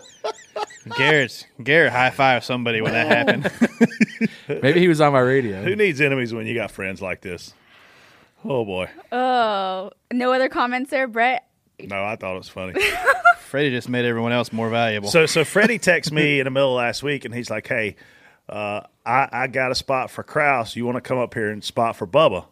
Garrett's 0.97 1.45
Garrett 1.63 1.93
high 1.93 2.11
five 2.11 2.45
somebody 2.45 2.81
when 2.81 2.93
that 2.93 3.07
happened. 3.29 4.31
Maybe 4.63 4.81
he 4.81 4.89
was 4.89 5.01
on 5.01 5.13
my 5.13 5.21
radio. 5.21 5.63
Who 5.63 5.77
needs 5.77 6.01
enemies 6.01 6.33
when 6.33 6.47
you 6.47 6.55
got 6.55 6.71
friends 6.71 7.03
like 7.03 7.21
this? 7.21 7.53
Oh 8.45 8.65
boy. 8.65 8.89
oh, 9.13 9.91
no 10.13 10.33
other 10.33 10.49
comments 10.49 10.91
there, 10.91 11.09
Brett. 11.09 11.47
No, 11.81 12.03
I 12.05 12.17
thought 12.17 12.35
it 12.35 12.39
was 12.39 12.49
funny. 12.49 12.81
Freddie 13.41 13.71
just 13.71 13.89
made 13.89 14.05
everyone 14.05 14.33
else 14.33 14.53
more 14.53 14.69
valuable. 14.69 15.09
So, 15.09 15.27
so 15.27 15.45
Freddie 15.45 15.79
texted 15.79 16.13
me 16.13 16.39
in 16.41 16.45
the 16.45 16.51
middle 16.51 16.71
of 16.73 16.77
last 16.77 17.03
week, 17.03 17.25
and 17.25 17.35
he's 17.35 17.51
like, 17.51 17.67
"Hey, 17.67 17.97
uh, 18.49 18.83
I, 19.09 19.29
I 19.33 19.47
got 19.47 19.71
a 19.71 19.75
spot 19.75 20.11
for 20.11 20.23
Kraus. 20.23 20.77
You 20.77 20.85
want 20.85 20.97
to 20.97 21.01
come 21.01 21.19
up 21.19 21.35
here 21.35 21.51
and 21.51 21.65
spot 21.65 21.97
for 21.97 22.07
Bubba?" 22.07 22.45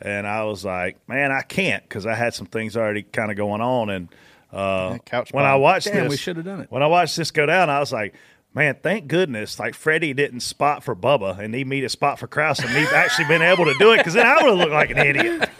And 0.00 0.26
I 0.26 0.44
was 0.44 0.64
like, 0.64 0.96
"Man, 1.08 1.32
I 1.32 1.42
can't 1.42 1.82
because 1.82 2.06
I 2.06 2.14
had 2.14 2.34
some 2.34 2.46
things 2.46 2.76
already 2.76 3.02
kind 3.02 3.30
of 3.30 3.36
going 3.36 3.60
on." 3.60 3.90
And 3.90 4.08
uh, 4.52 4.98
couch 5.04 5.32
when 5.32 5.44
I 5.44 5.56
watched 5.56 5.86
Damn, 5.88 6.04
this, 6.04 6.10
we 6.10 6.16
should 6.16 6.36
have 6.36 6.44
done 6.44 6.60
it. 6.60 6.70
When 6.70 6.82
I 6.82 6.86
watched 6.86 7.16
this 7.16 7.30
go 7.30 7.46
down, 7.46 7.70
I 7.70 7.80
was 7.80 7.92
like, 7.92 8.14
"Man, 8.54 8.76
thank 8.82 9.08
goodness!" 9.08 9.58
Like 9.58 9.74
Freddie 9.74 10.14
didn't 10.14 10.40
spot 10.40 10.84
for 10.84 10.94
Bubba, 10.94 11.38
and 11.38 11.54
he 11.54 11.64
made 11.64 11.84
a 11.84 11.88
spot 11.88 12.18
for 12.18 12.26
Kraus, 12.26 12.60
and 12.60 12.70
he's 12.70 12.92
actually 12.92 13.26
been 13.28 13.42
able 13.42 13.64
to 13.64 13.74
do 13.78 13.92
it 13.92 13.98
because 13.98 14.14
then 14.14 14.26
I 14.26 14.34
would 14.36 14.50
have 14.50 14.58
looked 14.58 14.72
like 14.72 14.90
an 14.90 14.98
idiot. 14.98 15.50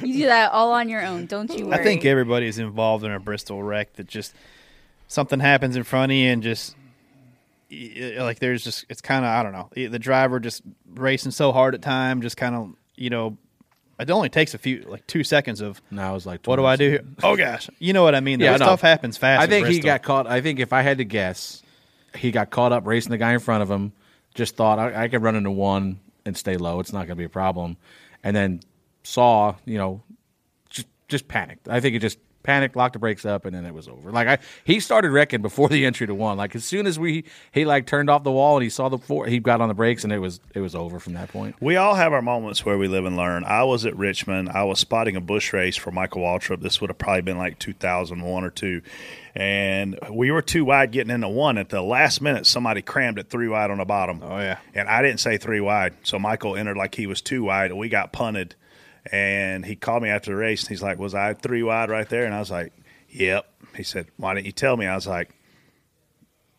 You 0.00 0.14
do 0.14 0.26
that 0.26 0.50
all 0.52 0.72
on 0.72 0.88
your 0.88 1.04
own. 1.04 1.26
Don't 1.26 1.56
you 1.56 1.66
worry. 1.66 1.78
I 1.78 1.82
think 1.84 2.04
everybody's 2.04 2.58
involved 2.58 3.04
in 3.04 3.12
a 3.12 3.20
Bristol 3.20 3.62
wreck 3.62 3.92
that 3.94 4.08
just 4.08 4.34
something 5.06 5.38
happens 5.38 5.76
in 5.76 5.84
front 5.84 6.10
of 6.10 6.16
you 6.18 6.28
and 6.30 6.42
just 6.42 6.74
y- 6.74 6.81
like 8.18 8.38
there's 8.38 8.62
just 8.64 8.84
it's 8.88 9.00
kind 9.00 9.24
of 9.24 9.30
I 9.30 9.42
don't 9.42 9.52
know 9.52 9.88
the 9.88 9.98
driver 9.98 10.40
just 10.40 10.62
racing 10.94 11.32
so 11.32 11.52
hard 11.52 11.74
at 11.74 11.82
time 11.82 12.22
just 12.22 12.36
kind 12.36 12.54
of 12.54 12.74
you 12.96 13.10
know 13.10 13.36
it 13.98 14.10
only 14.10 14.28
takes 14.28 14.54
a 14.54 14.58
few 14.58 14.84
like 14.88 15.06
two 15.06 15.22
seconds 15.24 15.60
of 15.60 15.80
No, 15.90 16.02
I 16.02 16.12
was 16.12 16.26
like, 16.26 16.44
what 16.46 16.56
do 16.56 16.64
I 16.64 16.76
do 16.76 16.90
here? 16.90 17.04
Oh 17.22 17.36
gosh, 17.36 17.70
you 17.78 17.92
know 17.92 18.02
what 18.02 18.14
I 18.14 18.20
mean? 18.20 18.40
Yeah, 18.40 18.52
no. 18.52 18.66
stuff 18.66 18.80
happens 18.80 19.16
fast. 19.16 19.42
I 19.42 19.46
think 19.46 19.66
he 19.68 19.80
got 19.80 20.02
caught. 20.02 20.26
I 20.26 20.40
think 20.40 20.58
if 20.60 20.72
I 20.72 20.82
had 20.82 20.98
to 20.98 21.04
guess, 21.04 21.62
he 22.14 22.30
got 22.30 22.50
caught 22.50 22.72
up 22.72 22.86
racing 22.86 23.10
the 23.10 23.18
guy 23.18 23.32
in 23.32 23.40
front 23.40 23.62
of 23.62 23.70
him. 23.70 23.92
Just 24.34 24.56
thought 24.56 24.78
I, 24.78 25.04
I 25.04 25.08
could 25.08 25.22
run 25.22 25.36
into 25.36 25.50
one 25.50 26.00
and 26.24 26.36
stay 26.36 26.56
low. 26.56 26.80
It's 26.80 26.92
not 26.92 27.00
going 27.00 27.10
to 27.10 27.16
be 27.16 27.24
a 27.24 27.28
problem. 27.28 27.76
And 28.24 28.34
then 28.34 28.60
saw, 29.02 29.56
you 29.64 29.78
know, 29.78 30.02
just 30.68 30.88
just 31.08 31.28
panicked. 31.28 31.68
I 31.68 31.80
think 31.80 31.94
it 31.94 32.00
just 32.00 32.18
panicked, 32.42 32.76
locked 32.76 32.94
the 32.94 32.98
brakes 32.98 33.24
up, 33.24 33.44
and 33.44 33.54
then 33.54 33.64
it 33.64 33.74
was 33.74 33.88
over. 33.88 34.10
Like 34.10 34.28
I, 34.28 34.38
he 34.64 34.80
started 34.80 35.10
wrecking 35.10 35.42
before 35.42 35.68
the 35.68 35.84
entry 35.86 36.06
to 36.06 36.14
one. 36.14 36.36
Like 36.36 36.54
as 36.54 36.64
soon 36.64 36.86
as 36.86 36.98
we 36.98 37.24
he 37.52 37.64
like 37.64 37.86
turned 37.86 38.10
off 38.10 38.24
the 38.24 38.32
wall 38.32 38.56
and 38.56 38.62
he 38.62 38.70
saw 38.70 38.88
the 38.88 38.98
four, 38.98 39.26
he 39.26 39.38
got 39.38 39.60
on 39.60 39.68
the 39.68 39.74
brakes 39.74 40.04
and 40.04 40.12
it 40.12 40.18
was 40.18 40.40
it 40.54 40.60
was 40.60 40.74
over 40.74 40.98
from 40.98 41.14
that 41.14 41.28
point. 41.28 41.56
We 41.60 41.76
all 41.76 41.94
have 41.94 42.12
our 42.12 42.22
moments 42.22 42.64
where 42.64 42.78
we 42.78 42.88
live 42.88 43.04
and 43.04 43.16
learn. 43.16 43.44
I 43.44 43.64
was 43.64 43.86
at 43.86 43.96
Richmond. 43.96 44.50
I 44.50 44.64
was 44.64 44.78
spotting 44.78 45.16
a 45.16 45.20
Busch 45.20 45.52
race 45.52 45.76
for 45.76 45.90
Michael 45.90 46.22
Waltrip. 46.22 46.60
This 46.60 46.80
would 46.80 46.90
have 46.90 46.98
probably 46.98 47.22
been 47.22 47.38
like 47.38 47.58
2001 47.58 48.44
or 48.44 48.50
two. 48.50 48.82
And 49.34 49.98
we 50.10 50.30
were 50.30 50.42
too 50.42 50.64
wide 50.64 50.92
getting 50.92 51.10
into 51.10 51.28
one. 51.28 51.56
At 51.56 51.70
the 51.70 51.80
last 51.80 52.20
minute, 52.20 52.46
somebody 52.46 52.82
crammed 52.82 53.18
it 53.18 53.30
three 53.30 53.48
wide 53.48 53.70
on 53.70 53.78
the 53.78 53.84
bottom. 53.84 54.20
Oh, 54.22 54.38
yeah. 54.38 54.58
And 54.74 54.88
I 54.88 55.00
didn't 55.02 55.20
say 55.20 55.38
three 55.38 55.60
wide. 55.60 55.94
So 56.02 56.18
Michael 56.18 56.56
entered 56.56 56.76
like 56.76 56.94
he 56.94 57.06
was 57.06 57.22
two 57.22 57.44
wide. 57.44 57.70
And 57.70 57.80
we 57.80 57.88
got 57.88 58.12
punted. 58.12 58.54
And 59.10 59.64
he 59.64 59.74
called 59.74 60.02
me 60.02 60.08
after 60.10 60.30
the 60.30 60.36
race. 60.36 60.62
And 60.62 60.68
he's 60.70 60.82
like, 60.82 60.98
Was 60.98 61.14
I 61.14 61.34
three 61.34 61.62
wide 61.62 61.90
right 61.90 62.08
there? 62.08 62.24
And 62.24 62.34
I 62.34 62.38
was 62.38 62.50
like, 62.50 62.72
Yep. 63.10 63.46
He 63.76 63.82
said, 63.82 64.06
Why 64.16 64.34
didn't 64.34 64.46
you 64.46 64.52
tell 64.52 64.76
me? 64.76 64.86
I 64.86 64.94
was 64.94 65.06
like, 65.06 65.30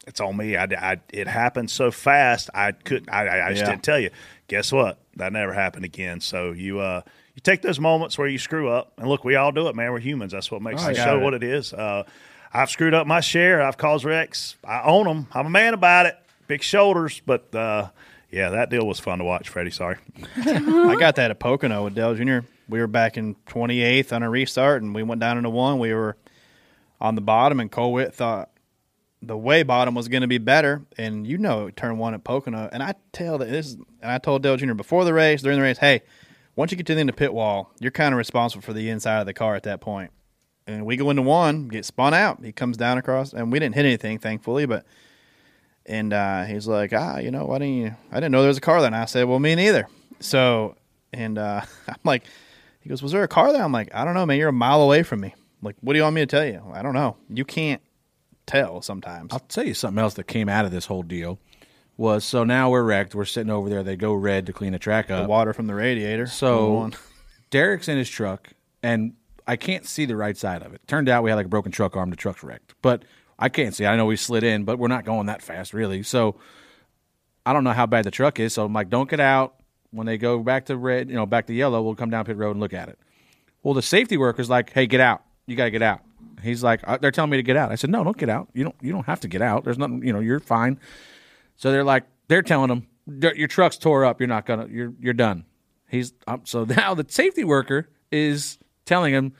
it's 0.05 0.19
on 0.19 0.35
me. 0.35 0.57
I, 0.57 0.63
I- 0.65 1.01
it 1.13 1.27
happened 1.27 1.71
so 1.71 1.89
fast. 1.91 2.49
I 2.53 2.73
couldn't. 2.73 3.09
I, 3.09 3.47
I, 3.47 3.49
just 3.51 3.61
Yeah. 3.61 3.69
didn't 3.71 3.83
tell 3.83 3.99
you. 3.99 4.09
Guess 4.47 4.71
what? 4.71 4.97
That 5.15 5.31
never 5.31 5.53
happened 5.53 5.85
again. 5.85 6.19
So 6.19 6.51
you 6.51 6.79
uh, 6.79 7.01
you 7.35 7.41
take 7.41 7.61
those 7.61 7.79
moments 7.79 8.17
where 8.17 8.27
you 8.27 8.37
screw 8.37 8.69
up, 8.69 8.91
and 8.97 9.07
look, 9.07 9.23
we 9.23 9.35
all 9.35 9.51
do 9.51 9.67
it, 9.69 9.75
man. 9.75 9.91
We're 9.91 9.99
humans. 9.99 10.33
That's 10.33 10.51
what 10.51 10.61
makes 10.61 10.83
Oh, 10.83 10.87
the 10.87 10.95
show 10.95 11.19
it. 11.19 11.23
what 11.23 11.33
it 11.33 11.43
is. 11.43 11.71
Uh, 11.73 12.03
I've 12.53 12.69
screwed 12.69 12.93
up 12.93 13.07
my 13.07 13.21
share. 13.21 13.61
I've 13.61 13.77
caused 13.77 14.03
wrecks. 14.05 14.57
I 14.63 14.81
own 14.83 15.05
them. 15.05 15.27
I'm 15.33 15.45
a 15.45 15.49
man 15.49 15.73
about 15.73 16.05
it. 16.07 16.15
Big 16.47 16.61
shoulders, 16.61 17.21
but 17.25 17.53
uh, 17.55 17.89
yeah, 18.33 18.49
that 18.49 18.71
deal 18.71 18.87
was 18.87 18.99
fun 18.99 19.19
to 19.19 19.23
watch. 19.23 19.47
Freddie, 19.47 19.69
sorry. 19.69 19.97
I 20.37 20.95
got 20.99 21.17
that 21.17 21.29
at 21.29 21.39
Pocono 21.39 21.83
with 21.83 21.93
Dale 21.93 22.15
Jr. 22.15 22.39
We 22.67 22.79
were 22.79 22.87
back 22.87 23.15
in 23.15 23.35
28th 23.45 24.11
on 24.11 24.23
a 24.23 24.29
restart, 24.29 24.81
and 24.81 24.95
we 24.95 25.03
went 25.03 25.21
down 25.21 25.37
into 25.37 25.51
one. 25.51 25.77
We 25.77 25.93
were 25.93 26.17
on 26.99 27.13
the 27.13 27.21
bottom, 27.21 27.59
and 27.59 27.71
Cole 27.71 27.93
Whitt 27.93 28.15
thought 28.15 28.49
the 29.21 29.37
way 29.37 29.61
bottom 29.61 29.93
was 29.93 30.07
going 30.07 30.21
to 30.21 30.27
be 30.27 30.39
better. 30.39 30.81
And 30.97 31.27
you 31.27 31.37
know, 31.37 31.69
turn 31.69 31.99
one 31.99 32.15
at 32.15 32.23
Pocono. 32.23 32.69
And 32.71 32.81
I 32.81 32.95
tell 33.11 33.37
that 33.37 33.51
this, 33.51 33.73
and 33.73 34.11
I 34.11 34.17
told 34.17 34.41
Dale 34.41 34.57
Jr. 34.57 34.73
before 34.73 35.05
the 35.05 35.13
race, 35.13 35.43
during 35.43 35.59
the 35.59 35.63
race, 35.63 35.77
hey, 35.77 36.01
once 36.55 36.71
you 36.71 36.77
get 36.77 36.87
to 36.87 36.95
the 36.95 37.01
end 37.01 37.09
of 37.09 37.15
pit 37.15 37.35
wall, 37.35 37.69
you're 37.79 37.91
kind 37.91 38.15
of 38.15 38.17
responsible 38.17 38.63
for 38.63 38.73
the 38.73 38.89
inside 38.89 39.19
of 39.19 39.27
the 39.27 39.33
car 39.35 39.53
at 39.53 39.63
that 39.63 39.79
point. 39.79 40.09
And 40.65 40.87
we 40.87 40.95
go 40.97 41.11
into 41.11 41.21
one, 41.21 41.67
get 41.67 41.85
spun 41.85 42.15
out. 42.15 42.43
He 42.43 42.51
comes 42.51 42.77
down 42.77 42.97
across, 42.97 43.31
and 43.31 43.51
we 43.51 43.59
didn't 43.59 43.75
hit 43.75 43.85
anything, 43.85 44.17
thankfully, 44.17 44.65
but. 44.65 44.87
And 45.85 46.13
uh, 46.13 46.45
he's 46.45 46.67
like, 46.67 46.93
ah, 46.93 47.17
you 47.17 47.31
know, 47.31 47.45
why 47.45 47.59
didn't 47.59 47.75
you? 47.75 47.95
I 48.11 48.15
didn't 48.15 48.31
know 48.31 48.41
there 48.41 48.47
was 48.47 48.57
a 48.57 48.61
car 48.61 48.79
there. 48.79 48.87
And 48.87 48.95
I 48.95 49.05
said, 49.05 49.25
well, 49.25 49.39
me 49.39 49.55
neither. 49.55 49.87
So, 50.19 50.75
and 51.11 51.37
uh, 51.37 51.61
I'm 51.87 51.95
like, 52.03 52.23
he 52.79 52.89
goes, 52.89 53.01
was 53.01 53.11
there 53.11 53.23
a 53.23 53.27
car 53.27 53.51
there? 53.51 53.63
I'm 53.63 53.71
like, 53.71 53.93
I 53.93 54.05
don't 54.05 54.13
know, 54.13 54.25
man. 54.25 54.37
You're 54.37 54.49
a 54.49 54.53
mile 54.53 54.81
away 54.81 55.03
from 55.03 55.21
me. 55.21 55.35
Like, 55.61 55.75
what 55.81 55.93
do 55.93 55.97
you 55.97 56.03
want 56.03 56.15
me 56.15 56.21
to 56.21 56.27
tell 56.27 56.45
you? 56.45 56.61
I 56.73 56.81
don't 56.81 56.93
know. 56.93 57.17
You 57.29 57.45
can't 57.45 57.81
tell 58.45 58.81
sometimes. 58.81 59.33
I'll 59.33 59.39
tell 59.39 59.65
you 59.65 59.73
something 59.73 60.01
else 60.01 60.15
that 60.15 60.25
came 60.25 60.49
out 60.49 60.65
of 60.65 60.71
this 60.71 60.85
whole 60.85 61.03
deal 61.03 61.39
was 61.97 62.25
so 62.25 62.43
now 62.43 62.69
we're 62.69 62.83
wrecked. 62.83 63.15
We're 63.15 63.25
sitting 63.25 63.51
over 63.51 63.69
there. 63.69 63.83
They 63.83 63.95
go 63.95 64.13
red 64.13 64.45
to 64.47 64.53
clean 64.53 64.73
the 64.73 64.79
track 64.79 65.11
up. 65.11 65.23
The 65.23 65.29
water 65.29 65.53
from 65.53 65.67
the 65.67 65.75
radiator. 65.75 66.27
So 66.27 66.91
Derek's 67.49 67.87
in 67.87 67.97
his 67.97 68.09
truck, 68.09 68.49
and 68.81 69.13
I 69.47 69.55
can't 69.55 69.85
see 69.85 70.05
the 70.05 70.15
right 70.15 70.35
side 70.35 70.63
of 70.63 70.73
it. 70.73 70.81
Turned 70.87 71.07
out 71.07 71.23
we 71.23 71.29
had 71.29 71.35
like 71.35 71.45
a 71.45 71.49
broken 71.49 71.71
truck 71.71 71.95
arm. 71.95 72.09
The 72.09 72.15
truck's 72.15 72.43
wrecked, 72.43 72.73
but 72.81 73.03
I 73.37 73.49
can't 73.49 73.75
see. 73.75 73.85
I 73.85 73.95
know 73.95 74.05
we 74.05 74.15
slid 74.15 74.43
in, 74.43 74.63
but 74.63 74.79
we're 74.79 74.87
not 74.87 75.05
going 75.05 75.27
that 75.27 75.41
fast, 75.41 75.73
really. 75.73 76.03
So 76.03 76.35
I 77.45 77.53
don't 77.53 77.63
know 77.63 77.71
how 77.71 77.85
bad 77.85 78.05
the 78.05 78.11
truck 78.11 78.39
is. 78.39 78.53
So 78.53 78.65
I'm 78.65 78.73
like, 78.73 78.89
don't 78.89 79.09
get 79.09 79.19
out. 79.19 79.55
When 79.91 80.07
they 80.07 80.17
go 80.17 80.39
back 80.39 80.65
to 80.67 80.77
red, 80.77 81.09
you 81.09 81.15
know, 81.15 81.25
back 81.25 81.47
to 81.47 81.53
yellow, 81.53 81.81
we'll 81.81 81.95
come 81.95 82.09
down 82.09 82.25
pit 82.25 82.37
road 82.37 82.51
and 82.51 82.59
look 82.59 82.73
at 82.73 82.89
it. 82.89 82.97
Well, 83.61 83.73
the 83.73 83.81
safety 83.81 84.17
worker's 84.17 84.49
like, 84.49 84.71
hey, 84.71 84.87
get 84.87 84.99
out. 84.99 85.23
You 85.45 85.55
got 85.55 85.65
to 85.65 85.71
get 85.71 85.81
out. 85.83 86.01
He's 86.41 86.63
like, 86.63 86.81
uh, 86.85 86.97
they're 86.97 87.11
telling 87.11 87.29
me 87.29 87.37
to 87.37 87.43
get 87.43 87.55
out. 87.55 87.71
I 87.71 87.75
said, 87.75 87.89
no, 87.89 88.03
don't 88.03 88.17
get 88.17 88.29
out. 88.29 88.49
You 88.53 88.63
don't. 88.63 88.75
You 88.81 88.91
don't 88.91 89.05
have 89.05 89.19
to 89.21 89.27
get 89.27 89.41
out. 89.41 89.63
There's 89.63 89.77
nothing. 89.77 90.03
You 90.05 90.11
know, 90.13 90.19
you're 90.19 90.39
fine. 90.39 90.79
So 91.55 91.71
they're 91.71 91.83
like, 91.83 92.03
they're 92.27 92.41
telling 92.41 92.69
him 92.69 92.87
"Your- 93.05 93.47
truck's 93.47 93.77
tore 93.77 94.03
up. 94.03 94.19
You're 94.19 94.27
not 94.27 94.45
gonna. 94.45 94.67
You're 94.67 94.93
you're 94.99 95.13
done. 95.13 95.45
He's 95.89 96.13
um, 96.27 96.41
so 96.43 96.63
now 96.69 96.93
the 96.95 97.05
safety 97.07 97.43
worker 97.43 97.89
is 98.11 98.57
telling 98.85 99.13
him 99.13 99.33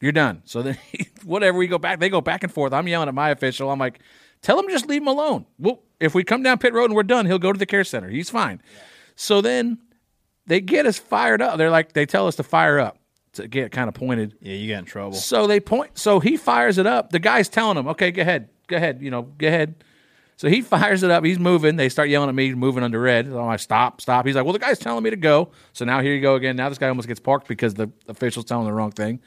you're 0.00 0.12
done. 0.12 0.42
So 0.44 0.62
then 0.62 0.78
whatever 1.24 1.58
we 1.58 1.66
go 1.66 1.78
back, 1.78 2.00
they 2.00 2.08
go 2.08 2.20
back 2.20 2.42
and 2.42 2.52
forth. 2.52 2.72
I'm 2.72 2.88
yelling 2.88 3.08
at 3.08 3.14
my 3.14 3.30
official. 3.30 3.70
I'm 3.70 3.78
like, 3.78 4.00
tell 4.42 4.58
him 4.58 4.68
just 4.68 4.86
leave 4.86 5.02
him 5.02 5.08
alone. 5.08 5.46
Well, 5.58 5.82
if 6.00 6.14
we 6.14 6.24
come 6.24 6.42
down 6.42 6.58
pit 6.58 6.72
road 6.72 6.86
and 6.86 6.94
we're 6.94 7.02
done, 7.02 7.26
he'll 7.26 7.38
go 7.38 7.52
to 7.52 7.58
the 7.58 7.66
care 7.66 7.84
center. 7.84 8.08
He's 8.08 8.30
fine. 8.30 8.62
So 9.16 9.40
then 9.40 9.78
they 10.46 10.60
get 10.60 10.86
us 10.86 10.98
fired 10.98 11.42
up. 11.42 11.58
They're 11.58 11.70
like, 11.70 11.92
they 11.92 12.06
tell 12.06 12.26
us 12.26 12.36
to 12.36 12.42
fire 12.42 12.78
up 12.78 12.98
to 13.34 13.48
get 13.48 13.72
kind 13.72 13.88
of 13.88 13.94
pointed. 13.94 14.36
Yeah, 14.40 14.54
you 14.54 14.72
got 14.72 14.80
in 14.80 14.84
trouble. 14.84 15.14
So 15.14 15.46
they 15.46 15.60
point. 15.60 15.98
So 15.98 16.20
he 16.20 16.36
fires 16.36 16.78
it 16.78 16.86
up. 16.86 17.10
The 17.10 17.18
guy's 17.18 17.48
telling 17.48 17.76
him, 17.76 17.88
"Okay, 17.88 18.10
go 18.10 18.22
ahead, 18.22 18.48
go 18.66 18.76
ahead. 18.76 19.00
You 19.02 19.10
know, 19.10 19.22
go 19.22 19.46
ahead." 19.46 19.84
So 20.36 20.48
he 20.48 20.60
fires 20.62 21.02
it 21.02 21.10
up. 21.10 21.24
He's 21.24 21.38
moving. 21.38 21.76
They 21.76 21.88
start 21.88 22.08
yelling 22.08 22.28
at 22.28 22.34
me, 22.34 22.54
moving 22.54 22.82
under 22.82 23.00
red. 23.00 23.26
So 23.26 23.38
I'm 23.38 23.46
like, 23.46 23.60
"Stop, 23.60 24.00
stop." 24.00 24.26
He's 24.26 24.34
like, 24.34 24.44
"Well, 24.44 24.52
the 24.52 24.58
guy's 24.58 24.78
telling 24.78 25.02
me 25.04 25.10
to 25.10 25.16
go." 25.16 25.50
So 25.72 25.84
now 25.84 26.00
here 26.00 26.14
you 26.14 26.20
go 26.20 26.34
again. 26.34 26.56
Now 26.56 26.68
this 26.68 26.78
guy 26.78 26.88
almost 26.88 27.08
gets 27.08 27.20
parked 27.20 27.48
because 27.48 27.74
the 27.74 27.90
official's 28.08 28.44
telling 28.44 28.66
the 28.66 28.72
wrong 28.72 28.92
thing. 28.92 29.20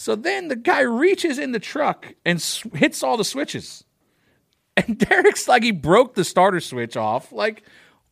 So 0.00 0.16
then 0.16 0.48
the 0.48 0.56
guy 0.56 0.80
reaches 0.80 1.38
in 1.38 1.52
the 1.52 1.58
truck 1.58 2.14
and 2.24 2.40
sw- 2.40 2.72
hits 2.72 3.02
all 3.02 3.18
the 3.18 3.24
switches. 3.24 3.84
And 4.74 4.96
Derek's 5.08 5.46
like, 5.46 5.62
he 5.62 5.72
broke 5.72 6.14
the 6.14 6.24
starter 6.24 6.60
switch 6.60 6.96
off. 6.96 7.32
Like, 7.32 7.64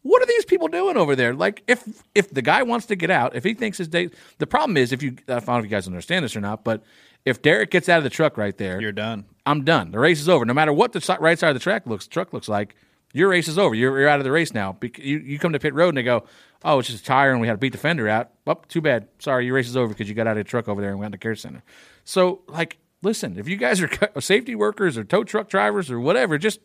what 0.02 0.22
are 0.22 0.26
these 0.26 0.44
people 0.44 0.68
doing 0.68 0.98
over 0.98 1.16
there? 1.16 1.32
Like, 1.32 1.62
if 1.66 2.04
if 2.14 2.28
the 2.28 2.42
guy 2.42 2.62
wants 2.62 2.84
to 2.86 2.94
get 2.96 3.10
out, 3.10 3.34
if 3.34 3.42
he 3.42 3.54
thinks 3.54 3.78
his 3.78 3.88
day, 3.88 4.10
the 4.36 4.46
problem 4.46 4.76
is 4.76 4.92
if 4.92 5.02
you, 5.02 5.16
I 5.28 5.40
don't 5.40 5.46
know 5.46 5.56
if 5.56 5.64
you 5.64 5.70
guys 5.70 5.86
understand 5.86 6.26
this 6.26 6.36
or 6.36 6.42
not, 6.42 6.62
but 6.62 6.82
if 7.24 7.40
Derek 7.40 7.70
gets 7.70 7.88
out 7.88 7.96
of 7.96 8.04
the 8.04 8.10
truck 8.10 8.36
right 8.36 8.56
there, 8.58 8.78
You're 8.82 8.92
done. 8.92 9.24
I'm 9.46 9.64
done. 9.64 9.90
The 9.90 9.98
race 9.98 10.20
is 10.20 10.28
over. 10.28 10.44
No 10.44 10.52
matter 10.52 10.74
what 10.74 10.92
the 10.92 11.16
right 11.20 11.38
side 11.38 11.48
of 11.48 11.54
the 11.54 11.60
track 11.60 11.86
looks 11.86 12.06
truck 12.06 12.34
looks 12.34 12.50
like, 12.50 12.76
your 13.14 13.30
race 13.30 13.48
is 13.48 13.56
over. 13.56 13.74
You're, 13.74 13.98
you're 13.98 14.08
out 14.10 14.20
of 14.20 14.24
the 14.24 14.30
race 14.30 14.52
now. 14.52 14.76
You 14.82 15.20
you 15.20 15.38
come 15.38 15.54
to 15.54 15.58
pit 15.58 15.72
road 15.72 15.88
and 15.88 15.96
they 15.96 16.02
go, 16.02 16.26
oh, 16.64 16.78
it's 16.78 16.88
just 16.88 17.04
a 17.04 17.06
tire 17.06 17.32
and 17.32 17.40
we 17.40 17.46
had 17.46 17.54
to 17.54 17.58
beat 17.58 17.72
the 17.72 17.78
fender 17.78 18.08
out. 18.08 18.30
Well, 18.44 18.62
too 18.68 18.80
bad. 18.80 19.08
Sorry, 19.18 19.46
your 19.46 19.54
race 19.54 19.68
is 19.68 19.76
over 19.76 19.88
because 19.88 20.08
you 20.08 20.14
got 20.14 20.26
out 20.26 20.36
of 20.36 20.44
the 20.44 20.48
truck 20.48 20.68
over 20.68 20.80
there 20.80 20.90
and 20.90 20.98
went 20.98 21.12
to 21.12 21.18
the 21.18 21.22
care 21.22 21.34
center. 21.34 21.62
So 22.04 22.42
like, 22.48 22.78
listen, 23.02 23.38
if 23.38 23.48
you 23.48 23.56
guys 23.56 23.80
are 23.80 23.90
safety 24.20 24.54
workers 24.54 24.98
or 24.98 25.04
tow 25.04 25.24
truck 25.24 25.48
drivers 25.48 25.90
or 25.90 26.00
whatever, 26.00 26.38
just 26.38 26.60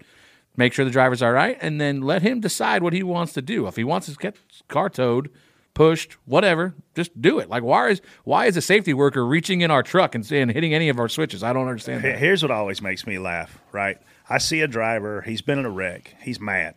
make 0.55 0.73
sure 0.73 0.85
the 0.85 0.91
driver's 0.91 1.21
all 1.21 1.31
right 1.31 1.57
and 1.61 1.79
then 1.79 2.01
let 2.01 2.21
him 2.21 2.39
decide 2.39 2.83
what 2.83 2.93
he 2.93 3.03
wants 3.03 3.33
to 3.33 3.41
do. 3.41 3.67
If 3.67 3.75
he 3.75 3.83
wants 3.83 4.07
to 4.07 4.15
get 4.15 4.37
his 4.49 4.63
car 4.67 4.89
towed, 4.89 5.29
pushed, 5.73 6.13
whatever, 6.25 6.75
just 6.95 7.19
do 7.19 7.39
it. 7.39 7.49
Like 7.49 7.63
why 7.63 7.89
is 7.89 8.01
why 8.23 8.45
is 8.45 8.57
a 8.57 8.61
safety 8.61 8.93
worker 8.93 9.25
reaching 9.25 9.61
in 9.61 9.71
our 9.71 9.83
truck 9.83 10.15
and, 10.15 10.29
and 10.31 10.51
hitting 10.51 10.73
any 10.73 10.89
of 10.89 10.99
our 10.99 11.09
switches? 11.09 11.43
I 11.43 11.53
don't 11.53 11.67
understand. 11.67 12.03
That. 12.03 12.19
Here's 12.19 12.41
what 12.41 12.51
always 12.51 12.81
makes 12.81 13.05
me 13.05 13.19
laugh, 13.19 13.59
right? 13.71 13.97
I 14.29 14.37
see 14.37 14.61
a 14.61 14.67
driver, 14.67 15.21
he's 15.21 15.41
been 15.41 15.59
in 15.59 15.65
a 15.65 15.69
wreck, 15.69 16.15
he's 16.21 16.39
mad. 16.39 16.75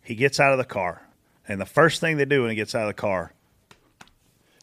He 0.00 0.14
gets 0.14 0.40
out 0.40 0.52
of 0.52 0.58
the 0.58 0.64
car, 0.64 1.06
and 1.48 1.60
the 1.60 1.66
first 1.66 2.00
thing 2.00 2.16
they 2.16 2.24
do 2.24 2.42
when 2.42 2.50
he 2.50 2.56
gets 2.56 2.74
out 2.74 2.82
of 2.82 2.88
the 2.88 2.94
car 2.94 3.32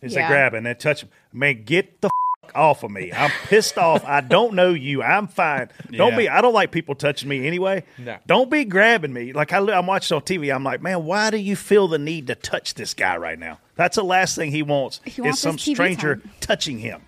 is 0.01 0.13
Yeah. 0.13 0.21
they 0.23 0.27
grab 0.27 0.53
it 0.53 0.57
and 0.57 0.65
they 0.65 0.73
touch 0.73 1.03
him. 1.03 1.09
Man, 1.33 1.63
get 1.63 2.01
the 2.01 2.07
f- 2.07 2.55
off 2.55 2.83
of 2.83 2.89
me. 2.91 3.11
I'm 3.13 3.29
pissed 3.47 3.77
off. 3.77 4.03
I 4.05 4.21
don't 4.21 4.53
know 4.55 4.69
you. 4.73 5.03
I'm 5.03 5.27
fine. 5.27 5.69
Don't 5.91 6.11
Yeah. 6.13 6.17
be, 6.17 6.29
I 6.29 6.41
don't 6.41 6.53
like 6.53 6.71
people 6.71 6.95
touching 6.95 7.29
me 7.29 7.45
anyway. 7.45 7.83
No. 7.97 8.17
Don't 8.25 8.49
be 8.49 8.65
grabbing 8.65 9.13
me. 9.13 9.33
Like 9.33 9.51
I, 9.53 9.57
I'm 9.59 9.85
watching 9.85 10.15
on 10.15 10.21
TV, 10.21 10.53
I'm 10.53 10.63
like, 10.63 10.81
man, 10.81 11.03
why 11.03 11.29
do 11.29 11.37
you 11.37 11.55
feel 11.55 11.87
the 11.87 11.99
need 11.99 12.27
to 12.27 12.35
touch 12.35 12.73
this 12.75 12.93
guy 12.93 13.17
right 13.17 13.37
now? 13.37 13.59
That's 13.75 13.97
the 13.97 14.03
last 14.03 14.35
thing 14.35 14.51
he 14.51 14.63
wants 14.63 14.99
He 15.05 15.21
is 15.27 15.37
some 15.39 15.57
stranger 15.59 16.15
time. 16.15 16.31
touching 16.39 16.79
him. 16.79 17.01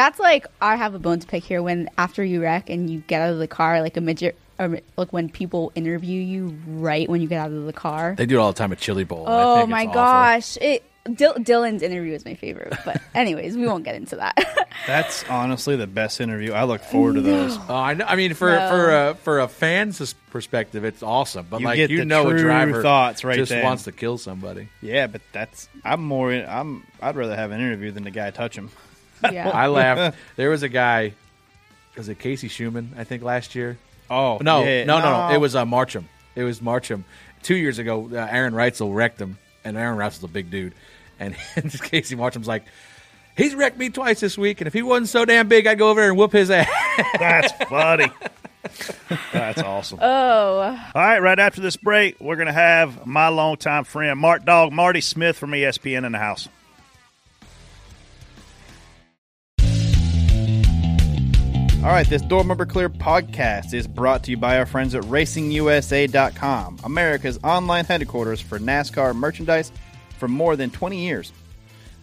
That's 0.00 0.18
like 0.18 0.46
I 0.62 0.76
have 0.76 0.94
a 0.94 0.98
bone 0.98 1.20
to 1.20 1.26
pick 1.26 1.44
here. 1.44 1.62
When 1.62 1.90
after 1.98 2.24
you 2.24 2.40
wreck 2.40 2.70
and 2.70 2.88
you 2.88 3.00
get 3.06 3.20
out 3.20 3.32
of 3.32 3.38
the 3.38 3.46
car, 3.48 3.82
like 3.82 3.98
a 3.98 4.00
midget, 4.00 4.34
or 4.58 4.80
like 4.96 5.12
when 5.12 5.28
people 5.28 5.72
interview 5.74 6.22
you 6.22 6.56
right 6.66 7.06
when 7.06 7.20
you 7.20 7.28
get 7.28 7.38
out 7.38 7.52
of 7.52 7.66
the 7.66 7.72
car. 7.74 8.14
They 8.16 8.24
do 8.24 8.36
it 8.38 8.40
all 8.40 8.50
the 8.52 8.58
time 8.58 8.72
at 8.72 8.78
Chili 8.78 9.04
Bowl. 9.04 9.26
and 9.26 9.34
I 9.34 9.42
Oh 9.42 9.54
think 9.56 9.64
it's 9.64 9.70
my 9.70 9.82
awful. 9.82 9.92
gosh! 9.94 10.56
It 10.58 10.82
Dil- 11.14 11.34
Dylan's 11.34 11.82
interview 11.82 12.12
is 12.14 12.24
my 12.24 12.34
favorite, 12.34 12.74
but 12.84 13.00
anyways, 13.14 13.56
we 13.56 13.66
won't 13.66 13.84
get 13.84 13.94
into 13.94 14.16
that. 14.16 14.36
That's 14.86 15.22
honestly 15.28 15.76
the 15.76 15.86
best 15.86 16.20
interview. 16.20 16.52
I 16.52 16.64
look 16.64 16.80
forward 16.82 17.14
to 17.16 17.20
those. 17.20 17.58
Oh, 17.68 17.74
I 17.74 17.92
know. 17.94 18.04
I 18.06 18.16
mean, 18.16 18.32
for 18.34 18.50
No. 18.50 18.68
for 18.70 18.90
a 19.10 19.14
for 19.16 19.40
a 19.40 19.48
fan's 19.48 20.14
perspective, 20.30 20.84
it's 20.84 21.02
awesome. 21.02 21.46
But 21.50 21.60
You 21.60 21.66
like 21.66 21.76
get 21.76 21.90
you 21.90 21.98
the 21.98 22.04
know, 22.06 22.26
a 22.28 22.30
true 22.30 22.40
driver 22.42 22.82
thoughts 22.82 23.22
right 23.24 23.36
just 23.36 23.50
then. 23.50 23.62
wants 23.64 23.84
to 23.84 23.92
kill 23.92 24.16
somebody. 24.18 24.68
Yeah, 24.80 25.08
but 25.08 25.20
that's 25.32 25.68
I'm 25.84 26.02
more. 26.02 26.32
in- 26.32 26.48
I'm. 26.48 26.86
I'd 27.02 27.16
rather 27.16 27.36
have 27.36 27.50
an 27.50 27.60
interview 27.60 27.90
than 27.92 28.04
the 28.04 28.10
guy 28.10 28.30
touch 28.30 28.56
him. 28.56 28.70
yeah. 29.32 29.48
I 29.50 29.66
laughed. 29.66 30.16
There 30.36 30.50
was 30.50 30.62
a 30.62 30.68
guy. 30.68 31.14
Was 31.96 32.08
it 32.08 32.18
Casey 32.18 32.48
Schumann? 32.48 32.94
I 32.96 33.04
think 33.04 33.22
last 33.22 33.54
year. 33.54 33.78
Oh 34.08 34.38
No, 34.40 34.64
yeah, 34.64 34.84
no, 34.84 34.98
no, 34.98 35.28
no. 35.28 35.34
It 35.34 35.38
was 35.38 35.54
uh, 35.54 35.64
Marcham. 35.64 36.04
It 36.34 36.44
was 36.44 36.60
Marcham. 36.60 37.04
Two 37.42 37.54
years 37.56 37.78
ago, 37.78 38.08
uh, 38.12 38.28
Aaron 38.30 38.54
Reutzel 38.54 38.94
wrecked 38.94 39.20
him, 39.20 39.38
and 39.64 39.76
Aaron 39.76 39.98
Reutzel's 39.98 40.24
a 40.24 40.28
big 40.28 40.50
dude, 40.50 40.74
and, 41.18 41.34
Casey 41.82 42.16
Marcham's 42.16 42.48
like, 42.48 42.64
he's 43.36 43.54
wrecked 43.54 43.78
me 43.78 43.88
twice 43.88 44.20
this 44.20 44.36
week, 44.36 44.60
and 44.60 44.66
if 44.68 44.72
he 44.74 44.82
wasn't 44.82 45.08
so 45.08 45.24
damn 45.24 45.48
big, 45.48 45.66
I'd 45.66 45.78
go 45.78 45.88
over 45.90 46.00
there 46.00 46.10
and 46.10 46.18
whoop 46.18 46.32
his 46.32 46.50
ass. 46.50 46.68
That's 47.18 47.52
funny. 47.68 48.10
That's 49.32 49.62
awesome. 49.62 50.00
oh, 50.02 50.04
All 50.94 51.02
right, 51.02 51.18
right 51.20 51.38
after 51.38 51.60
this 51.60 51.76
break, 51.76 52.20
we're 52.20 52.36
going 52.36 52.46
to 52.46 52.52
have 52.52 53.06
my 53.06 53.28
longtime 53.28 53.84
friend, 53.84 54.18
Mark 54.20 54.44
Dog, 54.44 54.72
Marty 54.72 55.00
Smith 55.00 55.38
from 55.38 55.52
ESPN 55.52 56.04
in 56.04 56.12
the 56.12 56.18
house. 56.18 56.48
All 61.82 61.86
right, 61.86 62.06
this 62.06 62.20
Door 62.20 62.44
Bumper 62.44 62.66
Clear 62.66 62.90
podcast 62.90 63.72
is 63.72 63.86
brought 63.86 64.24
to 64.24 64.30
you 64.30 64.36
by 64.36 64.58
our 64.58 64.66
friends 64.66 64.94
at 64.94 65.02
RacingUSA.com, 65.04 66.78
America's 66.84 67.38
online 67.42 67.86
headquarters 67.86 68.38
for 68.38 68.58
NASCAR 68.58 69.16
merchandise 69.16 69.72
for 70.18 70.28
more 70.28 70.56
than 70.56 70.70
20 70.70 70.98
years. 70.98 71.32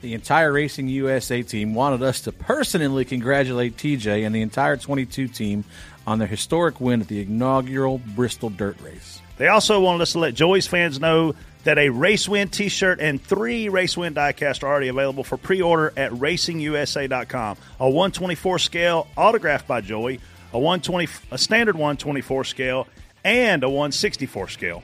The 0.01 0.15
entire 0.15 0.51
Racing 0.51 0.87
USA 0.89 1.43
team 1.43 1.75
wanted 1.75 2.01
us 2.01 2.21
to 2.21 2.31
personally 2.31 3.05
congratulate 3.05 3.77
TJ 3.77 4.25
and 4.25 4.33
the 4.33 4.41
entire 4.41 4.77
22 4.77 5.27
team 5.27 5.63
on 6.07 6.17
their 6.17 6.27
historic 6.27 6.81
win 6.81 7.01
at 7.01 7.07
the 7.07 7.21
inaugural 7.21 7.99
Bristol 7.99 8.49
Dirt 8.49 8.81
Race. 8.81 9.21
They 9.37 9.47
also 9.47 9.79
wanted 9.79 10.01
us 10.01 10.13
to 10.13 10.19
let 10.19 10.33
Joey's 10.33 10.65
fans 10.65 10.99
know 10.99 11.35
that 11.67 11.77
a 11.77 11.89
Race 11.89 12.29
Win 12.29 12.47
t 12.47 12.69
shirt 12.69 13.01
and 13.01 13.21
three 13.21 13.67
Race 13.67 13.97
Win 13.97 14.13
diecast 14.13 14.63
are 14.63 14.67
already 14.67 14.87
available 14.87 15.25
for 15.25 15.35
pre 15.35 15.61
order 15.61 15.91
at 15.97 16.11
racingusa.com. 16.13 17.57
A 17.81 17.89
124 17.89 18.59
scale 18.59 19.07
autographed 19.17 19.67
by 19.67 19.81
Joey, 19.81 20.21
a, 20.53 20.59
120, 20.59 21.09
a 21.29 21.37
standard 21.37 21.75
124 21.75 22.45
scale, 22.45 22.87
and 23.25 23.65
a 23.65 23.69
164 23.69 24.47
scale. 24.47 24.81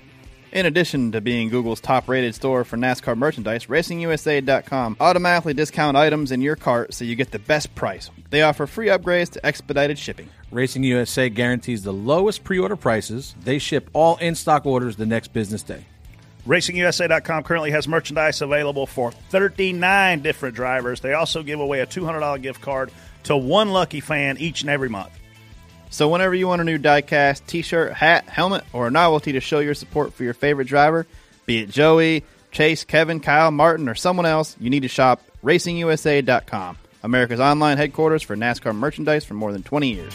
In 0.51 0.65
addition 0.65 1.13
to 1.13 1.21
being 1.21 1.47
Google's 1.47 1.79
top 1.79 2.09
rated 2.09 2.35
store 2.35 2.65
for 2.65 2.75
NASCAR 2.75 3.17
merchandise, 3.17 3.67
RacingUSA.com 3.67 4.97
automatically 4.99 5.53
discount 5.53 5.95
items 5.95 6.33
in 6.33 6.41
your 6.41 6.57
cart 6.57 6.93
so 6.93 7.05
you 7.05 7.15
get 7.15 7.31
the 7.31 7.39
best 7.39 7.73
price. 7.75 8.11
They 8.29 8.41
offer 8.41 8.67
free 8.67 8.87
upgrades 8.87 9.29
to 9.31 9.45
expedited 9.45 9.97
shipping. 9.97 10.27
Racing 10.51 10.83
USA 10.83 11.29
guarantees 11.29 11.83
the 11.83 11.93
lowest 11.93 12.43
pre 12.43 12.59
order 12.59 12.75
prices. 12.75 13.35
They 13.41 13.57
ship 13.57 13.89
all 13.93 14.17
in 14.17 14.35
stock 14.35 14.65
orders 14.65 14.97
the 14.97 15.05
next 15.05 15.31
business 15.31 15.63
day. 15.63 15.85
RacingUSA.com 16.47 17.43
currently 17.43 17.71
has 17.71 17.87
merchandise 17.87 18.41
available 18.41 18.85
for 18.85 19.11
39 19.11 20.21
different 20.21 20.55
drivers. 20.55 20.99
They 20.99 21.13
also 21.13 21.41
give 21.41 21.59
away 21.59 21.79
a 21.79 21.87
$200 21.87 22.41
gift 22.41 22.61
card 22.61 22.91
to 23.23 23.37
one 23.37 23.71
lucky 23.71 24.01
fan 24.01 24.37
each 24.37 24.61
and 24.61 24.69
every 24.69 24.89
month. 24.89 25.11
So 25.89 26.09
whenever 26.09 26.33
you 26.33 26.47
want 26.47 26.61
a 26.61 26.65
new 26.65 26.79
diecast, 26.79 27.45
t-shirt, 27.45 27.93
hat, 27.93 28.27
helmet, 28.27 28.63
or 28.73 28.87
a 28.87 28.91
novelty 28.91 29.33
to 29.33 29.39
show 29.39 29.59
your 29.59 29.75
support 29.75 30.13
for 30.13 30.23
your 30.23 30.33
favorite 30.33 30.67
driver, 30.67 31.05
be 31.45 31.59
it 31.59 31.69
Joey, 31.69 32.23
Chase, 32.51 32.83
Kevin, 32.83 33.19
Kyle, 33.19 33.51
Martin, 33.51 33.87
or 33.87 33.95
someone 33.95 34.25
else, 34.25 34.57
you 34.59 34.69
need 34.69 34.81
to 34.81 34.87
shop 34.87 35.21
racingusa.com, 35.43 36.77
America's 37.03 37.39
online 37.39 37.77
headquarters 37.77 38.23
for 38.23 38.35
NASCAR 38.35 38.75
merchandise 38.75 39.23
for 39.23 39.35
more 39.35 39.51
than 39.53 39.63
20 39.63 39.93
years. 39.93 40.13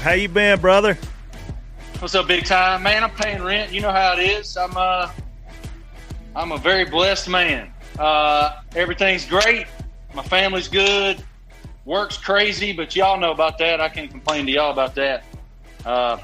How 0.00 0.12
you 0.12 0.28
been, 0.28 0.58
brother? 0.60 0.96
What's 1.98 2.14
up, 2.14 2.26
big 2.26 2.46
time, 2.46 2.82
man? 2.82 3.04
I'm 3.04 3.10
paying 3.10 3.42
rent. 3.42 3.72
You 3.72 3.82
know 3.82 3.92
how 3.92 4.14
it 4.14 4.20
is. 4.20 4.56
I'm 4.56 4.74
uh, 4.76 5.10
I'm 6.34 6.52
a 6.52 6.58
very 6.58 6.84
blessed 6.84 7.28
man. 7.28 7.72
Uh, 7.98 8.60
everything's 8.74 9.26
great. 9.26 9.66
My 10.14 10.22
family's 10.22 10.68
good. 10.68 11.22
Work's 11.84 12.16
crazy, 12.16 12.72
but 12.72 12.96
y'all 12.96 13.18
know 13.20 13.32
about 13.32 13.58
that. 13.58 13.80
I 13.80 13.88
can't 13.88 14.10
complain 14.10 14.46
to 14.46 14.52
y'all 14.52 14.72
about 14.72 14.94
that. 14.94 15.24
Uh, 15.84 16.18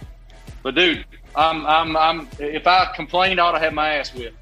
but 0.62 0.74
dude, 0.74 1.04
I'm 1.34 1.66
I'm 1.66 1.96
I'm. 1.96 2.28
If 2.38 2.66
I 2.66 2.90
complained, 2.94 3.38
I 3.38 3.44
ought 3.44 3.52
to 3.52 3.58
have 3.58 3.74
my 3.74 3.96
ass 3.96 4.14
whipped. 4.14 4.36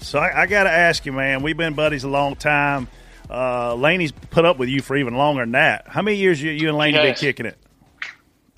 So 0.00 0.18
I, 0.18 0.42
I 0.42 0.46
got 0.46 0.64
to 0.64 0.70
ask 0.70 1.06
you, 1.06 1.12
man. 1.12 1.42
We've 1.42 1.56
been 1.56 1.74
buddies 1.74 2.04
a 2.04 2.08
long 2.08 2.36
time. 2.36 2.88
Uh, 3.30 3.74
Laney's 3.74 4.12
put 4.12 4.44
up 4.44 4.58
with 4.58 4.68
you 4.68 4.80
for 4.80 4.96
even 4.96 5.14
longer 5.14 5.42
than 5.42 5.52
that. 5.52 5.88
How 5.88 6.02
many 6.02 6.18
years 6.18 6.40
you, 6.42 6.50
you 6.50 6.68
and 6.68 6.78
Laney 6.78 6.98
been 6.98 7.14
kicking 7.14 7.46
it? 7.46 7.58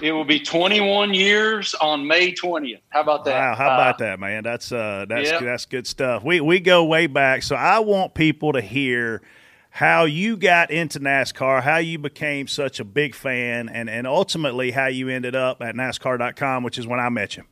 It 0.02 0.12
will 0.12 0.24
be 0.24 0.40
21 0.40 1.14
years 1.14 1.74
on 1.74 2.06
May 2.06 2.32
20th. 2.32 2.80
How 2.88 3.00
about 3.00 3.24
that? 3.26 3.38
Wow, 3.38 3.54
how 3.54 3.70
Uh, 3.70 3.74
about 3.74 3.98
that, 3.98 4.18
man? 4.18 4.42
That's 4.42 4.72
uh, 4.72 5.06
that's 5.08 5.30
yeah. 5.30 5.40
that's 5.40 5.66
good 5.66 5.86
stuff. 5.86 6.24
We 6.24 6.40
we 6.40 6.60
go 6.60 6.84
way 6.84 7.06
back, 7.06 7.42
so 7.42 7.56
I 7.56 7.80
want 7.80 8.14
people 8.14 8.52
to 8.54 8.60
hear 8.60 9.22
how 9.70 10.04
you 10.04 10.36
got 10.36 10.70
into 10.70 10.98
NASCAR, 10.98 11.62
how 11.62 11.76
you 11.76 11.98
became 11.98 12.48
such 12.48 12.80
a 12.80 12.84
big 12.84 13.14
fan, 13.14 13.68
and 13.68 13.88
and 13.90 14.06
ultimately 14.06 14.70
how 14.70 14.86
you 14.86 15.08
ended 15.08 15.36
up 15.36 15.62
at 15.62 15.74
NASCAR.com, 15.74 16.62
which 16.62 16.78
is 16.78 16.86
when 16.86 16.98
I 17.00 17.08
met 17.08 17.36
you. 17.36 17.44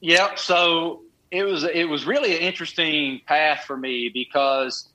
Yep. 0.00 0.38
So 0.38 1.02
it 1.30 1.44
was 1.44 1.64
it 1.64 1.84
was 1.84 2.04
really 2.04 2.34
an 2.36 2.42
interesting 2.42 3.20
path 3.26 3.64
for 3.66 3.76
me 3.76 4.10
because 4.12 4.88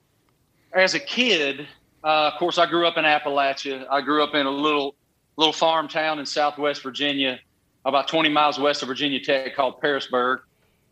as 0.73 0.93
a 0.93 0.99
kid, 0.99 1.67
uh, 2.03 2.31
of 2.31 2.39
course, 2.39 2.57
I 2.57 2.65
grew 2.65 2.87
up 2.87 2.97
in 2.97 3.05
Appalachia. 3.05 3.85
I 3.89 4.01
grew 4.01 4.23
up 4.23 4.33
in 4.35 4.45
a 4.45 4.51
little 4.51 4.95
little 5.37 5.53
farm 5.53 5.87
town 5.87 6.19
in 6.19 6.25
Southwest 6.25 6.83
Virginia, 6.83 7.39
about 7.85 8.07
20 8.07 8.29
miles 8.29 8.59
west 8.59 8.81
of 8.81 8.87
Virginia 8.87 9.19
Tech, 9.19 9.55
called 9.55 9.79
Pearisburg. 9.79 10.41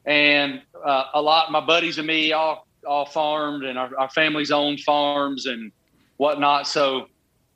And 0.06 0.62
uh, 0.84 1.06
a 1.14 1.22
lot, 1.22 1.52
my 1.52 1.60
buddies 1.60 1.98
and 1.98 2.08
me, 2.08 2.32
all 2.32 2.68
all 2.86 3.06
farmed, 3.06 3.64
and 3.64 3.80
our, 3.80 3.90
our 3.98 4.10
families 4.10 4.52
owned 4.52 4.80
farms 4.82 5.48
and 5.48 5.72
whatnot. 6.18 6.68
So 6.68 7.08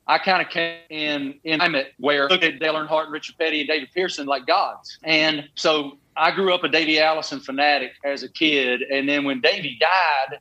I 0.06 0.18
kind 0.18 0.42
of 0.42 0.48
came 0.48 0.80
in 0.90 1.40
in 1.44 1.60
climate 1.60 1.92
where 1.98 2.24
I 2.24 2.32
looked 2.32 2.42
at 2.42 2.58
Dale 2.58 2.74
Earnhardt 2.74 3.04
and 3.04 3.12
Richard 3.12 3.38
Petty 3.38 3.60
and 3.60 3.68
David 3.68 3.90
Pearson 3.94 4.26
like 4.26 4.44
gods. 4.46 4.98
And 5.04 5.48
so 5.54 5.98
I 6.16 6.32
grew 6.32 6.52
up 6.52 6.64
a 6.64 6.68
Davey 6.68 6.98
Allison 6.98 7.38
fanatic 7.38 7.92
as 8.04 8.24
a 8.24 8.28
kid. 8.28 8.82
And 8.82 9.08
then 9.08 9.24
when 9.24 9.40
Davey 9.40 9.78
died, 9.80 10.40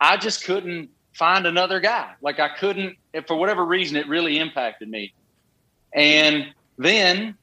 I 0.00 0.16
just 0.16 0.44
couldn't 0.44 0.90
find 1.14 1.46
another 1.46 1.80
guy. 1.80 2.12
Like 2.22 2.38
I 2.38 2.48
couldn't, 2.56 2.96
for 3.26 3.36
whatever 3.36 3.64
reason, 3.64 3.96
it 3.96 4.08
really 4.08 4.38
impacted 4.38 4.88
me. 4.88 5.12
And 5.94 6.46
then 6.78 7.36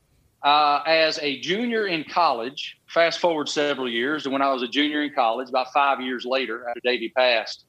uh, 0.43 0.81
as 0.85 1.19
a 1.19 1.39
junior 1.39 1.87
in 1.87 2.03
college, 2.03 2.77
fast 2.87 3.19
forward 3.19 3.49
several 3.49 3.89
years 3.89 4.23
to 4.23 4.29
when 4.29 4.41
I 4.41 4.51
was 4.51 4.63
a 4.63 4.67
junior 4.67 5.03
in 5.03 5.13
college, 5.13 5.49
about 5.49 5.71
five 5.73 6.01
years 6.01 6.25
later 6.25 6.67
after 6.67 6.81
Davey 6.83 7.09
passed, 7.09 7.65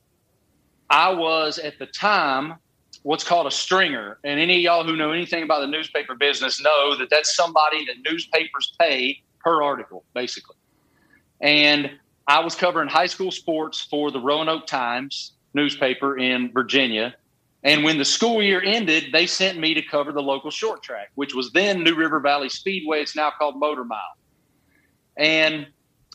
I 0.88 1.12
was 1.12 1.58
at 1.58 1.78
the 1.78 1.86
time 1.86 2.54
what's 3.02 3.24
called 3.24 3.46
a 3.46 3.50
stringer. 3.50 4.18
And 4.24 4.38
any 4.38 4.56
of 4.56 4.62
y'all 4.62 4.84
who 4.84 4.96
know 4.96 5.12
anything 5.12 5.42
about 5.42 5.60
the 5.60 5.66
newspaper 5.66 6.14
business 6.14 6.62
know 6.62 6.96
that 6.96 7.10
that's 7.10 7.34
somebody 7.34 7.84
that 7.86 7.96
newspapers 8.08 8.74
pay 8.78 9.22
per 9.42 9.62
article, 9.62 10.04
basically. 10.14 10.56
And 11.40 11.90
I 12.26 12.40
was 12.40 12.54
covering 12.54 12.88
high 12.88 13.06
school 13.06 13.30
sports 13.30 13.80
for 13.80 14.10
the 14.10 14.20
Roanoke 14.20 14.66
Times 14.66 15.32
newspaper 15.54 16.18
in 16.18 16.52
Virginia. 16.52 17.14
And 17.62 17.84
when 17.84 17.98
the 17.98 18.04
school 18.04 18.42
year 18.42 18.62
ended, 18.62 19.12
they 19.12 19.26
sent 19.26 19.58
me 19.58 19.74
to 19.74 19.82
cover 19.82 20.12
the 20.12 20.22
local 20.22 20.50
short 20.50 20.82
track, 20.82 21.10
which 21.14 21.34
was 21.34 21.52
then 21.52 21.84
New 21.84 21.94
River 21.94 22.20
Valley 22.20 22.48
Speedway. 22.48 23.02
It's 23.02 23.14
now 23.14 23.30
called 23.36 23.58
Motor 23.58 23.84
Mile. 23.84 24.16
And 25.16 25.66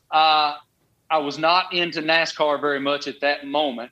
uh, 0.09 0.55
I 1.09 1.17
was 1.19 1.37
not 1.37 1.71
into 1.73 2.01
NASCAR 2.01 2.59
very 2.59 2.79
much 2.79 3.07
at 3.07 3.21
that 3.21 3.45
moment. 3.45 3.91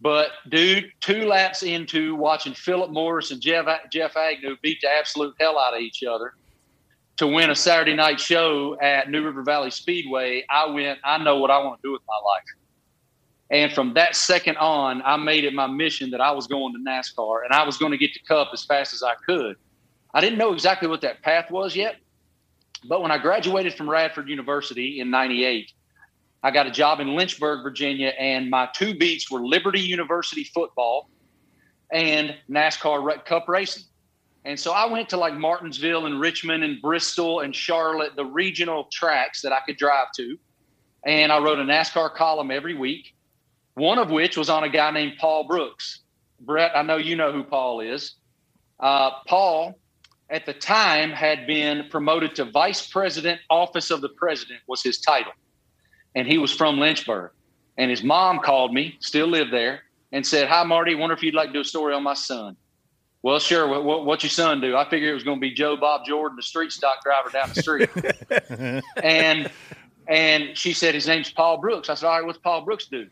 But, 0.00 0.30
dude, 0.48 0.92
two 1.00 1.24
laps 1.26 1.62
into 1.62 2.14
watching 2.14 2.54
Philip 2.54 2.90
Morris 2.90 3.30
and 3.30 3.40
Jeff, 3.40 3.66
Jeff 3.90 4.16
Agnew 4.16 4.56
beat 4.62 4.80
the 4.82 4.88
absolute 4.88 5.34
hell 5.40 5.58
out 5.58 5.74
of 5.74 5.80
each 5.80 6.04
other 6.04 6.34
to 7.18 7.26
win 7.26 7.50
a 7.50 7.54
Saturday 7.54 7.94
night 7.94 8.20
show 8.20 8.78
at 8.80 9.10
New 9.10 9.24
River 9.24 9.42
Valley 9.42 9.72
Speedway, 9.72 10.44
I 10.48 10.66
went, 10.66 11.00
I 11.02 11.18
know 11.18 11.38
what 11.38 11.50
I 11.50 11.58
want 11.58 11.82
to 11.82 11.88
do 11.88 11.92
with 11.92 12.02
my 12.06 12.14
life. 12.14 12.44
And 13.50 13.72
from 13.72 13.94
that 13.94 14.14
second 14.14 14.56
on, 14.58 15.02
I 15.04 15.16
made 15.16 15.44
it 15.44 15.54
my 15.54 15.66
mission 15.66 16.10
that 16.10 16.20
I 16.20 16.30
was 16.32 16.46
going 16.46 16.74
to 16.74 16.80
NASCAR 16.80 17.44
and 17.44 17.52
I 17.52 17.64
was 17.64 17.78
going 17.78 17.92
to 17.92 17.98
get 17.98 18.12
to 18.14 18.22
Cup 18.24 18.50
as 18.52 18.64
fast 18.64 18.92
as 18.92 19.02
I 19.02 19.14
could. 19.26 19.56
I 20.12 20.20
didn't 20.20 20.38
know 20.38 20.52
exactly 20.52 20.88
what 20.88 21.00
that 21.02 21.22
path 21.22 21.50
was 21.50 21.74
yet, 21.74 21.96
but 22.84 23.02
when 23.02 23.10
I 23.10 23.18
graduated 23.18 23.74
from 23.74 23.88
Radford 23.88 24.28
University 24.28 25.00
in 25.00 25.10
98, 25.10 25.72
I 26.42 26.50
got 26.50 26.66
a 26.66 26.70
job 26.70 27.00
in 27.00 27.16
Lynchburg, 27.16 27.62
Virginia, 27.62 28.12
and 28.18 28.48
my 28.48 28.68
two 28.74 28.94
beats 28.94 29.30
were 29.30 29.40
Liberty 29.40 29.80
University 29.80 30.44
football 30.44 31.10
and 31.90 32.36
NASCAR 32.50 33.24
Cup 33.24 33.48
racing. 33.48 33.84
And 34.44 34.58
so 34.58 34.72
I 34.72 34.86
went 34.86 35.08
to 35.10 35.16
like 35.16 35.34
Martinsville 35.34 36.06
and 36.06 36.20
Richmond 36.20 36.64
and 36.64 36.80
Bristol 36.80 37.40
and 37.40 37.54
Charlotte, 37.54 38.14
the 38.14 38.24
regional 38.24 38.84
tracks 38.92 39.42
that 39.42 39.52
I 39.52 39.60
could 39.66 39.76
drive 39.76 40.12
to. 40.16 40.38
And 41.04 41.32
I 41.32 41.38
wrote 41.38 41.58
a 41.58 41.62
NASCAR 41.62 42.14
column 42.14 42.50
every 42.50 42.74
week, 42.74 43.14
one 43.78 43.98
of 43.98 44.10
which 44.10 44.36
was 44.36 44.50
on 44.50 44.64
a 44.64 44.68
guy 44.68 44.90
named 44.90 45.14
Paul 45.18 45.44
Brooks. 45.44 46.00
Brett, 46.40 46.72
I 46.74 46.82
know 46.82 46.96
you 46.96 47.16
know 47.16 47.32
who 47.32 47.44
Paul 47.44 47.80
is. 47.80 48.14
Uh, 48.78 49.10
Paul, 49.26 49.78
at 50.30 50.46
the 50.46 50.52
time, 50.52 51.10
had 51.10 51.46
been 51.46 51.88
promoted 51.88 52.34
to 52.36 52.44
vice 52.44 52.86
president, 52.86 53.40
office 53.50 53.90
of 53.90 54.00
the 54.00 54.08
president 54.10 54.60
was 54.66 54.82
his 54.82 54.98
title. 54.98 55.32
And 56.14 56.26
he 56.26 56.38
was 56.38 56.52
from 56.52 56.78
Lynchburg. 56.78 57.32
And 57.76 57.90
his 57.90 58.02
mom 58.02 58.40
called 58.40 58.74
me, 58.74 58.96
still 59.00 59.28
lived 59.28 59.52
there, 59.52 59.82
and 60.12 60.26
said, 60.26 60.48
Hi, 60.48 60.64
Marty, 60.64 60.94
wonder 60.94 61.14
if 61.14 61.22
you'd 61.22 61.34
like 61.34 61.48
to 61.48 61.52
do 61.52 61.60
a 61.60 61.64
story 61.64 61.94
on 61.94 62.02
my 62.02 62.14
son. 62.14 62.56
Well, 63.22 63.38
sure. 63.38 63.66
What, 63.68 63.84
what, 63.84 64.04
what's 64.04 64.22
your 64.22 64.30
son 64.30 64.60
do? 64.60 64.76
I 64.76 64.88
figured 64.88 65.10
it 65.10 65.14
was 65.14 65.24
going 65.24 65.38
to 65.38 65.40
be 65.40 65.52
Joe 65.52 65.76
Bob 65.76 66.04
Jordan, 66.06 66.36
the 66.36 66.42
street 66.42 66.72
stock 66.72 67.02
driver 67.02 67.30
down 67.30 67.50
the 67.52 67.62
street. 67.62 68.82
and 69.02 69.50
and 70.06 70.56
she 70.56 70.72
said 70.72 70.94
his 70.94 71.06
name's 71.06 71.30
Paul 71.30 71.58
Brooks. 71.58 71.90
I 71.90 71.94
said, 71.94 72.06
all 72.06 72.16
right, 72.16 72.24
what's 72.24 72.38
Paul 72.38 72.62
Brooks 72.62 72.86
do? 72.86 73.08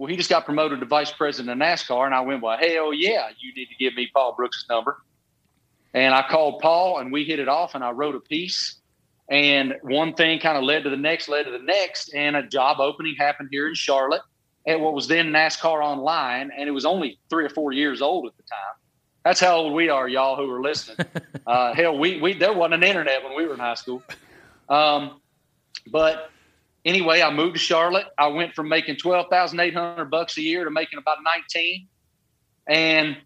Well, 0.00 0.08
he 0.08 0.16
just 0.16 0.30
got 0.30 0.46
promoted 0.46 0.80
to 0.80 0.86
vice 0.86 1.12
president 1.12 1.60
of 1.60 1.68
NASCAR, 1.68 2.06
and 2.06 2.14
I 2.14 2.22
went, 2.22 2.40
well, 2.40 2.56
hell 2.56 2.94
yeah, 2.94 3.28
you 3.38 3.52
need 3.54 3.66
to 3.66 3.74
give 3.78 3.94
me 3.94 4.08
Paul 4.14 4.32
Brooks' 4.34 4.64
number. 4.66 4.96
And 5.92 6.14
I 6.14 6.26
called 6.26 6.62
Paul, 6.62 7.00
and 7.00 7.12
we 7.12 7.22
hit 7.24 7.38
it 7.38 7.48
off, 7.48 7.74
and 7.74 7.84
I 7.84 7.90
wrote 7.90 8.14
a 8.14 8.20
piece. 8.20 8.76
And 9.28 9.74
one 9.82 10.14
thing 10.14 10.40
kind 10.40 10.56
of 10.56 10.64
led 10.64 10.84
to 10.84 10.88
the 10.88 10.96
next, 10.96 11.28
led 11.28 11.42
to 11.42 11.50
the 11.50 11.58
next, 11.58 12.14
and 12.14 12.34
a 12.34 12.42
job 12.42 12.80
opening 12.80 13.14
happened 13.18 13.50
here 13.52 13.68
in 13.68 13.74
Charlotte 13.74 14.22
at 14.66 14.80
what 14.80 14.94
was 14.94 15.06
then 15.06 15.32
NASCAR 15.32 15.84
Online, 15.84 16.50
and 16.56 16.66
it 16.66 16.72
was 16.72 16.86
only 16.86 17.18
three 17.28 17.44
or 17.44 17.50
four 17.50 17.72
years 17.72 18.00
old 18.00 18.26
at 18.26 18.34
the 18.38 18.42
time. 18.44 18.80
That's 19.22 19.38
how 19.38 19.56
old 19.56 19.74
we 19.74 19.90
are, 19.90 20.08
y'all 20.08 20.34
who 20.34 20.50
are 20.50 20.62
listening. 20.62 21.06
Uh, 21.46 21.74
hell, 21.74 21.98
we, 21.98 22.20
we 22.20 22.32
there 22.32 22.52
wasn't 22.52 22.74
an 22.74 22.84
internet 22.84 23.24
when 23.24 23.34
we 23.34 23.44
were 23.44 23.54
in 23.54 23.58
high 23.58 23.74
school. 23.74 24.00
Um, 24.68 25.20
but 25.90 26.30
anyway, 26.84 27.22
I 27.22 27.30
moved 27.32 27.54
to 27.54 27.60
Charlotte. 27.60 28.06
I 28.18 28.26
went 28.28 28.54
from 28.54 28.68
making 28.68 28.96
twelve 28.96 29.28
thousand 29.30 29.60
eight 29.60 29.74
hundred 29.74 30.10
bucks 30.10 30.36
a 30.38 30.42
year 30.42 30.64
to 30.64 30.70
making 30.70 30.98
about 30.98 31.18
nineteen. 31.22 31.86
and 32.66 33.16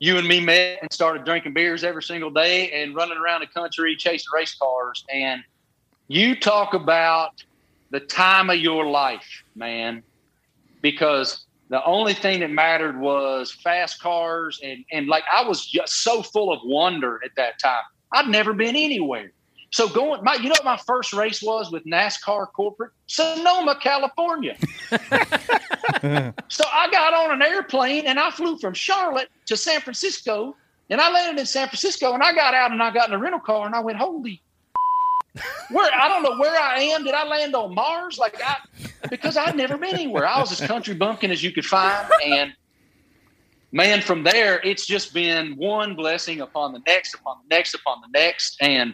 you 0.00 0.16
and 0.16 0.26
me 0.26 0.40
met 0.40 0.78
and 0.80 0.90
started 0.92 1.24
drinking 1.24 1.52
beers 1.52 1.84
every 1.84 2.02
single 2.02 2.30
day 2.30 2.70
and 2.72 2.94
running 2.94 3.18
around 3.18 3.42
the 3.42 3.46
country 3.46 3.94
chasing 3.96 4.26
race 4.34 4.54
cars. 4.54 5.04
And 5.12 5.42
you 6.08 6.34
talk 6.40 6.72
about 6.72 7.44
the 7.90 8.00
time 8.00 8.48
of 8.48 8.56
your 8.56 8.86
life, 8.86 9.44
man, 9.54 10.02
because 10.80 11.44
the 11.68 11.84
only 11.84 12.14
thing 12.14 12.40
that 12.40 12.50
mattered 12.50 12.98
was 12.98 13.52
fast 13.52 14.00
cars 14.00 14.58
and 14.64 14.84
and 14.90 15.06
like 15.06 15.24
I 15.32 15.44
was 15.46 15.66
just 15.66 16.02
so 16.02 16.22
full 16.22 16.52
of 16.52 16.60
wonder 16.64 17.20
at 17.24 17.32
that 17.36 17.58
time. 17.58 17.82
I'd 18.12 18.28
never 18.28 18.52
been 18.52 18.74
anywhere. 18.74 19.32
So 19.70 19.88
going, 19.88 20.22
my, 20.24 20.34
you 20.34 20.44
know 20.44 20.50
what 20.50 20.64
my 20.64 20.76
first 20.76 21.12
race 21.12 21.40
was 21.42 21.70
with 21.70 21.84
NASCAR 21.84 22.48
corporate? 22.52 22.90
Sonoma, 23.06 23.78
California. 23.80 24.56
so 26.48 26.64
I 26.72 26.88
got 26.90 27.14
on 27.14 27.30
an 27.30 27.42
airplane 27.42 28.06
and 28.06 28.18
I 28.18 28.32
flew 28.32 28.58
from 28.58 28.74
Charlotte 28.74 29.28
to 29.46 29.56
San 29.56 29.80
Francisco, 29.80 30.56
and 30.90 31.00
I 31.00 31.10
landed 31.12 31.38
in 31.38 31.46
San 31.46 31.68
Francisco, 31.68 32.12
and 32.14 32.22
I 32.22 32.34
got 32.34 32.52
out 32.52 32.72
and 32.72 32.82
I 32.82 32.90
got 32.90 33.08
in 33.08 33.14
a 33.14 33.18
rental 33.18 33.38
car, 33.38 33.64
and 33.66 33.74
I 33.74 33.80
went, 33.80 33.98
holy. 33.98 34.42
Where 35.70 35.88
I 35.94 36.08
don't 36.08 36.24
know 36.24 36.36
where 36.40 36.60
I 36.60 36.80
am. 36.80 37.04
Did 37.04 37.14
I 37.14 37.24
land 37.24 37.54
on 37.54 37.72
Mars? 37.72 38.18
Like 38.18 38.42
I, 38.44 38.56
because 39.08 39.36
I'd 39.36 39.54
never 39.54 39.78
been 39.78 39.94
anywhere. 39.94 40.26
I 40.26 40.40
was 40.40 40.50
as 40.50 40.66
country 40.66 40.92
bumpkin 40.92 41.30
as 41.30 41.40
you 41.40 41.52
could 41.52 41.64
find, 41.64 42.04
and 42.26 42.52
man, 43.70 44.02
from 44.02 44.24
there 44.24 44.60
it's 44.64 44.86
just 44.86 45.14
been 45.14 45.52
one 45.56 45.94
blessing 45.94 46.40
upon 46.40 46.72
the 46.72 46.80
next, 46.84 47.14
upon 47.14 47.36
the 47.44 47.54
next, 47.54 47.74
upon 47.74 48.00
the 48.00 48.08
next, 48.18 48.56
and 48.60 48.92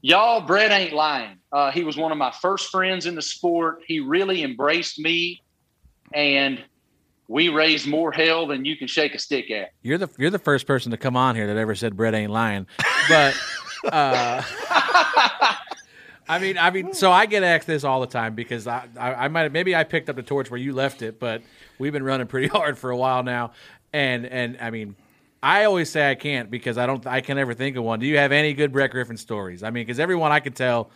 Y'all, 0.00 0.40
Brett 0.40 0.70
ain't 0.70 0.92
lying. 0.92 1.38
Uh, 1.52 1.70
he 1.70 1.84
was 1.84 1.96
one 1.96 2.12
of 2.12 2.18
my 2.18 2.30
first 2.30 2.70
friends 2.70 3.06
in 3.06 3.14
the 3.14 3.22
sport. 3.22 3.82
He 3.86 4.00
really 4.00 4.42
embraced 4.42 4.98
me, 4.98 5.42
and 6.12 6.62
we 7.26 7.48
raised 7.48 7.86
more 7.86 8.12
hell 8.12 8.46
than 8.46 8.64
you 8.64 8.76
can 8.76 8.86
shake 8.86 9.14
a 9.14 9.18
stick 9.18 9.50
at. 9.50 9.72
You're 9.82 9.98
the 9.98 10.08
you're 10.18 10.30
the 10.30 10.38
first 10.38 10.66
person 10.66 10.90
to 10.92 10.96
come 10.96 11.16
on 11.16 11.34
here 11.34 11.46
that 11.48 11.56
ever 11.56 11.74
said 11.74 11.96
Brett 11.96 12.14
ain't 12.14 12.30
lying, 12.30 12.66
but 13.08 13.34
uh, 13.92 14.42
I 16.28 16.38
mean, 16.38 16.58
I 16.58 16.70
mean, 16.70 16.92
so 16.92 17.10
I 17.10 17.26
get 17.26 17.42
asked 17.42 17.66
this 17.66 17.84
all 17.84 18.00
the 18.00 18.06
time 18.06 18.34
because 18.34 18.66
I, 18.66 18.86
I, 18.98 19.14
I 19.14 19.28
might 19.28 19.50
maybe 19.50 19.74
I 19.74 19.84
picked 19.84 20.10
up 20.10 20.16
the 20.16 20.22
torch 20.22 20.50
where 20.50 20.60
you 20.60 20.74
left 20.74 21.02
it, 21.02 21.18
but 21.18 21.42
we've 21.78 21.92
been 21.92 22.02
running 22.02 22.26
pretty 22.26 22.48
hard 22.58 22.78
for 22.78 22.90
a 22.90 22.96
while 22.96 23.22
now, 23.22 23.52
and 23.92 24.26
and 24.26 24.58
I 24.60 24.70
mean, 24.70 24.94
I 25.42 25.64
always 25.64 25.90
say 25.90 26.10
I 26.10 26.14
can't 26.14 26.50
because 26.50 26.78
I 26.78 26.86
don't. 26.86 27.06
I 27.06 27.20
can 27.20 27.36
never 27.36 27.54
think 27.54 27.76
of 27.76 27.84
one. 27.84 28.00
Do 28.00 28.06
you 28.06 28.18
have 28.18 28.32
any 28.32 28.54
good 28.54 28.72
Brett 28.72 28.90
Griffin 28.90 29.16
stories? 29.16 29.62
I 29.62 29.70
mean, 29.70 29.86
because 29.86 30.00
everyone 30.00 30.32
I 30.32 30.40
can 30.40 30.52
tell 30.52 30.90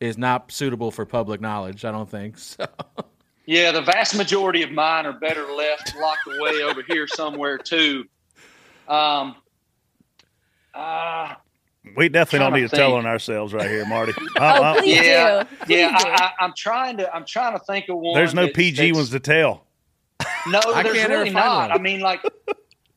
is 0.00 0.16
not 0.16 0.52
suitable 0.52 0.90
for 0.90 1.04
public 1.04 1.40
knowledge. 1.40 1.84
I 1.84 1.90
don't 1.90 2.08
think 2.08 2.38
so. 2.38 2.66
Yeah, 3.46 3.72
the 3.72 3.82
vast 3.82 4.14
majority 4.16 4.62
of 4.62 4.70
mine 4.70 5.06
are 5.06 5.12
better 5.18 5.46
left 5.52 5.94
locked 5.96 6.26
away 6.26 6.62
over 6.62 6.82
here 6.86 7.06
somewhere 7.08 7.58
too. 7.58 8.04
Um, 8.86 9.34
uh, 10.74 11.34
we 11.96 12.08
definitely 12.08 12.38
don't 12.44 12.52
need 12.52 12.60
to 12.62 12.68
to 12.68 12.76
tell 12.76 12.94
on 12.94 13.06
ourselves 13.06 13.52
right 13.54 13.68
here, 13.68 13.86
Marty. 13.86 14.12
Oh, 14.36 14.44
Uh, 14.44 14.74
uh, 14.78 14.82
yeah, 14.84 15.44
yeah. 15.66 15.90
I, 15.94 16.08
I, 16.38 16.44
I'm 16.44 16.52
trying 16.56 16.98
to. 16.98 17.12
I'm 17.14 17.24
trying 17.24 17.58
to 17.58 17.64
think 17.64 17.88
of 17.88 17.96
one. 17.98 18.14
There's 18.14 18.34
no 18.34 18.42
that's- 18.42 18.56
PG 18.56 18.92
ones 18.92 19.10
to 19.10 19.20
tell. 19.20 19.64
No, 20.48 20.60
I 20.74 20.82
there's 20.82 20.96
can't 20.96 21.10
ever 21.10 21.22
really 21.22 21.32
find 21.32 21.46
not. 21.46 21.70
one. 21.70 21.78
I 21.78 21.82
mean, 21.82 22.00
like 22.00 22.22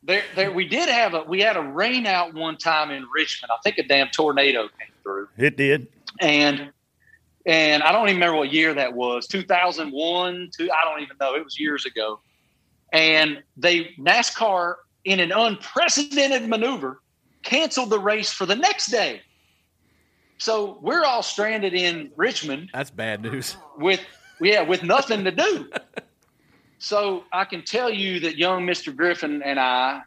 there, 0.03 0.23
there. 0.35 0.51
We 0.51 0.67
did 0.67 0.89
have 0.89 1.13
a 1.13 1.23
we 1.23 1.41
had 1.41 1.57
a 1.57 1.61
rain 1.61 2.05
out 2.07 2.33
one 2.33 2.57
time 2.57 2.91
in 2.91 3.05
Richmond. 3.13 3.51
I 3.51 3.57
think 3.63 3.77
a 3.77 3.83
damn 3.83 4.09
tornado 4.09 4.63
came 4.63 4.89
through, 5.03 5.27
It 5.37 5.57
did. 5.57 5.87
and 6.19 6.71
and 7.45 7.81
I 7.83 7.91
don't 7.91 8.03
even 8.09 8.15
remember 8.17 8.37
what 8.37 8.51
year 8.53 8.73
that 8.75 8.93
was. 8.93 9.25
2001. 9.27 10.51
Two. 10.55 10.69
I 10.71 10.89
don't 10.89 11.01
even 11.01 11.17
know. 11.19 11.35
It 11.35 11.43
was 11.43 11.59
years 11.59 11.85
ago. 11.85 12.19
And 12.93 13.41
they 13.57 13.95
NASCAR 13.99 14.75
in 15.05 15.19
an 15.19 15.31
unprecedented 15.31 16.47
maneuver 16.47 17.01
canceled 17.43 17.89
the 17.89 17.97
race 17.99 18.31
for 18.31 18.45
the 18.45 18.55
next 18.55 18.87
day. 18.87 19.21
So 20.37 20.77
we're 20.81 21.03
all 21.03 21.23
stranded 21.23 21.73
in 21.73 22.11
Richmond 22.15 22.69
That's 22.73 22.91
bad 22.91 23.21
news. 23.21 23.57
with 23.77 24.01
yeah 24.39 24.61
with 24.61 24.83
nothing 24.83 25.23
to 25.23 25.31
do 25.31 25.69
so 26.83 27.23
i 27.31 27.45
can 27.45 27.63
tell 27.63 27.89
you 27.91 28.19
that 28.19 28.37
young 28.37 28.65
mr 28.65 28.93
griffin 28.95 29.41
and 29.43 29.59
i 29.59 30.01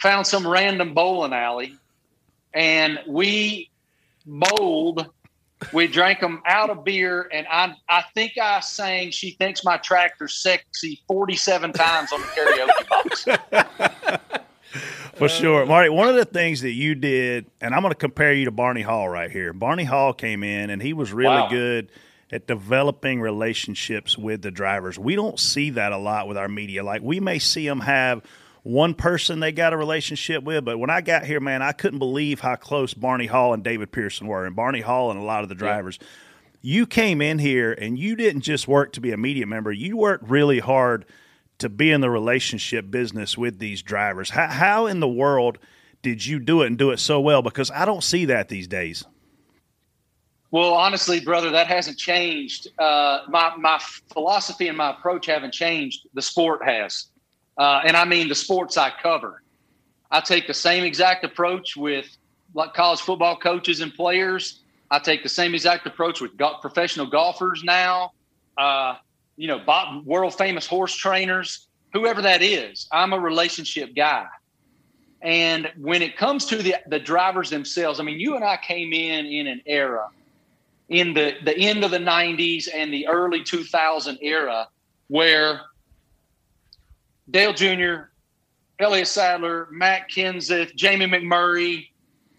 found 0.00 0.24
some 0.26 0.46
random 0.46 0.94
bowling 0.94 1.32
alley 1.32 1.76
and 2.54 3.00
we 3.08 3.68
bowled 4.24 5.06
we 5.72 5.86
drank 5.88 6.20
them 6.20 6.40
out 6.46 6.70
of 6.70 6.84
beer 6.84 7.28
and 7.32 7.44
i 7.50 7.74
i 7.88 8.02
think 8.14 8.32
i 8.40 8.60
sang 8.60 9.10
she 9.10 9.32
thinks 9.32 9.64
my 9.64 9.76
tractor's 9.78 10.36
sexy 10.36 11.02
47 11.08 11.72
times 11.72 12.12
on 12.12 12.20
the 12.20 12.26
karaoke 12.28 12.88
box 12.88 13.26
For 15.16 15.30
sure. 15.30 15.64
Marty, 15.64 15.88
one 15.88 16.08
of 16.10 16.14
the 16.16 16.26
things 16.26 16.60
that 16.60 16.72
you 16.72 16.94
did, 16.94 17.46
and 17.62 17.74
I'm 17.74 17.80
going 17.80 17.90
to 17.90 17.94
compare 17.98 18.34
you 18.34 18.44
to 18.44 18.50
Barney 18.50 18.82
Hall 18.82 19.08
right 19.08 19.30
here. 19.30 19.54
Barney 19.54 19.84
Hall 19.84 20.12
came 20.12 20.44
in 20.44 20.68
and 20.68 20.82
he 20.82 20.92
was 20.92 21.10
really 21.10 21.30
Wow. 21.30 21.48
good 21.48 21.88
at 22.30 22.46
developing 22.46 23.20
relationships 23.20 24.18
with 24.18 24.42
the 24.42 24.50
drivers. 24.50 24.98
We 24.98 25.14
don't 25.14 25.38
see 25.38 25.70
that 25.70 25.92
a 25.92 25.98
lot 25.98 26.26
with 26.26 26.36
our 26.36 26.48
media. 26.48 26.82
Like 26.82 27.02
we 27.02 27.20
may 27.20 27.38
see 27.38 27.66
them 27.66 27.80
have 27.80 28.22
one 28.62 28.94
person 28.94 29.38
they 29.38 29.52
got 29.52 29.72
a 29.72 29.76
relationship 29.76 30.42
with, 30.42 30.64
but 30.64 30.78
when 30.78 30.90
I 30.90 31.00
got 31.00 31.24
here, 31.24 31.38
man, 31.38 31.62
I 31.62 31.70
couldn't 31.70 32.00
believe 32.00 32.40
how 32.40 32.56
close 32.56 32.94
Barney 32.94 33.26
Hall 33.26 33.54
and 33.54 33.62
David 33.62 33.92
Pearson 33.92 34.26
were, 34.26 34.44
and 34.44 34.56
Barney 34.56 34.80
Hall 34.80 35.12
and 35.12 35.20
a 35.20 35.22
lot 35.22 35.44
of 35.44 35.48
the 35.48 35.54
drivers. 35.54 36.00
You 36.62 36.84
came 36.84 37.22
in 37.22 37.38
here 37.38 37.72
and 37.72 37.96
you 37.96 38.16
didn't 38.16 38.40
just 38.40 38.66
work 38.66 38.92
to 38.94 39.00
be 39.00 39.12
a 39.12 39.16
media 39.16 39.46
member, 39.46 39.70
you 39.70 39.96
worked 39.96 40.28
really 40.28 40.58
hard 40.58 41.04
to 41.58 41.68
be 41.68 41.92
in 41.92 42.00
the 42.00 42.10
relationship 42.10 42.90
business 42.90 43.38
with 43.38 43.60
these 43.60 43.82
drivers. 43.82 44.30
How, 44.30 44.48
how 44.48 44.86
in 44.86 44.98
the 44.98 45.08
world 45.08 45.58
did 46.02 46.26
you 46.26 46.40
do 46.40 46.62
it 46.62 46.66
and 46.66 46.76
do 46.76 46.90
it 46.90 46.98
so 46.98 47.20
well? 47.20 47.42
Because 47.42 47.70
I 47.70 47.84
don't 47.84 48.02
see 48.02 48.26
that 48.26 48.48
these 48.48 48.66
days. 48.66 49.04
Well, 50.50 50.74
honestly, 50.74 51.20
brother, 51.20 51.50
that 51.50 51.66
hasn't 51.66 51.98
changed. 51.98 52.68
Uh, 52.78 53.20
my 53.28 53.54
my 53.56 53.80
philosophy 54.12 54.68
and 54.68 54.76
my 54.76 54.90
approach 54.90 55.26
haven't 55.26 55.52
changed. 55.52 56.06
The 56.14 56.22
sport 56.22 56.64
has, 56.64 57.06
uh, 57.58 57.82
and 57.84 57.96
I 57.96 58.04
mean 58.04 58.28
the 58.28 58.34
sports 58.34 58.76
I 58.76 58.92
cover. 59.02 59.42
I 60.10 60.20
take 60.20 60.46
the 60.46 60.54
same 60.54 60.84
exact 60.84 61.24
approach 61.24 61.76
with 61.76 62.06
like 62.54 62.74
college 62.74 63.00
football 63.00 63.36
coaches 63.36 63.80
and 63.80 63.92
players. 63.92 64.62
I 64.90 65.00
take 65.00 65.24
the 65.24 65.28
same 65.28 65.54
exact 65.54 65.84
approach 65.86 66.20
with 66.20 66.36
go- 66.36 66.58
professional 66.60 67.06
golfers 67.06 67.64
now. 67.64 68.12
Uh, 68.56 68.94
you 69.36 69.48
know, 69.48 69.60
world 70.04 70.38
famous 70.38 70.66
horse 70.66 70.94
trainers, 70.94 71.66
whoever 71.92 72.22
that 72.22 72.40
is. 72.40 72.88
I'm 72.92 73.12
a 73.12 73.18
relationship 73.18 73.94
guy. 73.94 74.26
And 75.22 75.70
when 75.76 76.02
it 76.02 76.16
comes 76.16 76.46
to 76.46 76.56
the 76.56 76.76
the 76.86 77.00
drivers 77.00 77.50
themselves, 77.50 77.98
I 77.98 78.04
mean, 78.04 78.20
you 78.20 78.36
and 78.36 78.44
I 78.44 78.58
came 78.58 78.92
in 78.92 79.26
in 79.26 79.48
an 79.48 79.60
era 79.66 80.06
in 80.88 81.14
the 81.14 81.34
the 81.44 81.56
end 81.56 81.84
of 81.84 81.90
the 81.90 81.98
90s 81.98 82.68
and 82.72 82.92
the 82.92 83.06
early 83.08 83.42
2000 83.42 84.18
era 84.22 84.68
where 85.08 85.62
Dale 87.30 87.52
Jr., 87.52 88.10
Elliott 88.78 89.08
Sadler, 89.08 89.68
Matt 89.70 90.10
Kenseth, 90.10 90.74
Jamie 90.74 91.06
McMurray, 91.06 91.88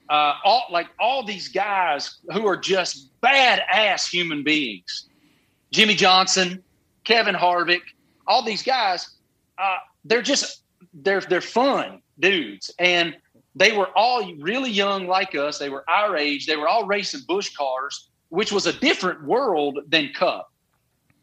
uh, 0.09 0.35
all 0.43 0.63
like 0.71 0.87
all 0.99 1.23
these 1.23 1.49
guys 1.49 2.19
who 2.31 2.45
are 2.45 2.57
just 2.57 3.09
badass 3.21 4.09
human 4.09 4.43
beings. 4.43 5.09
Jimmie 5.71 5.95
Johnson, 5.95 6.63
Kevin 7.03 7.35
Harvick, 7.35 7.81
all 8.25 8.43
these 8.43 8.63
guys, 8.63 9.15
uh, 9.57 9.77
they're 10.05 10.21
just 10.21 10.63
they're 10.93 11.21
they're 11.21 11.41
fun 11.41 12.01
dudes, 12.19 12.71
and 12.79 13.17
they 13.55 13.75
were 13.75 13.89
all 13.95 14.33
really 14.35 14.69
young 14.69 15.07
like 15.07 15.35
us. 15.35 15.57
They 15.57 15.69
were 15.69 15.83
our 15.89 16.15
age. 16.15 16.45
They 16.45 16.55
were 16.55 16.67
all 16.67 16.85
racing 16.85 17.21
Busch 17.27 17.53
cars, 17.55 18.09
which 18.29 18.51
was 18.51 18.67
a 18.67 18.73
different 18.73 19.23
world 19.23 19.79
than 19.87 20.11
Cup. 20.13 20.51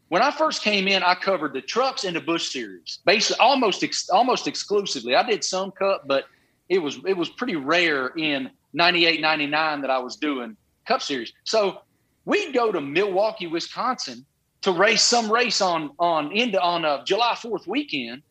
When 0.09 0.21
I 0.21 0.31
first 0.31 0.61
came 0.61 0.87
in, 0.87 1.01
I 1.03 1.15
covered 1.15 1.53
the 1.53 1.61
trucks 1.61 2.03
and 2.03 2.15
the 2.15 2.21
Busch 2.21 2.51
series, 2.51 2.99
basically 3.05 3.39
almost 3.39 3.83
ex- 3.83 4.09
almost 4.09 4.47
exclusively. 4.47 5.15
I 5.15 5.23
did 5.23 5.43
some 5.43 5.71
Cup, 5.71 6.03
but 6.07 6.25
it 6.69 6.79
was 6.79 6.99
it 7.05 7.17
was 7.17 7.29
pretty 7.29 7.55
rare 7.55 8.07
in 8.09 8.49
98, 8.73 9.21
99 9.21 9.81
that 9.81 9.89
I 9.89 9.97
was 9.97 10.15
doing 10.15 10.55
Cup 10.85 11.01
series. 11.01 11.33
So 11.43 11.81
we'd 12.25 12.53
go 12.53 12.71
to 12.71 12.81
Milwaukee, 12.81 13.47
Wisconsin 13.47 14.25
to 14.61 14.71
race 14.71 15.03
some 15.03 15.31
race 15.31 15.61
on 15.61 15.91
on 15.99 16.31
into 16.31 16.59
on 16.59 16.85
a 16.85 17.03
July 17.05 17.33
4th 17.35 17.67
weekend. 17.67 18.23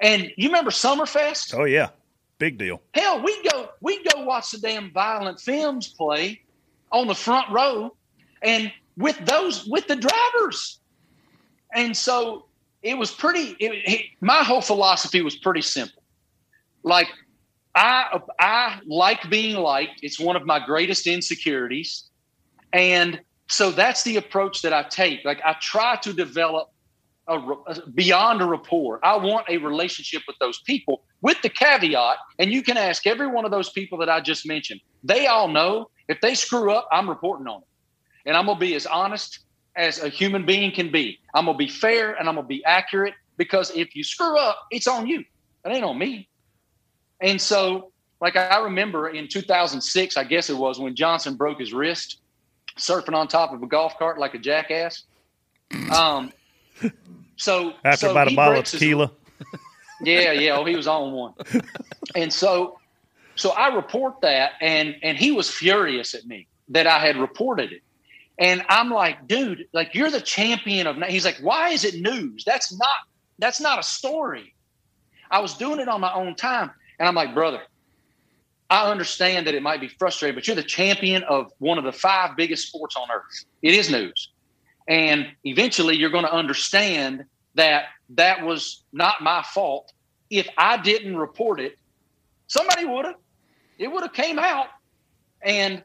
And 0.00 0.30
you 0.36 0.48
remember 0.48 0.70
Summerfest? 0.70 1.54
Oh 1.58 1.64
yeah, 1.64 1.88
big 2.38 2.58
deal. 2.58 2.80
Hell, 2.94 3.22
we 3.22 3.42
go 3.50 3.70
we 3.80 4.02
go 4.04 4.24
watch 4.24 4.52
the 4.52 4.58
damn 4.58 4.92
Violent 4.92 5.40
Femmes 5.40 5.88
play 5.88 6.40
on 6.92 7.08
the 7.08 7.14
front 7.14 7.50
row, 7.50 7.95
and 8.42 8.72
with 8.96 9.18
those 9.24 9.66
with 9.66 9.86
the 9.86 9.96
drivers, 9.96 10.80
and 11.74 11.96
so 11.96 12.46
it 12.82 12.96
was 12.96 13.10
pretty. 13.10 13.56
It, 13.58 13.72
it, 13.84 14.06
my 14.20 14.42
whole 14.42 14.60
philosophy 14.60 15.22
was 15.22 15.36
pretty 15.36 15.62
simple. 15.62 16.02
Like 16.82 17.08
I 17.74 18.20
I 18.38 18.80
like 18.86 19.28
being 19.28 19.56
liked. 19.56 20.00
It's 20.02 20.18
one 20.18 20.36
of 20.36 20.46
my 20.46 20.64
greatest 20.64 21.06
insecurities, 21.06 22.04
and 22.72 23.20
so 23.48 23.70
that's 23.70 24.02
the 24.02 24.16
approach 24.16 24.62
that 24.62 24.72
I 24.72 24.82
take. 24.84 25.24
Like 25.24 25.40
I 25.44 25.56
try 25.60 25.96
to 25.96 26.12
develop 26.12 26.70
a, 27.28 27.38
re- 27.38 27.56
beyond 27.94 28.40
a 28.40 28.46
rapport. 28.46 29.00
I 29.04 29.16
want 29.16 29.46
a 29.48 29.58
relationship 29.58 30.22
with 30.26 30.36
those 30.38 30.60
people, 30.62 31.02
with 31.20 31.40
the 31.42 31.48
caveat, 31.48 32.18
and 32.38 32.52
you 32.52 32.62
can 32.62 32.76
ask 32.76 33.06
every 33.06 33.26
one 33.26 33.44
of 33.44 33.50
those 33.50 33.70
people 33.70 33.98
that 33.98 34.08
I 34.08 34.20
just 34.20 34.46
mentioned. 34.46 34.80
They 35.02 35.26
all 35.26 35.48
know 35.48 35.90
if 36.08 36.20
they 36.20 36.34
screw 36.34 36.72
up, 36.72 36.88
I'm 36.92 37.08
reporting 37.08 37.46
on 37.46 37.62
it. 37.62 37.68
And 38.26 38.36
I'm 38.36 38.44
going 38.46 38.56
to 38.58 38.60
be 38.60 38.74
as 38.74 38.86
honest 38.86 39.38
as 39.76 40.02
a 40.02 40.08
human 40.08 40.44
being 40.44 40.72
can 40.72 40.90
be. 40.90 41.18
I'm 41.34 41.44
going 41.46 41.54
to 41.56 41.58
be 41.58 41.68
fair 41.70 42.12
and 42.14 42.28
I'm 42.28 42.34
going 42.34 42.44
to 42.44 42.48
be 42.48 42.64
accurate 42.64 43.14
because 43.36 43.70
if 43.76 43.94
you 43.94 44.02
screw 44.04 44.36
up, 44.38 44.66
it's 44.70 44.86
on 44.86 45.06
you. 45.06 45.20
It 45.64 45.68
ain't 45.70 45.84
on 45.84 45.96
me. 45.98 46.28
And 47.20 47.40
so, 47.40 47.92
like 48.20 48.36
I 48.36 48.58
remember 48.60 49.08
in 49.08 49.28
2006, 49.28 50.16
I 50.16 50.24
guess 50.24 50.50
it 50.50 50.56
was 50.56 50.78
when 50.78 50.94
Johnson 50.94 51.34
broke 51.36 51.60
his 51.60 51.72
wrist 51.72 52.18
surfing 52.78 53.14
on 53.14 53.26
top 53.28 53.52
of 53.54 53.62
a 53.62 53.66
golf 53.66 53.98
cart 53.98 54.18
like 54.18 54.34
a 54.34 54.38
jackass. 54.38 55.04
Um, 55.94 56.32
so 57.36 57.72
After 57.84 58.06
so 58.06 58.10
about 58.10 58.30
a 58.30 58.34
bottle 58.36 58.52
of 58.52 58.56
breaks 58.58 58.72
his- 58.72 58.80
tequila. 58.80 59.10
yeah, 60.02 60.32
yeah. 60.32 60.56
Oh, 60.56 60.64
he 60.64 60.76
was 60.76 60.86
on 60.86 61.12
one. 61.12 61.32
And 62.14 62.32
so, 62.32 62.78
so 63.34 63.50
I 63.50 63.74
report 63.74 64.20
that, 64.22 64.52
and 64.60 64.96
and 65.02 65.18
he 65.18 65.32
was 65.32 65.50
furious 65.50 66.14
at 66.14 66.26
me 66.26 66.46
that 66.68 66.86
I 66.86 66.98
had 66.98 67.16
reported 67.16 67.72
it. 67.72 67.82
And 68.38 68.62
I'm 68.68 68.90
like, 68.90 69.26
dude, 69.26 69.66
like 69.72 69.94
you're 69.94 70.10
the 70.10 70.20
champion 70.20 70.86
of. 70.86 70.96
He's 71.04 71.24
like, 71.24 71.38
why 71.40 71.70
is 71.70 71.84
it 71.84 72.00
news? 72.00 72.44
That's 72.44 72.76
not 72.76 72.96
that's 73.38 73.60
not 73.60 73.78
a 73.78 73.82
story. 73.82 74.54
I 75.30 75.40
was 75.40 75.54
doing 75.54 75.80
it 75.80 75.88
on 75.88 76.00
my 76.00 76.12
own 76.12 76.34
time, 76.34 76.70
and 76.98 77.08
I'm 77.08 77.14
like, 77.14 77.34
brother, 77.34 77.62
I 78.68 78.90
understand 78.90 79.46
that 79.46 79.54
it 79.54 79.62
might 79.62 79.80
be 79.80 79.88
frustrating, 79.88 80.34
but 80.34 80.46
you're 80.46 80.56
the 80.56 80.62
champion 80.62 81.22
of 81.24 81.52
one 81.58 81.78
of 81.78 81.84
the 81.84 81.92
five 81.92 82.36
biggest 82.36 82.68
sports 82.68 82.96
on 82.96 83.08
earth. 83.10 83.44
It 83.62 83.74
is 83.74 83.90
news. 83.90 84.30
And 84.88 85.26
eventually 85.44 85.96
you're 85.96 86.10
going 86.10 86.24
to 86.24 86.32
understand 86.32 87.24
that 87.54 87.86
that 88.10 88.44
was 88.44 88.82
not 88.92 89.22
my 89.22 89.42
fault. 89.42 89.92
If 90.30 90.48
I 90.58 90.76
didn't 90.76 91.16
report 91.16 91.60
it, 91.60 91.78
somebody 92.48 92.84
would 92.84 93.04
have. 93.04 93.14
It 93.78 93.88
would 93.92 94.02
have 94.02 94.12
came 94.12 94.38
out. 94.38 94.68
And 95.42 95.82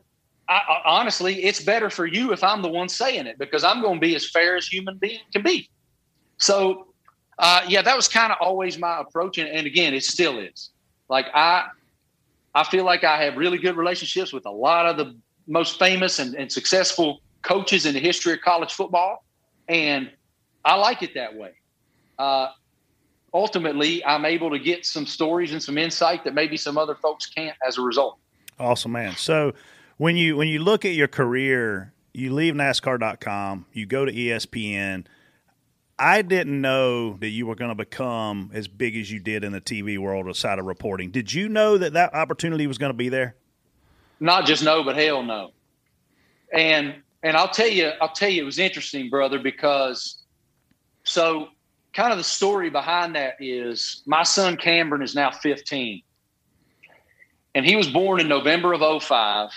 I, 0.52 0.82
honestly, 0.84 1.46
it's 1.46 1.62
better 1.62 1.90
for 1.90 2.06
you 2.06 2.34
if 2.34 2.44
I'm 2.44 2.62
the 2.62 2.70
one 2.70 2.90
saying 2.90 3.26
it 3.26 3.38
because 3.38 3.64
I'm 3.64 3.82
going 3.82 3.96
to 3.96 4.02
be 4.02 4.16
as 4.16 4.30
fair 4.30 4.58
as 4.58 4.68
human 4.68 4.98
being 4.98 5.22
can 5.32 5.44
be. 5.44 5.70
So, 6.38 6.88
uh, 7.40 7.62
yeah, 7.68 7.82
that 7.82 7.96
was 7.96 8.10
kind 8.10 8.34
of 8.34 8.38
always 8.42 8.78
my 8.78 9.00
approach, 9.00 9.38
and, 9.38 9.48
and 9.50 9.66
again, 9.66 9.94
it 9.94 10.04
still 10.04 10.40
is. 10.40 10.72
Like 11.08 11.28
I, 11.34 11.68
I 12.54 12.66
feel 12.66 12.84
like 12.84 13.06
I 13.06 13.24
have 13.24 13.38
really 13.38 13.60
good 13.60 13.78
relationships 13.78 14.34
with 14.34 14.46
a 14.46 14.52
lot 14.52 14.88
of 14.88 14.98
the 14.98 15.16
most 15.48 15.80
famous 15.80 16.20
and, 16.20 16.36
and 16.36 16.52
successful 16.52 17.22
coaches 17.44 17.86
in 17.86 17.94
the 17.94 18.00
history 18.00 18.34
of 18.34 18.42
college 18.42 18.74
football, 18.74 19.24
and 19.70 20.12
I 20.66 20.76
like 20.76 21.02
it 21.02 21.14
that 21.14 21.34
way. 21.34 21.54
Uh, 22.20 22.50
ultimately, 23.34 24.04
I'm 24.04 24.26
able 24.26 24.50
to 24.50 24.60
get 24.60 24.86
some 24.86 25.06
stories 25.06 25.54
and 25.54 25.64
some 25.64 25.78
insight 25.78 26.26
that 26.26 26.34
maybe 26.34 26.58
some 26.58 26.78
other 26.78 26.96
folks 26.96 27.28
can't 27.28 27.56
as 27.66 27.78
a 27.78 27.82
result. 27.82 28.18
Awesome, 28.60 28.92
man. 28.92 29.16
So 29.16 29.54
when 30.02 30.18
you 30.18 30.36
when 30.36 30.48
you 30.48 30.58
look 30.58 30.84
at 30.84 30.96
your 30.96 31.08
career, 31.08 31.94
you 32.12 32.34
leave 32.34 32.56
NASCAR.com, 32.56 33.68
you 33.72 33.86
go 33.86 34.04
to 34.04 34.12
ESPN. 34.12 35.06
I 36.00 36.24
didn't 36.24 36.60
know 36.60 37.18
that 37.18 37.28
you 37.28 37.46
were 37.46 37.54
going 37.54 37.70
to 37.70 37.76
become 37.76 38.50
as 38.52 38.68
big 38.68 38.98
as 38.98 39.12
you 39.12 39.20
did 39.20 39.44
in 39.44 39.52
the 39.52 39.62
TV 39.62 40.00
world 40.00 40.28
aside 40.28 40.58
of 40.58 40.66
reporting. 40.66 41.12
Did 41.12 41.32
you 41.32 41.48
know 41.50 41.78
that 41.78 41.94
that 41.94 42.16
opportunity 42.16 42.66
was 42.66 42.80
going 42.80 42.90
to 42.90 42.98
be 42.98 43.10
there? 43.10 43.36
Not 44.20 44.48
just 44.48 44.64
no, 44.64 44.84
but 44.84 44.96
hell 44.96 45.22
no. 45.22 45.52
And 46.52 46.96
and 47.22 47.38
I'll 47.38 47.50
tell 47.50 47.70
you, 47.70 47.92
I'll 48.02 48.12
tell 48.12 48.30
you, 48.30 48.42
it 48.42 48.46
was 48.46 48.58
interesting, 48.58 49.08
brother, 49.08 49.38
because 49.38 50.24
so 51.04 51.50
kind 51.94 52.12
of 52.12 52.18
the 52.18 52.24
story 52.24 52.72
behind 52.72 53.14
that 53.16 53.36
is 53.40 54.02
my 54.08 54.24
son 54.24 54.58
Cameron 54.58 55.04
is 55.04 55.14
now 55.14 55.30
15. 55.30 56.02
And 57.54 57.64
he 57.64 57.76
was 57.76 57.88
born 57.88 58.20
in 58.20 58.28
November 58.28 58.74
of 58.74 59.04
05. 59.04 59.52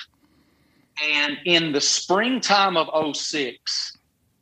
And 1.02 1.38
in 1.44 1.72
the 1.72 1.80
springtime 1.80 2.76
of 2.76 3.16
06, 3.16 3.96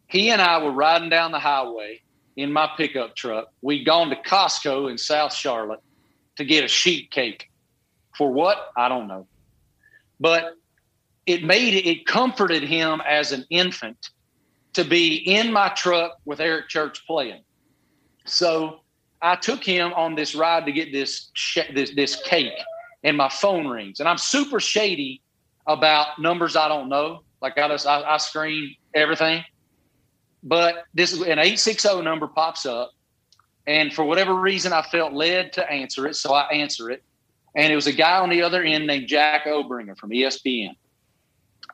he 0.08 0.30
and 0.30 0.42
I 0.42 0.62
were 0.62 0.72
riding 0.72 1.08
down 1.08 1.32
the 1.32 1.38
highway 1.38 2.00
in 2.36 2.52
my 2.52 2.70
pickup 2.76 3.16
truck. 3.16 3.48
We'd 3.62 3.84
gone 3.84 4.10
to 4.10 4.16
Costco 4.16 4.90
in 4.90 4.98
South 4.98 5.32
Charlotte 5.32 5.80
to 6.36 6.44
get 6.44 6.64
a 6.64 6.68
sheet 6.68 7.10
cake. 7.10 7.50
For 8.16 8.30
what? 8.30 8.70
I 8.76 8.88
don't 8.88 9.08
know. 9.08 9.26
But 10.20 10.54
it 11.26 11.44
made 11.44 11.74
it, 11.86 12.06
comforted 12.06 12.62
him 12.62 13.00
as 13.06 13.32
an 13.32 13.46
infant 13.48 14.10
to 14.74 14.84
be 14.84 15.16
in 15.16 15.52
my 15.52 15.68
truck 15.70 16.18
with 16.24 16.40
Eric 16.40 16.68
Church 16.68 17.06
playing. 17.06 17.42
So 18.24 18.80
I 19.20 19.36
took 19.36 19.64
him 19.64 19.92
on 19.94 20.14
this 20.14 20.34
ride 20.34 20.66
to 20.66 20.72
get 20.72 20.92
this 20.92 21.30
sh- 21.32 21.72
this 21.74 21.94
this 21.94 22.16
cake, 22.16 22.52
and 23.04 23.16
my 23.16 23.28
phone 23.28 23.66
rings, 23.66 24.00
and 24.00 24.08
I'm 24.08 24.18
super 24.18 24.60
shady 24.60 25.21
about 25.66 26.18
numbers 26.18 26.56
I 26.56 26.68
don't 26.68 26.88
know. 26.88 27.22
Like 27.40 27.58
I 27.58 27.68
just 27.68 27.86
I, 27.86 28.02
I 28.02 28.16
screen 28.18 28.76
everything, 28.94 29.44
but 30.42 30.84
this 30.94 31.12
is 31.12 31.20
an 31.22 31.38
eight 31.38 31.58
six 31.58 31.82
zero 31.82 32.00
number 32.00 32.26
pops 32.26 32.66
up, 32.66 32.92
and 33.66 33.92
for 33.92 34.04
whatever 34.04 34.34
reason 34.34 34.72
I 34.72 34.82
felt 34.82 35.12
led 35.12 35.52
to 35.54 35.70
answer 35.70 36.06
it, 36.06 36.14
so 36.14 36.32
I 36.34 36.48
answer 36.52 36.90
it, 36.90 37.02
and 37.56 37.72
it 37.72 37.76
was 37.76 37.86
a 37.86 37.92
guy 37.92 38.18
on 38.18 38.30
the 38.30 38.42
other 38.42 38.62
end 38.62 38.86
named 38.86 39.08
Jack 39.08 39.46
Obringer 39.46 39.96
from 39.98 40.10
ESPN, 40.10 40.76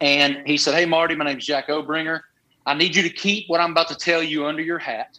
and 0.01 0.43
he 0.47 0.57
said, 0.57 0.75
"Hey 0.75 0.87
Marty, 0.87 1.15
my 1.15 1.27
name's 1.27 1.45
Jack 1.45 1.69
Obringer. 1.69 2.21
I 2.65 2.75
need 2.75 2.97
you 2.97 3.03
to 3.03 3.11
keep 3.11 3.45
what 3.49 3.61
I'm 3.61 3.73
about 3.73 3.89
to 3.89 3.97
tell 3.97 4.23
you 4.23 4.47
under 4.47 4.63
your 4.63 4.79
hat." 4.79 5.19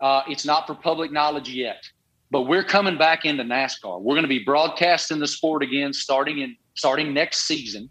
Uh, 0.00 0.22
it's 0.28 0.44
not 0.44 0.66
for 0.66 0.74
public 0.74 1.10
knowledge 1.10 1.48
yet, 1.48 1.88
but 2.30 2.42
we're 2.42 2.64
coming 2.64 2.98
back 2.98 3.24
into 3.24 3.42
NASCAR. 3.42 4.00
We're 4.00 4.14
going 4.14 4.22
to 4.22 4.28
be 4.28 4.44
broadcasting 4.44 5.18
the 5.18 5.26
sport 5.26 5.62
again, 5.62 5.92
starting 5.92 6.38
in 6.38 6.56
starting 6.74 7.14
next 7.14 7.46
season. 7.46 7.88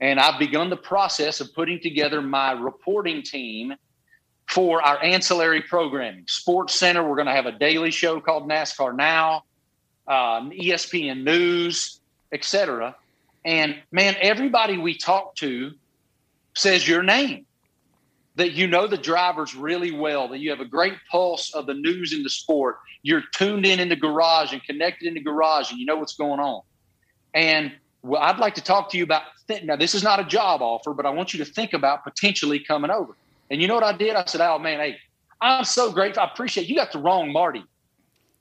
And 0.00 0.18
I've 0.18 0.38
begun 0.38 0.70
the 0.70 0.76
process 0.76 1.40
of 1.40 1.54
putting 1.54 1.80
together 1.80 2.20
my 2.20 2.52
reporting 2.52 3.22
team 3.22 3.74
for 4.48 4.82
our 4.82 5.02
ancillary 5.02 5.62
programming. 5.62 6.24
Sports 6.26 6.74
Center, 6.74 7.08
we're 7.08 7.14
going 7.14 7.26
to 7.26 7.32
have 7.32 7.46
a 7.46 7.52
daily 7.52 7.90
show 7.90 8.20
called 8.20 8.48
NASCAR 8.48 8.96
Now, 8.96 9.44
uh, 10.08 10.40
ESPN 10.50 11.22
News, 11.22 12.00
etc. 12.32 12.96
And 13.44 13.76
man, 13.92 14.16
everybody 14.20 14.78
we 14.78 14.96
talk 14.96 15.36
to 15.36 15.72
says 16.54 16.86
your 16.86 17.02
name 17.02 17.46
that 18.36 18.52
you 18.52 18.66
know 18.66 18.86
the 18.86 18.96
drivers 18.96 19.54
really 19.54 19.90
well, 19.90 20.28
that 20.28 20.38
you 20.38 20.50
have 20.50 20.60
a 20.60 20.64
great 20.64 20.94
pulse 21.10 21.54
of 21.54 21.66
the 21.66 21.74
news 21.74 22.12
in 22.12 22.22
the 22.22 22.30
sport. 22.30 22.78
You're 23.02 23.22
tuned 23.34 23.66
in 23.66 23.78
in 23.78 23.88
the 23.88 23.96
garage 23.96 24.52
and 24.52 24.62
connected 24.64 25.06
in 25.06 25.14
the 25.14 25.20
garage, 25.20 25.70
and 25.70 25.78
you 25.78 25.86
know 25.86 25.96
what's 25.96 26.16
going 26.16 26.40
on. 26.40 26.62
And 27.34 27.72
well, 28.02 28.22
I'd 28.22 28.38
like 28.38 28.54
to 28.54 28.62
talk 28.62 28.90
to 28.90 28.98
you 28.98 29.04
about 29.04 29.22
th- 29.48 29.64
now. 29.64 29.76
This 29.76 29.94
is 29.94 30.02
not 30.02 30.18
a 30.18 30.24
job 30.24 30.62
offer, 30.62 30.92
but 30.94 31.06
I 31.06 31.10
want 31.10 31.34
you 31.34 31.44
to 31.44 31.50
think 31.50 31.72
about 31.72 32.04
potentially 32.04 32.58
coming 32.58 32.90
over. 32.90 33.14
And 33.50 33.60
you 33.60 33.68
know 33.68 33.74
what 33.74 33.84
I 33.84 33.92
did? 33.92 34.16
I 34.16 34.24
said, 34.24 34.40
"Oh 34.40 34.58
man, 34.58 34.80
hey, 34.80 34.96
I'm 35.40 35.64
so 35.64 35.92
grateful. 35.92 36.22
I 36.22 36.26
appreciate 36.26 36.68
you. 36.68 36.76
Got 36.76 36.92
the 36.92 36.98
wrong 36.98 37.32
Marty. 37.32 37.64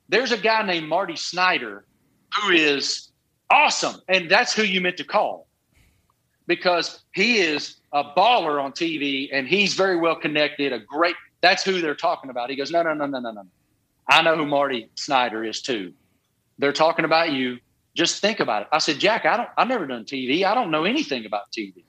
There's 0.07 0.31
a 0.31 0.37
guy 0.37 0.65
named 0.65 0.87
Marty 0.87 1.15
Snider 1.15 1.85
who 2.35 2.51
is 2.51 3.09
awesome, 3.49 4.01
and 4.07 4.29
that's 4.29 4.53
who 4.53 4.63
you 4.63 4.79
meant 4.79 4.97
to 4.97 5.03
call 5.03 5.47
because 6.47 7.03
he 7.13 7.39
is 7.39 7.80
a 7.93 8.03
baller 8.03 8.61
on 8.61 8.71
TV 8.71 9.29
and 9.31 9.47
he's 9.47 9.73
very 9.73 9.97
well 9.97 10.15
connected. 10.15 10.73
A 10.73 10.79
great. 10.79 11.15
That's 11.41 11.63
who 11.63 11.81
they're 11.81 11.95
talking 11.95 12.29
about. 12.29 12.49
He 12.49 12.55
goes, 12.55 12.71
no, 12.71 12.83
no, 12.83 12.93
no, 12.93 13.05
no, 13.05 13.19
no, 13.19 13.31
no. 13.31 13.43
I 14.07 14.21
know 14.21 14.35
who 14.35 14.45
Marty 14.45 14.89
Snider 14.95 15.43
is 15.43 15.61
too. 15.61 15.93
They're 16.57 16.73
talking 16.73 17.05
about 17.05 17.31
you. 17.31 17.59
Just 17.95 18.21
think 18.21 18.39
about 18.39 18.63
it. 18.63 18.67
I 18.71 18.77
said, 18.77 18.99
Jack, 18.99 19.25
I 19.25 19.37
don't. 19.37 19.49
I've 19.57 19.67
never 19.67 19.85
done 19.85 20.05
TV. 20.05 20.43
I 20.43 20.53
don't 20.53 20.71
know 20.71 20.85
anything 20.85 21.25
about 21.25 21.51
TV. 21.51 21.83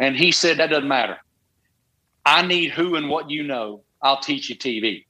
And 0.00 0.16
he 0.16 0.32
said, 0.32 0.58
that 0.58 0.70
doesn't 0.70 0.88
matter. 0.88 1.18
I 2.24 2.42
need 2.42 2.72
who 2.72 2.96
and 2.96 3.08
what 3.08 3.30
you 3.30 3.42
know. 3.42 3.82
I'll 4.02 4.20
teach 4.20 4.50
you 4.50 4.56
TV. 4.56 5.04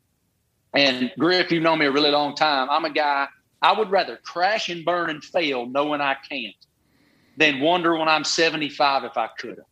And 0.74 1.10
Griff, 1.18 1.50
you've 1.50 1.62
known 1.62 1.78
me 1.78 1.86
a 1.86 1.90
really 1.90 2.10
long 2.10 2.34
time. 2.34 2.68
I'm 2.70 2.84
a 2.84 2.90
guy. 2.90 3.28
I 3.62 3.76
would 3.76 3.90
rather 3.90 4.16
crash 4.18 4.68
and 4.68 4.84
burn 4.84 5.10
and 5.10 5.24
fail 5.24 5.66
knowing 5.66 6.00
I 6.00 6.16
can't 6.28 6.54
than 7.36 7.60
wonder 7.60 7.96
when 7.96 8.08
I'm 8.08 8.24
75 8.24 9.04
if 9.04 9.16
I 9.16 9.28
could 9.38 9.56
have. 9.56 9.66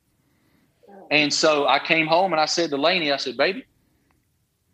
And 1.11 1.33
so 1.33 1.67
I 1.67 1.79
came 1.79 2.07
home 2.07 2.33
and 2.33 2.41
I 2.41 2.47
said 2.47 2.71
to 2.71 2.77
Laney, 2.77 3.13
I 3.13 3.17
said, 3.17 3.37
baby, 3.37 3.65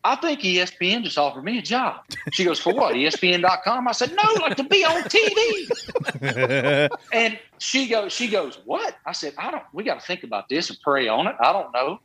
I 0.02 0.16
think 0.16 0.40
ESPN 0.40 1.02
just 1.02 1.18
offered 1.18 1.44
me 1.44 1.58
a 1.58 1.62
job. 1.62 2.02
She 2.32 2.44
goes, 2.44 2.58
for 2.58 2.72
what? 2.72 2.94
ESPN.com? 2.94 3.86
I 3.86 3.92
said, 3.92 4.12
no, 4.12 4.42
like 4.42 4.56
to 4.56 4.64
be 4.64 4.82
on 4.84 5.02
TV. 5.02 6.88
and 7.12 7.38
she 7.58 7.86
goes, 7.86 8.12
she 8.12 8.28
goes, 8.28 8.58
what? 8.64 8.96
I 9.04 9.12
said, 9.12 9.34
I 9.36 9.50
don't, 9.50 9.62
we 9.74 9.84
got 9.84 10.00
to 10.00 10.06
think 10.06 10.24
about 10.24 10.48
this 10.48 10.70
and 10.70 10.78
pray 10.80 11.08
on 11.08 11.26
it. 11.26 11.36
I 11.38 11.52
don't 11.52 11.72
know. 11.74 12.00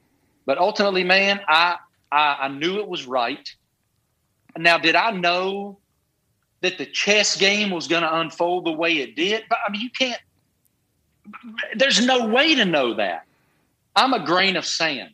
But 0.45 0.57
ultimately, 0.57 1.05
man, 1.05 1.39
I, 1.47 1.77
I, 2.11 2.37
I 2.41 2.47
knew 2.49 2.79
it 2.79 2.87
was 2.87 3.07
right. 3.07 3.49
Now, 4.57 4.77
did 4.77 4.95
I 4.95 5.11
know 5.11 5.77
that 6.61 6.77
the 6.77 6.85
chess 6.85 7.37
game 7.37 7.69
was 7.71 7.87
going 7.87 8.03
to 8.03 8.19
unfold 8.19 8.65
the 8.65 8.71
way 8.71 8.97
it 8.97 9.15
did? 9.15 9.45
But 9.49 9.59
I 9.65 9.71
mean, 9.71 9.81
you 9.81 9.89
can't, 9.89 10.19
there's 11.75 12.05
no 12.05 12.27
way 12.27 12.55
to 12.55 12.65
know 12.65 12.93
that. 12.95 13.25
I'm 13.95 14.13
a 14.13 14.25
grain 14.25 14.57
of 14.57 14.65
sand, 14.65 15.11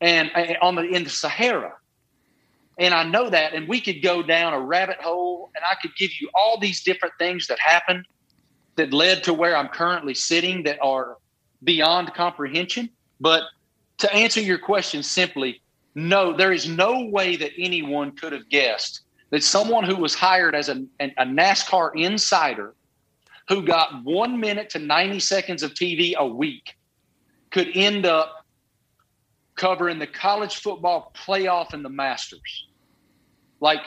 and 0.00 0.30
on 0.60 0.74
the 0.74 0.82
in 0.82 1.04
the 1.04 1.10
Sahara, 1.10 1.74
And 2.78 2.92
I 2.92 3.04
know 3.04 3.30
that. 3.30 3.54
And 3.54 3.66
we 3.66 3.80
could 3.80 4.02
go 4.02 4.22
down 4.22 4.52
a 4.52 4.60
rabbit 4.60 5.00
hole 5.00 5.50
and 5.56 5.64
I 5.64 5.74
could 5.80 5.96
give 5.96 6.10
you 6.20 6.28
all 6.34 6.60
these 6.60 6.82
different 6.82 7.14
things 7.18 7.46
that 7.46 7.58
happened 7.58 8.04
that 8.76 8.92
led 8.92 9.24
to 9.24 9.32
where 9.32 9.56
I'm 9.56 9.68
currently 9.68 10.12
sitting 10.12 10.62
that 10.64 10.78
are 10.82 11.16
beyond 11.64 12.12
comprehension. 12.12 12.90
But 13.20 13.44
to 13.98 14.12
answer 14.12 14.40
your 14.42 14.58
question 14.58 15.02
simply, 15.02 15.62
no, 15.94 16.36
there 16.36 16.52
is 16.52 16.68
no 16.68 17.06
way 17.06 17.36
that 17.36 17.52
anyone 17.56 18.12
could 18.12 18.34
have 18.34 18.50
guessed 18.50 19.00
that 19.30 19.42
someone 19.42 19.84
who 19.84 19.96
was 19.96 20.14
hired 20.14 20.54
as 20.54 20.68
a, 20.68 20.84
a 21.00 21.24
NASCAR 21.24 21.92
insider 21.96 22.74
who 23.48 23.62
got 23.62 24.04
one 24.04 24.38
minute 24.38 24.68
to 24.70 24.78
90 24.78 25.20
seconds 25.20 25.62
of 25.62 25.72
TV 25.72 26.14
a 26.14 26.26
week 26.26 26.75
could 27.56 27.74
end 27.74 28.04
up 28.04 28.44
covering 29.54 29.98
the 29.98 30.06
college 30.06 30.56
football 30.56 31.10
playoff 31.14 31.72
and 31.72 31.82
the 31.82 31.88
Masters. 31.88 32.66
Like, 33.60 33.80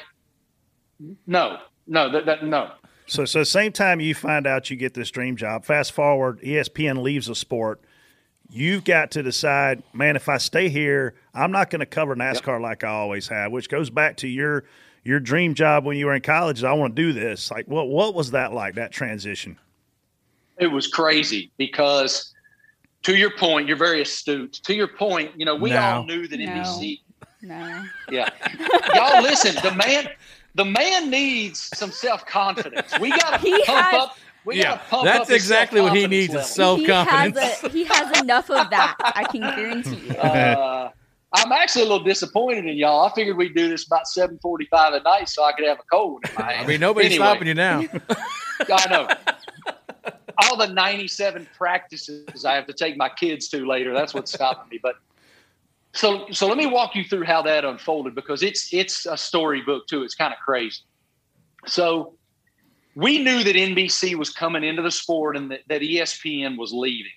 no, 1.28 1.60
no, 1.86 2.12
that, 2.12 2.26
that 2.26 2.44
no. 2.44 2.72
So, 3.06 3.26
so 3.26 3.44
same 3.44 3.72
time 3.72 4.00
you 4.00 4.16
find 4.16 4.48
out 4.48 4.72
you 4.72 4.76
get 4.76 4.96
this 4.96 5.12
dream 5.12 5.36
job. 5.36 5.66
Fast 5.66 5.92
forward, 5.92 6.42
ESPN 6.42 7.04
leaves 7.04 7.28
the 7.28 7.36
sport. 7.36 7.80
You've 8.50 8.84
got 8.84 9.12
to 9.12 9.22
decide, 9.22 9.84
man. 9.94 10.16
If 10.16 10.30
I 10.30 10.40
stay 10.40 10.70
here, 10.70 11.14
I'm 11.36 11.52
not 11.52 11.70
going 11.70 11.82
to 11.82 11.86
cover 11.86 12.16
NASCAR 12.16 12.60
like 12.60 12.84
I 12.84 12.90
always 12.90 13.28
have. 13.28 13.52
Which 13.52 13.70
goes 13.70 13.92
back 13.92 14.18
to 14.18 14.28
your 14.28 14.64
your 15.04 15.20
dream 15.20 15.54
job 15.54 15.86
when 15.86 15.96
you 15.96 16.08
were 16.08 16.16
in 16.16 16.24
college. 16.24 16.58
Is 16.58 16.64
I 16.64 16.74
want 16.74 16.96
to 16.96 17.02
do 17.04 17.14
this. 17.14 17.52
Like, 17.52 17.68
what 17.68 17.88
what 17.88 18.16
was 18.16 18.32
that 18.32 18.52
like? 18.52 18.74
That 18.74 18.92
transition? 18.92 19.60
It 20.58 20.68
was 20.68 20.88
crazy 20.88 21.52
because, 21.58 22.34
to 23.04 23.16
your 23.16 23.32
point, 23.32 23.68
you're 23.68 23.78
very 23.78 24.02
astute. 24.02 24.54
To 24.64 24.74
your 24.74 24.88
point, 24.88 25.32
you 25.38 25.46
know, 25.46 25.56
we 25.56 25.70
No. 25.72 25.80
all 25.82 26.04
knew 26.04 26.28
that 26.28 26.40
No. 26.40 26.46
NBC. 26.46 27.02
No. 27.42 27.84
Yeah, 28.12 28.30
y'all 28.94 29.22
listen. 29.24 29.56
The 29.64 29.74
man, 29.76 30.10
the 30.56 30.66
man 30.66 31.10
needs 31.10 31.70
some 31.78 31.92
self 31.92 32.26
confidence. 32.26 32.98
We 33.00 33.10
got 33.12 33.32
to 33.32 33.38
He 33.40 33.52
pump 33.66 33.80
has- 33.80 34.02
up. 34.02 34.18
We 34.46 34.58
Yeah, 34.58 34.64
gotta 34.64 34.82
pump 34.90 35.04
that's 35.04 35.20
up 35.22 35.28
his 35.28 35.36
exactly 35.36 35.82
what 35.82 35.92
he 35.94 36.00
self-confidence 36.02 36.34
needs 36.34 36.46
is 36.48 36.56
self-confidence. 36.56 37.38
He 37.38 37.44
has, 37.44 37.64
a, 37.64 37.70
he 37.70 37.84
has 37.84 38.22
enough 38.22 38.50
of 38.50 38.70
that. 38.70 38.96
I 39.00 39.24
can 39.26 39.42
guarantee 39.42 39.96
you. 40.08 40.16
Uh, 40.16 40.90
I'm 41.34 41.52
actually 41.52 41.82
a 41.84 41.86
little 41.86 42.04
disappointed 42.04 42.66
in 42.66 42.76
y'all. 42.78 43.06
I 43.06 43.14
figured 43.14 43.38
we'd 43.38 43.54
do 43.54 43.68
this 43.70 43.86
about 43.86 44.06
7:45 44.08 44.96
at 44.96 45.04
night 45.04 45.30
so 45.30 45.44
I 45.44 45.52
could 45.52 45.68
have 45.68 45.78
a 45.80 45.84
cold. 45.92 46.24
In 46.28 46.32
my 46.44 46.56
I 46.56 46.66
mean, 46.66 46.80
nobody's 46.80 47.12
Anyway, 47.12 47.26
stopping 47.26 47.48
you 47.50 47.54
now. 47.54 47.84
I 48.74 48.90
know. 48.90 49.08
All 50.44 50.58
the 50.58 50.68
97 50.68 51.48
practices 51.58 52.46
I 52.46 52.56
have 52.56 52.68
to 52.68 52.74
take 52.74 52.98
my 52.98 53.10
kids 53.10 53.50
to 53.50 53.66
later. 53.66 53.94
That's 53.94 54.14
what's 54.14 54.32
stopping 54.32 54.70
me. 54.70 54.80
But 54.82 54.96
so 55.94 56.28
so 56.32 56.48
let 56.48 56.58
me 56.58 56.66
walk 56.66 56.96
you 56.96 57.04
through 57.04 57.26
how 57.26 57.42
that 57.44 57.66
unfolded 57.66 58.16
because 58.16 58.44
it's 58.44 58.74
it's 58.74 59.06
a 59.06 59.18
storybook 59.18 59.88
too. 59.88 60.04
It's 60.04 60.16
kind 60.16 60.34
of 60.34 60.40
crazy. 60.40 60.82
So 61.66 62.14
we 62.96 63.24
knew 63.24 63.44
that 63.44 63.56
NBC 63.56 64.16
was 64.16 64.30
coming 64.30 64.64
into 64.64 64.82
the 64.82 64.92
sport 64.92 65.38
and 65.38 65.52
that, 65.52 65.62
that 65.68 65.82
ESPN 65.82 66.58
was 66.58 66.74
leaving. 66.74 67.12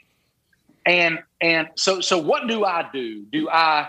And 0.87 1.19
and 1.41 1.69
so 1.77 2.01
so 2.01 2.19
what 2.19 2.49
do 2.49 2.65
I 2.65 2.89
do? 2.93 3.25
Do 3.31 3.49
I 3.49 3.89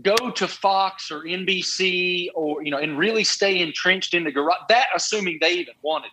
go 0.00 0.30
to 0.30 0.48
Fox 0.48 1.10
or 1.10 1.22
NBC 1.22 2.28
or 2.34 2.62
you 2.62 2.70
know 2.70 2.78
and 2.78 2.98
really 2.98 3.24
stay 3.24 3.60
entrenched 3.60 4.14
in 4.14 4.24
the 4.24 4.32
garage? 4.32 4.60
That 4.68 4.86
assuming 4.94 5.38
they 5.40 5.54
even 5.54 5.74
wanted, 5.82 6.10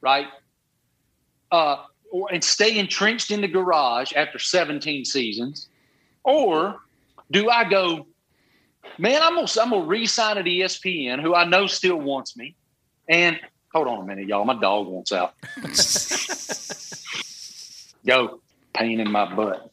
right? 0.00 0.26
Uh, 1.52 1.84
or 2.10 2.28
and 2.32 2.42
stay 2.42 2.78
entrenched 2.78 3.30
in 3.30 3.40
the 3.40 3.48
garage 3.48 4.12
after 4.14 4.38
17 4.38 5.04
seasons, 5.04 5.68
or 6.24 6.80
do 7.30 7.50
I 7.50 7.68
go? 7.68 8.06
Man, 8.98 9.22
I'm 9.22 9.34
gonna 9.34 9.48
I'm 9.60 9.70
gonna 9.70 9.84
re-sign 9.84 10.38
at 10.38 10.44
ESPN, 10.44 11.22
who 11.22 11.34
I 11.34 11.44
know 11.44 11.66
still 11.66 11.96
wants 11.96 12.36
me. 12.36 12.54
And 13.08 13.38
hold 13.72 13.88
on 13.88 14.00
a 14.00 14.04
minute, 14.04 14.28
y'all. 14.28 14.44
My 14.44 14.58
dog 14.58 14.86
wants 14.86 15.12
out. 15.12 15.34
Go, 18.06 18.40
pain 18.74 19.00
in 19.00 19.10
my 19.10 19.34
butt. 19.34 19.70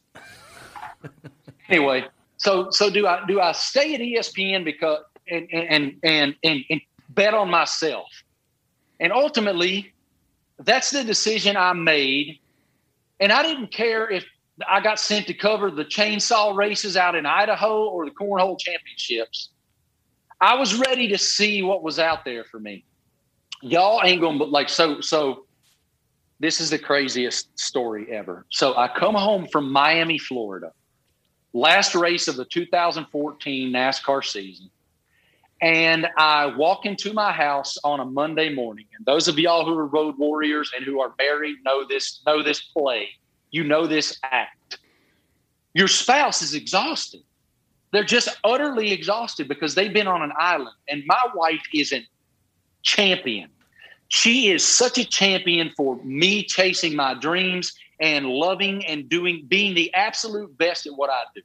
anyway, 1.68 2.06
so 2.36 2.70
so 2.70 2.90
do 2.90 3.06
I 3.06 3.24
do 3.26 3.40
I 3.40 3.52
stay 3.52 3.94
at 3.94 4.00
ESPN 4.00 4.64
because 4.64 5.00
and 5.28 5.48
and 5.52 5.96
and 6.02 6.34
and, 6.42 6.64
and 6.70 6.80
bet 7.10 7.34
on 7.34 7.50
myself? 7.50 8.08
And 8.98 9.12
ultimately, 9.12 9.92
that's 10.64 10.90
the 10.90 11.04
decision 11.04 11.56
I 11.56 11.72
made. 11.72 12.38
And 13.18 13.32
I 13.32 13.42
didn't 13.42 13.68
care 13.72 14.10
if 14.10 14.24
I 14.68 14.80
got 14.80 14.98
sent 14.98 15.26
to 15.28 15.34
cover 15.34 15.70
the 15.70 15.84
chainsaw 15.84 16.54
races 16.54 16.96
out 16.96 17.14
in 17.14 17.26
Idaho 17.26 17.88
or 17.88 18.04
the 18.04 18.10
cornhole 18.10 18.58
championships. 18.58 19.50
I 20.40 20.54
was 20.54 20.74
ready 20.74 21.08
to 21.08 21.18
see 21.18 21.62
what 21.62 21.82
was 21.82 21.98
out 21.98 22.24
there 22.24 22.44
for 22.44 22.58
me. 22.58 22.84
Y'all 23.62 24.00
ain't 24.04 24.20
gonna 24.20 24.44
like 24.44 24.68
so 24.68 25.00
so. 25.00 25.44
This 26.38 26.58
is 26.58 26.70
the 26.70 26.78
craziest 26.78 27.58
story 27.60 28.10
ever. 28.10 28.46
So 28.48 28.74
I 28.74 28.88
come 28.88 29.14
home 29.14 29.46
from 29.46 29.70
Miami, 29.70 30.16
Florida, 30.16 30.72
last 31.52 31.94
race 31.94 32.28
of 32.28 32.36
the 32.36 32.46
2014 32.46 33.70
NASCAR 33.70 34.24
season. 34.24 34.70
And 35.60 36.08
I 36.16 36.46
walk 36.46 36.86
into 36.86 37.12
my 37.12 37.32
house 37.32 37.76
on 37.84 38.00
a 38.00 38.04
Monday 38.04 38.52
morning. 38.52 38.86
And 38.96 39.04
those 39.04 39.28
of 39.28 39.38
y'all 39.38 39.64
who 39.64 39.76
are 39.76 39.86
road 39.86 40.16
warriors 40.18 40.70
and 40.74 40.84
who 40.84 41.00
are 41.00 41.14
married 41.18 41.56
know 41.64 41.86
this, 41.86 42.22
know 42.26 42.42
this 42.42 42.60
play. 42.60 43.10
You 43.50 43.64
know 43.64 43.86
this 43.86 44.18
act. 44.22 44.78
Your 45.74 45.88
spouse 45.88 46.40
is 46.40 46.54
exhausted. 46.54 47.20
They're 47.92 48.04
just 48.04 48.28
utterly 48.44 48.92
exhausted 48.92 49.48
because 49.48 49.74
they've 49.74 49.92
been 49.92 50.06
on 50.06 50.22
an 50.22 50.32
island. 50.38 50.76
And 50.88 51.02
my 51.06 51.26
wife 51.34 51.62
is 51.74 51.92
a 51.92 52.06
champion. 52.82 53.50
She 54.08 54.50
is 54.50 54.64
such 54.64 54.98
a 54.98 55.04
champion 55.04 55.72
for 55.76 55.96
me 56.02 56.42
chasing 56.42 56.96
my 56.96 57.14
dreams 57.14 57.74
and 58.00 58.26
loving 58.26 58.84
and 58.86 59.08
doing 59.08 59.44
being 59.46 59.74
the 59.74 59.92
absolute 59.94 60.56
best 60.56 60.86
at 60.86 60.94
what 60.94 61.10
I 61.10 61.20
do. 61.34 61.42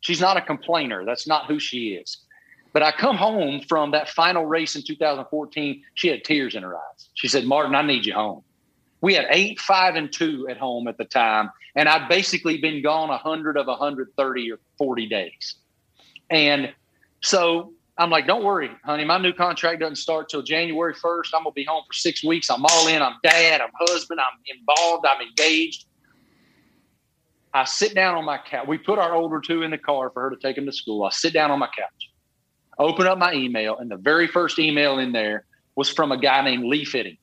She's 0.00 0.20
not 0.20 0.36
a 0.36 0.40
complainer. 0.40 1.04
That's 1.04 1.26
not 1.26 1.46
who 1.46 1.58
she 1.58 1.94
is. 1.94 2.18
But 2.78 2.86
I 2.86 2.92
come 2.92 3.16
home 3.16 3.60
from 3.68 3.90
that 3.90 4.08
final 4.08 4.46
race 4.46 4.76
in 4.76 4.84
2014. 4.84 5.82
She 5.94 6.06
had 6.06 6.22
tears 6.22 6.54
in 6.54 6.62
her 6.62 6.76
eyes. 6.76 7.08
She 7.14 7.26
said, 7.26 7.44
Martin, 7.44 7.74
I 7.74 7.82
need 7.82 8.06
you 8.06 8.14
home. 8.14 8.44
We 9.00 9.14
had 9.14 9.26
eight, 9.30 9.58
five, 9.58 9.96
and 9.96 10.12
two 10.12 10.46
at 10.48 10.58
home 10.58 10.86
at 10.86 10.96
the 10.96 11.04
time. 11.04 11.50
And 11.74 11.88
I'd 11.88 12.08
basically 12.08 12.58
been 12.58 12.80
gone 12.80 13.08
100 13.08 13.56
of 13.56 13.66
130 13.66 14.52
or 14.52 14.60
40 14.78 15.08
days. 15.08 15.56
And 16.30 16.72
so 17.20 17.72
I'm 17.98 18.10
like, 18.10 18.28
don't 18.28 18.44
worry, 18.44 18.70
honey. 18.84 19.04
My 19.04 19.18
new 19.18 19.32
contract 19.32 19.80
doesn't 19.80 19.96
start 19.96 20.28
till 20.28 20.42
January 20.42 20.94
1st. 20.94 21.30
I'm 21.34 21.42
going 21.42 21.54
to 21.54 21.56
be 21.56 21.64
home 21.64 21.82
for 21.84 21.94
six 21.94 22.22
weeks. 22.22 22.48
I'm 22.48 22.64
all 22.64 22.86
in. 22.86 23.02
I'm 23.02 23.16
dad. 23.24 23.60
I'm 23.60 23.70
husband. 23.88 24.20
I'm 24.20 24.56
involved. 24.56 25.04
I'm 25.04 25.20
engaged. 25.20 25.86
I 27.52 27.64
sit 27.64 27.96
down 27.96 28.14
on 28.14 28.24
my 28.24 28.38
couch. 28.38 28.68
We 28.68 28.78
put 28.78 29.00
our 29.00 29.14
older 29.14 29.40
two 29.40 29.62
in 29.62 29.72
the 29.72 29.78
car 29.78 30.10
for 30.10 30.22
her 30.22 30.30
to 30.30 30.36
take 30.36 30.54
them 30.54 30.66
to 30.66 30.72
school. 30.72 31.02
I 31.02 31.10
sit 31.10 31.32
down 31.32 31.50
on 31.50 31.58
my 31.58 31.66
couch, 31.66 32.07
open 32.78 33.06
up 33.06 33.18
my 33.18 33.32
email, 33.32 33.76
and 33.78 33.90
the 33.90 33.96
very 33.96 34.26
first 34.26 34.58
email 34.58 34.98
in 34.98 35.12
there 35.12 35.44
was 35.74 35.88
from 35.88 36.12
a 36.12 36.18
guy 36.18 36.42
named 36.42 36.64
Lee 36.64 36.84
Fitting. 36.84 37.18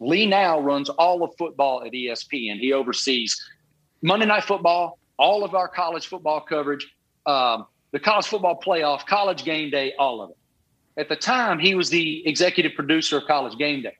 Lee 0.00 0.26
now 0.26 0.60
runs 0.60 0.88
all 0.88 1.22
of 1.24 1.30
football 1.36 1.82
at 1.84 1.92
ESPN. 1.92 2.58
He 2.60 2.72
oversees 2.72 3.40
Monday 4.02 4.26
Night 4.26 4.44
Football, 4.44 4.98
all 5.18 5.44
of 5.44 5.54
our 5.54 5.68
college 5.68 6.06
football 6.06 6.40
coverage, 6.40 6.86
um, 7.26 7.66
the 7.90 7.98
college 7.98 8.26
football 8.26 8.60
playoff, 8.64 9.06
college 9.06 9.44
game 9.44 9.70
day, 9.70 9.94
all 9.98 10.20
of 10.20 10.30
it. 10.30 10.36
At 10.98 11.08
the 11.08 11.16
time, 11.16 11.58
he 11.58 11.74
was 11.74 11.90
the 11.90 12.26
executive 12.26 12.74
producer 12.74 13.18
of 13.18 13.26
College 13.26 13.56
Game 13.56 13.82
Day. 13.82 13.96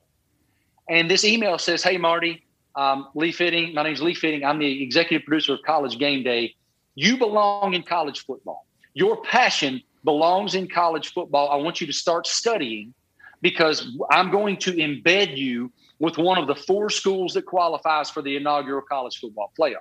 And 0.89 1.09
this 1.09 1.23
email 1.23 1.57
says, 1.57 1.81
Hey, 1.81 1.97
Marty, 1.97 2.43
um, 2.75 3.07
Lee 3.15 3.31
Fitting, 3.31 3.73
my 3.73 3.83
name's 3.83 4.01
Lee 4.01 4.13
Fitting. 4.13 4.43
I'm 4.43 4.59
the 4.59 4.83
executive 4.83 5.25
producer 5.25 5.53
of 5.53 5.59
College 5.65 5.97
Game 5.97 6.23
Day. 6.23 6.55
You 6.95 7.17
belong 7.17 7.73
in 7.73 7.83
college 7.83 8.25
football. 8.25 8.65
Your 8.93 9.21
passion 9.23 9.81
belongs 10.03 10.55
in 10.55 10.67
college 10.67 11.13
football. 11.13 11.49
I 11.49 11.55
want 11.55 11.81
you 11.81 11.87
to 11.87 11.93
start 11.93 12.27
studying 12.27 12.93
because 13.41 13.97
I'm 14.11 14.31
going 14.31 14.57
to 14.57 14.73
embed 14.73 15.37
you 15.37 15.71
with 15.99 16.17
one 16.17 16.37
of 16.37 16.47
the 16.47 16.55
four 16.55 16.89
schools 16.89 17.33
that 17.33 17.45
qualifies 17.45 18.09
for 18.09 18.21
the 18.21 18.35
inaugural 18.35 18.81
college 18.81 19.19
football 19.19 19.51
playoff. 19.59 19.77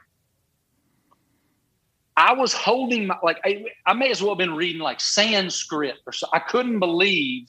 I 2.17 2.33
was 2.33 2.53
holding 2.53 3.07
my 3.07 3.17
like 3.23 3.39
I, 3.45 3.65
I 3.87 3.93
may 3.93 4.11
as 4.11 4.21
well 4.21 4.33
have 4.33 4.39
been 4.39 4.55
reading 4.55 4.83
like 4.83 5.01
Sanskrit 5.01 5.97
or 6.05 6.13
so. 6.13 6.27
I 6.33 6.41
couldn't 6.41 6.81
believe 6.81 7.47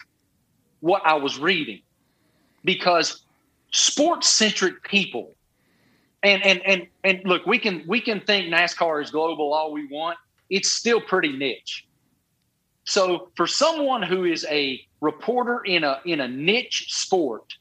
what 0.82 1.02
I 1.06 1.16
was 1.16 1.40
reading 1.40 1.82
because 2.64 3.24
sports 3.72 4.30
centric 4.30 4.84
people 4.84 5.34
and 6.24 6.44
and 6.44 6.62
and 6.66 6.88
and 7.04 7.22
look, 7.26 7.46
we 7.46 7.58
can 7.58 7.84
we 7.88 8.02
can 8.02 8.22
think 8.22 8.54
NASCAR 8.54 9.02
is 9.02 9.12
global 9.12 9.54
all 9.54 9.72
we 9.72 9.88
want. 9.88 10.18
It's 10.50 10.72
still 10.72 11.02
pretty 11.02 11.32
niche. 11.36 11.86
So 12.90 13.30
for 13.36 13.46
someone 13.46 14.02
who 14.02 14.24
is 14.24 14.48
a 14.50 14.82
reporter 15.00 15.62
in 15.64 15.84
a 15.84 16.02
in 16.06 16.22
a 16.22 16.28
niche 16.28 16.88
sport 16.90 17.54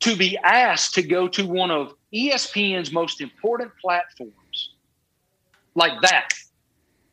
to 0.00 0.14
be 0.14 0.38
asked 0.38 0.94
to 0.94 1.02
go 1.02 1.26
to 1.26 1.44
one 1.44 1.72
of 1.72 1.94
ESPN's 2.14 2.92
most 2.92 3.20
important 3.20 3.72
platforms 3.82 4.74
like 5.74 6.00
that, 6.02 6.28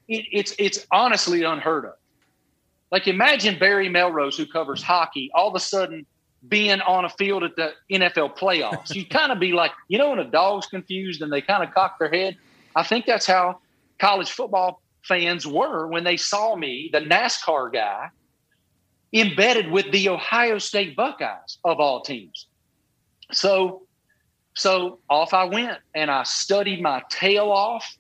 it, 0.08 0.26
it's 0.32 0.54
it's 0.60 0.86
honestly 0.92 1.42
unheard 1.42 1.86
of. 1.86 1.96
like 2.92 3.08
imagine 3.08 3.58
Barry 3.58 3.90
Melrose, 3.90 4.38
who 4.38 4.46
covers 4.46 4.84
hockey, 4.84 5.32
all 5.34 5.48
of 5.48 5.56
a 5.56 5.60
sudden 5.60 6.06
being 6.48 6.82
on 6.82 7.04
a 7.04 7.10
field 7.10 7.44
at 7.44 7.56
the 7.56 7.74
NFL 7.92 8.38
playoffs. 8.38 8.94
you 8.94 9.08
kind 9.08 9.32
of 9.32 9.40
be 9.40 9.54
like, 9.54 9.72
you 9.88 9.98
know, 9.98 10.12
when 10.12 10.20
a 10.20 10.30
dog's 10.30 10.68
confused 10.68 11.24
and 11.24 11.34
they 11.34 11.42
kind 11.42 11.64
of 11.64 11.74
cock 11.74 11.98
their 11.98 12.12
head. 12.12 12.38
I 12.76 12.84
think 12.84 13.08
that's 13.08 13.26
how 13.26 13.60
college 13.98 14.30
football 14.30 14.84
fans 15.08 15.46
were 15.46 15.88
when 15.88 16.04
they 16.04 16.18
saw 16.18 16.56
me, 16.56 16.90
the 16.92 17.00
NASCAR 17.00 17.72
guy, 17.72 18.10
embedded 19.14 19.72
with 19.72 19.92
the 19.92 20.10
Ohio 20.10 20.58
State 20.58 20.96
Buckeyes 20.96 21.58
of 21.64 21.80
all 21.80 22.02
teams. 22.02 22.48
So, 23.32 23.84
so 24.56 25.00
off 25.10 25.34
I 25.34 25.46
went 25.46 25.78
and 25.94 26.12
I 26.12 26.24
studied 26.24 26.82
my 26.82 27.02
tail 27.10 27.52
off. 27.52 27.98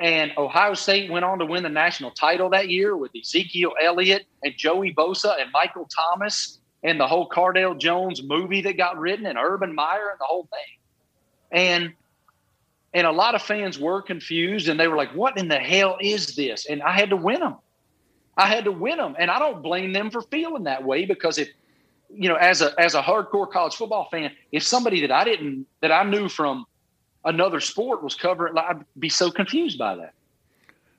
And 0.00 0.30
Ohio 0.38 0.74
State 0.74 1.10
went 1.10 1.24
on 1.24 1.40
to 1.40 1.46
win 1.46 1.64
the 1.64 1.68
national 1.68 2.12
title 2.12 2.50
that 2.50 2.68
year 2.68 2.96
with 2.96 3.10
Ezekiel 3.20 3.72
Elliott 3.82 4.26
and 4.44 4.54
Joey 4.56 4.94
Bosa 4.94 5.40
and 5.40 5.50
Michael 5.50 5.88
Thomas 5.88 6.60
and 6.84 7.00
the 7.00 7.06
whole 7.06 7.28
Cardale 7.28 7.76
Jones 7.76 8.22
movie 8.22 8.62
that 8.62 8.76
got 8.76 8.96
written 8.96 9.26
and 9.26 9.36
Urban 9.36 9.74
Meyer 9.74 10.10
and 10.10 10.20
the 10.20 10.24
whole 10.24 10.48
thing. 10.52 10.78
And 11.50 11.94
and 12.94 13.06
a 13.06 13.12
lot 13.12 13.34
of 13.34 13.42
fans 13.42 13.78
were 13.78 14.02
confused 14.02 14.68
and 14.68 14.78
they 14.78 14.88
were 14.88 14.96
like, 14.96 15.14
"What 15.14 15.38
in 15.38 15.48
the 15.48 15.58
hell 15.58 15.98
is 16.00 16.34
this?" 16.36 16.66
And 16.66 16.82
I 16.82 16.92
had 16.92 17.10
to 17.10 17.16
win 17.16 17.40
them. 17.40 17.56
I 18.36 18.46
had 18.46 18.64
to 18.64 18.72
win 18.72 18.98
them, 18.98 19.16
and 19.18 19.30
I 19.30 19.38
don't 19.38 19.62
blame 19.62 19.92
them 19.92 20.10
for 20.10 20.22
feeling 20.22 20.64
that 20.64 20.84
way 20.84 21.04
because 21.04 21.38
if 21.38 21.48
you 22.10 22.28
know, 22.28 22.36
as 22.36 22.62
a 22.62 22.78
as 22.80 22.94
a 22.94 23.02
hardcore 23.02 23.50
college 23.50 23.74
football 23.74 24.08
fan, 24.10 24.32
if 24.52 24.62
somebody 24.62 25.00
that 25.02 25.12
I 25.12 25.24
didn't 25.24 25.66
that 25.80 25.92
I 25.92 26.02
knew 26.04 26.28
from 26.28 26.64
another 27.24 27.60
sport 27.60 28.02
was 28.02 28.14
covering, 28.14 28.56
I'd 28.56 28.84
be 28.98 29.08
so 29.08 29.30
confused 29.30 29.78
by 29.78 29.96
that. 29.96 30.14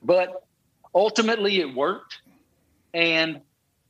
But 0.02 0.44
ultimately, 0.94 1.60
it 1.60 1.74
worked, 1.74 2.20
and 2.94 3.40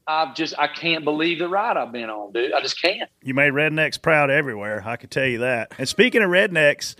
I've 0.06 0.34
just 0.34 0.54
I 0.58 0.66
can't 0.66 1.04
believe 1.04 1.38
the 1.38 1.48
ride 1.48 1.76
I've 1.76 1.92
been 1.92 2.08
on, 2.08 2.32
dude. 2.32 2.52
I 2.52 2.60
just 2.62 2.80
can't. 2.80 3.10
You 3.22 3.34
made 3.34 3.52
rednecks 3.52 4.00
proud 4.00 4.30
everywhere. 4.30 4.82
I 4.84 4.96
could 4.96 5.10
tell 5.10 5.26
you 5.26 5.38
that. 5.38 5.72
And 5.78 5.88
speaking 5.88 6.22
of 6.22 6.30
rednecks, 6.30 6.94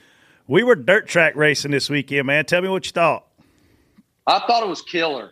we 0.51 0.64
were 0.64 0.74
dirt 0.74 1.06
track 1.06 1.36
racing 1.36 1.70
this 1.70 1.89
weekend, 1.89 2.27
man. 2.27 2.44
Tell 2.44 2.60
me 2.60 2.68
what 2.68 2.85
you 2.85 2.90
thought. 2.90 3.24
I 4.27 4.40
thought 4.40 4.64
it 4.64 4.68
was 4.68 4.82
killer. 4.82 5.31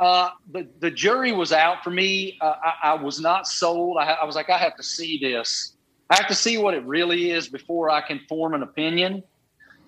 Uh, 0.00 0.30
the 0.50 0.66
the 0.80 0.90
jury 0.90 1.30
was 1.30 1.52
out 1.52 1.84
for 1.84 1.90
me. 1.90 2.38
Uh, 2.40 2.54
I, 2.60 2.90
I, 2.90 2.94
was 2.94 3.20
not 3.20 3.46
sold. 3.46 3.98
I, 3.98 4.10
I 4.14 4.24
was 4.24 4.34
like, 4.34 4.50
I 4.50 4.58
have 4.58 4.76
to 4.76 4.82
see 4.82 5.18
this. 5.18 5.74
I 6.10 6.16
have 6.16 6.26
to 6.26 6.34
see 6.34 6.58
what 6.58 6.74
it 6.74 6.84
really 6.84 7.30
is 7.30 7.48
before 7.48 7.88
I 7.88 8.00
can 8.00 8.20
form 8.28 8.54
an 8.54 8.64
opinion. 8.64 9.22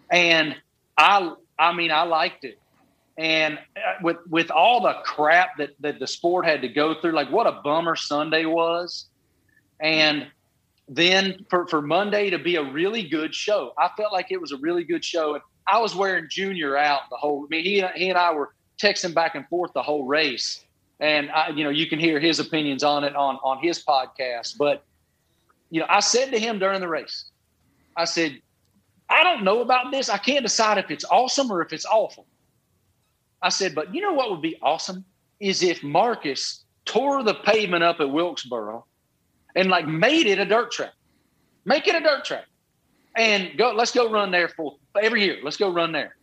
And 0.08 0.54
I, 0.96 1.32
I 1.58 1.72
mean, 1.72 1.90
I 1.90 2.04
liked 2.04 2.44
it. 2.44 2.60
And 3.18 3.58
uh, 3.76 3.94
with 4.02 4.18
with 4.30 4.52
all 4.52 4.82
the 4.82 4.94
crap 5.04 5.56
that 5.58 5.70
that 5.80 5.98
the 5.98 6.06
sport 6.06 6.46
had 6.46 6.62
to 6.62 6.68
go 6.68 6.94
through, 7.00 7.12
like 7.12 7.30
what 7.30 7.48
a 7.48 7.60
bummer 7.64 7.96
Sunday 7.96 8.44
was. 8.44 9.06
And 9.80 10.28
then 10.88 11.44
for, 11.48 11.66
for 11.66 11.80
Monday 11.80 12.30
to 12.30 12.38
be 12.38 12.56
a 12.56 12.62
really 12.62 13.02
good 13.08 13.34
show, 13.34 13.72
I 13.78 13.88
felt 13.96 14.12
like 14.12 14.30
it 14.30 14.40
was 14.40 14.52
a 14.52 14.58
really 14.58 14.84
good 14.84 15.04
show. 15.04 15.34
And 15.34 15.42
I 15.66 15.78
was 15.78 15.94
wearing 15.94 16.26
Junior 16.30 16.76
out 16.76 17.02
the 17.10 17.16
whole. 17.16 17.44
I 17.44 17.48
mean, 17.48 17.64
he 17.64 17.84
he 17.96 18.10
and 18.10 18.18
I 18.18 18.32
were 18.32 18.54
texting 18.80 19.14
back 19.14 19.34
and 19.34 19.48
forth 19.48 19.72
the 19.72 19.82
whole 19.82 20.04
race, 20.04 20.64
and 21.00 21.30
I, 21.30 21.48
you 21.50 21.64
know 21.64 21.70
you 21.70 21.86
can 21.86 21.98
hear 21.98 22.20
his 22.20 22.38
opinions 22.38 22.84
on 22.84 23.02
it 23.04 23.16
on 23.16 23.36
on 23.36 23.62
his 23.62 23.82
podcast. 23.82 24.58
But 24.58 24.84
you 25.70 25.80
know, 25.80 25.86
I 25.88 26.00
said 26.00 26.30
to 26.32 26.38
him 26.38 26.58
during 26.58 26.80
the 26.80 26.88
race, 26.88 27.30
I 27.96 28.04
said, 28.04 28.40
I 29.08 29.24
don't 29.24 29.42
know 29.42 29.62
about 29.62 29.90
this. 29.90 30.10
I 30.10 30.18
can't 30.18 30.42
decide 30.42 30.76
if 30.76 30.90
it's 30.90 31.04
awesome 31.04 31.50
or 31.50 31.62
if 31.62 31.72
it's 31.72 31.86
awful. 31.86 32.26
I 33.40 33.48
said, 33.48 33.74
but 33.74 33.94
you 33.94 34.02
know 34.02 34.12
what 34.12 34.30
would 34.30 34.42
be 34.42 34.58
awesome 34.62 35.04
is 35.40 35.62
if 35.62 35.82
Marcus 35.82 36.64
tore 36.84 37.22
the 37.22 37.34
pavement 37.34 37.82
up 37.82 38.00
at 38.00 38.10
Wilkesboro 38.10 38.84
and 39.54 39.68
like 39.68 39.86
made 39.86 40.26
it 40.26 40.38
a 40.38 40.44
dirt 40.44 40.72
track. 40.72 40.92
Make 41.64 41.86
it 41.86 41.94
a 41.94 42.00
dirt 42.00 42.24
track. 42.24 42.44
And 43.16 43.56
go, 43.56 43.72
let's 43.72 43.92
go 43.92 44.10
run 44.10 44.30
there 44.30 44.48
for 44.48 44.76
every 45.00 45.24
year. 45.24 45.38
Let's 45.42 45.56
go 45.56 45.72
run 45.72 45.92
there. 45.92 46.16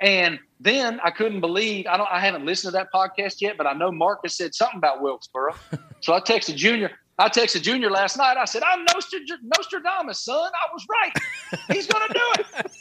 And 0.00 0.38
then 0.60 1.00
I 1.02 1.10
couldn't 1.10 1.40
believe 1.40 1.86
I 1.86 1.96
don't 1.96 2.08
I 2.10 2.20
haven't 2.20 2.46
listened 2.46 2.72
to 2.72 2.78
that 2.78 2.88
podcast 2.92 3.40
yet, 3.40 3.56
but 3.56 3.66
I 3.66 3.72
know 3.72 3.90
Marcus 3.90 4.36
said 4.36 4.54
something 4.54 4.78
about 4.78 5.02
Wilkesboro. 5.02 5.54
so 6.00 6.14
I 6.14 6.20
texted 6.20 6.56
Junior. 6.56 6.90
I 7.18 7.28
texted 7.28 7.62
Junior 7.62 7.90
last 7.90 8.16
night. 8.16 8.38
I 8.38 8.46
said, 8.46 8.62
I'm 8.62 8.86
Nostradamus, 8.86 10.20
son. 10.20 10.50
I 10.54 10.72
was 10.72 10.86
right. 10.90 11.66
He's 11.70 11.86
gonna 11.86 12.12
do 12.12 12.32
it. 12.38 12.72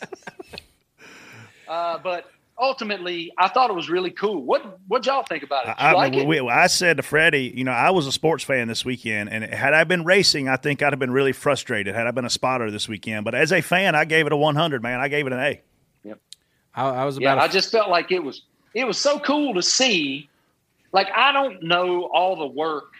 Uh, 1.69 1.99
but 1.99 2.31
ultimately, 2.59 3.31
I 3.37 3.47
thought 3.47 3.69
it 3.69 3.75
was 3.75 3.89
really 3.89 4.11
cool. 4.11 4.43
What 4.43 4.79
what 4.87 5.05
y'all 5.05 5.23
think 5.23 5.43
about 5.43 5.67
it? 5.67 5.75
I, 5.77 5.93
like 5.93 6.13
I, 6.13 6.23
we, 6.23 6.39
I 6.39 6.67
said 6.67 6.97
to 6.97 7.03
Freddie, 7.03 7.53
you 7.55 7.63
know, 7.63 7.71
I 7.71 7.89
was 7.91 8.05
a 8.05 8.11
sports 8.11 8.43
fan 8.43 8.67
this 8.67 8.83
weekend, 8.83 9.29
and 9.29 9.43
had 9.43 9.73
I 9.73 9.83
been 9.83 10.03
racing, 10.03 10.47
I 10.47 10.57
think 10.57 10.81
I'd 10.81 10.91
have 10.91 10.99
been 10.99 11.11
really 11.11 11.31
frustrated. 11.31 11.95
Had 11.95 12.07
I 12.07 12.11
been 12.11 12.25
a 12.25 12.29
spotter 12.29 12.69
this 12.69 12.87
weekend, 12.87 13.25
but 13.25 13.33
as 13.33 13.51
a 13.51 13.61
fan, 13.61 13.95
I 13.95 14.05
gave 14.05 14.25
it 14.25 14.31
a 14.31 14.37
100. 14.37 14.83
Man, 14.83 14.99
I 14.99 15.07
gave 15.07 15.25
it 15.27 15.33
an 15.33 15.39
A. 15.39 15.61
Yep. 16.03 16.19
I, 16.75 16.89
I 16.89 17.05
was 17.05 17.17
yeah, 17.17 17.33
about. 17.33 17.43
I 17.43 17.47
just 17.47 17.71
felt 17.71 17.89
like 17.89 18.11
it 18.11 18.23
was 18.23 18.43
it 18.73 18.85
was 18.85 18.97
so 18.97 19.19
cool 19.19 19.53
to 19.53 19.61
see. 19.61 20.29
Like 20.91 21.09
I 21.15 21.31
don't 21.31 21.63
know 21.63 22.09
all 22.13 22.35
the 22.35 22.47
work 22.47 22.93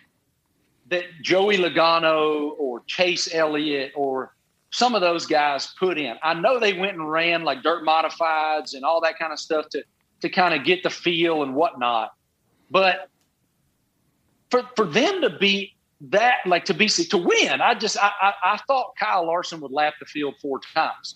that 0.90 1.04
Joey 1.22 1.58
Logano 1.58 2.54
or 2.58 2.82
Chase 2.88 3.34
Elliott 3.34 3.92
or 3.96 4.34
some 4.72 4.96
of 4.96 5.02
those 5.02 5.26
guys 5.26 5.74
put 5.80 5.98
in. 5.98 6.16
I 6.24 6.34
know 6.34 6.60
they 6.60 6.74
went 6.74 6.94
and 6.98 7.10
ran 7.10 7.44
like 7.44 7.64
dirt 7.64 7.84
modifieds 7.86 8.74
and 8.74 8.84
all 8.84 9.02
that 9.02 9.18
kind 9.18 9.34
of 9.34 9.40
stuff 9.40 9.68
to 9.70 9.84
to 10.22 10.30
kind 10.30 10.54
of 10.54 10.64
get 10.66 10.84
the 10.84 10.90
feel 10.90 11.44
and 11.44 11.56
whatnot. 11.56 12.12
But 12.70 13.10
for 14.52 14.64
for 14.76 14.86
them 14.86 15.22
to 15.22 15.30
be 15.30 15.76
that 16.02 16.38
like 16.46 16.66
to 16.66 16.74
be 16.74 16.88
to 16.88 17.18
win, 17.18 17.62
I 17.62 17.74
just 17.74 17.98
I, 17.98 18.12
I, 18.22 18.34
I 18.54 18.58
thought 18.68 18.94
Kyle 19.00 19.26
Larson 19.26 19.60
would 19.62 19.72
lap 19.72 19.96
the 20.00 20.06
field 20.06 20.36
four 20.42 20.60
times. 20.76 21.16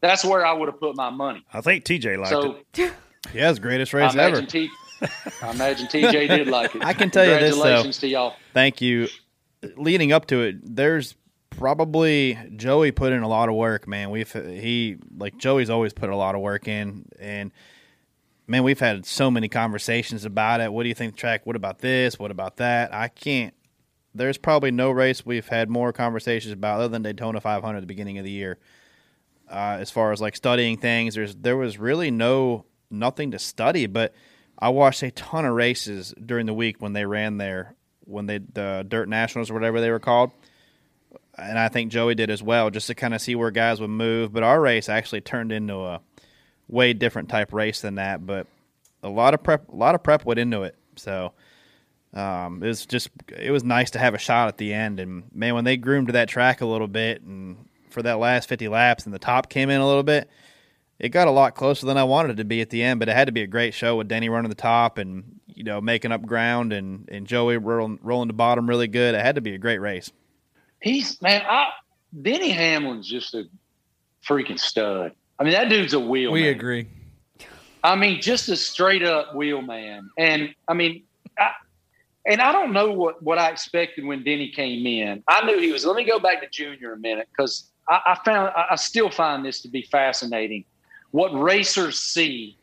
That's 0.00 0.24
where 0.24 0.46
I 0.46 0.52
would 0.52 0.68
have 0.68 0.80
put 0.80 0.96
my 0.96 1.10
money. 1.10 1.44
I 1.52 1.60
think 1.60 1.84
TJ 1.84 2.16
liked 2.18 2.30
So 2.30 2.58
it. 2.76 2.92
Yeah, 3.34 3.50
it's 3.50 3.58
the 3.58 3.62
greatest 3.62 3.92
race 3.92 4.14
I 4.14 4.18
ever. 4.22 4.38
imagine, 4.38 4.46
T, 4.46 4.70
I 5.42 5.50
imagine 5.50 5.86
TJ 5.88 6.28
did 6.28 6.48
like 6.48 6.74
it. 6.74 6.82
I 6.84 6.94
can 6.94 7.10
tell 7.10 7.24
you 7.24 7.32
this 7.38 7.50
though. 7.54 7.60
Congratulations 7.60 7.98
to 7.98 8.08
y'all. 8.08 8.34
Thank 8.54 8.80
you. 8.80 9.08
Leading 9.76 10.10
up 10.10 10.26
to 10.28 10.40
it, 10.40 10.56
there's 10.62 11.14
probably 11.60 12.38
Joey 12.56 12.90
put 12.90 13.12
in 13.12 13.22
a 13.22 13.28
lot 13.28 13.50
of 13.50 13.54
work, 13.54 13.86
man. 13.86 14.08
We've 14.08 14.32
he 14.32 14.96
like 15.18 15.36
Joey's 15.36 15.68
always 15.68 15.92
put 15.92 16.08
a 16.08 16.16
lot 16.16 16.34
of 16.34 16.40
work 16.40 16.66
in, 16.66 17.04
and 17.20 17.52
man, 18.46 18.64
we've 18.64 18.80
had 18.80 19.04
so 19.04 19.30
many 19.30 19.46
conversations 19.46 20.24
about 20.24 20.62
it. 20.62 20.72
What 20.72 20.84
do 20.84 20.88
you 20.88 20.94
think 20.94 21.16
track? 21.16 21.44
What 21.44 21.56
about 21.56 21.80
this? 21.80 22.18
What 22.18 22.30
about 22.30 22.56
that? 22.56 22.94
I 22.94 23.08
can't. 23.08 23.52
There's 24.14 24.38
probably 24.38 24.70
no 24.70 24.90
race 24.90 25.26
we've 25.26 25.46
had 25.46 25.68
more 25.68 25.92
conversations 25.92 26.50
about 26.50 26.80
other 26.80 26.88
than 26.88 27.02
Daytona 27.02 27.42
500 27.42 27.76
at 27.76 27.80
the 27.80 27.86
beginning 27.86 28.16
of 28.16 28.24
the 28.24 28.30
year. 28.30 28.58
Uh, 29.48 29.76
as 29.78 29.90
far 29.90 30.12
as 30.12 30.20
like 30.20 30.34
studying 30.34 30.78
things, 30.78 31.14
there's 31.14 31.34
there 31.36 31.58
was 31.58 31.78
really 31.78 32.10
no 32.10 32.64
nothing 32.90 33.32
to 33.32 33.38
study, 33.38 33.86
but 33.86 34.14
I 34.58 34.70
watched 34.70 35.02
a 35.02 35.10
ton 35.10 35.44
of 35.44 35.54
races 35.54 36.14
during 36.24 36.46
the 36.46 36.54
week 36.54 36.80
when 36.80 36.94
they 36.94 37.04
ran 37.04 37.36
there, 37.36 37.74
when 38.06 38.24
they 38.24 38.38
the 38.38 38.86
Dirt 38.88 39.10
Nationals 39.10 39.50
or 39.50 39.54
whatever 39.54 39.78
they 39.82 39.90
were 39.90 40.00
called, 40.00 40.30
and 41.40 41.58
I 41.58 41.68
think 41.68 41.90
Joey 41.90 42.14
did 42.14 42.30
as 42.30 42.42
well, 42.42 42.70
just 42.70 42.86
to 42.88 42.94
kind 42.94 43.14
of 43.14 43.20
see 43.20 43.34
where 43.34 43.50
guys 43.50 43.80
would 43.80 43.90
move. 43.90 44.32
But 44.32 44.42
our 44.42 44.60
race 44.60 44.88
actually 44.88 45.20
turned 45.20 45.52
into 45.52 45.76
a 45.76 46.00
way 46.68 46.92
different 46.92 47.28
type 47.28 47.52
race 47.52 47.80
than 47.80 47.96
that, 47.96 48.24
but 48.24 48.46
a 49.02 49.08
lot 49.08 49.34
of 49.34 49.42
prep, 49.42 49.68
a 49.68 49.76
lot 49.76 49.94
of 49.94 50.02
prep 50.02 50.24
went 50.24 50.38
into 50.38 50.62
it. 50.62 50.76
So 50.96 51.32
um, 52.14 52.62
it 52.62 52.66
was 52.66 52.86
just 52.86 53.10
it 53.36 53.50
was 53.50 53.64
nice 53.64 53.90
to 53.92 53.98
have 53.98 54.14
a 54.14 54.18
shot 54.18 54.48
at 54.48 54.58
the 54.58 54.72
end. 54.72 55.00
And 55.00 55.24
man, 55.32 55.54
when 55.54 55.64
they 55.64 55.76
groomed 55.76 56.08
that 56.10 56.28
track 56.28 56.60
a 56.60 56.66
little 56.66 56.88
bit 56.88 57.22
and 57.22 57.56
for 57.90 58.02
that 58.02 58.18
last 58.18 58.48
50 58.48 58.68
laps 58.68 59.04
and 59.04 59.14
the 59.14 59.18
top 59.18 59.48
came 59.48 59.70
in 59.70 59.80
a 59.80 59.86
little 59.86 60.02
bit, 60.02 60.28
it 60.98 61.08
got 61.10 61.28
a 61.28 61.32
lot 61.32 61.54
closer 61.54 61.86
than 61.86 61.96
I 61.96 62.04
wanted 62.04 62.32
it 62.32 62.36
to 62.36 62.44
be 62.44 62.60
at 62.60 62.70
the 62.70 62.82
end. 62.82 63.00
But 63.00 63.08
it 63.08 63.16
had 63.16 63.26
to 63.26 63.32
be 63.32 63.42
a 63.42 63.46
great 63.46 63.74
show 63.74 63.96
with 63.96 64.08
Denny 64.08 64.28
running 64.28 64.48
the 64.48 64.54
top 64.54 64.98
and 64.98 65.40
you 65.48 65.64
know 65.64 65.80
making 65.80 66.12
up 66.12 66.22
ground 66.22 66.72
and 66.72 67.08
and 67.10 67.26
Joey 67.26 67.56
rolling 67.56 67.98
rolling 68.02 68.28
the 68.28 68.34
bottom 68.34 68.68
really 68.68 68.88
good. 68.88 69.14
It 69.14 69.20
had 69.20 69.36
to 69.36 69.40
be 69.40 69.54
a 69.54 69.58
great 69.58 69.80
race. 69.80 70.10
He's 70.80 71.20
man, 71.20 71.42
I 71.46 71.70
Denny 72.22 72.50
Hamlin's 72.50 73.08
just 73.08 73.34
a 73.34 73.44
freaking 74.26 74.58
stud. 74.58 75.12
I 75.38 75.44
mean, 75.44 75.52
that 75.52 75.68
dude's 75.68 75.94
a 75.94 76.00
wheel. 76.00 76.32
We 76.32 76.42
man. 76.42 76.50
agree. 76.50 76.86
I 77.82 77.96
mean, 77.96 78.20
just 78.20 78.48
a 78.48 78.56
straight 78.56 79.02
up 79.02 79.34
wheel 79.34 79.62
man. 79.62 80.10
And 80.18 80.54
I 80.68 80.74
mean, 80.74 81.04
I, 81.38 81.52
and 82.26 82.40
I 82.42 82.52
don't 82.52 82.72
know 82.72 82.92
what, 82.92 83.22
what 83.22 83.38
I 83.38 83.48
expected 83.50 84.04
when 84.04 84.22
Denny 84.22 84.50
came 84.50 84.86
in. 84.86 85.22
I 85.26 85.44
knew 85.46 85.58
he 85.58 85.72
was. 85.72 85.86
Let 85.86 85.96
me 85.96 86.04
go 86.04 86.18
back 86.18 86.42
to 86.42 86.48
Junior 86.48 86.92
a 86.92 86.98
minute 86.98 87.28
because 87.30 87.70
I, 87.88 88.00
I 88.06 88.18
found 88.24 88.52
I, 88.54 88.66
I 88.72 88.76
still 88.76 89.10
find 89.10 89.44
this 89.44 89.60
to 89.62 89.68
be 89.68 89.82
fascinating. 89.82 90.64
What 91.10 91.30
racers 91.30 91.98
see 91.98 92.58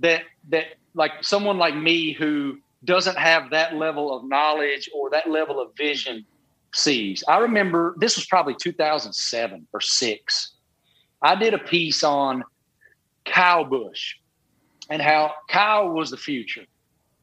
that 0.00 0.22
that 0.48 0.66
like 0.94 1.12
someone 1.22 1.58
like 1.58 1.76
me 1.76 2.12
who 2.12 2.58
doesn't 2.84 3.18
have 3.18 3.50
that 3.50 3.74
level 3.74 4.16
of 4.16 4.24
knowledge 4.24 4.88
or 4.94 5.10
that 5.10 5.28
level 5.28 5.60
of 5.60 5.76
vision 5.76 6.24
sees. 6.74 7.24
I 7.26 7.38
remember 7.38 7.94
this 7.98 8.16
was 8.16 8.26
probably 8.26 8.54
2007 8.60 9.66
or 9.72 9.80
six. 9.80 10.52
I 11.22 11.34
did 11.34 11.54
a 11.54 11.58
piece 11.58 12.02
on 12.02 12.44
Kyle 13.24 13.64
Busch 13.64 14.16
and 14.88 15.00
how 15.00 15.34
Kyle 15.48 15.90
was 15.90 16.10
the 16.10 16.16
future. 16.16 16.64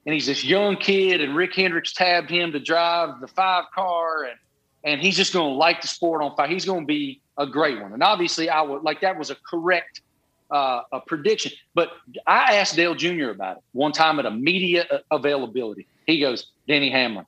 and 0.05 0.13
he's 0.13 0.25
this 0.25 0.43
young 0.43 0.77
kid, 0.77 1.19
and 1.19 1.35
Rick 1.35 1.55
Hendricks 1.55 1.93
tabbed 1.93 2.29
him 2.29 2.53
to 2.53 2.59
drive 2.59 3.19
the 3.19 3.27
five 3.27 3.65
car, 3.75 4.23
and 4.23 4.39
and 4.83 5.01
he's 5.01 5.17
just 5.17 5.33
going 5.33 5.51
to 5.51 5.57
light 5.57 5.81
the 5.81 5.87
sport 5.87 6.21
on 6.21 6.35
fire. 6.35 6.47
He's 6.47 6.63
going 6.63 6.81
to 6.81 6.87
be 6.87 7.19
a 7.37 7.45
great 7.45 7.81
one. 7.81 7.91
And 7.91 8.01
obviously, 8.01 8.49
I 8.49 8.61
would 8.61 8.83
like 8.83 9.01
that 9.01 9.17
was 9.17 9.29
a 9.31 9.35
correct 9.35 10.01
uh, 10.49 10.81
a 10.91 11.01
prediction. 11.01 11.51
But 11.75 11.89
I 12.25 12.55
asked 12.55 12.75
Dale 12.75 12.95
Jr. 12.95 13.29
about 13.29 13.57
it 13.57 13.63
one 13.73 13.91
time 13.91 14.19
at 14.19 14.25
a 14.25 14.31
media 14.31 15.01
availability. 15.11 15.87
He 16.05 16.19
goes, 16.19 16.47
Denny 16.67 16.89
Hamlin. 16.89 17.25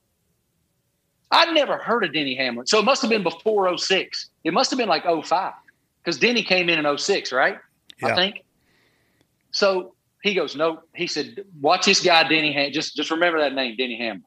I'd 1.32 1.54
never 1.54 1.78
heard 1.78 2.04
of 2.04 2.14
Denny 2.14 2.36
Hamlin. 2.36 2.66
So 2.66 2.80
it 2.80 2.86
must 2.86 3.02
have 3.02 3.10
been 3.10 3.24
before 3.24 3.78
06. 3.78 4.30
It 4.44 4.54
must 4.54 4.72
have 4.72 4.78
been 4.78 4.90
like 4.90 5.04
05 5.04 5.54
because 6.04 6.18
Denny 6.18 6.44
came 6.44 6.70
in 6.70 6.84
in 6.84 6.98
06, 6.98 7.32
right? 7.32 7.58
I 8.02 8.16
think. 8.16 8.44
So 9.52 9.94
he 10.24 10.34
goes, 10.34 10.56
no. 10.56 10.82
He 10.96 11.08
said, 11.08 11.44
watch 11.62 11.86
this 11.86 12.02
guy, 12.02 12.28
Denny 12.28 12.52
Ham. 12.54 12.72
Just, 12.72 12.96
just 12.96 13.12
remember 13.12 13.40
that 13.40 13.54
name, 13.54 13.76
Denny 13.76 13.98
Hamlin. 13.98 14.24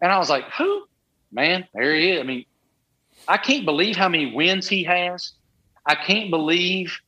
And 0.00 0.12
I 0.12 0.18
was 0.18 0.30
like, 0.30 0.44
who? 0.52 0.86
Man, 1.32 1.66
there 1.74 1.94
he 1.94 2.12
is. 2.12 2.20
I 2.20 2.22
mean, 2.22 2.44
I 3.28 3.36
can't 3.36 3.64
believe 3.64 3.96
how 3.96 4.08
many 4.08 4.32
wins 4.32 4.68
he 4.68 4.84
has. 4.84 5.32
I 5.84 5.94
can't 5.94 6.30
believe, 6.30 6.98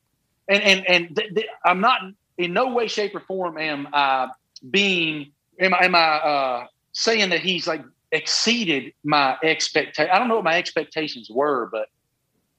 and 0.48 0.62
and 0.62 0.88
and 0.88 1.16
th- 1.16 1.34
th- 1.34 1.46
I'm 1.64 1.80
not 1.80 2.00
in 2.36 2.52
no 2.52 2.72
way, 2.72 2.88
shape, 2.88 3.14
or 3.14 3.20
form 3.20 3.58
am 3.58 3.88
I 3.92 4.28
being 4.70 5.32
am 5.58 5.74
I 5.74 5.84
am 5.84 5.94
I 5.94 6.00
uh, 6.00 6.66
saying 6.92 7.30
that 7.30 7.40
he's 7.40 7.66
like 7.66 7.84
exceeded 8.12 8.92
my 9.04 9.36
expectation. 9.42 10.10
I 10.12 10.18
don't 10.18 10.28
know 10.28 10.36
what 10.36 10.44
my 10.44 10.56
expectations 10.56 11.28
were, 11.30 11.68
but 11.70 11.88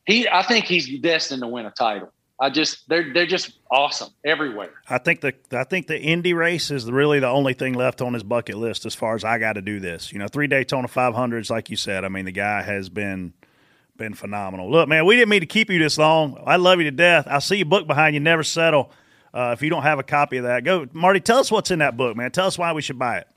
he 0.06 0.28
I 0.28 0.44
think 0.44 0.66
he's 0.66 1.00
destined 1.00 1.42
to 1.42 1.48
win 1.48 1.66
a 1.66 1.72
title. 1.72 2.12
I 2.42 2.50
just 2.50 2.88
they're 2.88 3.14
they're 3.14 3.26
just 3.26 3.60
awesome 3.70 4.14
everywhere. 4.24 4.72
I 4.90 4.98
think 4.98 5.22
the 5.22 5.34
I 5.52 5.66
think 5.66 5.88
the 5.88 6.00
Indy 6.00 6.34
race 6.34 6.72
is 6.72 6.90
really 6.90 7.20
the 7.20 7.28
only 7.28 7.54
thing 7.54 7.74
left 7.74 8.02
on 8.02 8.14
his 8.14 8.24
bucket 8.24 8.56
list 8.58 8.86
as 8.86 8.96
far 8.96 9.16
as 9.16 9.26
I 9.26 9.40
got 9.40 9.54
to 9.54 9.62
do 9.62 9.80
this. 9.80 10.14
You 10.14 10.20
know, 10.20 10.28
three 10.28 10.48
Daytona 10.48 10.88
500s, 10.88 11.50
like 11.50 11.70
you 11.70 11.76
said. 11.76 12.06
I 12.06 12.10
mean, 12.10 12.26
the 12.26 12.32
guy 12.32 12.62
has 12.62 12.88
been 12.88 13.34
been 13.98 14.14
phenomenal. 14.14 14.72
Look, 14.72 14.88
man, 14.88 15.06
we 15.06 15.18
didn't 15.18 15.30
mean 15.30 15.42
to 15.42 15.46
keep 15.46 15.70
you 15.70 15.80
this 15.80 15.98
long. 15.98 16.42
I 16.46 16.56
love 16.56 16.80
you 16.80 16.86
to 16.86 16.92
death. 16.92 17.28
I 17.28 17.40
see 17.40 17.58
your 17.58 17.66
book 17.66 17.86
behind 17.86 18.14
you, 18.14 18.22
Never 18.22 18.44
Settle. 18.44 18.92
Uh, 19.34 19.52
if 19.54 19.62
you 19.62 19.70
don't 19.70 19.84
have 19.84 20.00
a 20.00 20.04
copy 20.04 20.38
of 20.38 20.46
that, 20.46 20.64
go 20.64 20.88
Marty. 20.94 21.20
Tell 21.20 21.40
us 21.40 21.52
what's 21.52 21.72
in 21.72 21.80
that 21.80 21.98
book, 21.98 22.16
man. 22.16 22.32
Tell 22.32 22.48
us 22.48 22.58
why 22.58 22.72
we 22.72 22.82
should 22.82 22.98
buy 22.98 23.18
it. 23.18 23.28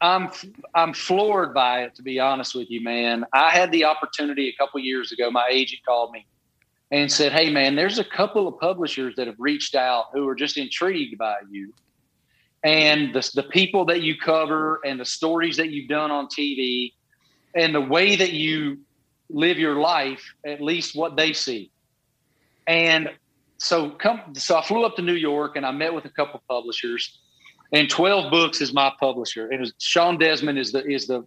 I'm 0.00 0.30
I'm 0.74 0.94
floored 0.94 1.52
by 1.52 1.82
it 1.82 1.94
to 1.96 2.02
be 2.02 2.18
honest 2.18 2.54
with 2.54 2.70
you, 2.70 2.80
man. 2.82 3.24
I 3.32 3.50
had 3.50 3.70
the 3.70 3.84
opportunity 3.84 4.48
a 4.48 4.56
couple 4.56 4.80
years 4.80 5.12
ago. 5.12 5.30
My 5.30 5.46
agent 5.50 5.82
called 5.86 6.12
me 6.12 6.26
and 6.90 7.10
said, 7.12 7.32
"Hey, 7.32 7.50
man, 7.50 7.76
there's 7.76 7.98
a 7.98 8.04
couple 8.04 8.48
of 8.48 8.58
publishers 8.58 9.14
that 9.16 9.26
have 9.26 9.36
reached 9.38 9.74
out 9.74 10.06
who 10.12 10.26
are 10.26 10.34
just 10.34 10.56
intrigued 10.56 11.18
by 11.18 11.36
you 11.50 11.72
and 12.64 13.14
the 13.14 13.30
the 13.34 13.42
people 13.42 13.84
that 13.86 14.00
you 14.00 14.16
cover 14.16 14.80
and 14.84 14.98
the 14.98 15.04
stories 15.04 15.56
that 15.58 15.70
you've 15.70 15.88
done 15.88 16.10
on 16.10 16.28
TV 16.28 16.94
and 17.54 17.74
the 17.74 17.80
way 17.80 18.16
that 18.16 18.32
you 18.32 18.78
live 19.28 19.58
your 19.58 19.76
life. 19.76 20.34
At 20.46 20.62
least 20.62 20.96
what 20.96 21.16
they 21.16 21.34
see." 21.34 21.70
And 22.66 23.10
so 23.58 23.90
come 23.90 24.34
so 24.34 24.56
I 24.56 24.62
flew 24.62 24.84
up 24.84 24.96
to 24.96 25.02
New 25.02 25.14
York 25.14 25.56
and 25.56 25.66
I 25.66 25.72
met 25.72 25.92
with 25.92 26.06
a 26.06 26.10
couple 26.10 26.42
publishers 26.48 27.20
and 27.72 27.88
12 27.88 28.30
books 28.30 28.60
is 28.60 28.72
my 28.72 28.92
publisher. 28.98 29.48
And 29.48 29.72
sean 29.78 30.18
desmond 30.18 30.58
is 30.58 30.72
the 30.72 30.84
is 30.84 31.06
the 31.06 31.24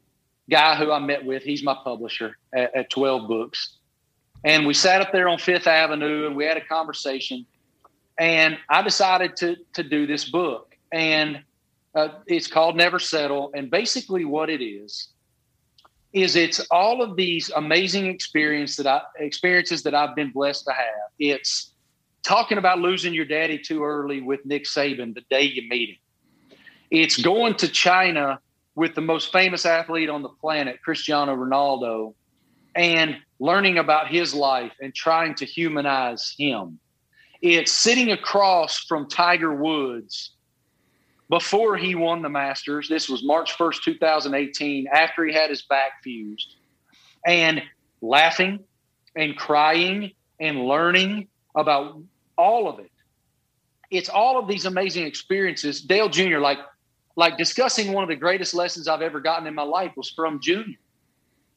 guy 0.50 0.76
who 0.76 0.92
i 0.92 1.00
met 1.00 1.24
with. 1.24 1.44
He's 1.44 1.64
my 1.64 1.76
publisher 1.84 2.38
at, 2.54 2.76
at 2.76 2.90
12 2.90 3.28
books. 3.28 3.78
And 4.44 4.68
we 4.68 4.74
sat 4.74 5.02
up 5.02 5.14
there 5.14 5.30
on 5.30 5.38
fifth 5.38 5.68
avenue 5.68 6.28
and 6.28 6.36
we 6.36 6.44
had 6.44 6.58
a 6.58 6.66
conversation. 6.66 7.46
And 8.20 8.58
i 8.70 8.82
decided 8.82 9.38
to 9.38 9.56
to 9.74 9.84
do 9.84 10.06
this 10.06 10.30
book. 10.30 10.76
And 10.92 11.42
uh, 11.96 12.10
it's 12.28 12.48
called 12.48 12.76
never 12.76 13.00
settle. 13.00 13.52
And 13.54 13.72
basically 13.72 14.26
what 14.26 14.50
it 14.50 14.64
is 14.64 15.10
is 16.12 16.36
it's 16.36 16.60
all 16.70 17.02
of 17.02 17.16
these 17.16 17.50
amazing 17.56 18.06
experience 18.06 18.76
that 18.76 18.86
I, 18.86 19.02
experiences 19.18 19.82
that 19.84 19.96
i've 19.96 20.16
been 20.16 20.32
blessed 20.32 20.66
to 20.66 20.74
have. 20.74 21.10
It's 21.18 21.74
talking 22.22 22.58
about 22.58 22.80
losing 22.80 23.14
your 23.14 23.26
daddy 23.26 23.58
too 23.58 23.84
early 23.84 24.22
with 24.22 24.46
nick 24.46 24.64
saban 24.64 25.14
the 25.14 25.24
day 25.30 25.42
you 25.42 25.68
meet 25.68 25.90
him 25.90 25.96
it's 26.94 27.18
going 27.18 27.56
to 27.56 27.68
China 27.68 28.40
with 28.76 28.94
the 28.94 29.02
most 29.02 29.32
famous 29.32 29.66
athlete 29.66 30.10
on 30.10 30.22
the 30.22 30.30
planet, 30.30 30.80
Cristiano 30.84 31.36
Ronaldo, 31.36 32.14
and 32.76 33.18
learning 33.40 33.80
about 33.80 34.10
his 34.10 34.36
life 34.36 34.72
and 34.80 34.94
trying 34.94 35.34
to 35.36 35.46
humanize 35.46 36.36
him. 36.38 36.78
It's 37.42 37.72
sitting 37.72 38.12
across 38.12 38.86
from 38.86 39.10
Tiger 39.10 39.54
Woods 39.54 40.34
before 41.30 41.78
he 41.78 41.96
won 41.96 42.22
the 42.22 42.30
Masters. 42.30 42.88
This 42.88 43.10
was 43.10 43.24
March 43.24 43.58
1st, 43.58 43.82
2018, 43.84 44.86
after 44.88 45.26
he 45.26 45.34
had 45.34 45.50
his 45.50 45.64
back 45.64 46.04
fused, 46.04 46.56
and 47.26 47.64
laughing 48.02 48.60
and 49.16 49.36
crying 49.36 50.12
and 50.40 50.66
learning 50.66 51.28
about 51.56 52.00
all 52.38 52.70
of 52.70 52.78
it. 52.78 52.92
It's 53.90 54.10
all 54.10 54.38
of 54.38 54.48
these 54.48 54.66
amazing 54.66 55.08
experiences. 55.08 55.82
Dale 55.82 56.10
Jr., 56.10 56.38
like 56.38 56.60
like 57.16 57.38
discussing 57.38 57.94
one 57.94 58.04
of 58.04 58.10
the 58.10 58.16
greatest 58.16 58.54
lessons 58.54 58.88
I've 58.88 59.02
ever 59.02 59.20
gotten 59.20 59.48
in 59.48 59.54
my 59.54 59.64
life 59.64 59.92
was 59.96 60.10
from 60.10 60.40
Junior. 60.40 60.78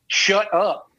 Shut 0.08 0.52
up. 0.52 0.90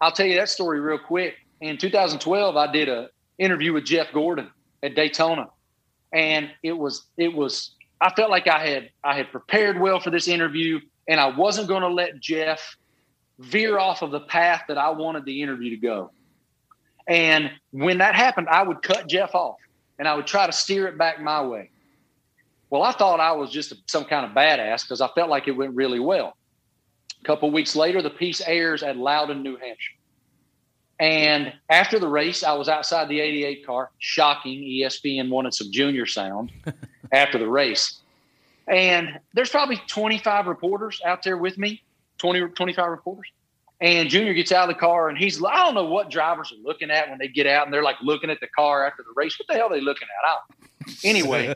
I'll 0.00 0.12
tell 0.12 0.26
you 0.26 0.36
that 0.36 0.48
story 0.48 0.80
real 0.80 0.98
quick. 0.98 1.34
In 1.60 1.78
2012, 1.78 2.56
I 2.56 2.72
did 2.72 2.88
a 2.88 3.08
interview 3.38 3.72
with 3.72 3.84
Jeff 3.84 4.12
Gordon 4.12 4.50
at 4.82 4.94
Daytona, 4.94 5.48
and 6.12 6.50
it 6.62 6.72
was 6.72 7.06
it 7.16 7.32
was 7.32 7.74
I 8.00 8.12
felt 8.14 8.30
like 8.30 8.48
I 8.48 8.66
had 8.66 8.90
I 9.02 9.16
had 9.16 9.30
prepared 9.30 9.80
well 9.80 10.00
for 10.00 10.10
this 10.10 10.28
interview, 10.28 10.80
and 11.08 11.20
I 11.20 11.34
wasn't 11.34 11.68
going 11.68 11.82
to 11.82 11.88
let 11.88 12.20
Jeff 12.20 12.76
veer 13.38 13.78
off 13.78 14.02
of 14.02 14.10
the 14.10 14.20
path 14.20 14.64
that 14.68 14.78
I 14.78 14.90
wanted 14.90 15.24
the 15.24 15.42
interview 15.42 15.70
to 15.70 15.76
go. 15.76 16.10
And 17.06 17.50
when 17.70 17.98
that 17.98 18.14
happened, 18.14 18.48
I 18.48 18.62
would 18.62 18.82
cut 18.82 19.08
Jeff 19.08 19.34
off, 19.34 19.56
and 19.98 20.08
I 20.08 20.14
would 20.14 20.26
try 20.26 20.46
to 20.46 20.52
steer 20.52 20.86
it 20.86 20.98
back 20.98 21.20
my 21.20 21.42
way. 21.42 21.70
Well, 22.74 22.82
I 22.82 22.90
thought 22.90 23.20
I 23.20 23.30
was 23.30 23.52
just 23.52 23.72
some 23.88 24.04
kind 24.04 24.26
of 24.26 24.32
badass 24.32 24.82
because 24.82 25.00
I 25.00 25.06
felt 25.14 25.30
like 25.30 25.46
it 25.46 25.52
went 25.52 25.76
really 25.76 26.00
well. 26.00 26.36
A 27.20 27.24
couple 27.24 27.48
weeks 27.52 27.76
later, 27.76 28.02
the 28.02 28.10
piece 28.10 28.40
airs 28.40 28.82
at 28.82 28.96
Loudon, 28.96 29.44
New 29.44 29.56
Hampshire. 29.56 29.92
And 30.98 31.52
after 31.70 32.00
the 32.00 32.08
race, 32.08 32.42
I 32.42 32.52
was 32.54 32.68
outside 32.68 33.08
the 33.08 33.20
88 33.20 33.64
car. 33.64 33.92
Shocking. 34.00 34.60
ESPN 34.60 35.28
wanted 35.28 35.54
some 35.54 35.70
junior 35.70 36.04
sound 36.04 36.50
after 37.12 37.38
the 37.38 37.46
race. 37.46 38.00
And 38.66 39.20
there's 39.34 39.50
probably 39.50 39.80
25 39.86 40.48
reporters 40.48 41.00
out 41.06 41.22
there 41.22 41.38
with 41.38 41.56
me, 41.56 41.80
20 42.18 42.40
25 42.56 42.90
reporters. 42.90 43.30
And 43.80 44.08
Junior 44.08 44.34
gets 44.34 44.52
out 44.52 44.68
of 44.68 44.74
the 44.74 44.80
car 44.80 45.08
and 45.08 45.18
he's, 45.18 45.42
I 45.42 45.56
don't 45.56 45.74
know 45.74 45.84
what 45.84 46.08
drivers 46.08 46.52
are 46.52 46.62
looking 46.62 46.90
at 46.90 47.10
when 47.10 47.18
they 47.18 47.28
get 47.28 47.46
out 47.46 47.66
and 47.66 47.74
they're 47.74 47.82
like 47.82 47.96
looking 48.02 48.30
at 48.30 48.40
the 48.40 48.46
car 48.46 48.86
after 48.86 49.02
the 49.02 49.12
race. 49.16 49.38
What 49.38 49.48
the 49.48 49.54
hell 49.54 49.66
are 49.66 49.74
they 49.74 49.80
looking 49.80 50.08
at? 50.08 50.28
I 50.28 50.32
don't. 50.32 50.70
Anyway, 51.02 51.54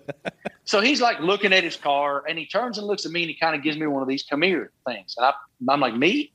so 0.65 0.81
he's 0.81 1.03
like 1.03 1.20
looking 1.20 1.53
at 1.53 1.62
his 1.62 1.77
car 1.77 2.24
and 2.27 2.39
he 2.39 2.47
turns 2.47 2.78
and 2.78 2.86
looks 2.86 3.05
at 3.05 3.12
me 3.12 3.24
and 3.24 3.31
he 3.31 3.36
kind 3.36 3.55
of 3.55 3.62
gives 3.62 3.77
me 3.77 3.86
one 3.86 4.01
of 4.01 4.09
these 4.09 4.23
come 4.23 4.40
here 4.40 4.73
things. 4.86 5.15
And 5.19 5.27
I, 5.27 5.35
I'm 5.70 5.81
like, 5.81 5.95
me? 5.95 6.32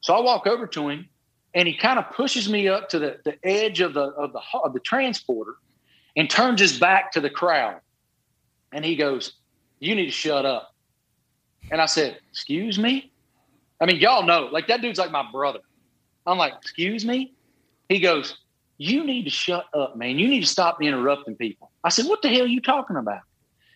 So 0.00 0.14
I 0.14 0.20
walk 0.20 0.46
over 0.46 0.66
to 0.66 0.88
him 0.88 1.10
and 1.54 1.68
he 1.68 1.74
kind 1.76 1.98
of 1.98 2.10
pushes 2.12 2.48
me 2.48 2.68
up 2.68 2.88
to 2.90 2.98
the, 2.98 3.18
the 3.24 3.36
edge 3.46 3.80
of 3.80 3.92
the, 3.92 4.00
of 4.00 4.32
the, 4.32 4.40
of 4.64 4.72
the 4.72 4.80
transporter 4.80 5.56
and 6.16 6.30
turns 6.30 6.60
his 6.60 6.78
back 6.78 7.12
to 7.12 7.20
the 7.20 7.28
crowd. 7.30 7.80
And 8.72 8.82
he 8.82 8.96
goes, 8.96 9.34
you 9.78 9.94
need 9.94 10.06
to 10.06 10.10
shut 10.10 10.46
up. 10.46 10.74
And 11.70 11.80
I 11.80 11.86
said, 11.86 12.18
excuse 12.30 12.78
me? 12.78 13.12
I 13.80 13.86
mean, 13.86 13.96
y'all 13.96 14.24
know, 14.24 14.48
like 14.50 14.68
that 14.68 14.80
dude's 14.80 14.98
like 14.98 15.10
my 15.10 15.30
brother. 15.30 15.60
I'm 16.26 16.38
like, 16.38 16.54
excuse 16.60 17.04
me? 17.04 17.34
He 17.88 18.00
goes, 18.00 18.38
you 18.78 19.04
need 19.04 19.24
to 19.24 19.30
shut 19.30 19.66
up, 19.74 19.96
man. 19.96 20.18
You 20.18 20.28
need 20.28 20.40
to 20.40 20.46
stop 20.46 20.82
interrupting 20.82 21.36
people. 21.36 21.70
I 21.84 21.88
said, 21.88 22.06
what 22.06 22.22
the 22.22 22.28
hell 22.28 22.42
are 22.42 22.48
you 22.48 22.60
talking 22.60 22.96
about? 22.96 23.20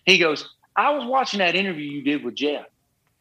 He 0.05 0.19
goes, 0.19 0.49
I 0.77 0.91
was 0.91 1.07
watching 1.07 1.39
that 1.39 1.55
interview 1.55 1.91
you 1.91 2.03
did 2.03 2.25
with 2.25 2.35
Jeff. 2.35 2.67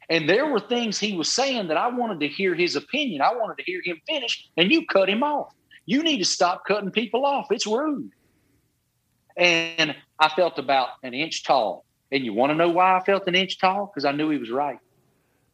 And 0.10 0.28
there 0.28 0.48
were 0.48 0.60
things 0.60 0.98
he 0.98 1.16
was 1.16 1.30
saying 1.30 1.68
that 1.68 1.78
I 1.78 1.88
wanted 1.88 2.20
to 2.22 2.28
hear 2.28 2.56
his 2.56 2.76
opinion. 2.76 3.22
I 3.22 3.34
wanted 3.36 3.58
to 3.60 3.64
hear 3.64 3.82
him 3.84 4.02
finish, 4.08 4.50
and 4.58 4.72
you 4.72 4.88
cut 4.88 5.08
him 5.08 5.22
off. 5.22 5.54
You 5.86 6.02
need 6.02 6.18
to 6.18 6.26
stop 6.26 6.66
cutting 6.66 6.90
people 6.92 7.26
off. 7.26 7.48
It's 7.52 7.68
rude. 7.68 8.12
And 9.38 9.96
I 10.20 10.30
felt 10.30 10.58
about 10.58 10.90
an 11.04 11.14
inch 11.14 11.44
tall. 11.44 11.86
And 12.12 12.26
you 12.26 12.34
want 12.34 12.50
to 12.50 12.56
know 12.56 12.70
why 12.70 12.98
I 12.98 13.04
felt 13.04 13.28
an 13.28 13.36
inch 13.36 13.60
tall? 13.60 13.86
Because 13.86 14.04
I 14.04 14.12
knew 14.12 14.30
he 14.30 14.38
was 14.40 14.50
right. 14.50 14.80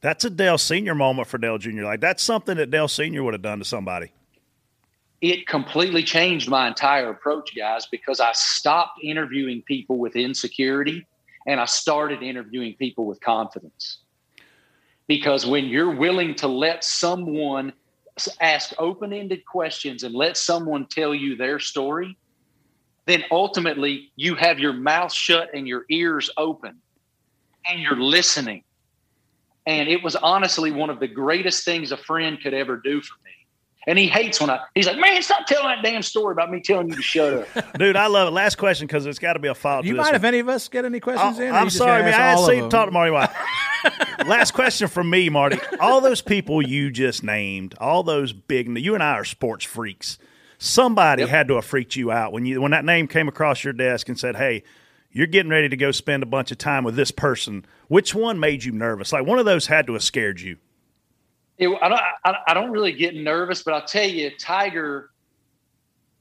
That's 0.02 0.24
a 0.26 0.30
Dale 0.30 0.58
Senior 0.58 0.96
moment 0.96 1.28
for 1.28 1.38
Dale 1.38 1.58
Junior. 1.58 1.84
Like 1.84 2.02
that's 2.02 2.24
something 2.24 2.58
that 2.58 2.70
Dale 2.70 2.88
Senior 2.88 3.24
would 3.24 3.34
have 3.34 3.42
done 3.42 3.60
to 3.60 3.66
somebody. 3.66 4.12
It 5.22 5.48
completely 5.48 6.04
changed 6.04 6.50
my 6.50 6.68
entire 6.68 7.10
approach, 7.10 7.56
guys, 7.56 7.88
because 7.88 8.20
I 8.20 8.32
stopped 8.34 9.00
interviewing 9.02 9.64
people 9.64 9.98
with 9.98 10.16
insecurity 10.16 11.08
and 11.48 11.60
I 11.60 11.66
started 11.66 12.22
interviewing 12.22 12.76
people 12.76 13.06
with 13.06 13.20
confidence. 13.22 14.00
Because 15.08 15.46
when 15.46 15.66
you're 15.66 15.96
willing 15.96 16.36
to 16.36 16.48
let 16.48 16.84
someone 16.84 17.74
ask 18.40 18.74
open 18.78 19.14
ended 19.14 19.46
questions 19.46 20.04
and 20.04 20.14
let 20.14 20.38
someone 20.38 20.86
tell 20.88 21.14
you 21.14 21.36
their 21.36 21.60
story, 21.60 22.18
then 23.06 23.24
ultimately 23.32 24.12
you 24.16 24.36
have 24.36 24.60
your 24.60 24.74
mouth 24.74 25.14
shut 25.14 25.50
and 25.54 25.68
your 25.68 25.86
ears 25.90 26.30
open 26.38 26.78
and 27.68 27.80
you're 27.82 28.00
listening. 28.00 28.64
And 29.68 29.90
it 29.90 30.04
was 30.04 30.16
honestly 30.16 30.72
one 30.72 30.90
of 30.90 31.00
the 31.00 31.08
greatest 31.08 31.66
things 31.66 31.92
a 31.92 31.98
friend 31.98 32.40
could 32.42 32.54
ever 32.54 32.78
do 32.78 33.02
for 33.02 33.16
me. 33.24 33.32
And 33.88 34.00
he 34.00 34.08
hates 34.08 34.42
when 34.42 34.50
I, 34.50 34.60
he's 34.74 34.88
like, 34.88 34.98
man, 34.98 35.22
stop 35.22 35.46
telling 35.46 35.68
that 35.68 35.84
damn 35.84 36.02
story 36.02 36.32
about 36.32 36.50
me 36.50 36.60
telling 36.60 36.90
you 36.90 36.96
to 36.96 37.02
shut 37.02 37.34
up. 37.56 37.74
Dude, 37.78 37.96
I 37.96 38.08
love 38.08 38.28
it. 38.28 38.32
Last 38.32 38.58
question 38.58 38.88
because 38.88 39.06
it's 39.06 39.20
got 39.20 39.34
to 39.34 39.40
be 39.40 39.48
a 39.48 39.54
follow. 39.54 39.84
Do 39.84 39.88
you 39.88 39.96
mind 39.96 40.16
if 40.16 40.24
any 40.24 40.40
of 40.40 40.50
us 40.50 40.68
get 40.68 40.86
any 40.86 41.00
questions 41.00 41.38
in? 41.38 41.46
or 41.46 41.48
you 41.50 41.54
I'm 41.54 41.70
sorry, 41.70 42.02
man. 42.02 42.14
ask 42.14 42.20
I 42.20 42.24
had 42.24 42.38
all 42.38 42.48
to 42.48 42.54
see 42.54 42.60
them? 42.62 42.70
talk 42.70 42.86
to 42.88 42.92
Marty 42.92 43.12
White. 43.12 43.30
Last 44.26 44.52
question 44.52 44.88
from 44.88 45.10
me, 45.10 45.30
Marty. 45.30 45.60
All 45.80 46.02
those 46.02 46.22
people 46.22 46.64
you 46.64 46.90
just 46.90 47.24
named, 47.24 47.76
all 47.80 48.02
those 48.02 48.34
big. 48.34 48.76
You 48.76 48.96
and 48.96 49.04
I 49.04 49.14
are 49.14 49.24
sports 49.26 49.66
freaks. 49.66 50.18
Somebody 50.58 51.28
had 51.28 51.48
to 51.50 51.56
have 51.56 51.66
freaked 51.66 51.96
you 51.96 52.12
out 52.12 52.32
when 52.32 52.46
you 52.46 52.62
when 52.62 52.72
that 52.72 52.86
name 52.86 53.08
came 53.08 53.28
across 53.28 53.64
your 53.64 53.74
desk 53.74 54.10
and 54.10 54.18
said, 54.18 54.36
"Hey, 54.36 54.64
you're 55.16 55.26
getting 55.26 55.50
ready 55.50 55.70
to 55.70 55.78
go 55.78 55.92
spend 55.92 56.22
a 56.22 56.28
bunch 56.28 56.52
of 56.52 56.60
time 56.60 56.84
with 56.84 56.96
this 56.96 57.10
person." 57.10 57.66
Which 57.88 58.14
one 58.14 58.40
made 58.40 58.64
you 58.64 58.72
nervous? 58.72 59.12
Like 59.12 59.26
one 59.26 59.40
of 59.40 59.46
those 59.46 59.66
had 59.66 59.88
to 59.88 59.94
have 59.94 60.04
scared 60.04 60.40
you. 60.40 60.58
It, 61.58 61.70
I 61.82 61.90
don't. 61.90 62.02
I, 62.26 62.36
I 62.50 62.54
don't 62.54 62.72
really 62.72 62.92
get 62.92 63.16
nervous, 63.16 63.64
but 63.64 63.74
I'll 63.74 63.86
tell 63.86 64.08
you, 64.08 64.30
Tiger. 64.38 65.10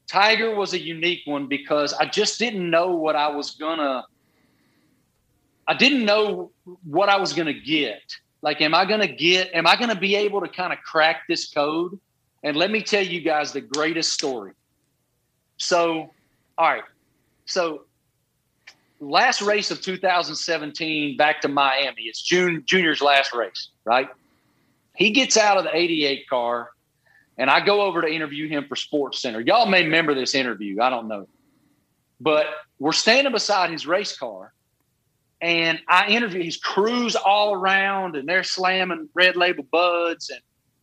Tiger 0.06 0.54
was 0.54 0.74
a 0.74 0.78
unique 0.78 1.22
one 1.24 1.46
because 1.46 1.92
I 1.94 2.06
just 2.06 2.38
didn't 2.38 2.68
know 2.70 2.94
what 2.94 3.16
I 3.16 3.28
was 3.28 3.52
gonna. 3.52 4.04
I 5.66 5.74
didn't 5.74 6.04
know 6.04 6.52
what 6.84 7.08
I 7.08 7.16
was 7.16 7.32
gonna 7.32 7.54
get. 7.54 8.02
Like, 8.42 8.60
am 8.60 8.74
I 8.74 8.84
gonna 8.84 9.08
get? 9.08 9.52
Am 9.54 9.66
I 9.66 9.76
gonna 9.76 9.98
be 9.98 10.14
able 10.14 10.40
to 10.40 10.48
kind 10.48 10.72
of 10.72 10.78
crack 10.80 11.22
this 11.28 11.50
code? 11.50 11.98
And 12.44 12.56
let 12.56 12.70
me 12.70 12.82
tell 12.82 13.02
you 13.02 13.20
guys 13.20 13.52
the 13.52 13.62
greatest 13.62 14.12
story. 14.12 14.52
So, 15.56 16.10
all 16.58 16.68
right. 16.68 16.84
So, 17.46 17.86
last 19.04 19.42
race 19.42 19.70
of 19.70 19.80
2017, 19.80 21.16
back 21.16 21.40
to 21.42 21.48
Miami. 21.48 22.02
It's 22.02 22.22
June 22.22 22.62
Junior's 22.66 23.00
last 23.00 23.34
race, 23.34 23.68
right? 23.84 24.08
He 24.96 25.10
gets 25.10 25.36
out 25.36 25.56
of 25.56 25.64
the 25.64 25.76
88 25.76 26.28
car, 26.28 26.70
and 27.36 27.50
I 27.50 27.64
go 27.64 27.82
over 27.82 28.02
to 28.02 28.08
interview 28.08 28.48
him 28.48 28.66
for 28.68 28.76
Sports 28.76 29.20
Center. 29.20 29.40
Y'all 29.40 29.66
may 29.66 29.84
remember 29.84 30.14
this 30.14 30.34
interview. 30.34 30.80
I 30.80 30.90
don't 30.90 31.08
know. 31.08 31.28
But 32.20 32.46
we're 32.78 32.92
standing 32.92 33.32
beside 33.32 33.70
his 33.70 33.86
race 33.86 34.16
car, 34.16 34.52
and 35.40 35.80
I 35.88 36.08
interview 36.08 36.42
his 36.42 36.56
crews 36.56 37.16
all 37.16 37.54
around, 37.54 38.16
and 38.16 38.28
they're 38.28 38.44
slamming 38.44 39.08
red 39.14 39.36
label 39.36 39.64
buds, 39.64 40.30
and 40.30 40.40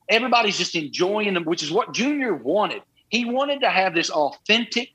everybody's 0.10 0.57
just 0.57 0.76
enjoying 0.76 1.34
them, 1.34 1.45
which 1.45 1.64
is 1.64 1.72
what 1.72 1.93
Junior 1.93 2.35
wanted. 2.35 2.81
He 3.10 3.26
wanted 3.26 3.61
to 3.61 3.69
have 3.69 3.93
this 3.93 4.10
authentic 4.10 4.89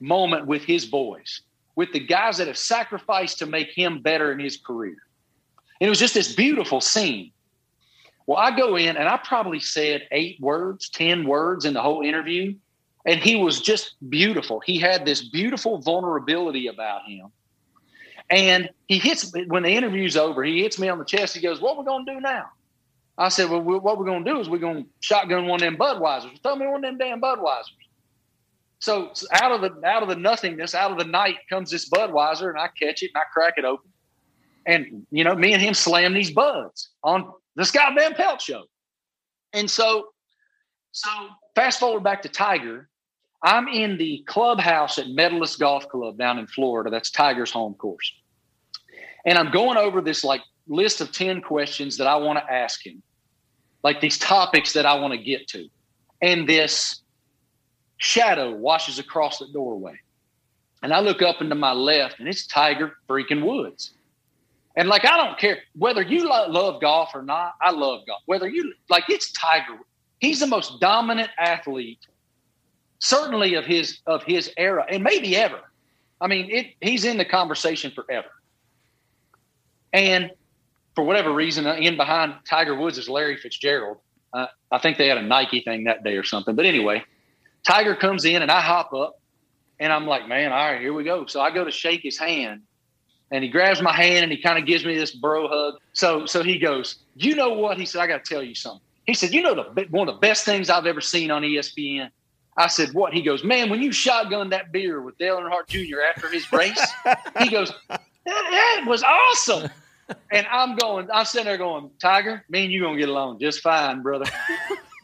moment 0.00 0.46
with 0.46 0.64
his 0.64 0.86
boys, 0.86 1.40
with 1.76 1.92
the 1.92 2.00
guys 2.00 2.38
that 2.38 2.48
have 2.48 2.58
sacrificed 2.58 3.38
to 3.38 3.46
make 3.46 3.68
him 3.68 4.00
better 4.00 4.32
in 4.32 4.40
his 4.40 4.56
career. 4.56 4.96
And 5.80 5.86
it 5.86 5.90
was 5.90 5.98
just 5.98 6.14
this 6.14 6.34
beautiful 6.34 6.80
scene. 6.80 7.32
Well, 8.26 8.38
I 8.38 8.56
go 8.56 8.76
in 8.76 8.96
and 8.96 9.08
I 9.08 9.18
probably 9.18 9.60
said 9.60 10.08
eight 10.10 10.40
words, 10.40 10.88
10 10.88 11.26
words 11.28 11.64
in 11.64 11.74
the 11.74 11.82
whole 11.82 12.02
interview. 12.02 12.54
And 13.04 13.20
he 13.20 13.36
was 13.36 13.60
just 13.60 13.94
beautiful. 14.08 14.58
He 14.58 14.80
had 14.80 15.04
this 15.04 15.28
beautiful 15.28 15.78
vulnerability 15.78 16.66
about 16.66 17.02
him. 17.06 17.26
And 18.30 18.68
he 18.88 18.98
hits, 18.98 19.32
when 19.46 19.62
the 19.62 19.70
interview's 19.70 20.16
over, 20.16 20.42
he 20.42 20.62
hits 20.62 20.80
me 20.80 20.88
on 20.88 20.98
the 20.98 21.04
chest. 21.04 21.36
He 21.36 21.40
goes, 21.40 21.60
What 21.60 21.78
we 21.78 21.84
going 21.84 22.04
to 22.04 22.14
do 22.14 22.20
now? 22.20 22.46
I 23.16 23.28
said, 23.28 23.48
Well, 23.48 23.62
we- 23.62 23.78
what 23.78 23.96
we're 23.96 24.06
going 24.06 24.24
to 24.24 24.32
do 24.32 24.40
is 24.40 24.48
we're 24.48 24.58
going 24.58 24.82
to 24.84 24.90
shotgun 24.98 25.46
one 25.46 25.62
of 25.62 25.66
them 25.66 25.76
Budweisers. 25.76 26.42
Throw 26.42 26.56
me 26.56 26.66
one 26.66 26.84
of 26.84 26.90
them 26.90 26.98
damn 26.98 27.20
Budweisers. 27.20 27.85
So 28.78 29.12
out 29.32 29.52
of 29.52 29.60
the 29.62 29.86
out 29.86 30.02
of 30.02 30.08
the 30.08 30.16
nothingness, 30.16 30.74
out 30.74 30.92
of 30.92 30.98
the 30.98 31.04
night 31.04 31.36
comes 31.48 31.70
this 31.70 31.88
Budweiser, 31.88 32.50
and 32.50 32.58
I 32.58 32.68
catch 32.80 33.02
it 33.02 33.10
and 33.14 33.16
I 33.16 33.24
crack 33.32 33.54
it 33.56 33.64
open. 33.64 33.90
And 34.66 35.06
you 35.10 35.24
know, 35.24 35.34
me 35.34 35.52
and 35.52 35.62
him 35.62 35.74
slam 35.74 36.12
these 36.12 36.30
buds 36.30 36.90
on 37.02 37.32
this 37.54 37.70
goddamn 37.70 38.14
pelt 38.14 38.42
show. 38.42 38.64
And 39.52 39.70
so, 39.70 40.08
so 40.92 41.08
fast 41.54 41.80
forward 41.80 42.02
back 42.02 42.22
to 42.22 42.28
Tiger. 42.28 42.88
I'm 43.42 43.68
in 43.68 43.96
the 43.96 44.24
clubhouse 44.26 44.98
at 44.98 45.08
Medalist 45.08 45.58
Golf 45.58 45.88
Club 45.88 46.18
down 46.18 46.38
in 46.38 46.46
Florida. 46.46 46.90
That's 46.90 47.10
Tiger's 47.10 47.50
home 47.50 47.74
course. 47.74 48.12
And 49.24 49.38
I'm 49.38 49.50
going 49.50 49.76
over 49.76 50.00
this 50.00 50.24
like 50.24 50.42
list 50.68 51.00
of 51.00 51.12
10 51.12 51.42
questions 51.42 51.96
that 51.98 52.06
I 52.06 52.16
want 52.16 52.38
to 52.38 52.52
ask 52.52 52.84
him, 52.84 53.02
like 53.82 54.00
these 54.00 54.18
topics 54.18 54.72
that 54.72 54.84
I 54.84 54.94
want 54.94 55.12
to 55.12 55.18
get 55.18 55.46
to. 55.48 55.68
And 56.22 56.48
this 56.48 57.02
shadow 57.98 58.52
washes 58.52 58.98
across 58.98 59.38
the 59.38 59.46
doorway. 59.48 59.98
And 60.82 60.92
I 60.92 61.00
look 61.00 61.22
up 61.22 61.40
into 61.40 61.54
my 61.54 61.72
left, 61.72 62.20
and 62.20 62.28
it's 62.28 62.46
Tiger 62.46 62.96
freaking 63.08 63.44
Woods. 63.44 63.92
And 64.76 64.88
like, 64.88 65.06
I 65.06 65.16
don't 65.16 65.38
care 65.38 65.58
whether 65.74 66.02
you 66.02 66.28
lo- 66.28 66.48
love 66.48 66.80
golf 66.80 67.10
or 67.14 67.22
not. 67.22 67.54
I 67.62 67.70
love 67.70 68.06
golf. 68.06 68.20
Whether 68.26 68.48
you 68.48 68.74
like, 68.90 69.04
it's 69.08 69.32
Tiger. 69.32 69.78
He's 70.20 70.40
the 70.40 70.46
most 70.46 70.80
dominant 70.80 71.30
athlete, 71.38 72.06
certainly 72.98 73.54
of 73.54 73.64
his 73.64 74.00
of 74.06 74.22
his 74.22 74.50
era, 74.56 74.84
and 74.88 75.02
maybe 75.02 75.34
ever. 75.36 75.60
I 76.20 76.26
mean, 76.26 76.50
it. 76.50 76.66
He's 76.80 77.04
in 77.04 77.16
the 77.16 77.24
conversation 77.24 77.90
forever. 77.90 78.28
And 79.92 80.30
for 80.94 81.04
whatever 81.04 81.32
reason, 81.32 81.66
uh, 81.66 81.74
in 81.74 81.96
behind 81.96 82.34
Tiger 82.48 82.74
Woods 82.74 82.98
is 82.98 83.08
Larry 83.08 83.36
Fitzgerald. 83.36 83.98
Uh, 84.32 84.46
I 84.70 84.78
think 84.78 84.98
they 84.98 85.08
had 85.08 85.18
a 85.18 85.22
Nike 85.22 85.60
thing 85.60 85.84
that 85.84 86.04
day 86.04 86.16
or 86.16 86.24
something. 86.24 86.54
But 86.54 86.66
anyway, 86.66 87.02
Tiger 87.66 87.96
comes 87.96 88.24
in, 88.24 88.42
and 88.42 88.50
I 88.50 88.60
hop 88.60 88.92
up, 88.92 89.20
and 89.80 89.92
I'm 89.92 90.06
like, 90.06 90.28
man, 90.28 90.52
all 90.52 90.72
right, 90.72 90.80
here 90.80 90.92
we 90.92 91.04
go. 91.04 91.26
So 91.26 91.40
I 91.40 91.50
go 91.50 91.64
to 91.64 91.70
shake 91.70 92.02
his 92.02 92.18
hand, 92.18 92.62
and 93.30 93.42
he 93.42 93.50
grabs 93.50 93.82
my 93.82 93.92
hand 93.92 94.22
and 94.22 94.32
he 94.32 94.40
kind 94.40 94.58
of 94.58 94.66
gives 94.66 94.84
me 94.84 94.96
this 94.96 95.12
bro 95.12 95.48
hug. 95.48 95.74
So 95.92 96.26
so 96.26 96.42
he 96.42 96.58
goes, 96.58 96.96
you 97.16 97.34
know 97.34 97.50
what? 97.54 97.78
He 97.78 97.86
said, 97.86 98.00
I 98.00 98.06
got 98.06 98.24
to 98.24 98.34
tell 98.34 98.42
you 98.42 98.54
something. 98.54 98.82
He 99.04 99.14
said, 99.14 99.32
you 99.32 99.42
know 99.42 99.54
the 99.54 99.86
one 99.90 100.08
of 100.08 100.14
the 100.14 100.20
best 100.20 100.44
things 100.44 100.70
I've 100.70 100.86
ever 100.86 101.00
seen 101.00 101.30
on 101.30 101.42
ESPN. 101.42 102.10
I 102.58 102.68
said, 102.68 102.94
what? 102.94 103.12
He 103.12 103.20
goes, 103.20 103.44
man, 103.44 103.68
when 103.68 103.82
you 103.82 103.90
shotgunned 103.90 104.50
that 104.50 104.72
beer 104.72 105.02
with 105.02 105.18
Dale 105.18 105.36
Earnhardt 105.36 105.66
Jr. 105.68 106.00
after 106.00 106.28
his 106.30 106.50
race, 106.52 106.80
he 107.38 107.50
goes, 107.50 107.70
that, 107.88 108.00
that 108.24 108.84
was 108.86 109.02
awesome. 109.02 109.68
And 110.32 110.46
I'm 110.50 110.76
going, 110.76 111.08
I'm 111.12 111.26
sitting 111.26 111.44
there 111.46 111.58
going, 111.58 111.90
Tiger, 112.00 112.44
me 112.48 112.64
and 112.64 112.72
you 112.72 112.80
gonna 112.80 112.96
get 112.96 113.08
along 113.08 113.40
just 113.40 113.60
fine, 113.60 114.02
brother. 114.02 114.24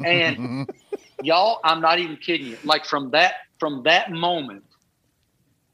And 0.04 0.66
y'all, 1.24 1.60
I'm 1.64 1.80
not 1.80 1.98
even 1.98 2.16
kidding 2.16 2.46
you. 2.48 2.58
Like 2.64 2.84
from 2.84 3.10
that 3.10 3.34
from 3.58 3.82
that 3.84 4.10
moment, 4.10 4.64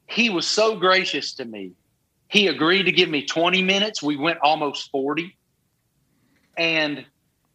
he 0.07 0.31
was 0.31 0.47
so 0.47 0.77
gracious 0.77 1.35
to 1.35 1.45
me. 1.45 1.73
He 2.29 2.47
agreed 2.47 2.85
to 2.85 2.93
give 2.93 3.09
me 3.09 3.25
20 3.25 3.63
minutes. 3.63 4.03
We 4.03 4.17
went 4.17 4.39
almost 4.43 4.91
40. 4.91 5.37
And 6.57 7.05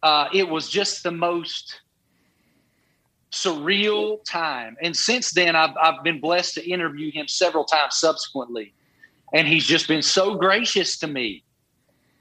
uh, 0.02 0.28
it 0.32 0.48
was 0.48 0.68
just 0.68 1.02
the 1.02 1.12
most 1.12 1.80
surreal 3.30 4.24
time. 4.24 4.76
And 4.82 4.96
since 4.96 5.32
then, 5.32 5.56
I've, 5.56 5.76
I've 5.80 6.02
been 6.02 6.20
blessed 6.20 6.54
to 6.54 6.68
interview 6.68 7.10
him 7.12 7.28
several 7.28 7.64
times 7.64 7.96
subsequently. 7.96 8.72
And 9.32 9.46
he's 9.46 9.66
just 9.66 9.88
been 9.88 10.02
so 10.02 10.36
gracious 10.36 10.98
to 10.98 11.06
me. 11.06 11.42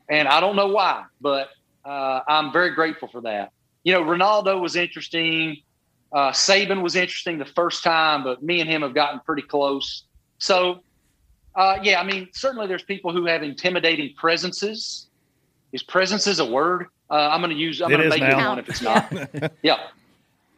And 0.09 0.27
I 0.27 0.39
don't 0.39 0.55
know 0.55 0.67
why, 0.67 1.05
but 1.21 1.49
uh, 1.85 2.21
I'm 2.27 2.51
very 2.51 2.71
grateful 2.71 3.07
for 3.07 3.21
that. 3.21 3.51
You 3.84 3.93
know, 3.93 4.03
Ronaldo 4.03 4.61
was 4.61 4.76
interesting. 4.76 5.57
Uh, 6.11 6.31
Saban 6.31 6.81
was 6.81 6.95
interesting 6.95 7.38
the 7.38 7.45
first 7.45 7.84
time, 7.84 8.23
but 8.23 8.43
me 8.43 8.61
and 8.61 8.69
him 8.69 8.81
have 8.81 8.93
gotten 8.93 9.19
pretty 9.22 9.41
close. 9.41 10.03
So, 10.38 10.80
uh, 11.55 11.80
yeah, 11.81 11.99
I 11.99 12.03
mean, 12.03 12.30
certainly 12.34 12.68
there's 12.68 12.84
people 12.84 13.11
who 13.11 13.26
have 13.26 13.43
intimidating 13.43 14.14
presences. 14.15 15.07
Is 15.72 15.81
presences 15.81 16.39
a 16.39 16.45
word? 16.45 16.88
Uh, 17.10 17.30
I'm 17.31 17.41
going 17.41 17.49
to 17.49 17.55
use. 17.55 17.81
I'm 17.81 17.89
going 17.89 18.01
to 18.01 18.07
is 18.07 18.11
make 18.11 18.22
it 18.22 18.38
now. 18.38 18.49
one 18.49 18.60
if 18.60 18.69
it's 18.69 18.81
not. 18.81 19.11
yeah, 19.64 19.88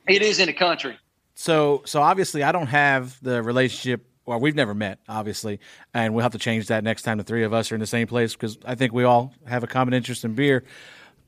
it 0.07 0.21
is 0.21 0.39
in 0.39 0.47
the 0.47 0.53
country. 0.53 0.97
So, 1.35 1.83
so 1.85 2.01
obviously, 2.01 2.43
I 2.43 2.51
don't 2.51 2.67
have 2.67 3.17
the 3.21 3.41
relationship. 3.41 4.05
Well, 4.25 4.39
we've 4.39 4.55
never 4.55 4.73
met, 4.73 4.99
obviously, 5.07 5.59
and 5.93 6.13
we'll 6.13 6.23
have 6.23 6.31
to 6.31 6.39
change 6.39 6.67
that 6.67 6.83
next 6.83 7.03
time 7.03 7.17
the 7.17 7.23
three 7.23 7.43
of 7.43 7.53
us 7.53 7.71
are 7.71 7.75
in 7.75 7.81
the 7.81 7.87
same 7.87 8.07
place 8.07 8.33
because 8.33 8.57
I 8.65 8.75
think 8.75 8.91
we 8.91 9.03
all 9.03 9.33
have 9.45 9.63
a 9.63 9.67
common 9.67 9.93
interest 9.93 10.25
in 10.25 10.33
beer. 10.33 10.63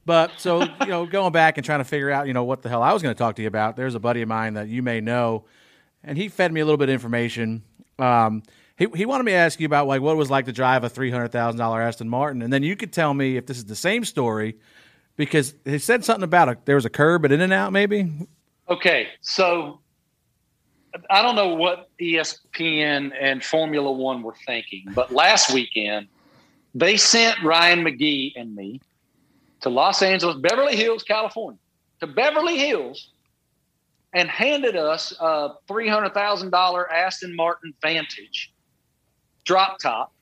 But 0.08 0.32
so 0.38 0.62
you 0.64 0.88
know, 0.88 1.06
going 1.06 1.34
back 1.34 1.58
and 1.58 1.66
trying 1.66 1.82
to 1.82 1.84
figure 1.84 2.10
out, 2.10 2.28
you 2.28 2.34
know, 2.34 2.46
what 2.46 2.62
the 2.62 2.70
hell 2.70 2.82
I 2.82 2.94
was 2.94 3.04
going 3.04 3.14
to 3.14 3.20
talk 3.20 3.36
to 3.36 3.42
you 3.42 3.50
about. 3.50 3.76
There's 3.76 3.94
a 3.94 4.00
buddy 4.00 4.22
of 4.22 4.30
mine 4.30 4.54
that 4.54 4.70
you 4.70 4.82
may 4.82 5.02
know, 5.02 5.44
and 6.02 6.18
he 6.18 6.30
fed 6.30 6.54
me 6.54 6.62
a 6.62 6.66
little 6.66 6.78
bit 6.78 6.88
of 6.88 6.94
information. 6.94 7.62
Um, 8.00 8.42
he 8.78 8.88
he 8.96 9.06
wanted 9.06 9.26
me 9.26 9.34
to 9.34 9.38
ask 9.38 9.60
you 9.60 9.66
about 9.66 9.86
like 9.86 10.02
what 10.02 10.14
it 10.14 10.16
was 10.16 10.30
like 10.30 10.46
to 10.46 10.54
drive 10.54 10.86
a 10.86 10.90
three 10.90 11.12
hundred 11.12 11.34
thousand 11.34 11.60
dollar 11.60 11.82
Aston 11.82 12.08
Martin, 12.08 12.42
and 12.42 12.54
then 12.54 12.64
you 12.64 12.78
could 12.78 12.94
tell 12.94 13.14
me 13.14 13.36
if 13.36 13.48
this 13.48 13.58
is 13.58 13.66
the 13.66 13.76
same 13.76 14.06
story 14.06 14.56
because 15.18 15.54
he 15.66 15.78
said 15.78 16.06
something 16.06 16.24
about 16.24 16.48
a 16.48 16.58
there 16.64 16.76
was 16.76 16.86
a 16.86 16.90
curb 16.90 17.26
at 17.26 17.34
In 17.34 17.42
and 17.42 17.52
Out, 17.52 17.74
maybe. 17.74 18.10
Okay, 18.70 19.10
so 19.20 19.82
I 21.10 21.22
don't 21.22 21.36
know 21.36 21.54
what 21.54 21.90
ESPN 22.00 23.12
and 23.20 23.44
Formula 23.44 23.92
One 23.92 24.24
were 24.24 24.36
thinking, 24.46 24.86
but 24.96 25.12
last 25.12 25.54
weekend 25.54 26.08
they 26.74 26.96
sent 26.96 27.44
Ryan 27.44 27.84
McGee 27.84 28.32
and 28.38 28.56
me 28.56 28.80
to 29.62 29.70
Los 29.70 30.02
Angeles, 30.02 30.38
Beverly 30.38 30.76
Hills, 30.76 31.04
California, 31.04 31.60
to 32.00 32.08
Beverly 32.08 32.58
Hills, 32.58 33.12
and 34.14 34.30
handed 34.30 34.76
us 34.76 35.14
a 35.20 35.52
three 35.68 35.88
hundred 35.88 36.14
thousand 36.14 36.52
dollar 36.52 36.92
Aston 36.92 37.36
Martin 37.36 37.74
Vantage 37.82 38.54
drop 39.46 39.80
top 39.80 40.14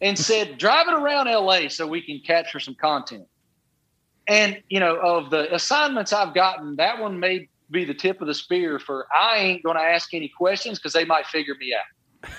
and 0.00 0.18
said, 0.18 0.58
"Drive 0.58 0.88
it 0.88 0.94
around 0.94 1.26
LA 1.26 1.68
so 1.68 1.86
we 1.86 2.02
can 2.02 2.20
capture 2.20 2.60
some 2.60 2.74
content." 2.74 3.26
And 4.26 4.62
you 4.68 4.80
know, 4.80 4.96
of 4.96 5.30
the 5.30 5.54
assignments 5.54 6.12
I've 6.12 6.34
gotten, 6.34 6.76
that 6.76 7.00
one 7.00 7.18
may 7.18 7.48
be 7.70 7.84
the 7.84 7.94
tip 7.94 8.20
of 8.20 8.26
the 8.26 8.34
spear 8.34 8.78
for 8.78 9.06
I 9.14 9.38
ain't 9.38 9.62
going 9.62 9.76
to 9.76 9.82
ask 9.82 10.14
any 10.14 10.28
questions 10.28 10.78
because 10.78 10.92
they 10.92 11.04
might 11.04 11.26
figure 11.26 11.54
me 11.54 11.74
out. 11.74 12.30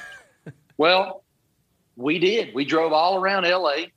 well, 0.77 1.23
we 1.95 2.17
did. 2.19 2.53
We 2.53 2.65
drove 2.65 2.93
all 2.93 3.17
around 3.17 3.43
LA, 3.43 3.87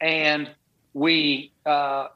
and 0.00 0.50
we 0.94 1.52
uh, 1.66 2.08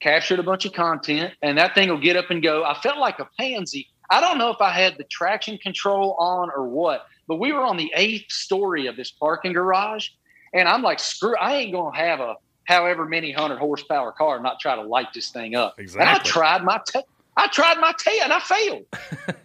captured 0.00 0.38
a 0.38 0.42
bunch 0.42 0.64
of 0.64 0.72
content, 0.72 1.34
and 1.42 1.58
that 1.58 1.74
thing 1.74 1.88
will 1.88 2.00
get 2.00 2.16
up 2.16 2.30
and 2.30 2.42
go. 2.42 2.64
I 2.64 2.74
felt 2.74 2.98
like 2.98 3.18
a 3.18 3.28
pansy. 3.38 3.88
I 4.10 4.20
don't 4.20 4.38
know 4.38 4.50
if 4.50 4.60
I 4.60 4.70
had 4.70 4.96
the 4.98 5.04
traction 5.04 5.58
control 5.58 6.14
on 6.18 6.50
or 6.54 6.68
what, 6.68 7.06
but 7.26 7.36
we 7.36 7.52
were 7.52 7.62
on 7.62 7.76
the 7.76 7.92
eighth 7.94 8.30
story 8.30 8.86
of 8.86 8.96
this 8.96 9.10
parking 9.10 9.52
garage, 9.52 10.08
and 10.52 10.68
I'm 10.68 10.82
like, 10.82 11.00
screw, 11.00 11.36
I 11.36 11.56
ain't 11.56 11.72
gonna 11.72 11.96
have 11.96 12.20
a 12.20 12.36
however 12.64 13.06
many 13.06 13.32
hundred 13.32 13.58
horsepower 13.58 14.12
car 14.12 14.36
and 14.36 14.42
not 14.42 14.60
try 14.60 14.76
to 14.76 14.82
light 14.82 15.12
this 15.14 15.30
thing 15.30 15.54
up. 15.54 15.78
Exactly. 15.78 16.08
And 16.08 16.10
I 16.10 16.22
tried 16.22 16.64
my, 16.64 16.80
t- 16.86 17.00
I 17.36 17.48
tried 17.48 17.78
my 17.78 17.92
tail 17.98 18.22
and 18.24 18.32
I 18.32 18.40
failed. 18.40 18.86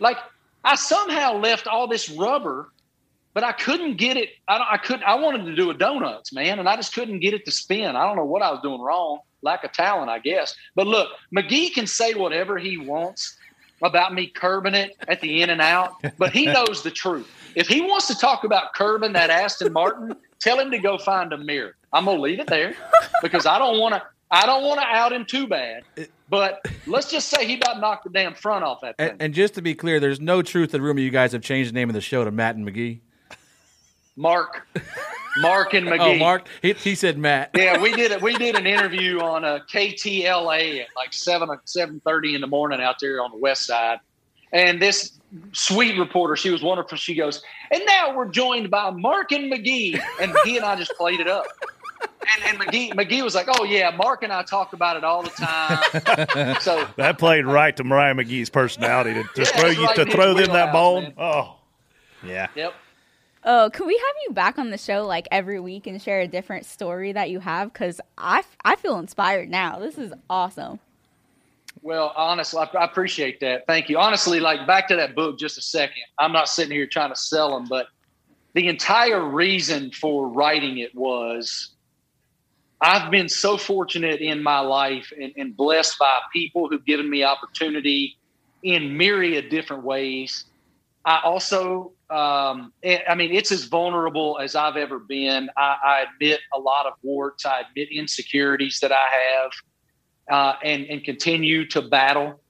like 0.00 0.18
I 0.64 0.74
somehow 0.74 1.34
left 1.38 1.66
all 1.66 1.86
this 1.86 2.10
rubber, 2.10 2.70
but 3.38 3.44
I 3.44 3.52
couldn't 3.52 3.98
get 3.98 4.16
it. 4.16 4.30
I, 4.48 4.70
I 4.72 4.78
couldn't. 4.78 5.04
I 5.04 5.14
wanted 5.14 5.44
to 5.44 5.54
do 5.54 5.70
a 5.70 5.74
donuts, 5.74 6.32
man, 6.32 6.58
and 6.58 6.68
I 6.68 6.74
just 6.74 6.92
couldn't 6.92 7.20
get 7.20 7.34
it 7.34 7.44
to 7.44 7.52
spin. 7.52 7.94
I 7.94 8.04
don't 8.04 8.16
know 8.16 8.24
what 8.24 8.42
I 8.42 8.50
was 8.50 8.58
doing 8.62 8.80
wrong. 8.80 9.20
Lack 9.42 9.62
of 9.62 9.70
talent, 9.70 10.10
I 10.10 10.18
guess. 10.18 10.56
But 10.74 10.88
look, 10.88 11.08
McGee 11.32 11.72
can 11.72 11.86
say 11.86 12.14
whatever 12.14 12.58
he 12.58 12.78
wants 12.78 13.38
about 13.80 14.12
me 14.12 14.26
curbing 14.26 14.74
it 14.74 14.96
at 15.06 15.20
the 15.20 15.40
in 15.40 15.50
and 15.50 15.60
out, 15.60 15.92
but 16.18 16.32
he 16.32 16.46
knows 16.46 16.82
the 16.82 16.90
truth. 16.90 17.30
If 17.54 17.68
he 17.68 17.80
wants 17.80 18.08
to 18.08 18.18
talk 18.18 18.42
about 18.42 18.74
curbing 18.74 19.12
that 19.12 19.30
Aston 19.30 19.72
Martin, 19.72 20.16
tell 20.40 20.58
him 20.58 20.72
to 20.72 20.78
go 20.78 20.98
find 20.98 21.32
a 21.32 21.38
mirror. 21.38 21.76
I'm 21.92 22.06
gonna 22.06 22.20
leave 22.20 22.40
it 22.40 22.48
there 22.48 22.74
because 23.22 23.46
I 23.46 23.60
don't 23.60 23.78
want 23.78 23.94
to. 23.94 24.02
I 24.32 24.46
don't 24.46 24.64
want 24.64 24.80
to 24.80 24.86
out 24.88 25.12
him 25.12 25.24
too 25.24 25.46
bad. 25.46 25.84
But 26.28 26.66
let's 26.88 27.08
just 27.08 27.28
say 27.28 27.46
he 27.46 27.54
about 27.54 27.80
knocked 27.80 28.02
the 28.02 28.10
damn 28.10 28.34
front 28.34 28.64
off 28.64 28.80
that 28.80 28.96
thing. 28.96 29.10
And, 29.10 29.22
and 29.22 29.32
just 29.32 29.54
to 29.54 29.62
be 29.62 29.76
clear, 29.76 30.00
there's 30.00 30.20
no 30.20 30.42
truth 30.42 30.72
to 30.72 30.78
the 30.78 30.82
rumor 30.82 30.98
you 30.98 31.10
guys 31.10 31.30
have 31.30 31.42
changed 31.42 31.70
the 31.70 31.74
name 31.74 31.88
of 31.88 31.94
the 31.94 32.00
show 32.00 32.24
to 32.24 32.32
Matt 32.32 32.56
and 32.56 32.66
McGee. 32.66 32.98
Mark, 34.18 34.66
Mark 35.38 35.74
and 35.74 35.88
oh, 35.88 35.92
McGee. 35.92 36.16
Oh, 36.16 36.18
Mark. 36.18 36.48
He, 36.60 36.72
he 36.72 36.94
said 36.94 37.16
Matt. 37.16 37.50
yeah, 37.56 37.80
we 37.80 37.92
did 37.92 38.10
it. 38.10 38.20
We 38.20 38.34
did 38.34 38.56
an 38.56 38.66
interview 38.66 39.20
on 39.20 39.44
uh, 39.44 39.56
a 39.56 39.60
KTLA 39.60 40.80
at 40.80 40.88
like 40.96 41.12
seven 41.12 41.48
seven 41.64 42.00
thirty 42.04 42.34
in 42.34 42.40
the 42.40 42.46
morning 42.48 42.82
out 42.82 42.96
there 43.00 43.22
on 43.22 43.30
the 43.30 43.38
west 43.38 43.66
side, 43.66 44.00
and 44.52 44.82
this 44.82 45.18
sweet 45.52 45.98
reporter, 45.98 46.36
she 46.36 46.50
was 46.50 46.62
wonderful. 46.62 46.98
She 46.98 47.14
goes, 47.14 47.42
and 47.70 47.82
now 47.86 48.16
we're 48.16 48.28
joined 48.28 48.70
by 48.70 48.90
Mark 48.90 49.30
and 49.32 49.52
McGee, 49.52 50.00
and 50.20 50.34
he 50.44 50.56
and 50.56 50.66
I 50.66 50.74
just 50.76 50.92
played 50.94 51.20
it 51.20 51.28
up. 51.28 51.46
And, 52.00 52.44
and 52.44 52.58
McGee, 52.60 52.92
McGee 52.92 53.22
was 53.22 53.36
like, 53.36 53.46
"Oh 53.48 53.64
yeah, 53.64 53.90
Mark 53.96 54.24
and 54.24 54.32
I 54.32 54.42
talk 54.42 54.72
about 54.72 54.96
it 54.96 55.04
all 55.04 55.22
the 55.22 55.30
time." 55.30 56.56
so 56.60 56.86
that 56.96 57.18
played 57.18 57.46
right 57.46 57.74
to 57.76 57.84
Mariah 57.84 58.14
McGee's 58.14 58.50
personality 58.50 59.14
to, 59.14 59.22
to 59.22 59.42
Yeah, 59.42 59.60
throw 59.60 59.70
you 59.70 59.84
right 59.84 59.96
to 59.96 60.04
throw 60.06 60.34
them 60.34 60.52
that 60.52 60.72
wheelhouse, 60.72 60.72
bone. 60.72 61.02
man. 61.04 61.14
Oh, 61.16 61.56
yeah. 62.24 62.48
Yep. 62.56 62.74
Oh, 63.50 63.70
can 63.72 63.86
we 63.86 63.94
have 63.94 64.14
you 64.26 64.34
back 64.34 64.58
on 64.58 64.68
the 64.68 64.76
show 64.76 65.06
like 65.06 65.26
every 65.30 65.58
week 65.58 65.86
and 65.86 66.02
share 66.02 66.20
a 66.20 66.28
different 66.28 66.66
story 66.66 67.12
that 67.12 67.30
you 67.30 67.40
have? 67.40 67.72
Because 67.72 67.98
I, 68.18 68.42
I 68.62 68.76
feel 68.76 68.98
inspired 68.98 69.48
now. 69.48 69.78
This 69.78 69.96
is 69.96 70.12
awesome. 70.28 70.78
Well, 71.80 72.12
honestly, 72.14 72.60
I, 72.60 72.76
I 72.76 72.84
appreciate 72.84 73.40
that. 73.40 73.66
Thank 73.66 73.88
you. 73.88 73.96
Honestly, 73.96 74.38
like 74.38 74.66
back 74.66 74.86
to 74.88 74.96
that 74.96 75.14
book 75.14 75.38
just 75.38 75.56
a 75.56 75.62
second. 75.62 76.02
I'm 76.18 76.30
not 76.30 76.50
sitting 76.50 76.72
here 76.72 76.86
trying 76.86 77.08
to 77.08 77.18
sell 77.18 77.54
them, 77.54 77.66
but 77.70 77.86
the 78.52 78.66
entire 78.68 79.26
reason 79.26 79.92
for 79.92 80.28
writing 80.28 80.76
it 80.76 80.94
was 80.94 81.70
I've 82.82 83.10
been 83.10 83.30
so 83.30 83.56
fortunate 83.56 84.20
in 84.20 84.42
my 84.42 84.60
life 84.60 85.10
and, 85.18 85.32
and 85.38 85.56
blessed 85.56 85.98
by 85.98 86.18
people 86.34 86.68
who've 86.68 86.84
given 86.84 87.08
me 87.08 87.24
opportunity 87.24 88.18
in 88.62 88.94
myriad 88.98 89.48
different 89.48 89.84
ways. 89.84 90.44
I 91.08 91.22
also, 91.24 91.94
um, 92.10 92.74
I 92.84 93.14
mean, 93.16 93.32
it's 93.34 93.50
as 93.50 93.64
vulnerable 93.64 94.38
as 94.42 94.54
I've 94.54 94.76
ever 94.76 94.98
been. 94.98 95.48
I, 95.56 95.76
I 95.82 96.04
admit 96.12 96.40
a 96.54 96.58
lot 96.58 96.84
of 96.84 96.92
warts. 97.02 97.46
I 97.46 97.62
admit 97.62 97.88
insecurities 97.90 98.78
that 98.80 98.92
I 98.92 99.06
have 99.22 99.52
uh, 100.30 100.56
and 100.62 100.84
and 100.84 101.02
continue 101.02 101.66
to 101.68 101.80
battle. 101.80 102.42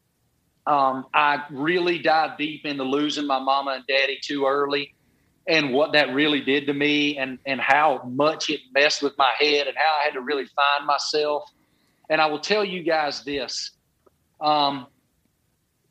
Um, 0.67 1.07
I 1.15 1.45
really 1.53 2.01
dive 2.01 2.37
deep 2.37 2.67
into 2.67 2.83
losing 2.83 3.29
my 3.29 3.39
mama 3.39 3.75
and 3.77 3.85
daddy 3.87 4.19
too 4.21 4.45
early, 4.45 4.93
and 5.47 5.73
what 5.73 5.93
that 5.93 6.13
really 6.13 6.41
did 6.41 6.67
to 6.67 6.75
me, 6.75 7.17
and 7.17 7.39
and 7.47 7.61
how 7.61 8.03
much 8.09 8.51
it 8.51 8.59
messed 8.75 9.05
with 9.05 9.17
my 9.19 9.31
head, 9.39 9.69
and 9.69 9.77
how 9.77 10.01
I 10.01 10.05
had 10.05 10.15
to 10.15 10.21
really 10.21 10.47
find 10.57 10.85
myself. 10.85 11.49
And 12.11 12.21
I 12.21 12.27
will 12.27 12.41
tell 12.41 12.65
you 12.65 12.83
guys 12.83 13.23
this: 13.23 13.71
um, 14.41 14.89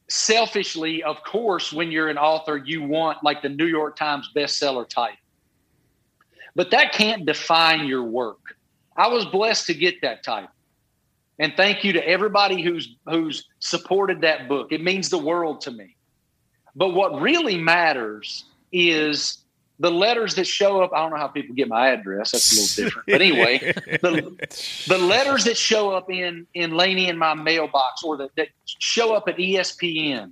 selfishly, 0.09 1.03
of 1.03 1.23
course, 1.23 1.73
when 1.73 1.91
you're 1.91 2.09
an 2.09 2.17
author, 2.17 2.57
you 2.57 2.83
want 2.83 3.23
like 3.23 3.41
the 3.41 3.49
New 3.49 3.65
York 3.65 3.95
Times 3.95 4.29
bestseller 4.35 4.87
title. 4.87 5.17
but 6.55 6.71
that 6.71 6.91
can't 6.91 7.25
define 7.25 7.85
your 7.85 8.03
work. 8.03 8.57
I 8.97 9.07
was 9.09 9.25
blessed 9.25 9.67
to 9.67 9.75
get 9.75 10.01
that 10.01 10.23
title. 10.23 10.49
And 11.39 11.53
thank 11.55 11.83
you 11.83 11.93
to 11.93 12.07
everybody 12.07 12.63
who's 12.63 12.95
who's 13.05 13.47
supported 13.59 14.21
that 14.21 14.49
book. 14.49 14.71
It 14.71 14.81
means 14.81 15.09
the 15.09 15.19
world 15.19 15.61
to 15.61 15.71
me. 15.71 15.95
But 16.75 16.95
what 16.95 17.21
really 17.21 17.57
matters 17.59 18.45
is 18.71 19.37
the 19.79 19.91
letters 19.91 20.35
that 20.35 20.47
show 20.47 20.81
up. 20.81 20.91
I 20.93 20.97
don't 20.99 21.11
know 21.11 21.17
how 21.17 21.27
people 21.27 21.55
get 21.55 21.67
my 21.67 21.89
address. 21.89 22.31
That's 22.31 22.51
a 22.51 22.55
little 22.55 22.85
different. 22.85 23.07
But 23.07 23.21
anyway, 23.21 23.59
the, 24.01 24.85
the 24.87 24.97
letters 24.97 25.43
that 25.45 25.57
show 25.57 25.91
up 25.91 26.09
in 26.09 26.47
in 26.53 26.75
Laney 26.75 27.07
in 27.07 27.17
my 27.17 27.33
mailbox 27.33 28.03
or 28.03 28.17
that, 28.17 28.35
that 28.35 28.49
show 28.65 29.13
up 29.13 29.27
at 29.27 29.37
ESPN 29.37 30.31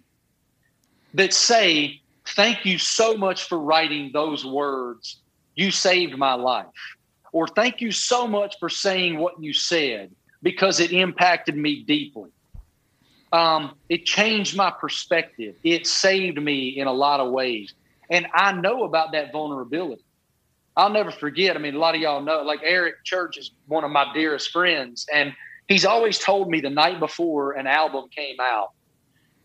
that 1.14 1.34
say, 1.34 2.02
Thank 2.30 2.66
you 2.66 2.80
so 2.80 3.16
much 3.16 3.44
for 3.44 3.60
writing 3.60 4.12
those 4.12 4.44
words. 4.44 5.18
You 5.56 5.70
saved 5.72 6.18
my 6.18 6.34
life. 6.34 6.66
Or 7.32 7.48
thank 7.48 7.82
you 7.82 7.92
so 7.92 8.28
much 8.28 8.58
for 8.60 8.70
saying 8.70 9.20
what 9.20 9.42
you 9.42 9.54
said 9.54 10.12
because 10.42 10.80
it 10.80 10.92
impacted 10.92 11.56
me 11.56 11.84
deeply. 11.84 12.32
Um, 13.32 13.76
it 13.90 14.06
changed 14.06 14.56
my 14.56 14.72
perspective. 14.72 15.56
It 15.64 15.86
saved 15.86 16.42
me 16.42 16.70
in 16.70 16.88
a 16.88 16.94
lot 16.94 17.20
of 17.20 17.32
ways. 17.32 17.74
And 18.10 18.28
I 18.34 18.52
know 18.54 18.84
about 18.84 19.12
that 19.14 19.32
vulnerability. 19.32 20.04
I'll 20.78 20.90
never 20.90 21.12
forget. 21.12 21.56
I 21.56 21.60
mean, 21.60 21.76
a 21.76 21.80
lot 21.80 21.96
of 21.96 22.02
y'all 22.02 22.22
know, 22.22 22.42
like 22.42 22.60
Eric 22.64 22.96
Church 23.04 23.38
is 23.38 23.52
one 23.68 23.84
of 23.84 23.92
my 23.92 24.12
dearest 24.14 24.52
friends. 24.52 25.06
And 25.14 25.34
he's 25.68 25.86
always 25.86 26.20
told 26.20 26.50
me 26.50 26.60
the 26.60 26.70
night 26.70 27.00
before 27.00 27.54
an 27.54 27.68
album 27.68 28.10
came 28.14 28.38
out 28.42 28.70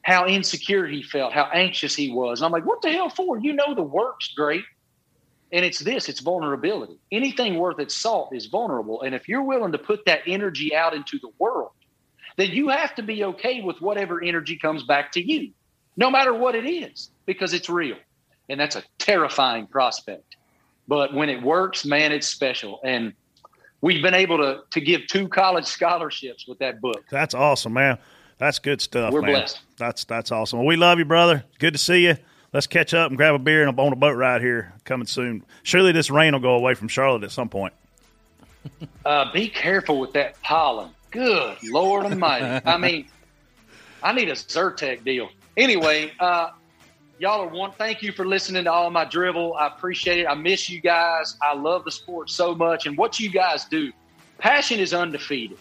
how 0.02 0.26
insecure 0.26 0.86
he 0.86 1.02
felt, 1.02 1.32
how 1.32 1.48
anxious 1.52 1.94
he 1.94 2.10
was. 2.10 2.40
And 2.40 2.46
I'm 2.46 2.52
like, 2.52 2.66
what 2.66 2.82
the 2.82 2.90
hell 2.90 3.10
for? 3.10 3.38
You 3.38 3.52
know, 3.52 3.74
the 3.74 3.82
work's 3.82 4.32
great. 4.34 4.64
And 5.52 5.64
it's 5.64 5.80
this 5.80 6.08
it's 6.08 6.20
vulnerability. 6.20 6.98
Anything 7.10 7.56
worth 7.58 7.78
its 7.80 7.94
salt 7.94 8.34
is 8.34 8.46
vulnerable. 8.46 9.02
And 9.02 9.14
if 9.14 9.28
you're 9.28 9.42
willing 9.42 9.72
to 9.72 9.78
put 9.78 10.04
that 10.06 10.20
energy 10.26 10.74
out 10.74 10.94
into 10.94 11.18
the 11.20 11.30
world, 11.38 11.72
then 12.36 12.50
you 12.50 12.68
have 12.68 12.94
to 12.94 13.02
be 13.02 13.24
okay 13.24 13.60
with 13.60 13.80
whatever 13.80 14.22
energy 14.22 14.56
comes 14.56 14.84
back 14.84 15.12
to 15.12 15.22
you, 15.22 15.50
no 15.96 16.10
matter 16.10 16.32
what 16.32 16.54
it 16.54 16.66
is, 16.66 17.10
because 17.26 17.52
it's 17.52 17.68
real. 17.68 17.96
And 18.50 18.60
that's 18.60 18.76
a 18.76 18.82
terrifying 18.98 19.66
prospect. 19.66 20.36
But 20.88 21.14
when 21.14 21.28
it 21.28 21.40
works, 21.40 21.86
man, 21.86 22.10
it's 22.10 22.26
special. 22.26 22.80
And 22.82 23.12
we've 23.80 24.02
been 24.02 24.14
able 24.14 24.38
to, 24.38 24.62
to 24.70 24.80
give 24.80 25.06
two 25.06 25.28
college 25.28 25.66
scholarships 25.66 26.46
with 26.48 26.58
that 26.58 26.80
book. 26.80 27.04
That's 27.10 27.32
awesome, 27.32 27.72
man. 27.72 27.98
That's 28.38 28.58
good 28.58 28.80
stuff. 28.80 29.12
We're 29.12 29.22
man. 29.22 29.32
blessed. 29.32 29.60
That's 29.76 30.04
that's 30.04 30.32
awesome. 30.32 30.58
Well, 30.58 30.66
we 30.66 30.76
love 30.76 30.98
you, 30.98 31.04
brother. 31.04 31.44
Good 31.58 31.74
to 31.74 31.78
see 31.78 32.06
you. 32.06 32.16
Let's 32.52 32.66
catch 32.66 32.92
up 32.94 33.10
and 33.10 33.16
grab 33.16 33.34
a 33.34 33.38
beer 33.38 33.66
and 33.66 33.78
on 33.78 33.92
a 33.92 33.96
boat 33.96 34.16
ride 34.16 34.40
here 34.40 34.72
coming 34.84 35.06
soon. 35.06 35.44
Surely 35.62 35.92
this 35.92 36.10
rain 36.10 36.32
will 36.32 36.40
go 36.40 36.54
away 36.54 36.74
from 36.74 36.88
Charlotte 36.88 37.22
at 37.22 37.30
some 37.30 37.48
point. 37.48 37.72
Uh, 39.06 39.32
be 39.32 39.48
careful 39.48 39.98
with 39.98 40.12
that 40.12 40.40
pollen. 40.42 40.90
Good 41.10 41.56
Lord 41.64 42.04
Almighty. 42.04 42.60
I 42.66 42.76
mean, 42.76 43.06
I 44.02 44.12
need 44.12 44.28
a 44.28 44.32
Zyrtec 44.34 45.02
deal. 45.02 45.30
Anyway, 45.56 46.12
uh, 46.20 46.50
y'all 47.20 47.42
are 47.42 47.48
one. 47.48 47.70
Thank 47.72 48.02
you 48.02 48.12
for 48.12 48.26
listening 48.26 48.64
to 48.64 48.72
all 48.72 48.90
my 48.90 49.04
drivel. 49.04 49.54
I 49.54 49.66
appreciate 49.66 50.20
it. 50.20 50.26
I 50.26 50.34
miss 50.34 50.70
you 50.70 50.80
guys. 50.80 51.36
I 51.42 51.54
love 51.54 51.84
the 51.84 51.90
sport 51.90 52.30
so 52.30 52.54
much. 52.54 52.86
And 52.86 52.96
what 52.96 53.20
you 53.20 53.30
guys 53.30 53.66
do, 53.66 53.92
passion 54.38 54.80
is 54.80 54.94
undefeated. 54.94 55.58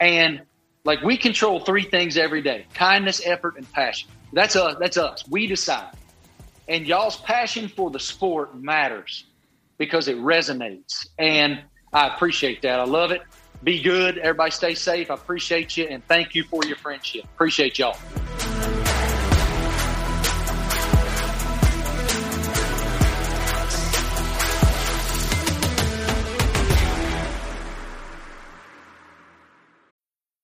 And 0.00 0.40
like 0.84 1.02
we 1.02 1.18
control 1.18 1.60
three 1.60 1.84
things 1.84 2.16
every 2.16 2.40
day 2.40 2.66
kindness, 2.74 3.20
effort, 3.24 3.56
and 3.58 3.70
passion. 3.72 4.08
That's 4.32 4.56
us. 4.56 4.76
That's 4.80 4.96
us. 4.96 5.22
We 5.28 5.46
decide. 5.46 5.92
And 6.66 6.86
y'all's 6.86 7.16
passion 7.16 7.68
for 7.68 7.90
the 7.90 8.00
sport 8.00 8.58
matters 8.58 9.26
because 9.76 10.08
it 10.08 10.16
resonates. 10.16 11.06
And 11.18 11.60
I 11.92 12.08
appreciate 12.08 12.62
that. 12.62 12.80
I 12.80 12.84
love 12.84 13.10
it. 13.10 13.20
Be 13.62 13.82
good. 13.82 14.16
Everybody 14.18 14.50
stay 14.50 14.74
safe. 14.74 15.10
I 15.10 15.14
appreciate 15.14 15.76
you. 15.76 15.84
And 15.84 16.02
thank 16.06 16.34
you 16.34 16.42
for 16.44 16.64
your 16.64 16.76
friendship. 16.76 17.24
Appreciate 17.24 17.78
y'all. 17.78 17.96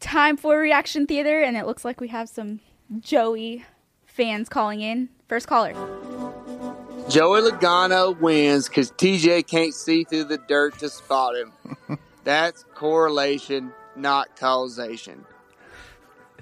Time 0.00 0.36
for 0.36 0.58
reaction 0.58 1.06
theater, 1.06 1.42
and 1.42 1.56
it 1.56 1.66
looks 1.66 1.84
like 1.84 2.00
we 2.00 2.08
have 2.08 2.28
some 2.28 2.60
Joey 3.00 3.64
fans 4.06 4.48
calling 4.48 4.80
in. 4.80 5.08
First 5.28 5.46
caller. 5.46 5.72
Joey 7.08 7.40
Logano 7.40 8.18
wins 8.20 8.68
because 8.68 8.92
TJ 8.92 9.46
can't 9.46 9.74
see 9.74 10.04
through 10.04 10.24
the 10.24 10.38
dirt 10.38 10.78
to 10.80 10.88
spot 10.88 11.34
him. 11.36 11.52
That's 12.24 12.64
correlation, 12.74 13.72
not 13.96 14.36
causation. 14.36 15.24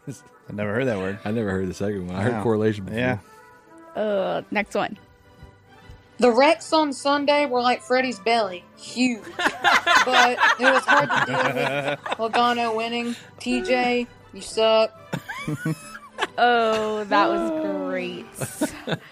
I 0.09 0.53
never 0.53 0.74
heard 0.74 0.87
that 0.87 0.99
word. 0.99 1.19
I 1.24 1.31
never 1.31 1.51
heard 1.51 1.69
the 1.69 1.74
second 1.74 2.09
one. 2.09 2.16
I 2.16 2.23
heard 2.23 2.43
correlation 2.43 2.85
before. 2.85 2.99
Yeah. 2.99 3.19
Uh, 3.95 4.43
next 4.51 4.74
one. 4.74 4.99
The 6.19 6.31
wrecks 6.31 6.73
on 6.73 6.93
Sunday 6.93 7.47
were 7.47 7.61
like 7.61 7.83
Freddie's 7.83 8.19
belly, 8.19 8.65
huge. 8.77 9.23
but 9.37 10.39
it 10.59 10.73
was 10.73 10.85
hard 10.85 11.11
to 11.11 11.27
deal 11.27 11.45
with. 11.55 12.33
Logano 12.33 12.75
winning. 12.75 13.15
TJ, 13.39 14.07
you 14.33 14.41
suck. 14.41 14.93
Oh, 16.39 17.05
that 17.05 17.29
was 17.29 17.89
great. 17.91 18.27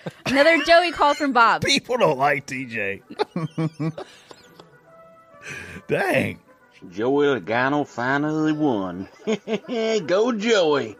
Another 0.26 0.62
Joey 0.64 0.92
call 0.92 1.14
from 1.14 1.32
Bob. 1.32 1.62
People 1.62 1.98
don't 1.98 2.18
like 2.18 2.46
TJ. 2.46 3.02
Dang. 5.88 6.40
Joey 6.90 7.26
Logano 7.26 7.86
finally 7.86 8.52
won. 8.52 9.08
Go 10.06 10.32
Joey. 10.32 10.96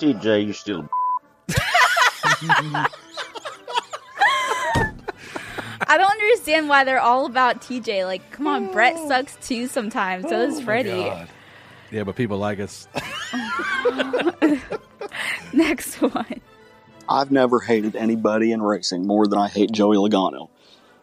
TJ, 0.00 0.44
you're 0.44 0.54
still. 0.54 0.88
I 5.86 5.98
don't 5.98 6.10
understand 6.10 6.68
why 6.68 6.84
they're 6.84 7.00
all 7.00 7.26
about 7.26 7.60
TJ. 7.60 8.04
Like, 8.06 8.30
come 8.30 8.46
on, 8.46 8.72
Brett 8.72 8.94
oh. 8.96 9.08
sucks 9.08 9.36
too 9.46 9.66
sometimes. 9.66 10.24
So 10.24 10.30
does 10.30 10.60
oh 10.60 10.64
Freddie. 10.64 11.12
Yeah, 11.90 12.04
but 12.04 12.16
people 12.16 12.38
like 12.38 12.58
us. 12.60 12.88
Next 15.52 16.00
one. 16.00 16.40
I've 17.08 17.30
never 17.30 17.60
hated 17.60 17.96
anybody 17.96 18.52
in 18.52 18.62
racing 18.62 19.06
more 19.06 19.26
than 19.26 19.38
I 19.38 19.48
hate 19.48 19.70
Joey 19.70 19.96
Logano. 19.96 20.48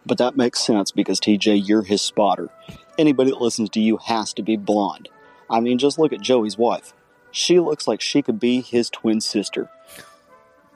But 0.05 0.17
that 0.17 0.35
makes 0.35 0.59
sense 0.59 0.91
because 0.91 1.19
TJ, 1.19 1.67
you're 1.67 1.83
his 1.83 2.01
spotter. 2.01 2.49
Anybody 2.97 3.31
that 3.31 3.41
listens 3.41 3.69
to 3.71 3.79
you 3.79 3.97
has 3.97 4.33
to 4.33 4.41
be 4.41 4.57
blonde. 4.57 5.09
I 5.49 5.59
mean, 5.59 5.77
just 5.77 5.99
look 5.99 6.11
at 6.11 6.21
Joey's 6.21 6.57
wife. 6.57 6.93
She 7.31 7.59
looks 7.59 7.87
like 7.87 8.01
she 8.01 8.21
could 8.21 8.39
be 8.39 8.61
his 8.61 8.89
twin 8.89 9.21
sister. 9.21 9.69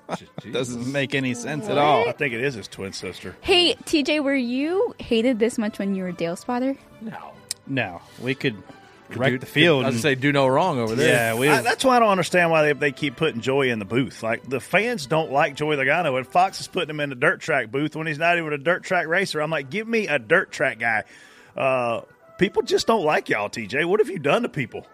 Doesn't 0.51 0.91
make 0.91 1.15
any 1.15 1.33
sense 1.33 1.67
at 1.67 1.77
all. 1.77 2.07
I 2.07 2.11
think 2.11 2.33
it 2.33 2.41
is 2.41 2.53
his 2.55 2.67
twin 2.67 2.93
sister. 2.93 3.35
Hey, 3.41 3.75
TJ, 3.85 4.23
were 4.23 4.35
you 4.35 4.93
hated 4.99 5.39
this 5.39 5.57
much 5.57 5.79
when 5.79 5.95
you 5.95 6.03
were 6.03 6.11
Dale's 6.11 6.43
father? 6.43 6.75
No. 7.01 7.31
No, 7.67 8.01
we 8.21 8.35
could 8.35 8.55
Could 9.09 9.17
wreck 9.17 9.31
do- 9.31 9.37
the 9.39 9.45
field. 9.47 9.83
I 9.83 9.87
was 9.87 9.95
and- 9.95 10.01
say, 10.03 10.13
do 10.15 10.31
no 10.31 10.45
wrong 10.47 10.77
over 10.79 10.93
there. 10.95 11.09
Yeah, 11.09 11.33
we. 11.39 11.49
I- 11.49 11.61
that's 11.61 11.83
why 11.83 11.95
I 11.95 11.99
don't 11.99 12.09
understand 12.09 12.51
why 12.51 12.61
they, 12.61 12.73
they 12.73 12.91
keep 12.91 13.15
putting 13.15 13.41
Joy 13.41 13.69
in 13.71 13.79
the 13.79 13.85
booth. 13.85 14.21
Like 14.21 14.47
the 14.47 14.59
fans 14.59 15.07
don't 15.07 15.31
like 15.31 15.55
Joey 15.55 15.75
Logano, 15.75 16.15
and 16.17 16.27
Fox 16.27 16.59
is 16.61 16.67
putting 16.67 16.91
him 16.91 16.99
in 16.99 17.09
the 17.09 17.15
dirt 17.15 17.39
track 17.41 17.71
booth 17.71 17.95
when 17.95 18.05
he's 18.05 18.19
not 18.19 18.37
even 18.37 18.53
a 18.53 18.57
dirt 18.59 18.83
track 18.83 19.07
racer. 19.07 19.41
I'm 19.41 19.49
like, 19.49 19.69
give 19.71 19.87
me 19.87 20.07
a 20.07 20.19
dirt 20.19 20.51
track 20.51 20.77
guy. 20.77 21.03
Uh, 21.57 22.01
people 22.37 22.61
just 22.61 22.85
don't 22.85 23.03
like 23.03 23.29
y'all, 23.29 23.49
TJ. 23.49 23.85
What 23.85 23.99
have 23.99 24.09
you 24.09 24.19
done 24.19 24.43
to 24.43 24.49
people? 24.49 24.85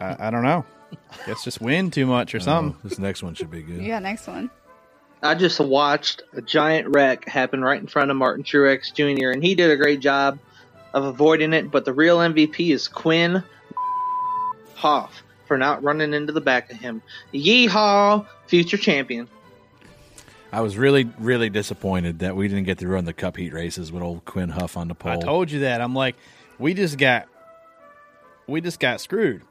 I, 0.00 0.28
I 0.28 0.30
don't 0.30 0.42
know. 0.42 0.64
Guess 1.26 1.44
just 1.44 1.60
win 1.60 1.90
too 1.90 2.06
much 2.06 2.34
or 2.34 2.38
oh, 2.38 2.40
something. 2.40 2.88
This 2.88 2.98
next 2.98 3.22
one 3.22 3.34
should 3.34 3.50
be 3.50 3.62
good. 3.62 3.82
Yeah, 3.82 3.98
next 3.98 4.26
one. 4.26 4.50
I 5.22 5.34
just 5.34 5.58
watched 5.58 6.22
a 6.34 6.42
giant 6.42 6.88
wreck 6.88 7.26
happen 7.28 7.62
right 7.62 7.80
in 7.80 7.86
front 7.86 8.10
of 8.10 8.16
Martin 8.16 8.44
Truex 8.44 8.92
Jr. 8.92 9.30
and 9.30 9.42
he 9.42 9.54
did 9.54 9.70
a 9.70 9.76
great 9.76 10.00
job 10.00 10.38
of 10.92 11.04
avoiding 11.04 11.52
it. 11.52 11.70
But 11.70 11.84
the 11.84 11.92
real 11.92 12.18
MVP 12.18 12.72
is 12.72 12.88
Quin 12.88 13.42
Houff 14.76 15.22
for 15.46 15.56
not 15.56 15.82
running 15.82 16.14
into 16.14 16.32
the 16.32 16.40
back 16.40 16.70
of 16.70 16.78
him. 16.78 17.02
Yeehaw, 17.32 18.26
future 18.46 18.76
champion. 18.76 19.28
I 20.52 20.60
was 20.60 20.76
really, 20.76 21.10
really 21.18 21.50
disappointed 21.50 22.20
that 22.20 22.36
we 22.36 22.48
didn't 22.48 22.64
get 22.64 22.78
to 22.78 22.88
run 22.88 23.04
the 23.04 23.12
Cup 23.12 23.36
Heat 23.36 23.52
races 23.52 23.90
with 23.90 24.02
old 24.02 24.24
Quin 24.24 24.50
Houff 24.50 24.76
on 24.76 24.88
the 24.88 24.94
pole. 24.94 25.12
I 25.12 25.16
told 25.16 25.50
you 25.50 25.60
that. 25.60 25.80
I'm 25.80 25.94
like, 25.94 26.16
we 26.58 26.72
just 26.72 26.98
got, 26.98 27.26
we 28.46 28.60
just 28.60 28.80
got 28.80 29.00
screwed. 29.00 29.42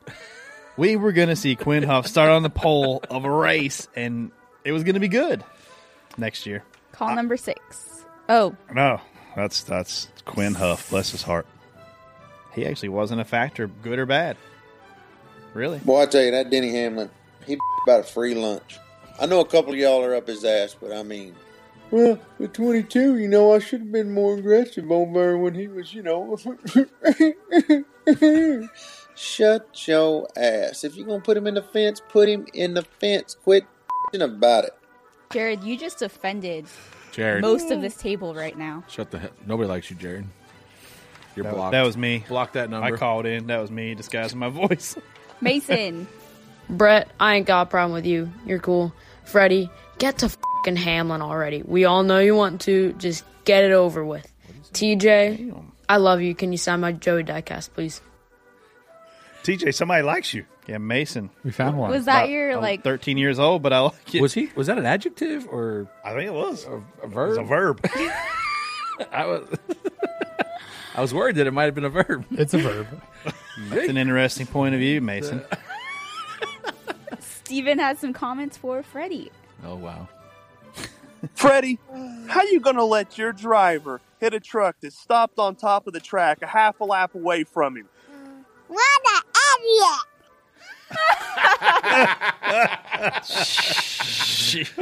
We 0.77 0.95
were 0.97 1.11
gonna 1.14 1.35
see 1.35 1.56
Quin 1.56 1.84
Houff 1.84 2.07
start 2.07 2.30
on 2.31 2.43
the 2.43 2.49
pole 2.49 3.02
of 3.10 3.23
a 3.26 3.31
race, 3.31 3.88
and 3.95 4.31
it 4.64 4.72
was 4.72 4.84
gonna 4.84 4.99
be 4.99 5.07
good 5.07 5.43
next 6.18 6.45
year. 6.45 6.64
Call 6.91 7.15
number 7.15 7.38
six. 7.38 8.06
Oh, 8.27 8.56
No, 8.73 8.99
that's 9.35 9.64
that's 9.64 10.10
Quin 10.26 10.53
Houff. 10.56 10.89
Bless 10.89 11.11
his 11.11 11.23
heart. 11.23 11.45
He 12.53 12.65
actually 12.65 12.89
wasn't 12.89 13.22
a 13.22 13.26
factor, 13.26 13.68
good 13.68 13.99
or 13.99 14.06
bad. 14.06 14.38
Really? 15.53 15.80
Boy, 15.80 16.02
I 16.02 16.06
tell 16.06 16.23
you, 16.23 16.31
that 16.31 16.49
Denny 16.49 16.72
Hamlin, 16.72 17.10
he 17.45 17.57
about 17.88 18.02
a 18.02 18.03
free 18.03 18.34
lunch. 18.35 18.77
I 19.19 19.26
know 19.26 19.39
a 19.39 19.45
couple 19.45 19.72
of 19.72 19.80
y'all 19.80 20.03
are 20.03 20.15
up 20.15 20.27
his 20.27 20.43
ass, 20.43 20.76
but 20.80 20.91
I 20.91 21.03
mean. 21.03 21.35
Well, 21.91 22.19
at 22.41 22.53
22, 22.53 23.18
you 23.18 23.27
know, 23.27 23.53
I 23.53 23.60
should 23.60 23.81
have 23.81 23.91
been 23.91 24.11
more 24.11 24.35
aggressive 24.38 24.91
on 24.91 25.10
over 25.10 25.38
when 25.38 25.53
he 25.53 25.68
was, 25.68 25.93
you 25.93 26.02
know. 26.03 26.38
Shut 29.16 29.88
your 29.88 30.28
ass. 30.38 30.84
If 30.84 30.96
you're 30.96 31.06
going 31.08 31.22
to 31.22 31.26
put 31.26 31.38
him 31.38 31.48
in 31.48 31.54
the 31.54 31.62
fence, 31.62 32.02
put 32.10 32.28
him 32.28 32.46
in 32.54 32.74
the 32.74 32.82
fence. 32.84 33.36
Quit 33.44 33.66
about 34.14 34.66
it. 34.66 34.72
Jared, 35.32 35.64
you 35.64 35.78
just 35.78 36.02
offended 36.02 36.66
Jared. 37.12 37.42
most 37.42 37.72
of 37.72 37.82
this 37.82 37.96
table 37.96 38.34
right 38.34 38.58
now. 38.58 38.84
Shut 38.88 39.12
the 39.12 39.20
hell. 39.20 39.32
Nobody 39.46 39.68
likes 39.68 39.90
you, 39.90 39.96
Jared. 39.98 40.26
You're 41.36 41.44
That, 41.44 41.54
blocked. 41.54 41.72
that 41.74 41.82
was 41.82 41.98
me. 41.98 42.24
Block 42.30 42.54
that 42.54 42.70
number. 42.70 42.88
I 42.88 42.98
called 42.98 43.26
in. 43.26 43.48
That 43.48 43.60
was 43.60 43.72
me 43.72 43.94
disguising 43.96 44.40
my 44.40 44.50
voice. 44.50 44.96
Mason. 45.42 46.08
Brett, 46.70 47.10
I 47.20 47.36
ain't 47.36 47.46
got 47.46 47.64
a 47.64 47.66
problem 47.70 47.94
with 47.94 48.06
you. 48.06 48.32
You're 48.46 48.60
cool. 48.60 48.94
Freddie, 49.26 49.70
get 49.98 50.20
to 50.20 50.30
fucking 50.30 50.78
Hamlin 50.78 51.22
already. 51.22 51.62
We 51.64 51.86
all 51.86 52.04
know 52.04 52.20
you 52.20 52.36
want 52.36 52.62
to. 52.62 52.94
Just 52.94 53.24
get 53.44 53.64
it 53.64 53.72
over 53.72 54.04
with. 54.06 54.32
TJ, 54.74 55.54
I 55.90 55.98
love 55.98 56.22
you. 56.22 56.34
Can 56.36 56.52
you 56.52 56.58
sign 56.58 56.80
my 56.80 56.92
Joey 56.94 57.24
diecast, 57.24 57.74
please? 57.74 58.02
TJ, 59.46 59.76
somebody 59.76 60.02
likes 60.02 60.34
you. 60.34 60.46
Yeah, 60.68 60.80
Mason. 60.80 61.30
We 61.44 61.52
found 61.52 61.78
one. 61.78 61.92
Was 61.92 62.06
that 62.06 62.30
your, 62.30 62.58
like- 62.58 62.84
13 62.84 63.18
years 63.18 63.38
old, 63.38 63.62
but 63.62 63.74
I 63.74 63.80
like 63.80 64.16
it. 64.16 64.22
Was 64.22 64.34
he? 64.34 64.50
Was 64.56 64.68
that 64.68 64.78
an 64.80 64.86
adjective 64.86 65.48
or 65.48 65.88
I 66.04 66.14
think 66.14 66.28
it 66.28 66.34
was 66.34 66.66
a, 66.66 66.82
a 67.04 67.08
verb? 67.08 67.30
It's 67.30 67.40
a 67.40 67.44
verb. 67.44 67.86
I 69.12 69.26
was. 69.26 69.48
I 70.96 71.02
was 71.02 71.14
worried 71.14 71.36
that 71.36 71.46
it 71.46 71.52
might 71.52 71.66
have 71.66 71.76
been 71.76 71.84
a 71.86 71.90
verb. 71.90 72.26
It's 72.32 72.54
a 72.54 72.58
verb. 72.58 72.88
That's 73.70 73.90
an 73.90 73.98
interesting 73.98 74.48
point 74.48 74.74
of 74.74 74.80
view, 74.80 75.02
Mason. 75.02 75.44
Steven 77.20 77.80
has 77.80 78.00
some 78.00 78.14
comments 78.14 78.56
for 78.58 78.82
Freddie. 78.82 79.32
Oh 79.64 79.76
wow. 79.76 80.08
Freddie, 81.34 81.80
how 82.28 82.44
you 82.44 82.60
gonna 82.60 82.86
let 82.86 83.18
your 83.18 83.34
driver 83.34 84.00
hit 84.20 84.34
a 84.34 84.40
truck 84.40 84.78
that 84.82 84.94
stopped 84.94 85.38
on 85.38 85.56
top 85.56 85.86
of 85.86 85.94
the 85.94 86.00
track 86.00 86.42
a 86.42 86.48
half 86.48 86.80
a 86.80 86.86
lap 86.86 87.14
away 87.14 87.44
from 87.44 87.76
him? 87.76 87.90
What 88.68 88.82
an 89.06 89.15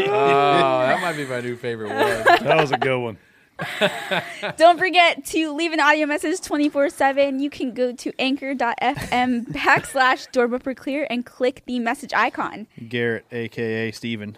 Oh, 0.05 0.79
that 0.85 1.01
might 1.01 1.15
be 1.17 1.25
my 1.25 1.41
new 1.41 1.55
favorite 1.55 1.89
word. 1.89 2.25
That 2.25 2.57
was 2.57 2.71
a 2.71 2.77
good 2.77 2.99
one. 2.99 3.17
Don't 4.57 4.77
forget 4.79 5.23
to 5.25 5.53
leave 5.53 5.71
an 5.73 5.79
audio 5.79 6.05
message 6.07 6.41
24 6.41 6.89
7. 6.89 7.39
You 7.39 7.49
can 7.49 7.73
go 7.73 7.93
to 7.93 8.11
anchor.fm 8.19 9.45
backslash 9.47 10.31
door 10.31 10.47
bumper 10.47 10.73
clear 10.73 11.05
and 11.09 11.25
click 11.25 11.61
the 11.65 11.79
message 11.79 12.13
icon. 12.13 12.67
Garrett, 12.89 13.25
aka 13.31 13.91
Steven. 13.91 14.37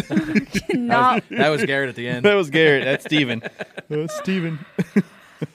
Not- 0.70 1.22
That 1.30 1.50
was 1.50 1.64
Garrett 1.64 1.90
at 1.90 1.96
the 1.96 2.08
end. 2.08 2.24
That 2.24 2.34
was 2.34 2.50
Garrett. 2.50 2.84
That's 2.84 3.04
Steven. 3.04 3.42
That's 3.88 4.16
Steven. 4.16 4.58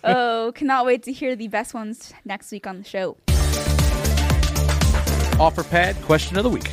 oh, 0.03 0.51
cannot 0.55 0.85
wait 0.85 1.03
to 1.03 1.11
hear 1.11 1.35
the 1.35 1.47
best 1.47 1.73
ones 1.73 2.13
next 2.23 2.51
week 2.51 2.67
on 2.67 2.77
the 2.77 2.83
show. 2.83 3.17
Offerpad 5.35 6.01
question 6.03 6.37
of 6.37 6.45
the 6.45 6.49
week. 6.49 6.63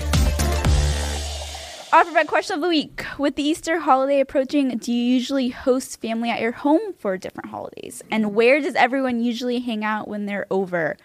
Offerpad 1.90 2.28
question 2.28 2.54
of 2.54 2.62
the 2.62 2.68
week. 2.68 3.04
With 3.18 3.34
the 3.34 3.42
Easter 3.42 3.80
holiday 3.80 4.20
approaching, 4.20 4.78
do 4.78 4.92
you 4.92 5.02
usually 5.02 5.48
host 5.48 6.00
family 6.00 6.30
at 6.30 6.40
your 6.40 6.52
home 6.52 6.92
for 6.96 7.18
different 7.18 7.50
holidays? 7.50 8.04
And 8.08 8.36
where 8.36 8.60
does 8.60 8.76
everyone 8.76 9.20
usually 9.20 9.58
hang 9.58 9.84
out 9.84 10.06
when 10.06 10.26
they're 10.26 10.46
over? 10.48 10.96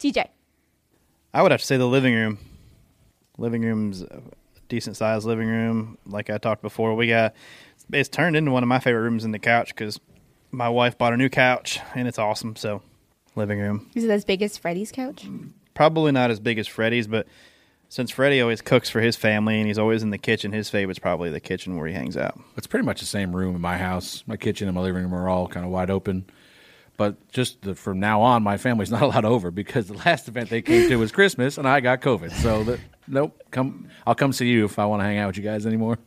TJ. 0.00 0.28
I 1.34 1.42
would 1.42 1.50
have 1.52 1.60
to 1.60 1.66
say 1.66 1.76
the 1.76 1.86
living 1.86 2.14
room. 2.14 2.38
Living 3.36 3.60
room's 3.60 4.00
a 4.00 4.22
decent 4.70 4.96
sized 4.96 5.26
living 5.26 5.48
room. 5.48 5.98
Like 6.06 6.30
I 6.30 6.38
talked 6.38 6.62
before, 6.62 6.94
we 6.94 7.08
got 7.08 7.34
it's 7.92 8.08
turned 8.08 8.34
into 8.34 8.50
one 8.50 8.62
of 8.62 8.68
my 8.70 8.78
favorite 8.78 9.02
rooms 9.02 9.26
in 9.26 9.32
the 9.32 9.38
couch 9.38 9.68
because 9.74 10.00
my 10.50 10.70
wife 10.70 10.96
bought 10.96 11.12
a 11.12 11.18
new 11.18 11.28
couch 11.28 11.80
and 11.94 12.08
it's 12.08 12.18
awesome. 12.18 12.56
So, 12.56 12.80
living 13.36 13.58
room 13.58 13.90
Is 13.94 14.04
it 14.04 14.10
as 14.10 14.24
big 14.24 14.40
as 14.40 14.56
Freddie's 14.56 14.90
couch? 14.90 15.26
Probably 15.74 16.12
not 16.12 16.30
as 16.30 16.40
big 16.40 16.58
as 16.58 16.66
Freddie's, 16.66 17.06
but 17.06 17.26
since 17.88 18.10
Freddie 18.10 18.40
always 18.40 18.62
cooks 18.62 18.88
for 18.88 19.00
his 19.00 19.16
family 19.16 19.58
and 19.58 19.66
he's 19.66 19.78
always 19.78 20.02
in 20.02 20.10
the 20.10 20.18
kitchen, 20.18 20.52
his 20.52 20.70
favorite's 20.70 20.98
probably 20.98 21.28
the 21.28 21.40
kitchen 21.40 21.76
where 21.76 21.86
he 21.86 21.92
hangs 21.92 22.16
out. 22.16 22.40
It's 22.56 22.66
pretty 22.66 22.86
much 22.86 23.00
the 23.00 23.06
same 23.06 23.36
room 23.36 23.54
in 23.54 23.60
my 23.60 23.76
house. 23.76 24.24
My 24.26 24.36
kitchen 24.36 24.66
and 24.66 24.74
my 24.74 24.80
living 24.80 25.02
room 25.02 25.14
are 25.14 25.28
all 25.28 25.46
kind 25.46 25.66
of 25.66 25.72
wide 25.72 25.90
open. 25.90 26.24
But 26.96 27.30
just 27.32 27.62
the, 27.62 27.74
from 27.74 28.00
now 28.00 28.22
on, 28.22 28.42
my 28.42 28.56
family's 28.56 28.90
not 28.92 29.02
allowed 29.02 29.24
over 29.24 29.50
because 29.50 29.88
the 29.88 29.94
last 29.94 30.28
event 30.28 30.50
they 30.50 30.62
came 30.62 30.88
to 30.88 30.96
was 30.96 31.12
Christmas, 31.12 31.58
and 31.58 31.68
I 31.68 31.80
got 31.80 32.00
COVID. 32.00 32.32
So 32.32 32.64
that, 32.64 32.80
nope, 33.06 33.38
come. 33.50 33.88
I'll 34.06 34.14
come 34.14 34.32
see 34.32 34.48
you 34.48 34.64
if 34.64 34.78
I 34.78 34.86
want 34.86 35.00
to 35.00 35.04
hang 35.04 35.18
out 35.18 35.26
with 35.26 35.36
you 35.36 35.42
guys 35.42 35.66
anymore. 35.66 35.98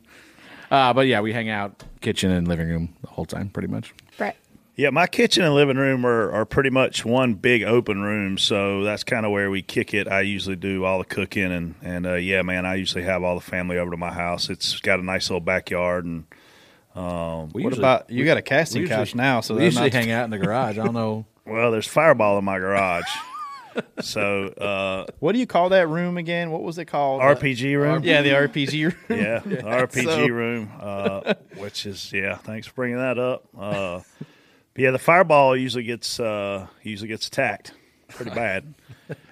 Uh, 0.70 0.92
but 0.92 1.06
yeah, 1.06 1.20
we 1.20 1.32
hang 1.32 1.48
out 1.48 1.84
kitchen 2.00 2.32
and 2.32 2.48
living 2.48 2.68
room 2.68 2.94
the 3.02 3.08
whole 3.08 3.26
time, 3.26 3.48
pretty 3.48 3.68
much. 3.68 3.94
Brett. 4.18 4.36
Yeah, 4.76 4.90
my 4.90 5.06
kitchen 5.06 5.42
and 5.42 5.54
living 5.54 5.78
room 5.78 6.04
are, 6.04 6.30
are 6.30 6.44
pretty 6.44 6.68
much 6.68 7.02
one 7.02 7.32
big 7.32 7.62
open 7.62 8.02
room, 8.02 8.36
so 8.36 8.84
that's 8.84 9.04
kind 9.04 9.24
of 9.24 9.32
where 9.32 9.50
we 9.50 9.62
kick 9.62 9.94
it. 9.94 10.06
I 10.06 10.20
usually 10.20 10.56
do 10.56 10.84
all 10.84 10.98
the 10.98 11.06
cooking, 11.06 11.50
and 11.50 11.74
and 11.82 12.06
uh, 12.06 12.14
yeah, 12.16 12.42
man, 12.42 12.66
I 12.66 12.74
usually 12.74 13.04
have 13.04 13.22
all 13.22 13.36
the 13.36 13.40
family 13.40 13.78
over 13.78 13.90
to 13.92 13.96
my 13.96 14.12
house. 14.12 14.50
It's 14.50 14.78
got 14.80 15.00
a 15.00 15.02
nice 15.02 15.30
little 15.30 15.40
backyard, 15.40 16.04
and 16.04 16.24
um, 16.94 17.48
What 17.52 17.76
about- 17.76 18.10
you 18.10 18.26
got 18.26 18.36
a 18.36 18.42
casting 18.42 18.82
we 18.82 18.88
couch 18.88 19.14
now, 19.14 19.40
so 19.40 19.54
we 19.54 19.62
that's 19.62 19.74
usually 19.76 19.90
not- 19.90 19.94
hang 19.94 20.10
out 20.10 20.24
in 20.24 20.30
the 20.30 20.38
garage. 20.38 20.78
I 20.78 20.84
don't 20.84 20.94
know. 20.94 21.24
Well, 21.46 21.70
there's 21.70 21.86
Fireball 21.86 22.38
in 22.38 22.44
my 22.44 22.58
garage, 22.58 23.04
so 24.00 24.48
uh, 24.48 25.06
What 25.20 25.30
do 25.32 25.38
you 25.38 25.46
call 25.46 25.68
that 25.68 25.86
room 25.88 26.16
again? 26.18 26.50
What 26.50 26.62
was 26.64 26.76
it 26.76 26.86
called? 26.86 27.22
RPG 27.22 27.78
room. 27.80 28.02
Yeah, 28.02 28.22
the 28.22 28.30
RPG 28.30 28.82
room. 28.82 28.94
yeah, 29.20 29.38
the 29.38 29.58
RPG 29.58 30.04
So- 30.26 30.26
room, 30.26 30.70
uh, 30.80 31.34
which 31.56 31.86
is 31.86 32.12
yeah. 32.12 32.34
Thanks 32.34 32.66
for 32.66 32.74
bringing 32.74 32.98
that 32.98 33.16
up. 33.18 33.44
Uh, 33.56 34.00
but 34.76 34.82
yeah, 34.82 34.90
the 34.90 34.98
fireball 34.98 35.56
usually 35.56 35.84
gets 35.84 36.20
uh, 36.20 36.66
usually 36.82 37.08
gets 37.08 37.26
attacked 37.28 37.72
pretty 38.08 38.30
bad, 38.30 38.74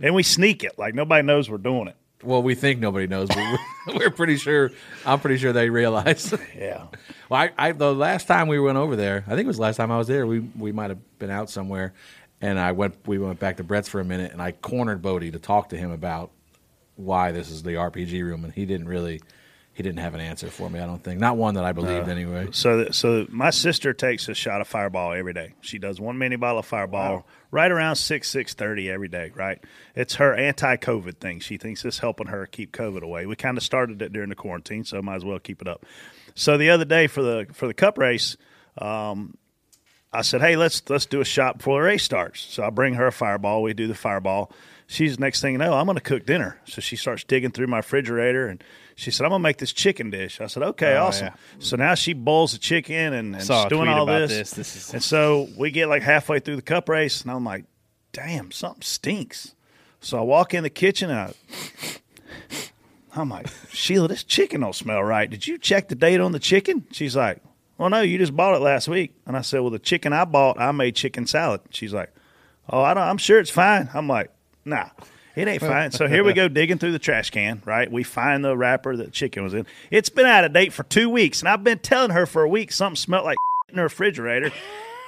and 0.01 0.15
we 0.15 0.23
sneak 0.23 0.65
it 0.65 0.79
like 0.79 0.95
nobody 0.95 1.23
knows 1.23 1.51
we're 1.51 1.59
doing 1.59 1.89
it. 1.89 1.97
Well, 2.23 2.43
we 2.43 2.55
think 2.55 2.81
nobody 2.81 3.07
knows, 3.07 3.29
but 3.29 3.61
we're, 3.95 4.11
pretty 4.17 4.39
sure. 4.39 4.71
I'm 5.05 5.21
pretty 5.21 5.37
sure 5.37 5.53
they 5.53 5.69
realize. 5.69 6.33
Yeah. 6.57 6.87
Well, 7.29 7.43
I, 7.43 7.51
I 7.59 7.73
the 7.73 7.95
last 7.95 8.27
time 8.27 8.49
we 8.49 8.59
went 8.59 8.79
over 8.79 8.97
there, 8.97 9.23
I 9.27 9.31
think 9.31 9.41
it 9.41 9.49
was 9.49 9.57
the 9.57 9.63
last 9.63 9.77
time 9.77 9.91
I 9.91 9.99
was 9.99 10.09
there. 10.09 10.27
We 10.27 10.41
we 10.41 10.73
might 10.73 10.89
have 10.89 11.19
been 11.19 11.31
out 11.31 11.51
somewhere, 11.51 11.93
and 12.41 12.59
I 12.59 12.73
went. 12.73 13.07
We 13.07 13.19
went 13.19 13.39
back 13.39 13.59
to 13.59 13.65
Brett's 13.65 13.91
for 13.91 14.01
a 14.01 14.05
minute, 14.05 14.33
and 14.33 14.41
I 14.41 14.53
cornered 14.53 15.03
Bodie 15.03 15.33
to 15.33 15.39
talk 15.39 15.69
to 15.69 15.77
him 15.77 15.91
about 15.91 16.31
why 16.97 17.33
this 17.33 17.51
is 17.51 17.63
the 17.63 17.73
RPG 17.73 18.23
room, 18.23 18.45
and 18.45 18.53
he 18.55 18.65
didn't 18.65 18.89
really. 18.89 19.21
He 19.75 19.83
didn't 19.83 19.99
have 19.99 20.15
an 20.15 20.21
answer 20.21 20.49
for 20.51 20.71
me. 20.71 20.79
I 20.79 20.87
don't 20.87 21.03
think. 21.03 21.19
Not 21.19 21.37
one 21.37 21.55
that 21.55 21.65
I 21.65 21.73
believed 21.73 22.09
Uh, 22.09 22.13
anyway. 22.13 22.49
So, 22.53 22.91
so 22.93 23.27
my 23.29 23.51
sister 23.51 23.93
takes 23.93 24.29
a 24.29 24.35
shot 24.35 24.61
of 24.61 24.69
Fireball 24.69 25.13
every 25.13 25.33
day. 25.33 25.55
She 25.63 25.79
does 25.81 26.01
one 26.01 26.17
mini 26.17 26.37
bottle 26.37 26.61
of 26.61 26.67
Fireball 26.67 27.27
right 27.51 27.71
around 27.71 27.97
six 27.97 28.31
six 28.31 28.55
thirty 28.55 28.89
every 28.89 29.09
day. 29.09 29.33
Right, 29.35 29.59
it's 29.97 30.15
her 30.15 30.33
anti-COVID 30.33 31.19
thing. 31.19 31.41
She 31.41 31.57
thinks 31.57 31.85
it's 31.85 31.99
helping 31.99 32.29
her 32.29 32.47
keep 32.47 32.71
COVID 32.71 33.03
away. 33.03 33.27
We 33.27 33.35
kind 33.35 33.59
of 33.59 33.65
started 33.65 34.01
it 34.01 34.13
during 34.13 34.29
the 34.29 34.37
quarantine, 34.37 34.85
so 34.85 35.03
might 35.03 35.17
as 35.17 35.25
well 35.25 35.41
keep 35.41 35.61
it 35.61 35.67
up. 35.67 35.85
So 36.37 36.57
the 36.57 36.71
other 36.71 36.85
day 36.85 37.09
for 37.09 37.23
the 37.23 37.47
for 37.53 37.67
the 37.67 37.75
cup 37.75 37.99
race, 37.99 38.37
um, 38.79 39.37
I 40.13 40.23
said, 40.23 40.41
"Hey, 40.41 40.55
let's 40.55 40.89
let's 40.89 41.07
do 41.07 41.21
a 41.21 41.25
shot 41.25 41.59
before 41.59 41.81
the 41.81 41.87
race 41.87 42.05
starts." 42.05 42.41
So 42.41 42.63
I 42.63 42.71
bring 42.71 42.95
her 42.95 43.09
a 43.09 43.13
Fireball. 43.13 43.63
We 43.63 43.75
do 43.75 43.89
the 43.89 43.95
Fireball. 43.97 44.53
She's 44.87 45.19
next 45.19 45.41
thing 45.41 45.53
you 45.53 45.59
know, 45.59 45.73
I'm 45.75 45.87
going 45.87 45.97
to 45.97 46.03
cook 46.03 46.27
dinner. 46.27 46.61
So 46.67 46.81
she 46.81 46.95
starts 46.95 47.25
digging 47.25 47.51
through 47.51 47.69
my 47.69 47.79
refrigerator 47.79 48.47
and 48.47 48.63
she 48.97 49.11
said, 49.11 49.25
"I'm 49.25 49.31
going 49.31 49.41
to 49.41 49.43
make 49.43 49.59
this 49.59 49.73
chicken 49.73 50.11
dish." 50.11 50.41
I 50.41 50.47
said, 50.47 50.63
"Okay, 50.63 50.95
Oh, 50.97 51.05
awesome." 51.05 51.27
yeah. 51.27 51.35
So 51.59 51.77
now 51.77 51.95
she 51.95 52.13
boils 52.13 52.53
the 52.53 52.59
chicken 52.59 53.13
and, 53.13 53.35
and 53.35 53.51
a 53.51 53.67
doing 53.69 53.89
all 53.89 54.07
this. 54.07 54.31
this. 54.31 54.51
This 54.53 54.77
is- 54.77 54.95
And 54.95 55.03
so 55.03 55.49
we 55.57 55.71
get 55.71 55.89
like 55.89 56.03
halfway 56.03 56.39
through 56.41 56.57
the 56.57 56.63
cup 56.63 56.89
race, 56.89 57.23
and 57.23 57.31
I'm 57.31 57.45
like, 57.45 57.65
"Damn, 58.13 58.51
something 58.53 58.83
stinks." 58.83 59.55
So 60.01 60.19
I 60.19 60.23
walk 60.23 60.53
in 60.55 60.63
the 60.63 60.71
kitchen 60.71 61.11
and 61.11 61.19
I. 61.19 61.35
I'm 63.17 63.29
like, 63.29 63.47
Sheila, 63.71 64.09
this 64.09 64.25
chicken 64.25 64.61
don't 64.63 64.75
smell 64.75 65.03
right. 65.03 65.31
Did 65.31 65.47
you 65.47 65.57
check 65.57 65.89
the 65.89 65.95
date 65.95 66.21
on 66.21 66.33
the 66.33 66.41
chicken? 66.41 66.85
She's 66.91 67.15
like, 67.15 67.41
Well, 67.79 67.89
no, 67.89 68.01
you 68.01 68.19
just 68.19 68.35
bought 68.35 68.57
it 68.57 68.59
last 68.61 68.89
week. 68.89 69.15
And 69.25 69.37
I 69.37 69.43
said, 69.43 69.61
Well, 69.61 69.71
the 69.71 69.79
chicken 69.79 70.13
I 70.13 70.25
bought, 70.25 70.59
I 70.61 70.73
made 70.73 70.97
chicken 70.97 71.27
salad. 71.27 71.61
She's 71.71 71.95
like, 71.95 72.13
Oh, 72.69 72.83
I 72.83 72.93
don't, 72.93 73.05
I'm 73.05 73.19
sure 73.19 73.39
it's 73.39 73.51
fine. 73.51 73.89
I'm 73.95 74.09
like, 74.09 74.31
Nah, 74.65 74.89
it 75.37 75.49
ain't 75.49 75.61
fine. 75.61 75.91
So 75.91 76.07
here 76.07 76.25
we 76.25 76.33
go 76.35 76.49
digging 76.49 76.79
through 76.79 76.93
the 76.93 76.99
trash 76.99 77.31
can, 77.31 77.63
right? 77.65 77.91
We 77.91 78.03
find 78.03 78.45
the 78.45 78.57
wrapper 78.57 78.97
that 78.97 79.13
chicken 79.13 79.43
was 79.43 79.55
in. 79.55 79.67
It's 79.91 80.09
been 80.09 80.27
out 80.27 80.45
of 80.45 80.53
date 80.53 80.73
for 80.73 80.85
two 80.85 81.11
weeks, 81.11 81.41
and 81.41 81.49
I've 81.49 81.65
been 81.65 81.79
telling 81.79 82.11
her 82.11 82.27
for 82.27 82.43
a 82.43 82.49
week 82.49 82.73
something 82.73 82.97
smelled 82.97 83.25
like 83.25 83.39
in 83.69 83.77
her 83.77 83.85
refrigerator, 83.85 84.53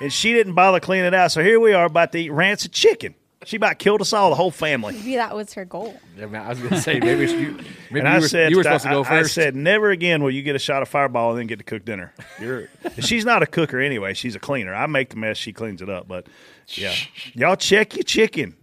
and 0.00 0.12
she 0.12 0.32
didn't 0.32 0.54
bother 0.54 0.80
cleaning 0.80 1.06
it 1.06 1.14
out. 1.14 1.32
So 1.32 1.42
here 1.42 1.60
we 1.60 1.72
are 1.72 1.86
about 1.86 2.12
to 2.12 2.18
eat 2.18 2.30
rancid 2.30 2.72
chicken. 2.72 3.14
She 3.44 3.56
about 3.56 3.78
killed 3.78 4.00
us 4.00 4.12
all, 4.12 4.30
the 4.30 4.34
whole 4.34 4.50
family. 4.50 4.94
Maybe 4.94 5.14
that 5.16 5.36
was 5.36 5.52
her 5.52 5.64
goal. 5.64 6.00
Yeah, 6.16 6.26
man, 6.26 6.44
I 6.44 6.48
was 6.48 6.58
going 6.58 6.70
to 6.70 6.80
say 6.80 6.98
maybe 6.98 7.30
you, 7.30 7.50
maybe 7.90 8.00
and 8.00 8.08
you, 8.08 8.14
I 8.14 8.18
were, 8.18 8.26
said, 8.26 8.50
you 8.50 8.56
were 8.56 8.64
supposed 8.64 8.84
to 8.84 8.90
go 8.90 9.04
first. 9.04 9.38
I 9.38 9.42
said, 9.42 9.54
never 9.54 9.90
again 9.90 10.24
will 10.24 10.32
you 10.32 10.42
get 10.42 10.56
a 10.56 10.58
shot 10.58 10.82
of 10.82 10.88
Fireball 10.88 11.30
and 11.30 11.38
then 11.38 11.46
get 11.46 11.58
to 11.58 11.64
cook 11.64 11.84
dinner. 11.84 12.12
You're, 12.40 12.68
she's 12.98 13.24
not 13.24 13.44
a 13.44 13.46
cooker 13.46 13.78
anyway. 13.78 14.14
She's 14.14 14.34
a 14.34 14.40
cleaner. 14.40 14.74
I 14.74 14.86
make 14.86 15.10
the 15.10 15.16
mess. 15.16 15.36
She 15.36 15.52
cleans 15.52 15.80
it 15.80 15.88
up. 15.88 16.08
But 16.08 16.26
yeah, 16.70 16.92
y'all 17.34 17.54
check 17.54 17.94
your 17.94 18.02
chicken. 18.02 18.56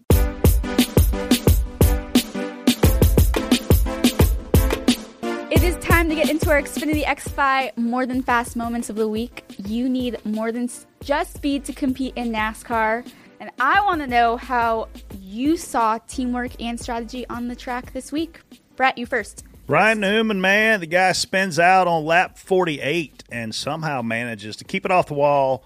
To 6.15 6.22
get 6.22 6.30
into 6.30 6.52
our 6.52 6.61
Xfinity 6.61 7.03
X5 7.03 7.76
more 7.76 8.06
than 8.06 8.22
fast 8.22 8.56
moments 8.56 8.88
of 8.88 8.95
the 8.95 9.07
week. 9.07 9.44
You 9.57 9.90
need 9.90 10.23
more 10.23 10.52
than 10.52 10.69
just 11.02 11.34
speed 11.34 11.65
to 11.65 11.73
compete 11.73 12.14
in 12.15 12.31
NASCAR. 12.31 13.03
And 13.40 13.49
I 13.60 13.84
want 13.84 14.02
to 14.02 14.06
know 14.06 14.38
how 14.38 14.90
you 15.19 15.57
saw 15.57 15.98
teamwork 16.07 16.61
and 16.61 16.80
strategy 16.80 17.27
on 17.30 17.48
the 17.48 17.56
track 17.56 17.94
this 17.94 18.11
week. 18.11 18.41
Brett, 18.76 18.95
you 18.99 19.07
first. 19.07 19.44
Ryan 19.65 20.02
Newman, 20.02 20.40
man, 20.40 20.81
the 20.81 20.85
guy 20.85 21.14
spins 21.14 21.57
out 21.57 21.88
on 21.88 22.06
lap 22.06 22.38
48 22.38 23.23
and 23.31 23.56
somehow 23.56 24.03
manages 24.03 24.56
to 24.57 24.65
keep 24.65 24.85
it 24.85 24.91
off 24.91 25.07
the 25.07 25.15
wall 25.15 25.65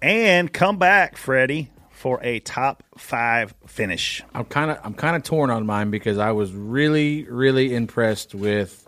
and 0.00 0.52
come 0.52 0.78
back, 0.78 1.16
Freddie, 1.16 1.72
for 1.90 2.22
a 2.22 2.38
top 2.38 2.84
five 2.96 3.52
finish. 3.66 4.22
I'm 4.32 4.44
kind 4.44 4.70
of 4.70 4.78
I'm 4.84 4.94
kind 4.94 5.16
of 5.16 5.24
torn 5.24 5.50
on 5.50 5.66
mine 5.66 5.90
because 5.90 6.18
I 6.18 6.30
was 6.30 6.52
really 6.52 7.24
really 7.24 7.74
impressed 7.74 8.32
with 8.32 8.86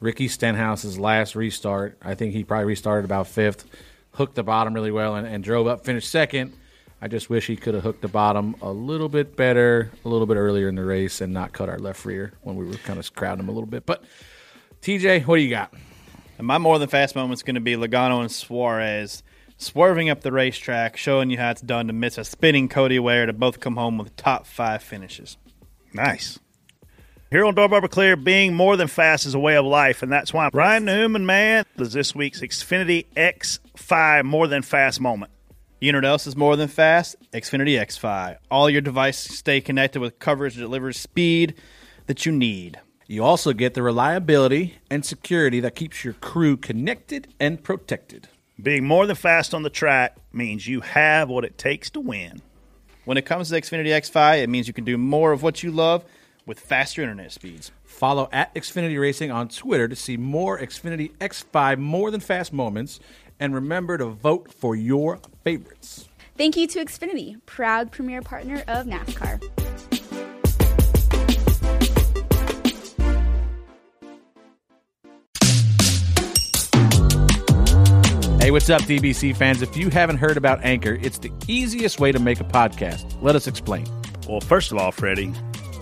Ricky 0.00 0.28
Stenhouse's 0.28 0.98
last 0.98 1.34
restart. 1.34 1.98
I 2.02 2.14
think 2.14 2.32
he 2.32 2.44
probably 2.44 2.66
restarted 2.66 3.04
about 3.04 3.26
fifth, 3.26 3.64
hooked 4.12 4.34
the 4.34 4.42
bottom 4.42 4.74
really 4.74 4.90
well, 4.90 5.16
and, 5.16 5.26
and 5.26 5.42
drove 5.42 5.66
up, 5.66 5.84
finished 5.84 6.10
second. 6.10 6.52
I 7.00 7.08
just 7.08 7.30
wish 7.30 7.46
he 7.46 7.56
could 7.56 7.74
have 7.74 7.84
hooked 7.84 8.02
the 8.02 8.08
bottom 8.08 8.56
a 8.60 8.72
little 8.72 9.08
bit 9.08 9.36
better, 9.36 9.92
a 10.04 10.08
little 10.08 10.26
bit 10.26 10.36
earlier 10.36 10.68
in 10.68 10.74
the 10.74 10.84
race, 10.84 11.20
and 11.20 11.32
not 11.32 11.52
cut 11.52 11.68
our 11.68 11.78
left 11.78 12.04
rear 12.04 12.32
when 12.42 12.56
we 12.56 12.64
were 12.64 12.74
kind 12.74 12.98
of 12.98 13.14
crowding 13.14 13.44
him 13.44 13.48
a 13.48 13.52
little 13.52 13.68
bit. 13.68 13.86
But 13.86 14.02
TJ, 14.82 15.26
what 15.26 15.36
do 15.36 15.42
you 15.42 15.50
got? 15.50 15.72
And 16.38 16.46
my 16.46 16.58
more 16.58 16.78
than 16.78 16.88
fast 16.88 17.14
moment's 17.14 17.42
going 17.42 17.54
to 17.54 17.60
be 17.60 17.74
Logano 17.74 18.20
and 18.20 18.30
Suarez 18.30 19.22
swerving 19.58 20.08
up 20.08 20.22
the 20.22 20.32
racetrack, 20.32 20.96
showing 20.96 21.30
you 21.30 21.38
how 21.38 21.50
it's 21.50 21.60
done 21.60 21.88
to 21.88 21.92
miss 21.92 22.16
a 22.16 22.24
spinning 22.24 22.68
Cody 22.68 22.98
Ware 22.98 23.26
to 23.26 23.32
both 23.32 23.60
come 23.60 23.76
home 23.76 23.98
with 23.98 24.16
top 24.16 24.46
five 24.46 24.82
finishes. 24.82 25.36
Nice. 25.92 26.38
Here 27.30 27.44
on 27.44 27.54
Door 27.54 27.68
Bumper 27.68 27.88
Clear, 27.88 28.16
being 28.16 28.54
more 28.54 28.78
than 28.78 28.88
fast 28.88 29.26
is 29.26 29.34
a 29.34 29.38
way 29.38 29.54
of 29.58 29.66
life, 29.66 30.02
and 30.02 30.10
that's 30.10 30.32
why 30.32 30.48
Ryan 30.50 30.86
Newman, 30.86 31.26
man, 31.26 31.66
is 31.76 31.92
this 31.92 32.14
week's 32.14 32.40
Xfinity 32.40 33.04
X5 33.14 34.24
more 34.24 34.46
than 34.46 34.62
fast 34.62 34.98
moment. 34.98 35.30
You 35.78 35.92
know 35.92 35.98
what 35.98 36.06
else 36.06 36.26
is 36.26 36.36
more 36.36 36.56
than 36.56 36.68
fast? 36.68 37.16
Xfinity 37.32 37.78
X5. 37.78 38.38
All 38.50 38.70
your 38.70 38.80
devices 38.80 39.36
stay 39.36 39.60
connected 39.60 40.00
with 40.00 40.18
coverage 40.18 40.54
that 40.54 40.62
delivers 40.62 40.98
speed 40.98 41.54
that 42.06 42.24
you 42.24 42.32
need. 42.32 42.80
You 43.06 43.24
also 43.24 43.52
get 43.52 43.74
the 43.74 43.82
reliability 43.82 44.78
and 44.90 45.04
security 45.04 45.60
that 45.60 45.74
keeps 45.74 46.04
your 46.04 46.14
crew 46.14 46.56
connected 46.56 47.28
and 47.38 47.62
protected. 47.62 48.28
Being 48.58 48.86
more 48.86 49.06
than 49.06 49.16
fast 49.16 49.52
on 49.52 49.64
the 49.64 49.70
track 49.70 50.16
means 50.32 50.66
you 50.66 50.80
have 50.80 51.28
what 51.28 51.44
it 51.44 51.58
takes 51.58 51.90
to 51.90 52.00
win. 52.00 52.40
When 53.04 53.18
it 53.18 53.26
comes 53.26 53.50
to 53.50 53.60
Xfinity 53.60 53.88
X5, 53.88 54.42
it 54.42 54.48
means 54.48 54.66
you 54.66 54.72
can 54.72 54.84
do 54.84 54.96
more 54.96 55.32
of 55.32 55.42
what 55.42 55.62
you 55.62 55.70
love 55.70 56.06
with 56.48 56.58
faster 56.58 57.02
internet 57.02 57.30
speeds. 57.30 57.70
Follow 57.84 58.28
at 58.32 58.52
Xfinity 58.54 58.98
Racing 58.98 59.30
on 59.30 59.48
Twitter 59.48 59.86
to 59.86 59.94
see 59.94 60.16
more 60.16 60.58
Xfinity 60.58 61.12
X5 61.18 61.78
more 61.78 62.10
than 62.10 62.20
fast 62.20 62.52
moments. 62.52 62.98
And 63.38 63.54
remember 63.54 63.98
to 63.98 64.06
vote 64.06 64.52
for 64.52 64.74
your 64.74 65.20
favorites. 65.44 66.08
Thank 66.36 66.56
you 66.56 66.66
to 66.68 66.84
Xfinity, 66.84 67.40
proud 67.46 67.92
premier 67.92 68.22
partner 68.22 68.64
of 68.66 68.86
NASCAR. 68.86 69.40
Hey, 78.40 78.52
what's 78.52 78.70
up, 78.70 78.80
DBC 78.82 79.36
fans? 79.36 79.60
If 79.60 79.76
you 79.76 79.90
haven't 79.90 80.16
heard 80.16 80.38
about 80.38 80.64
Anchor, 80.64 80.98
it's 81.02 81.18
the 81.18 81.30
easiest 81.46 82.00
way 82.00 82.12
to 82.12 82.18
make 82.18 82.40
a 82.40 82.44
podcast. 82.44 83.20
Let 83.20 83.36
us 83.36 83.46
explain. 83.46 83.84
Well, 84.26 84.40
first 84.40 84.72
of 84.72 84.78
all, 84.78 84.90
Freddie, 84.90 85.34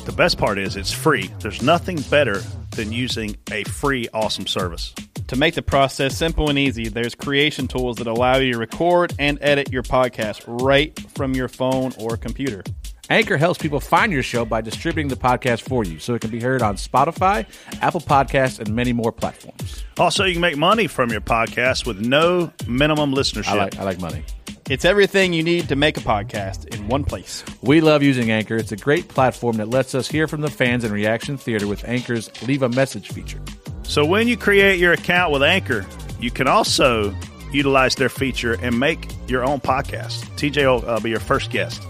the 0.07 0.13
best 0.13 0.39
part 0.39 0.57
is 0.57 0.77
it's 0.77 0.93
free. 0.93 1.29
There's 1.41 1.63
nothing 1.63 2.01
better 2.11 2.41
than 2.71 2.93
using 2.93 3.37
a 3.51 3.65
free, 3.65 4.09
awesome 4.15 4.47
service. 4.47 4.95
To 5.27 5.37
make 5.37 5.55
the 5.55 5.63
process 5.63 6.17
simple 6.17 6.49
and 6.49 6.57
easy, 6.59 6.89
there's 6.89 7.17
creation 7.17 7.67
tools 7.67 7.97
that 7.97 8.07
allow 8.07 8.37
you 8.37 8.53
to 8.53 8.59
record 8.59 9.13
and 9.19 9.37
edit 9.41 9.73
your 9.73 9.83
podcast 9.83 10.45
right 10.47 10.97
from 11.17 11.35
your 11.35 11.49
phone 11.49 11.93
or 11.99 12.17
computer. 12.17 12.63
Anchor 13.11 13.37
helps 13.37 13.59
people 13.59 13.81
find 13.81 14.13
your 14.13 14.23
show 14.23 14.45
by 14.45 14.61
distributing 14.61 15.09
the 15.09 15.17
podcast 15.17 15.63
for 15.63 15.85
you 15.85 15.99
so 15.99 16.15
it 16.15 16.21
can 16.21 16.31
be 16.31 16.41
heard 16.41 16.63
on 16.63 16.77
Spotify, 16.77 17.47
Apple 17.81 18.01
Podcasts, 18.01 18.61
and 18.61 18.75
many 18.75 18.93
more 18.93 19.11
platforms. 19.13 19.85
Also, 19.99 20.25
you 20.25 20.33
can 20.33 20.41
make 20.41 20.57
money 20.57 20.87
from 20.87 21.11
your 21.11 21.21
podcast 21.21 21.87
with 21.87 22.01
no 22.01 22.53
minimum 22.69 23.13
listenership. 23.13 23.49
I 23.49 23.55
like, 23.55 23.79
I 23.79 23.85
like 23.85 24.01
money. 24.01 24.25
It's 24.69 24.85
everything 24.85 25.33
you 25.33 25.45
need 25.45 25.69
to 25.69 25.77
make 25.77 25.97
a 25.97 26.01
podcast 26.01 26.75
in 26.75 26.89
one 26.89 27.05
place. 27.05 27.45
We 27.63 27.81
love 27.81 28.03
using 28.03 28.33
Anchor. 28.33 28.57
It's 28.57 28.73
a 28.73 28.77
great 28.77 29.07
platform 29.07 29.59
that 29.59 29.69
lets 29.69 29.95
us 29.95 30.09
hear 30.09 30.27
from 30.27 30.41
the 30.41 30.51
fans 30.51 30.83
in 30.83 30.91
Reaction 30.91 31.37
Theater 31.37 31.69
with 31.69 31.87
Anchor's 31.87 32.31
Leave 32.43 32.63
a 32.63 32.69
Message 32.69 33.13
feature. 33.13 33.41
So 33.85 34.05
when 34.05 34.27
you 34.27 34.37
create 34.37 34.81
your 34.81 34.93
account 34.93 35.33
with 35.33 35.45
Anchor, 35.45 35.87
you 36.19 36.33
can 36.33 36.49
also 36.49 37.15
utilize 37.53 37.95
their 37.95 38.09
feature 38.09 38.55
and 38.61 38.81
make 38.81 39.09
your 39.29 39.45
own 39.45 39.61
podcast. 39.61 40.25
TJ 40.37 40.83
will 40.83 40.91
uh, 40.91 40.99
be 40.99 41.11
your 41.11 41.21
first 41.21 41.53
guest. 41.53 41.81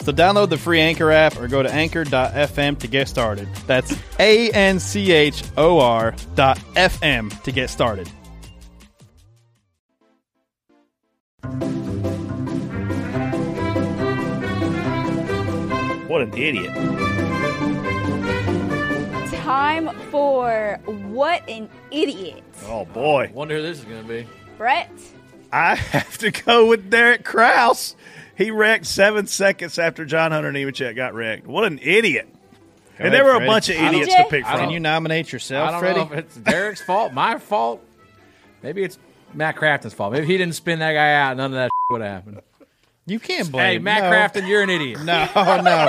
So 0.00 0.10
download 0.10 0.48
the 0.48 0.56
free 0.56 0.80
Anchor 0.80 1.10
app 1.10 1.38
or 1.38 1.48
go 1.48 1.62
to 1.62 1.70
anchor.fm 1.70 2.78
to 2.78 2.88
get 2.88 3.08
started. 3.08 3.46
That's 3.66 3.94
A 4.18 4.50
N 4.52 4.80
C 4.80 5.12
H 5.12 5.44
O 5.58 5.80
R 5.80 6.14
dot 6.34 6.58
FM 6.74 7.42
to 7.42 7.52
get 7.52 7.68
started. 7.68 8.10
What 16.10 16.22
an 16.22 16.36
idiot. 16.36 16.74
Time 19.32 19.96
for 20.10 20.80
What 20.84 21.48
an 21.48 21.70
Idiot. 21.92 22.42
Oh, 22.66 22.84
boy. 22.84 23.30
Wonder 23.32 23.58
who 23.58 23.62
this 23.62 23.78
is 23.78 23.84
going 23.84 24.02
to 24.02 24.08
be. 24.08 24.26
Brett, 24.58 24.90
I 25.52 25.74
have 25.76 26.18
to 26.18 26.32
go 26.32 26.66
with 26.66 26.90
Derek 26.90 27.22
Kraus. 27.22 27.94
He 28.36 28.50
wrecked 28.50 28.86
seven 28.86 29.28
seconds 29.28 29.78
after 29.78 30.04
John 30.04 30.32
Hunter 30.32 30.50
Nemechek 30.50 30.96
got 30.96 31.14
wrecked. 31.14 31.46
What 31.46 31.64
an 31.64 31.78
idiot. 31.80 32.26
and 32.98 33.06
ahead, 33.06 33.12
there 33.12 33.24
were 33.24 33.40
a 33.40 33.46
bunch 33.46 33.68
of 33.68 33.76
idiots 33.76 34.12
to 34.12 34.24
pick 34.28 34.44
from. 34.44 34.58
Can 34.58 34.70
you 34.70 34.80
nominate 34.80 35.32
yourself, 35.32 35.68
I 35.68 35.70
don't 35.70 35.80
Freddie? 35.80 36.00
know 36.00 36.06
if 36.06 36.12
it's 36.12 36.36
Derek's 36.38 36.82
fault, 36.82 37.12
my 37.12 37.38
fault. 37.38 37.84
Maybe 38.64 38.82
it's 38.82 38.98
Matt 39.32 39.54
Crafton's 39.54 39.94
fault. 39.94 40.12
Maybe 40.12 40.26
he 40.26 40.36
didn't 40.38 40.56
spin 40.56 40.80
that 40.80 40.92
guy 40.92 41.14
out. 41.14 41.36
None 41.36 41.52
of 41.52 41.56
that 41.56 41.70
would 41.90 42.00
have 42.00 42.10
happened. 42.10 42.40
You 43.06 43.18
can't 43.18 43.50
blame. 43.50 43.64
Hey, 43.66 43.78
Matt 43.78 44.04
no. 44.04 44.10
Crafton, 44.10 44.46
you're 44.48 44.62
an 44.62 44.70
idiot. 44.70 45.00
No, 45.04 45.26
no, 45.62 45.88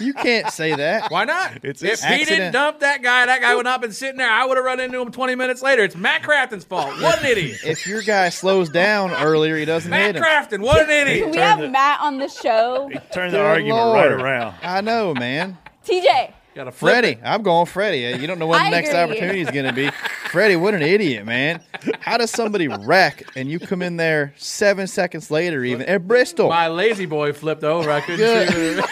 you 0.00 0.14
can't 0.14 0.48
say 0.50 0.74
that. 0.74 1.10
Why 1.10 1.24
not? 1.24 1.64
It's 1.64 1.82
if 1.82 2.02
an 2.02 2.18
he 2.18 2.24
didn't 2.24 2.52
dump 2.52 2.80
that 2.80 3.02
guy, 3.02 3.26
that 3.26 3.40
guy 3.42 3.54
would 3.54 3.64
not 3.64 3.72
have 3.72 3.80
been 3.82 3.92
sitting 3.92 4.16
there. 4.16 4.30
I 4.30 4.46
would 4.46 4.56
have 4.56 4.64
run 4.64 4.80
into 4.80 5.00
him 5.00 5.10
20 5.10 5.34
minutes 5.34 5.60
later. 5.60 5.82
It's 5.82 5.96
Matt 5.96 6.22
Crafton's 6.22 6.64
fault. 6.64 6.88
What 7.02 7.20
an 7.20 7.26
idiot. 7.26 7.60
If 7.64 7.86
your 7.86 8.00
guy 8.00 8.30
slows 8.30 8.70
down 8.70 9.10
earlier, 9.12 9.56
he 9.56 9.64
doesn't 9.64 9.90
Matt 9.90 10.14
hit 10.14 10.16
him. 10.16 10.22
Crafton, 10.22 10.60
what 10.62 10.82
an 10.82 10.90
idiot. 11.08 11.24
can 11.24 11.30
we 11.32 11.38
have 11.38 11.70
Matt 11.70 12.00
on 12.00 12.18
the 12.18 12.28
show? 12.28 12.88
Turn 13.12 13.30
Good 13.30 13.38
the 13.38 13.44
argument 13.44 13.76
Lord. 13.76 14.12
right 14.12 14.12
around. 14.12 14.54
I 14.62 14.80
know, 14.80 15.12
man. 15.14 15.58
TJ, 15.84 16.32
Got 16.54 16.68
a 16.68 16.72
Freddie, 16.72 17.18
I'm 17.24 17.42
going 17.42 17.66
Freddie. 17.66 18.18
You 18.20 18.26
don't 18.26 18.38
know 18.38 18.46
what 18.46 18.60
I 18.60 18.64
the 18.70 18.76
next 18.76 18.90
agree. 18.90 19.00
opportunity 19.00 19.40
is 19.40 19.50
going 19.50 19.64
to 19.66 19.72
be. 19.72 19.90
Freddie, 20.32 20.56
what 20.56 20.72
an 20.72 20.80
idiot, 20.80 21.26
man. 21.26 21.60
How 22.00 22.16
does 22.16 22.30
somebody 22.30 22.66
wreck 22.66 23.22
and 23.36 23.50
you 23.50 23.58
come 23.58 23.82
in 23.82 23.98
there 23.98 24.32
seven 24.38 24.86
seconds 24.86 25.30
later, 25.30 25.62
even 25.62 25.84
at 25.86 26.08
Bristol? 26.08 26.48
My 26.48 26.68
lazy 26.68 27.04
boy 27.04 27.34
flipped 27.34 27.64
over. 27.64 27.90
I 27.90 28.00
couldn't 28.00 28.48
see. 28.48 28.82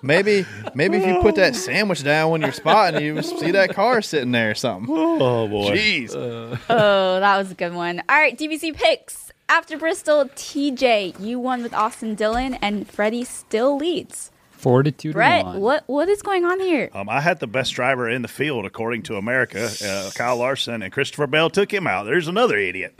Maybe, 0.00 0.44
maybe 0.74 0.98
if 0.98 1.06
you 1.06 1.18
put 1.22 1.34
that 1.36 1.56
sandwich 1.56 2.04
down 2.04 2.30
when 2.30 2.42
you're 2.42 2.52
spotting, 2.52 3.02
you 3.02 3.22
see 3.22 3.52
that 3.52 3.74
car 3.74 4.02
sitting 4.02 4.32
there 4.32 4.50
or 4.50 4.54
something. 4.54 4.94
Oh, 4.94 5.48
boy. 5.48 5.70
Jeez. 5.70 6.14
Uh, 6.14 6.58
oh, 6.68 7.20
that 7.20 7.38
was 7.38 7.50
a 7.50 7.54
good 7.54 7.72
one. 7.72 8.02
All 8.06 8.18
right, 8.18 8.36
DBC 8.36 8.74
picks. 8.76 9.32
After 9.48 9.78
Bristol, 9.78 10.26
TJ, 10.26 11.18
you 11.20 11.38
won 11.38 11.62
with 11.62 11.72
Austin 11.72 12.14
Dillon, 12.14 12.52
and 12.60 12.86
Freddie 12.86 13.24
still 13.24 13.78
leads. 13.78 14.30
Forty-two 14.64 15.10
to 15.10 15.12
Brett, 15.12 15.44
one. 15.44 15.60
what 15.60 15.84
what 15.86 16.08
is 16.08 16.22
going 16.22 16.46
on 16.46 16.58
here? 16.58 16.88
Um, 16.94 17.10
I 17.10 17.20
had 17.20 17.38
the 17.38 17.46
best 17.46 17.74
driver 17.74 18.08
in 18.08 18.22
the 18.22 18.28
field, 18.28 18.64
according 18.64 19.02
to 19.02 19.16
America, 19.16 19.70
uh, 19.84 20.10
Kyle 20.14 20.38
Larson, 20.38 20.82
and 20.82 20.90
Christopher 20.90 21.26
Bell 21.26 21.50
took 21.50 21.70
him 21.72 21.86
out. 21.86 22.04
There's 22.04 22.28
another 22.28 22.56
idiot. 22.56 22.98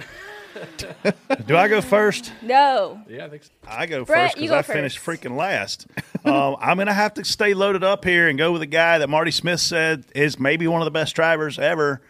Do 1.46 1.56
I 1.56 1.68
go 1.68 1.80
first? 1.80 2.32
No. 2.42 3.00
Yeah, 3.08 3.24
I 3.24 3.28
think 3.30 3.44
so. 3.44 3.50
I 3.66 3.86
go 3.86 4.04
Brett, 4.04 4.32
first 4.32 4.34
because 4.36 4.50
go 4.50 4.58
I 4.58 4.62
finished 4.62 4.98
freaking 4.98 5.36
last. 5.38 5.86
um, 6.26 6.56
I'm 6.60 6.76
going 6.76 6.86
to 6.86 6.92
have 6.92 7.14
to 7.14 7.24
stay 7.24 7.54
loaded 7.54 7.82
up 7.82 8.04
here 8.04 8.28
and 8.28 8.36
go 8.38 8.52
with 8.52 8.60
a 8.60 8.66
guy 8.66 8.98
that 8.98 9.08
Marty 9.08 9.30
Smith 9.30 9.60
said 9.60 10.04
is 10.14 10.38
maybe 10.38 10.66
one 10.68 10.82
of 10.82 10.84
the 10.84 10.90
best 10.90 11.16
drivers 11.16 11.58
ever. 11.58 12.02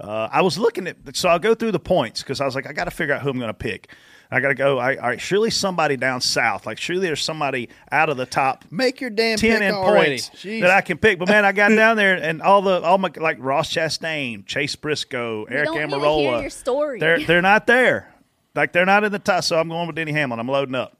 Uh, 0.00 0.28
I 0.32 0.40
was 0.40 0.56
looking 0.58 0.88
at, 0.88 0.96
so 1.14 1.28
I'll 1.28 1.38
go 1.38 1.54
through 1.54 1.72
the 1.72 1.78
points 1.78 2.22
because 2.22 2.40
I 2.40 2.46
was 2.46 2.54
like, 2.54 2.66
I 2.66 2.72
got 2.72 2.84
to 2.84 2.90
figure 2.90 3.14
out 3.14 3.20
who 3.20 3.28
I'm 3.28 3.38
going 3.38 3.48
to 3.48 3.54
pick. 3.54 3.92
I 4.32 4.40
got 4.40 4.48
to 4.48 4.54
go. 4.54 4.78
I, 4.78 4.96
all 4.96 5.08
right, 5.08 5.20
surely 5.20 5.50
somebody 5.50 5.98
down 5.98 6.22
south, 6.22 6.64
like 6.64 6.78
surely 6.78 7.02
there's 7.02 7.22
somebody 7.22 7.68
out 7.90 8.08
of 8.08 8.16
the 8.16 8.24
top 8.24 8.64
Make 8.70 9.00
your 9.02 9.10
damn 9.10 9.36
ten 9.36 9.60
pick 9.60 9.68
in 9.68 9.74
points 9.74 10.30
that 10.42 10.70
I 10.70 10.80
can 10.80 10.96
pick. 10.96 11.18
But 11.18 11.28
man, 11.28 11.44
I 11.44 11.52
got 11.52 11.68
down 11.68 11.98
there 11.98 12.14
and 12.22 12.40
all 12.40 12.62
the 12.62 12.80
all 12.80 12.96
my 12.96 13.10
like 13.14 13.36
Ross 13.40 13.70
Chastain, 13.70 14.46
Chase 14.46 14.74
Briscoe, 14.74 15.44
Aric 15.46 15.64
don't 15.66 15.74
need 15.76 15.90
to 15.90 15.96
Almirola. 15.96 16.20
hear 16.30 16.40
your 16.40 16.50
story. 16.50 16.98
They're 16.98 17.20
they're 17.26 17.42
not 17.42 17.66
there. 17.66 18.10
Like 18.54 18.72
they're 18.72 18.86
not 18.86 19.04
in 19.04 19.12
the 19.12 19.18
top. 19.18 19.44
So 19.44 19.58
I'm 19.58 19.68
going 19.68 19.86
with 19.86 19.96
Denny 19.96 20.12
Hamlin. 20.12 20.40
I'm 20.40 20.48
loading 20.48 20.74
up. 20.74 20.96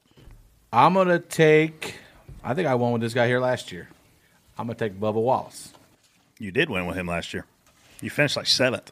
I'm 0.73 0.95
going 0.95 1.09
to 1.09 1.19
take, 1.19 1.97
I 2.43 2.55
think 2.55 2.67
I 2.67 2.75
won 2.77 2.93
with 2.93 3.03
this 3.03 3.13
guy 3.13 3.27
here 3.27 3.41
last 3.41 3.73
year. 3.73 3.89
I'm 4.59 4.67
going 4.67 4.77
to 4.77 4.89
take 4.89 4.99
Bubba 4.99 5.15
Wallace. 5.21 5.73
You 6.39 6.51
did 6.51 6.71
win 6.71 6.87
with 6.87 6.97
him 6.97 7.07
last 7.07 7.35
year. 7.35 7.45
You 8.01 8.09
finished 8.09 8.37
like 8.37 8.47
seventh. 8.47 8.91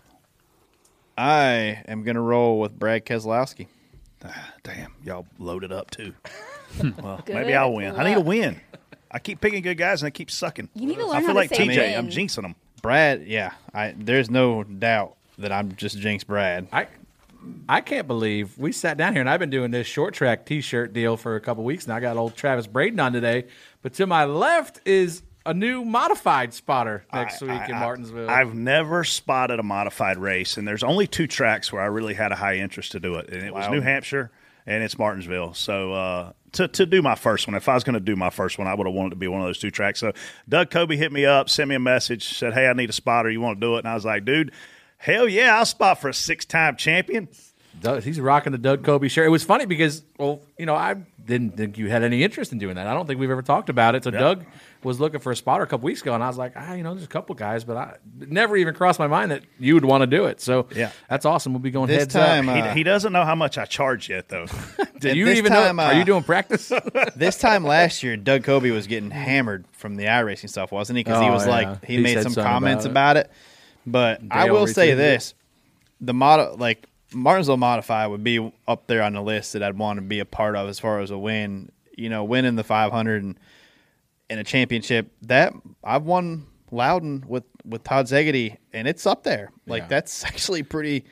I 1.17 1.83
am 1.89 2.03
going 2.03 2.17
to 2.17 2.21
roll 2.21 2.61
with 2.61 2.79
Brad 2.79 3.07
Keselowski. 3.07 3.67
Ah, 4.25 4.55
damn, 4.63 4.93
y'all 5.05 5.27
loaded 5.39 5.73
up 5.73 5.91
too. 5.91 6.13
well, 7.03 7.23
Good 7.27 7.35
maybe 7.35 7.55
I'll 7.55 7.73
win. 7.73 7.95
I 7.97 8.05
need 8.05 8.15
a 8.15 8.19
luck. 8.19 8.27
win. 8.27 8.61
I 9.11 9.19
keep 9.19 9.41
picking 9.41 9.63
good 9.63 9.77
guys 9.77 10.03
and 10.03 10.07
I 10.07 10.11
keep 10.11 10.31
sucking. 10.31 10.69
You 10.75 10.87
need 10.87 10.99
to 10.99 11.07
learn 11.07 11.11
I 11.11 11.13
learn 11.15 11.21
feel 11.23 11.29
how 11.31 11.35
like 11.35 11.49
to 11.51 11.57
say 11.57 11.67
TJ. 11.69 11.99
I'm 11.99 12.09
jinxing 12.09 12.43
them. 12.43 12.55
Brad, 12.83 13.27
yeah, 13.27 13.53
I 13.75 13.95
there's 13.97 14.31
no 14.31 14.63
doubt 14.65 15.17
that 15.39 15.53
I'm 15.53 15.75
just 15.75 15.99
jinx 15.99 16.23
Brad. 16.25 16.69
I 16.73 16.87
I 17.69 17.81
can't 17.81 18.07
believe 18.07 18.57
we 18.59 18.71
sat 18.73 18.97
down 18.99 19.15
here 19.15 19.21
and 19.21 19.29
I've 19.31 19.41
been 19.41 19.51
doing 19.51 19.71
this 19.71 19.87
short 19.87 20.13
track 20.15 20.45
T-shirt 20.47 20.93
deal 20.93 21.17
for 21.17 21.37
a 21.37 21.41
couple 21.41 21.65
weeks 21.65 21.89
now. 21.89 21.97
I 21.97 22.01
got 22.01 22.17
old 22.19 22.37
Travis 22.37 22.67
Braden 22.67 23.01
on 23.01 23.13
today, 23.13 23.47
but 23.83 23.95
to 23.95 24.07
my 24.07 24.27
left 24.27 24.81
is 24.87 25.23
a 25.51 25.55
new 25.55 25.85
modified 25.85 26.55
spotter 26.55 27.05
next 27.13 27.41
week 27.41 27.69
in 27.69 27.77
Martinsville. 27.77 28.31
I've 28.31 28.55
never 28.55 29.05
spotted 29.05 29.59
a 29.59 29.63
modified 29.63 30.17
race, 30.19 30.57
and 30.57 30.67
there's 30.67 30.83
only 30.85 31.07
two 31.07 31.27
tracks 31.27 31.73
where 31.73 31.83
I 31.83 31.87
really 31.87 32.15
had 32.15 32.33
a 32.33 32.37
high 32.37 32.57
interest 32.57 32.93
to 32.93 33.01
do 33.01 33.17
it, 33.17 33.29
and 33.31 33.43
it 33.43 33.53
was 33.53 33.69
New 33.69 33.81
Hampshire 33.81 34.31
and 34.67 34.85
it's 34.85 34.99
Martinsville. 34.99 35.55
So 35.55 35.93
uh, 35.93 36.33
to 36.53 36.69
to 36.69 36.87
do 36.87 37.03
my 37.03 37.15
first 37.17 37.49
one, 37.49 37.57
if 37.57 37.69
I 37.69 37.75
was 37.75 37.83
going 37.85 37.95
to 37.95 38.01
do 38.01 38.15
my 38.15 38.31
first 38.31 38.59
one, 38.59 38.69
I 38.69 38.75
would 38.75 38.87
have 38.87 38.95
wanted 38.95 39.11
to 39.11 39.17
be 39.17 39.27
one 39.27 39.41
of 39.41 39.47
those 39.47 39.59
two 39.59 39.71
tracks. 39.71 39.99
So 40.01 40.13
Doug 40.49 40.71
Coby 40.71 40.97
hit 40.97 41.13
me 41.13 41.27
up, 41.27 41.49
sent 41.51 41.69
me 41.69 41.75
a 41.75 41.81
message, 41.81 42.37
said, 42.37 42.55
"Hey, 42.55 42.69
I 42.69 42.73
need 42.73 42.91
a 42.91 42.93
spotter. 42.93 43.31
You 43.31 43.41
want 43.41 43.61
to 43.61 43.67
do 43.67 43.75
it?" 43.77 43.81
And 43.81 43.89
I 43.89 43.95
was 43.95 44.05
like, 44.05 44.25
"Dude, 44.25 44.53
hell 44.99 45.29
yeah, 45.29 45.57
I'll 45.57 45.67
spot 45.67 46.01
for 46.01 46.09
a 46.09 46.15
six 46.15 46.45
time 46.45 46.77
champion." 46.77 47.29
Doug- 47.81 48.03
he's 48.03 48.21
rocking 48.21 48.53
the 48.53 48.59
Doug 48.59 48.83
Coby 48.83 49.11
shirt. 49.11 49.27
It 49.27 49.31
was 49.31 49.45
funny 49.45 49.65
because, 49.65 50.03
well, 50.19 50.41
you 50.59 50.67
know, 50.67 50.75
I 50.75 50.95
didn't 51.25 51.57
think 51.57 51.79
you 51.79 51.89
had 51.89 52.03
any 52.03 52.23
interest 52.23 52.53
in 52.53 52.59
doing 52.59 52.75
that. 52.75 52.87
I 52.87 52.95
don't 52.95 53.07
think 53.07 53.19
we've 53.21 53.31
ever 53.31 53.43
talked 53.43 53.69
about 53.71 53.95
it. 53.95 54.05
So 54.05 54.11
Doug 54.11 54.45
was 54.83 54.99
looking 54.99 55.21
for 55.21 55.31
a 55.33 55.37
spotter 55.37 55.63
a 55.63 55.67
couple 55.67 55.85
weeks 55.87 56.01
ago, 56.03 56.15
and 56.15 56.23
I 56.25 56.27
was 56.29 56.39
like, 56.39 56.53
ah, 56.57 56.73
you 56.75 56.83
know, 56.83 56.95
there's 56.95 57.05
a 57.05 57.09
couple 57.09 57.35
guys, 57.35 57.65
but 57.65 57.77
I 57.77 57.97
never 58.19 58.57
even 58.57 58.75
crossed 58.75 58.99
my 58.99 59.07
mind 59.07 59.31
that 59.31 59.43
you 59.59 59.75
would 59.75 59.85
want 59.85 60.03
to 60.03 60.07
do 60.07 60.25
it. 60.25 60.41
So 60.41 60.67
Yeah. 60.75 60.91
that's 61.09 61.25
awesome. 61.27 61.53
We'll 61.53 61.61
be 61.61 61.71
going 61.71 61.89
This 61.89 61.99
heads 62.01 62.15
time, 62.15 62.49
up. 62.49 62.57
uh, 62.57 62.69
he, 62.69 62.79
he 62.79 62.83
doesn't 62.83 63.13
know 63.13 63.25
how 63.25 63.35
much 63.35 63.59
I 63.59 63.67
charge 63.67 64.09
yet, 64.09 64.29
though. 64.29 64.47
Do 65.01 65.15
you 65.17 65.29
even 65.29 65.53
time, 65.53 65.77
know? 65.77 65.83
uh, 65.83 65.87
Are 65.87 65.95
you 65.95 66.05
doing 66.05 66.23
practice? 66.23 66.73
this 67.17 67.37
time 67.39 67.65
last 67.65 68.03
year, 68.03 68.17
Doug 68.17 68.43
Coby 68.43 68.73
was 68.73 68.87
getting 68.87 69.11
hammered 69.11 69.65
from 69.73 69.97
the 69.97 70.05
iRacing 70.05 70.49
stuff, 70.49 70.73
wasn't 70.73 70.97
he? 70.97 71.05
Because 71.05 71.21
he 71.23 71.29
Oh, 71.29 71.33
was 71.33 71.45
yeah. 71.47 71.53
like 71.53 71.85
he, 71.85 71.97
He 71.97 72.03
made 72.03 72.23
some 72.23 72.35
comments 72.35 72.85
about 72.87 73.17
it. 73.17 73.27
about 73.27 73.31
it. 73.31 73.31
But 73.87 74.21
I 74.31 74.51
will 74.51 74.67
say 74.67 74.89
retweeted 74.91 74.93
it. 74.93 74.97
this: 74.97 75.35
the 76.01 76.15
model, 76.15 76.57
like 76.59 76.87
Martinsville 77.13 77.57
Modify 77.57 78.07
would 78.07 78.23
be 78.23 78.53
up 78.69 78.87
there 78.87 79.03
on 79.03 79.15
the 79.15 79.23
list 79.23 79.55
that 79.55 79.63
I'd 79.63 79.77
want 79.79 79.97
to 79.99 80.03
be 80.03 80.21
a 80.21 80.25
part 80.27 80.55
of 80.57 80.69
as 80.69 80.79
far 80.79 81.01
as 81.01 81.11
a 81.11 81.19
win. 81.19 81.71
You 81.97 82.09
know, 82.09 82.25
winning 82.25 82.57
the 82.57 82.65
500 82.65 83.23
and 83.23 83.39
in 84.31 84.39
a 84.39 84.45
championship. 84.45 85.13
That 85.23 85.53
I've 85.85 86.05
won 86.05 86.47
Loudon 86.71 87.25
with 87.29 87.45
with 87.67 87.85
Todd 87.85 88.07
Szegedy, 88.07 88.57
and 88.73 88.89
it's 88.89 89.05
up 89.05 89.23
there. 89.25 89.51
Like 89.67 89.83
Yeah. 89.83 89.89
that's 89.89 90.25
actually 90.31 90.63
pretty. 90.63 91.05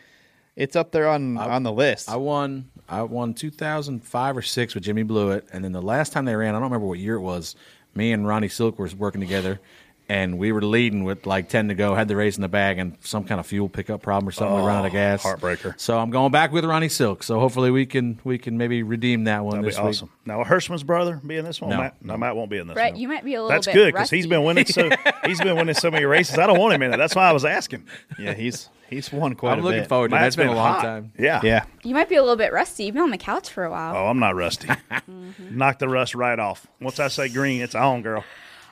It's 0.57 0.75
up 0.75 0.91
there 0.93 1.09
on 1.09 1.37
on 1.37 1.63
the 1.63 1.73
list. 1.73 2.09
I 2.11 2.17
won. 2.17 2.71
I 2.89 3.03
won 3.03 3.35
2005 3.35 4.37
or 4.37 4.43
six 4.43 4.75
with 4.75 4.83
Jimmy 4.85 5.03
Blewett, 5.03 5.47
and 5.53 5.63
then 5.63 5.73
the 5.73 5.83
last 5.83 6.11
time 6.13 6.25
they 6.25 6.35
ran, 6.35 6.51
I 6.51 6.53
don't 6.53 6.63
remember 6.63 6.87
what 6.87 6.99
year 6.99 7.17
it 7.17 7.21
was. 7.21 7.55
Me 7.95 8.13
and 8.13 8.27
Ronnie 8.27 8.49
Silk 8.49 8.79
were 8.79 8.89
working 8.97 9.21
together, 9.21 9.61
and 10.09 10.39
we 10.39 10.53
were 10.53 10.63
leading 10.63 11.05
with 11.05 11.27
like 11.27 11.49
ten 11.49 11.69
to 11.69 11.75
go. 11.75 11.95
Had 11.95 12.09
the 12.09 12.17
race 12.17 12.37
in 12.37 12.43
the 12.43 12.49
bag, 12.49 12.79
and 12.79 12.97
some 13.01 13.25
kind 13.25 13.39
of 13.39 13.47
fuel 13.47 13.69
pickup 13.69 14.01
problem 14.03 14.29
or 14.29 14.33
something. 14.33 14.57
we 14.57 14.63
ran 14.67 14.77
out 14.77 14.87
of 14.87 14.93
gas. 14.93 15.25
Oh, 15.25 15.29
heartbreaker. 15.31 15.79
So 15.79 15.99
I'm 15.99 16.11
going 16.11 16.33
back 16.33 16.51
with 16.53 16.65
Ronnie 16.65 16.89
Silk. 16.89 17.23
So 17.23 17.39
hopefully 17.41 17.71
we 17.71 17.87
can 17.87 18.19
we 18.25 18.39
can 18.39 18.57
maybe 18.59 18.83
redeem 18.83 19.25
that 19.25 19.45
one 19.45 19.57
That'd 19.57 19.65
be 19.65 19.71
this 19.71 19.79
awesome. 19.79 20.11
Now, 20.25 20.39
will 20.39 20.45
Hirschman's 20.45 20.83
brother 20.83 21.21
be 21.27 21.37
in 21.37 21.45
this 21.45 21.61
one? 21.61 21.71
No. 21.71 21.79
Matt, 21.79 22.05
no, 22.05 22.17
Matt 22.17 22.37
won't 22.37 22.51
be 22.51 22.59
in 22.59 22.67
this 22.67 22.75
Brett, 22.75 22.93
one. 22.93 23.01
you 23.01 23.09
might 23.09 23.25
be 23.25 23.35
a 23.35 23.43
little 23.43 23.49
That's 23.51 23.67
bit 23.67 23.75
good 23.75 23.93
because 23.95 24.11
he's 24.11 24.25
rusty. 24.25 24.29
been 24.31 24.45
winning 24.45 24.67
so 24.67 24.91
he's 25.25 25.41
been 25.41 25.57
winning 25.57 25.75
so 25.75 25.91
many 25.91 26.05
races. 26.05 26.39
I 26.39 26.47
don't 26.47 26.59
want 26.59 26.75
him 26.75 26.83
in 26.83 26.93
it. 26.93 26.97
That's 26.99 27.15
why 27.15 27.29
I 27.29 27.33
was 27.33 27.45
asking. 27.45 27.87
Yeah, 28.19 28.35
he's 28.35 28.69
he's 28.91 29.11
won 29.13 29.35
quite 29.35 29.53
I'm 29.53 29.59
a 29.61 29.63
bit. 29.63 29.69
I'm 29.69 29.75
looking 29.77 29.89
forward 29.89 30.11
to 30.11 30.17
it. 30.17 30.21
Matt's 30.21 30.27
It's 30.29 30.37
been 30.37 30.49
a 30.49 30.55
long 30.55 30.75
hot. 30.75 30.83
time. 30.83 31.13
Yeah. 31.19 31.41
Yeah. 31.43 31.65
You 31.83 31.95
might 31.95 32.09
be 32.09 32.17
a 32.17 32.21
little 32.23 32.37
bit 32.37 32.53
rusty. 32.53 32.85
You've 32.85 32.95
been 32.95 33.05
on 33.05 33.11
the 33.11 33.19
couch 33.19 33.51
for 33.51 33.65
a 33.65 33.71
while. 33.71 33.97
Oh, 33.97 34.07
I'm 34.07 34.19
not 34.19 34.35
rusty. 34.35 34.69
Mm-hmm. 35.09 35.57
Knock 35.57 35.79
the 35.79 35.89
rust 35.89 36.15
right 36.15 36.39
off. 36.39 36.67
Once 36.81 37.01
I 37.01 37.09
say 37.09 37.29
green, 37.31 37.63
it's 37.63 37.75
on, 37.75 38.03
girl. 38.03 38.25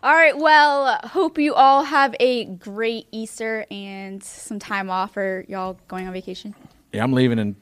All 0.07 0.15
right. 0.15 0.39
Well, 0.39 1.01
hope 1.03 1.37
you 1.37 1.53
all 1.53 1.83
have 1.83 2.15
a 2.21 2.45
great 2.45 3.09
Easter 3.11 3.67
and 3.73 4.23
some 4.23 4.61
time 4.61 4.89
off. 4.89 5.17
Or 5.17 5.45
y'all 5.49 5.81
going 5.89 6.07
on 6.07 6.13
vacation? 6.13 6.55
Yeah, 6.93 7.03
I'm 7.03 7.13
leaving 7.13 7.41
in 7.41 7.57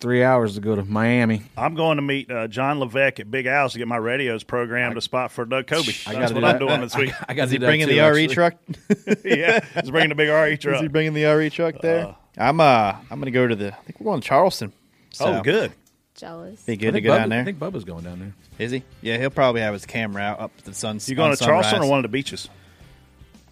three 0.00 0.24
hours 0.24 0.56
to 0.56 0.60
go 0.60 0.74
to 0.74 0.82
Miami. 0.84 1.42
I'm 1.56 1.76
going 1.76 1.94
to 1.94 2.02
meet 2.02 2.28
uh, 2.28 2.48
John 2.48 2.80
Levesque 2.80 3.20
at 3.20 3.30
Big 3.30 3.46
Al's 3.46 3.74
to 3.74 3.78
get 3.78 3.86
my 3.86 3.98
radios 3.98 4.42
programmed 4.42 4.96
to 4.96 5.00
spot 5.00 5.30
for 5.30 5.44
Doug 5.44 5.66
Coby. 5.68 6.08
I 6.08 6.14
That's 6.18 6.32
what 6.32 6.40
do 6.40 6.46
I'm 6.46 6.58
that. 6.58 6.58
doing 6.58 6.80
this 6.80 6.96
week. 6.96 7.12
I 7.28 7.34
got 7.34 7.44
Is 7.44 7.50
he 7.52 7.58
bringing 7.58 7.86
the 7.86 8.00
RE 8.00 8.26
truck? 8.26 8.54
yeah, 9.24 9.64
he's 9.80 9.92
bringing 9.92 10.08
the 10.08 10.16
big 10.16 10.28
RE 10.28 10.56
truck. 10.56 10.74
Is 10.74 10.80
he 10.80 10.88
bringing 10.88 11.14
the 11.14 11.22
RE 11.22 11.50
truck 11.50 11.80
there? 11.80 12.16
I'm 12.36 12.58
uh 12.60 12.96
I'm 13.12 13.20
gonna 13.20 13.30
go 13.30 13.46
to 13.46 13.54
the. 13.54 13.68
I 13.68 13.76
think 13.82 14.00
we're 14.00 14.10
going 14.10 14.20
to 14.22 14.26
Charleston. 14.26 14.72
Oh, 15.20 15.40
good. 15.40 15.70
Jealous. 16.16 16.62
Be 16.64 16.72
I 16.72 16.74
good 16.74 16.86
to 16.86 16.92
think 16.94 17.04
go 17.04 17.12
Bubba- 17.12 17.18
down 17.18 17.28
there. 17.28 17.40
I 17.42 17.44
think 17.44 17.58
Bubba's 17.60 17.84
going 17.84 18.02
down 18.02 18.18
there. 18.18 18.34
Is 18.58 18.70
he? 18.70 18.82
Yeah, 19.02 19.18
he'll 19.18 19.30
probably 19.30 19.60
have 19.60 19.72
his 19.74 19.84
camera 19.86 20.22
out 20.22 20.40
up 20.40 20.56
to 20.58 20.64
the 20.64 20.74
sun. 20.74 20.98
You 21.04 21.14
going 21.14 21.30
on 21.30 21.36
to 21.36 21.44
Charleston 21.44 21.72
sunrise. 21.76 21.88
or 21.88 21.90
one 21.90 21.98
of 21.98 22.02
the 22.04 22.08
beaches? 22.08 22.48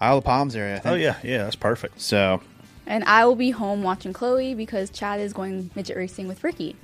Isle 0.01 0.19
of 0.19 0.25
Palms 0.25 0.57
area? 0.57 0.77
I 0.77 0.79
think. 0.81 0.93
Oh 0.93 0.97
yeah, 0.97 1.17
yeah, 1.23 1.45
that's 1.45 1.57
perfect. 1.57 2.01
So 2.01 2.41
And 2.87 3.05
I 3.05 3.25
will 3.27 3.37
be 3.37 3.51
home 3.51 3.83
watching 3.83 4.13
Chloe 4.13 4.55
because 4.55 4.91
Chad 4.91 5.21
is 5.21 5.33
going 5.33 5.71
midget 5.75 5.97
racing 5.97 6.27
with 6.29 6.43
Ricky. 6.43 6.77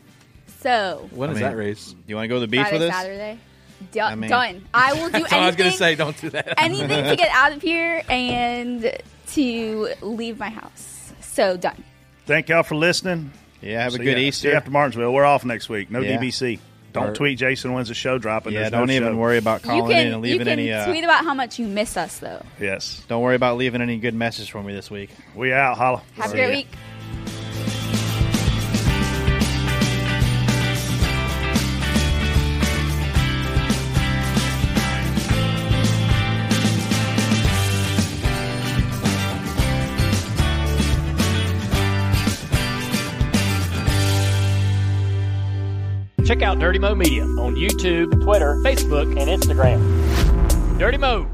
So 0.60 1.08
When 1.12 1.30
I 1.30 1.32
is 1.32 1.36
mean, 1.40 1.44
that 1.50 1.56
race? 1.56 1.94
You 2.06 2.16
want 2.16 2.24
to 2.24 2.28
go 2.28 2.34
to 2.36 2.40
the 2.40 2.46
beach 2.48 2.60
Friday, 2.60 2.78
with 2.78 2.88
us? 2.90 2.94
Saturday. 2.94 3.38
Do- 3.92 4.00
I 4.00 4.14
mean- 4.14 4.28
done. 4.30 4.64
I 4.74 4.92
will 4.92 5.06
do 5.10 5.20
That's 5.20 5.32
all 5.32 5.40
I 5.40 5.46
was 5.46 5.56
going 5.56 5.70
to 5.70 5.76
say. 5.76 5.94
Don't 5.94 6.18
do 6.20 6.28
that. 6.30 6.60
anything 6.60 6.88
to 7.04 7.16
get 7.16 7.30
out 7.32 7.52
of 7.52 7.62
here 7.62 8.02
and 8.10 8.94
to 9.28 9.88
leave 10.02 10.38
my 10.38 10.50
house. 10.50 11.12
So 11.22 11.56
done. 11.56 11.82
Thank 12.26 12.50
y'all 12.50 12.62
for 12.62 12.74
listening. 12.74 13.32
Yeah, 13.62 13.82
have 13.82 13.94
a 13.94 13.96
See 13.98 14.04
good 14.04 14.18
ya- 14.18 14.24
Easter. 14.24 14.42
See 14.42 14.48
you 14.48 14.54
after 14.54 14.70
Martinsville. 14.70 15.12
We're 15.12 15.24
off 15.24 15.44
next 15.44 15.68
week. 15.70 15.90
No 15.90 16.00
Yeah. 16.00 16.18
DBC. 16.18 16.58
Don't 16.92 17.10
Or- 17.10 17.14
tweet 17.14 17.38
Jason 17.38 17.72
when's 17.72 17.88
the 17.88 17.94
show 17.94 18.18
dropping. 18.18 18.52
Yeah, 18.52 18.60
There's 18.60 18.72
don't 18.72 18.86
no 18.88 18.92
even 18.94 19.12
show. 19.12 19.16
worry 19.16 19.38
about 19.38 19.62
You 19.64 19.70
calling 19.70 19.90
in 19.90 19.96
can 19.96 20.06
and 20.06 20.14
you 20.16 20.32
leaving 20.32 20.38
can 20.46 20.48
any. 20.48 20.72
Uh, 20.72 20.86
tweet 20.86 21.04
about 21.04 21.24
how 21.24 21.34
much 21.34 21.58
you 21.58 21.66
miss 21.66 21.96
us 21.96 22.18
though. 22.18 22.42
Yes. 22.60 23.02
don't 23.08 23.22
worry 23.22 23.36
about 23.36 23.56
leaving 23.58 23.80
any 23.80 23.98
good 23.98 24.14
message 24.14 24.50
for 24.50 24.62
me 24.62 24.72
this 24.74 24.90
week. 24.90 25.10
We 25.34 25.52
out. 25.52 25.76
Holla. 25.76 26.02
Have 26.16 26.30
a 26.30 26.34
great 26.34 26.48
ya. 26.48 26.54
week. 26.56 26.68
Check 46.30 46.42
out 46.42 46.60
Dirty 46.60 46.78
Mo 46.78 46.94
Media 46.94 47.24
on 47.24 47.56
YouTube, 47.56 48.22
Twitter, 48.22 48.54
Facebook, 48.62 49.18
and 49.18 49.28
Instagram. 49.28 50.78
Dirty 50.78 50.96
Mo. 50.96 51.28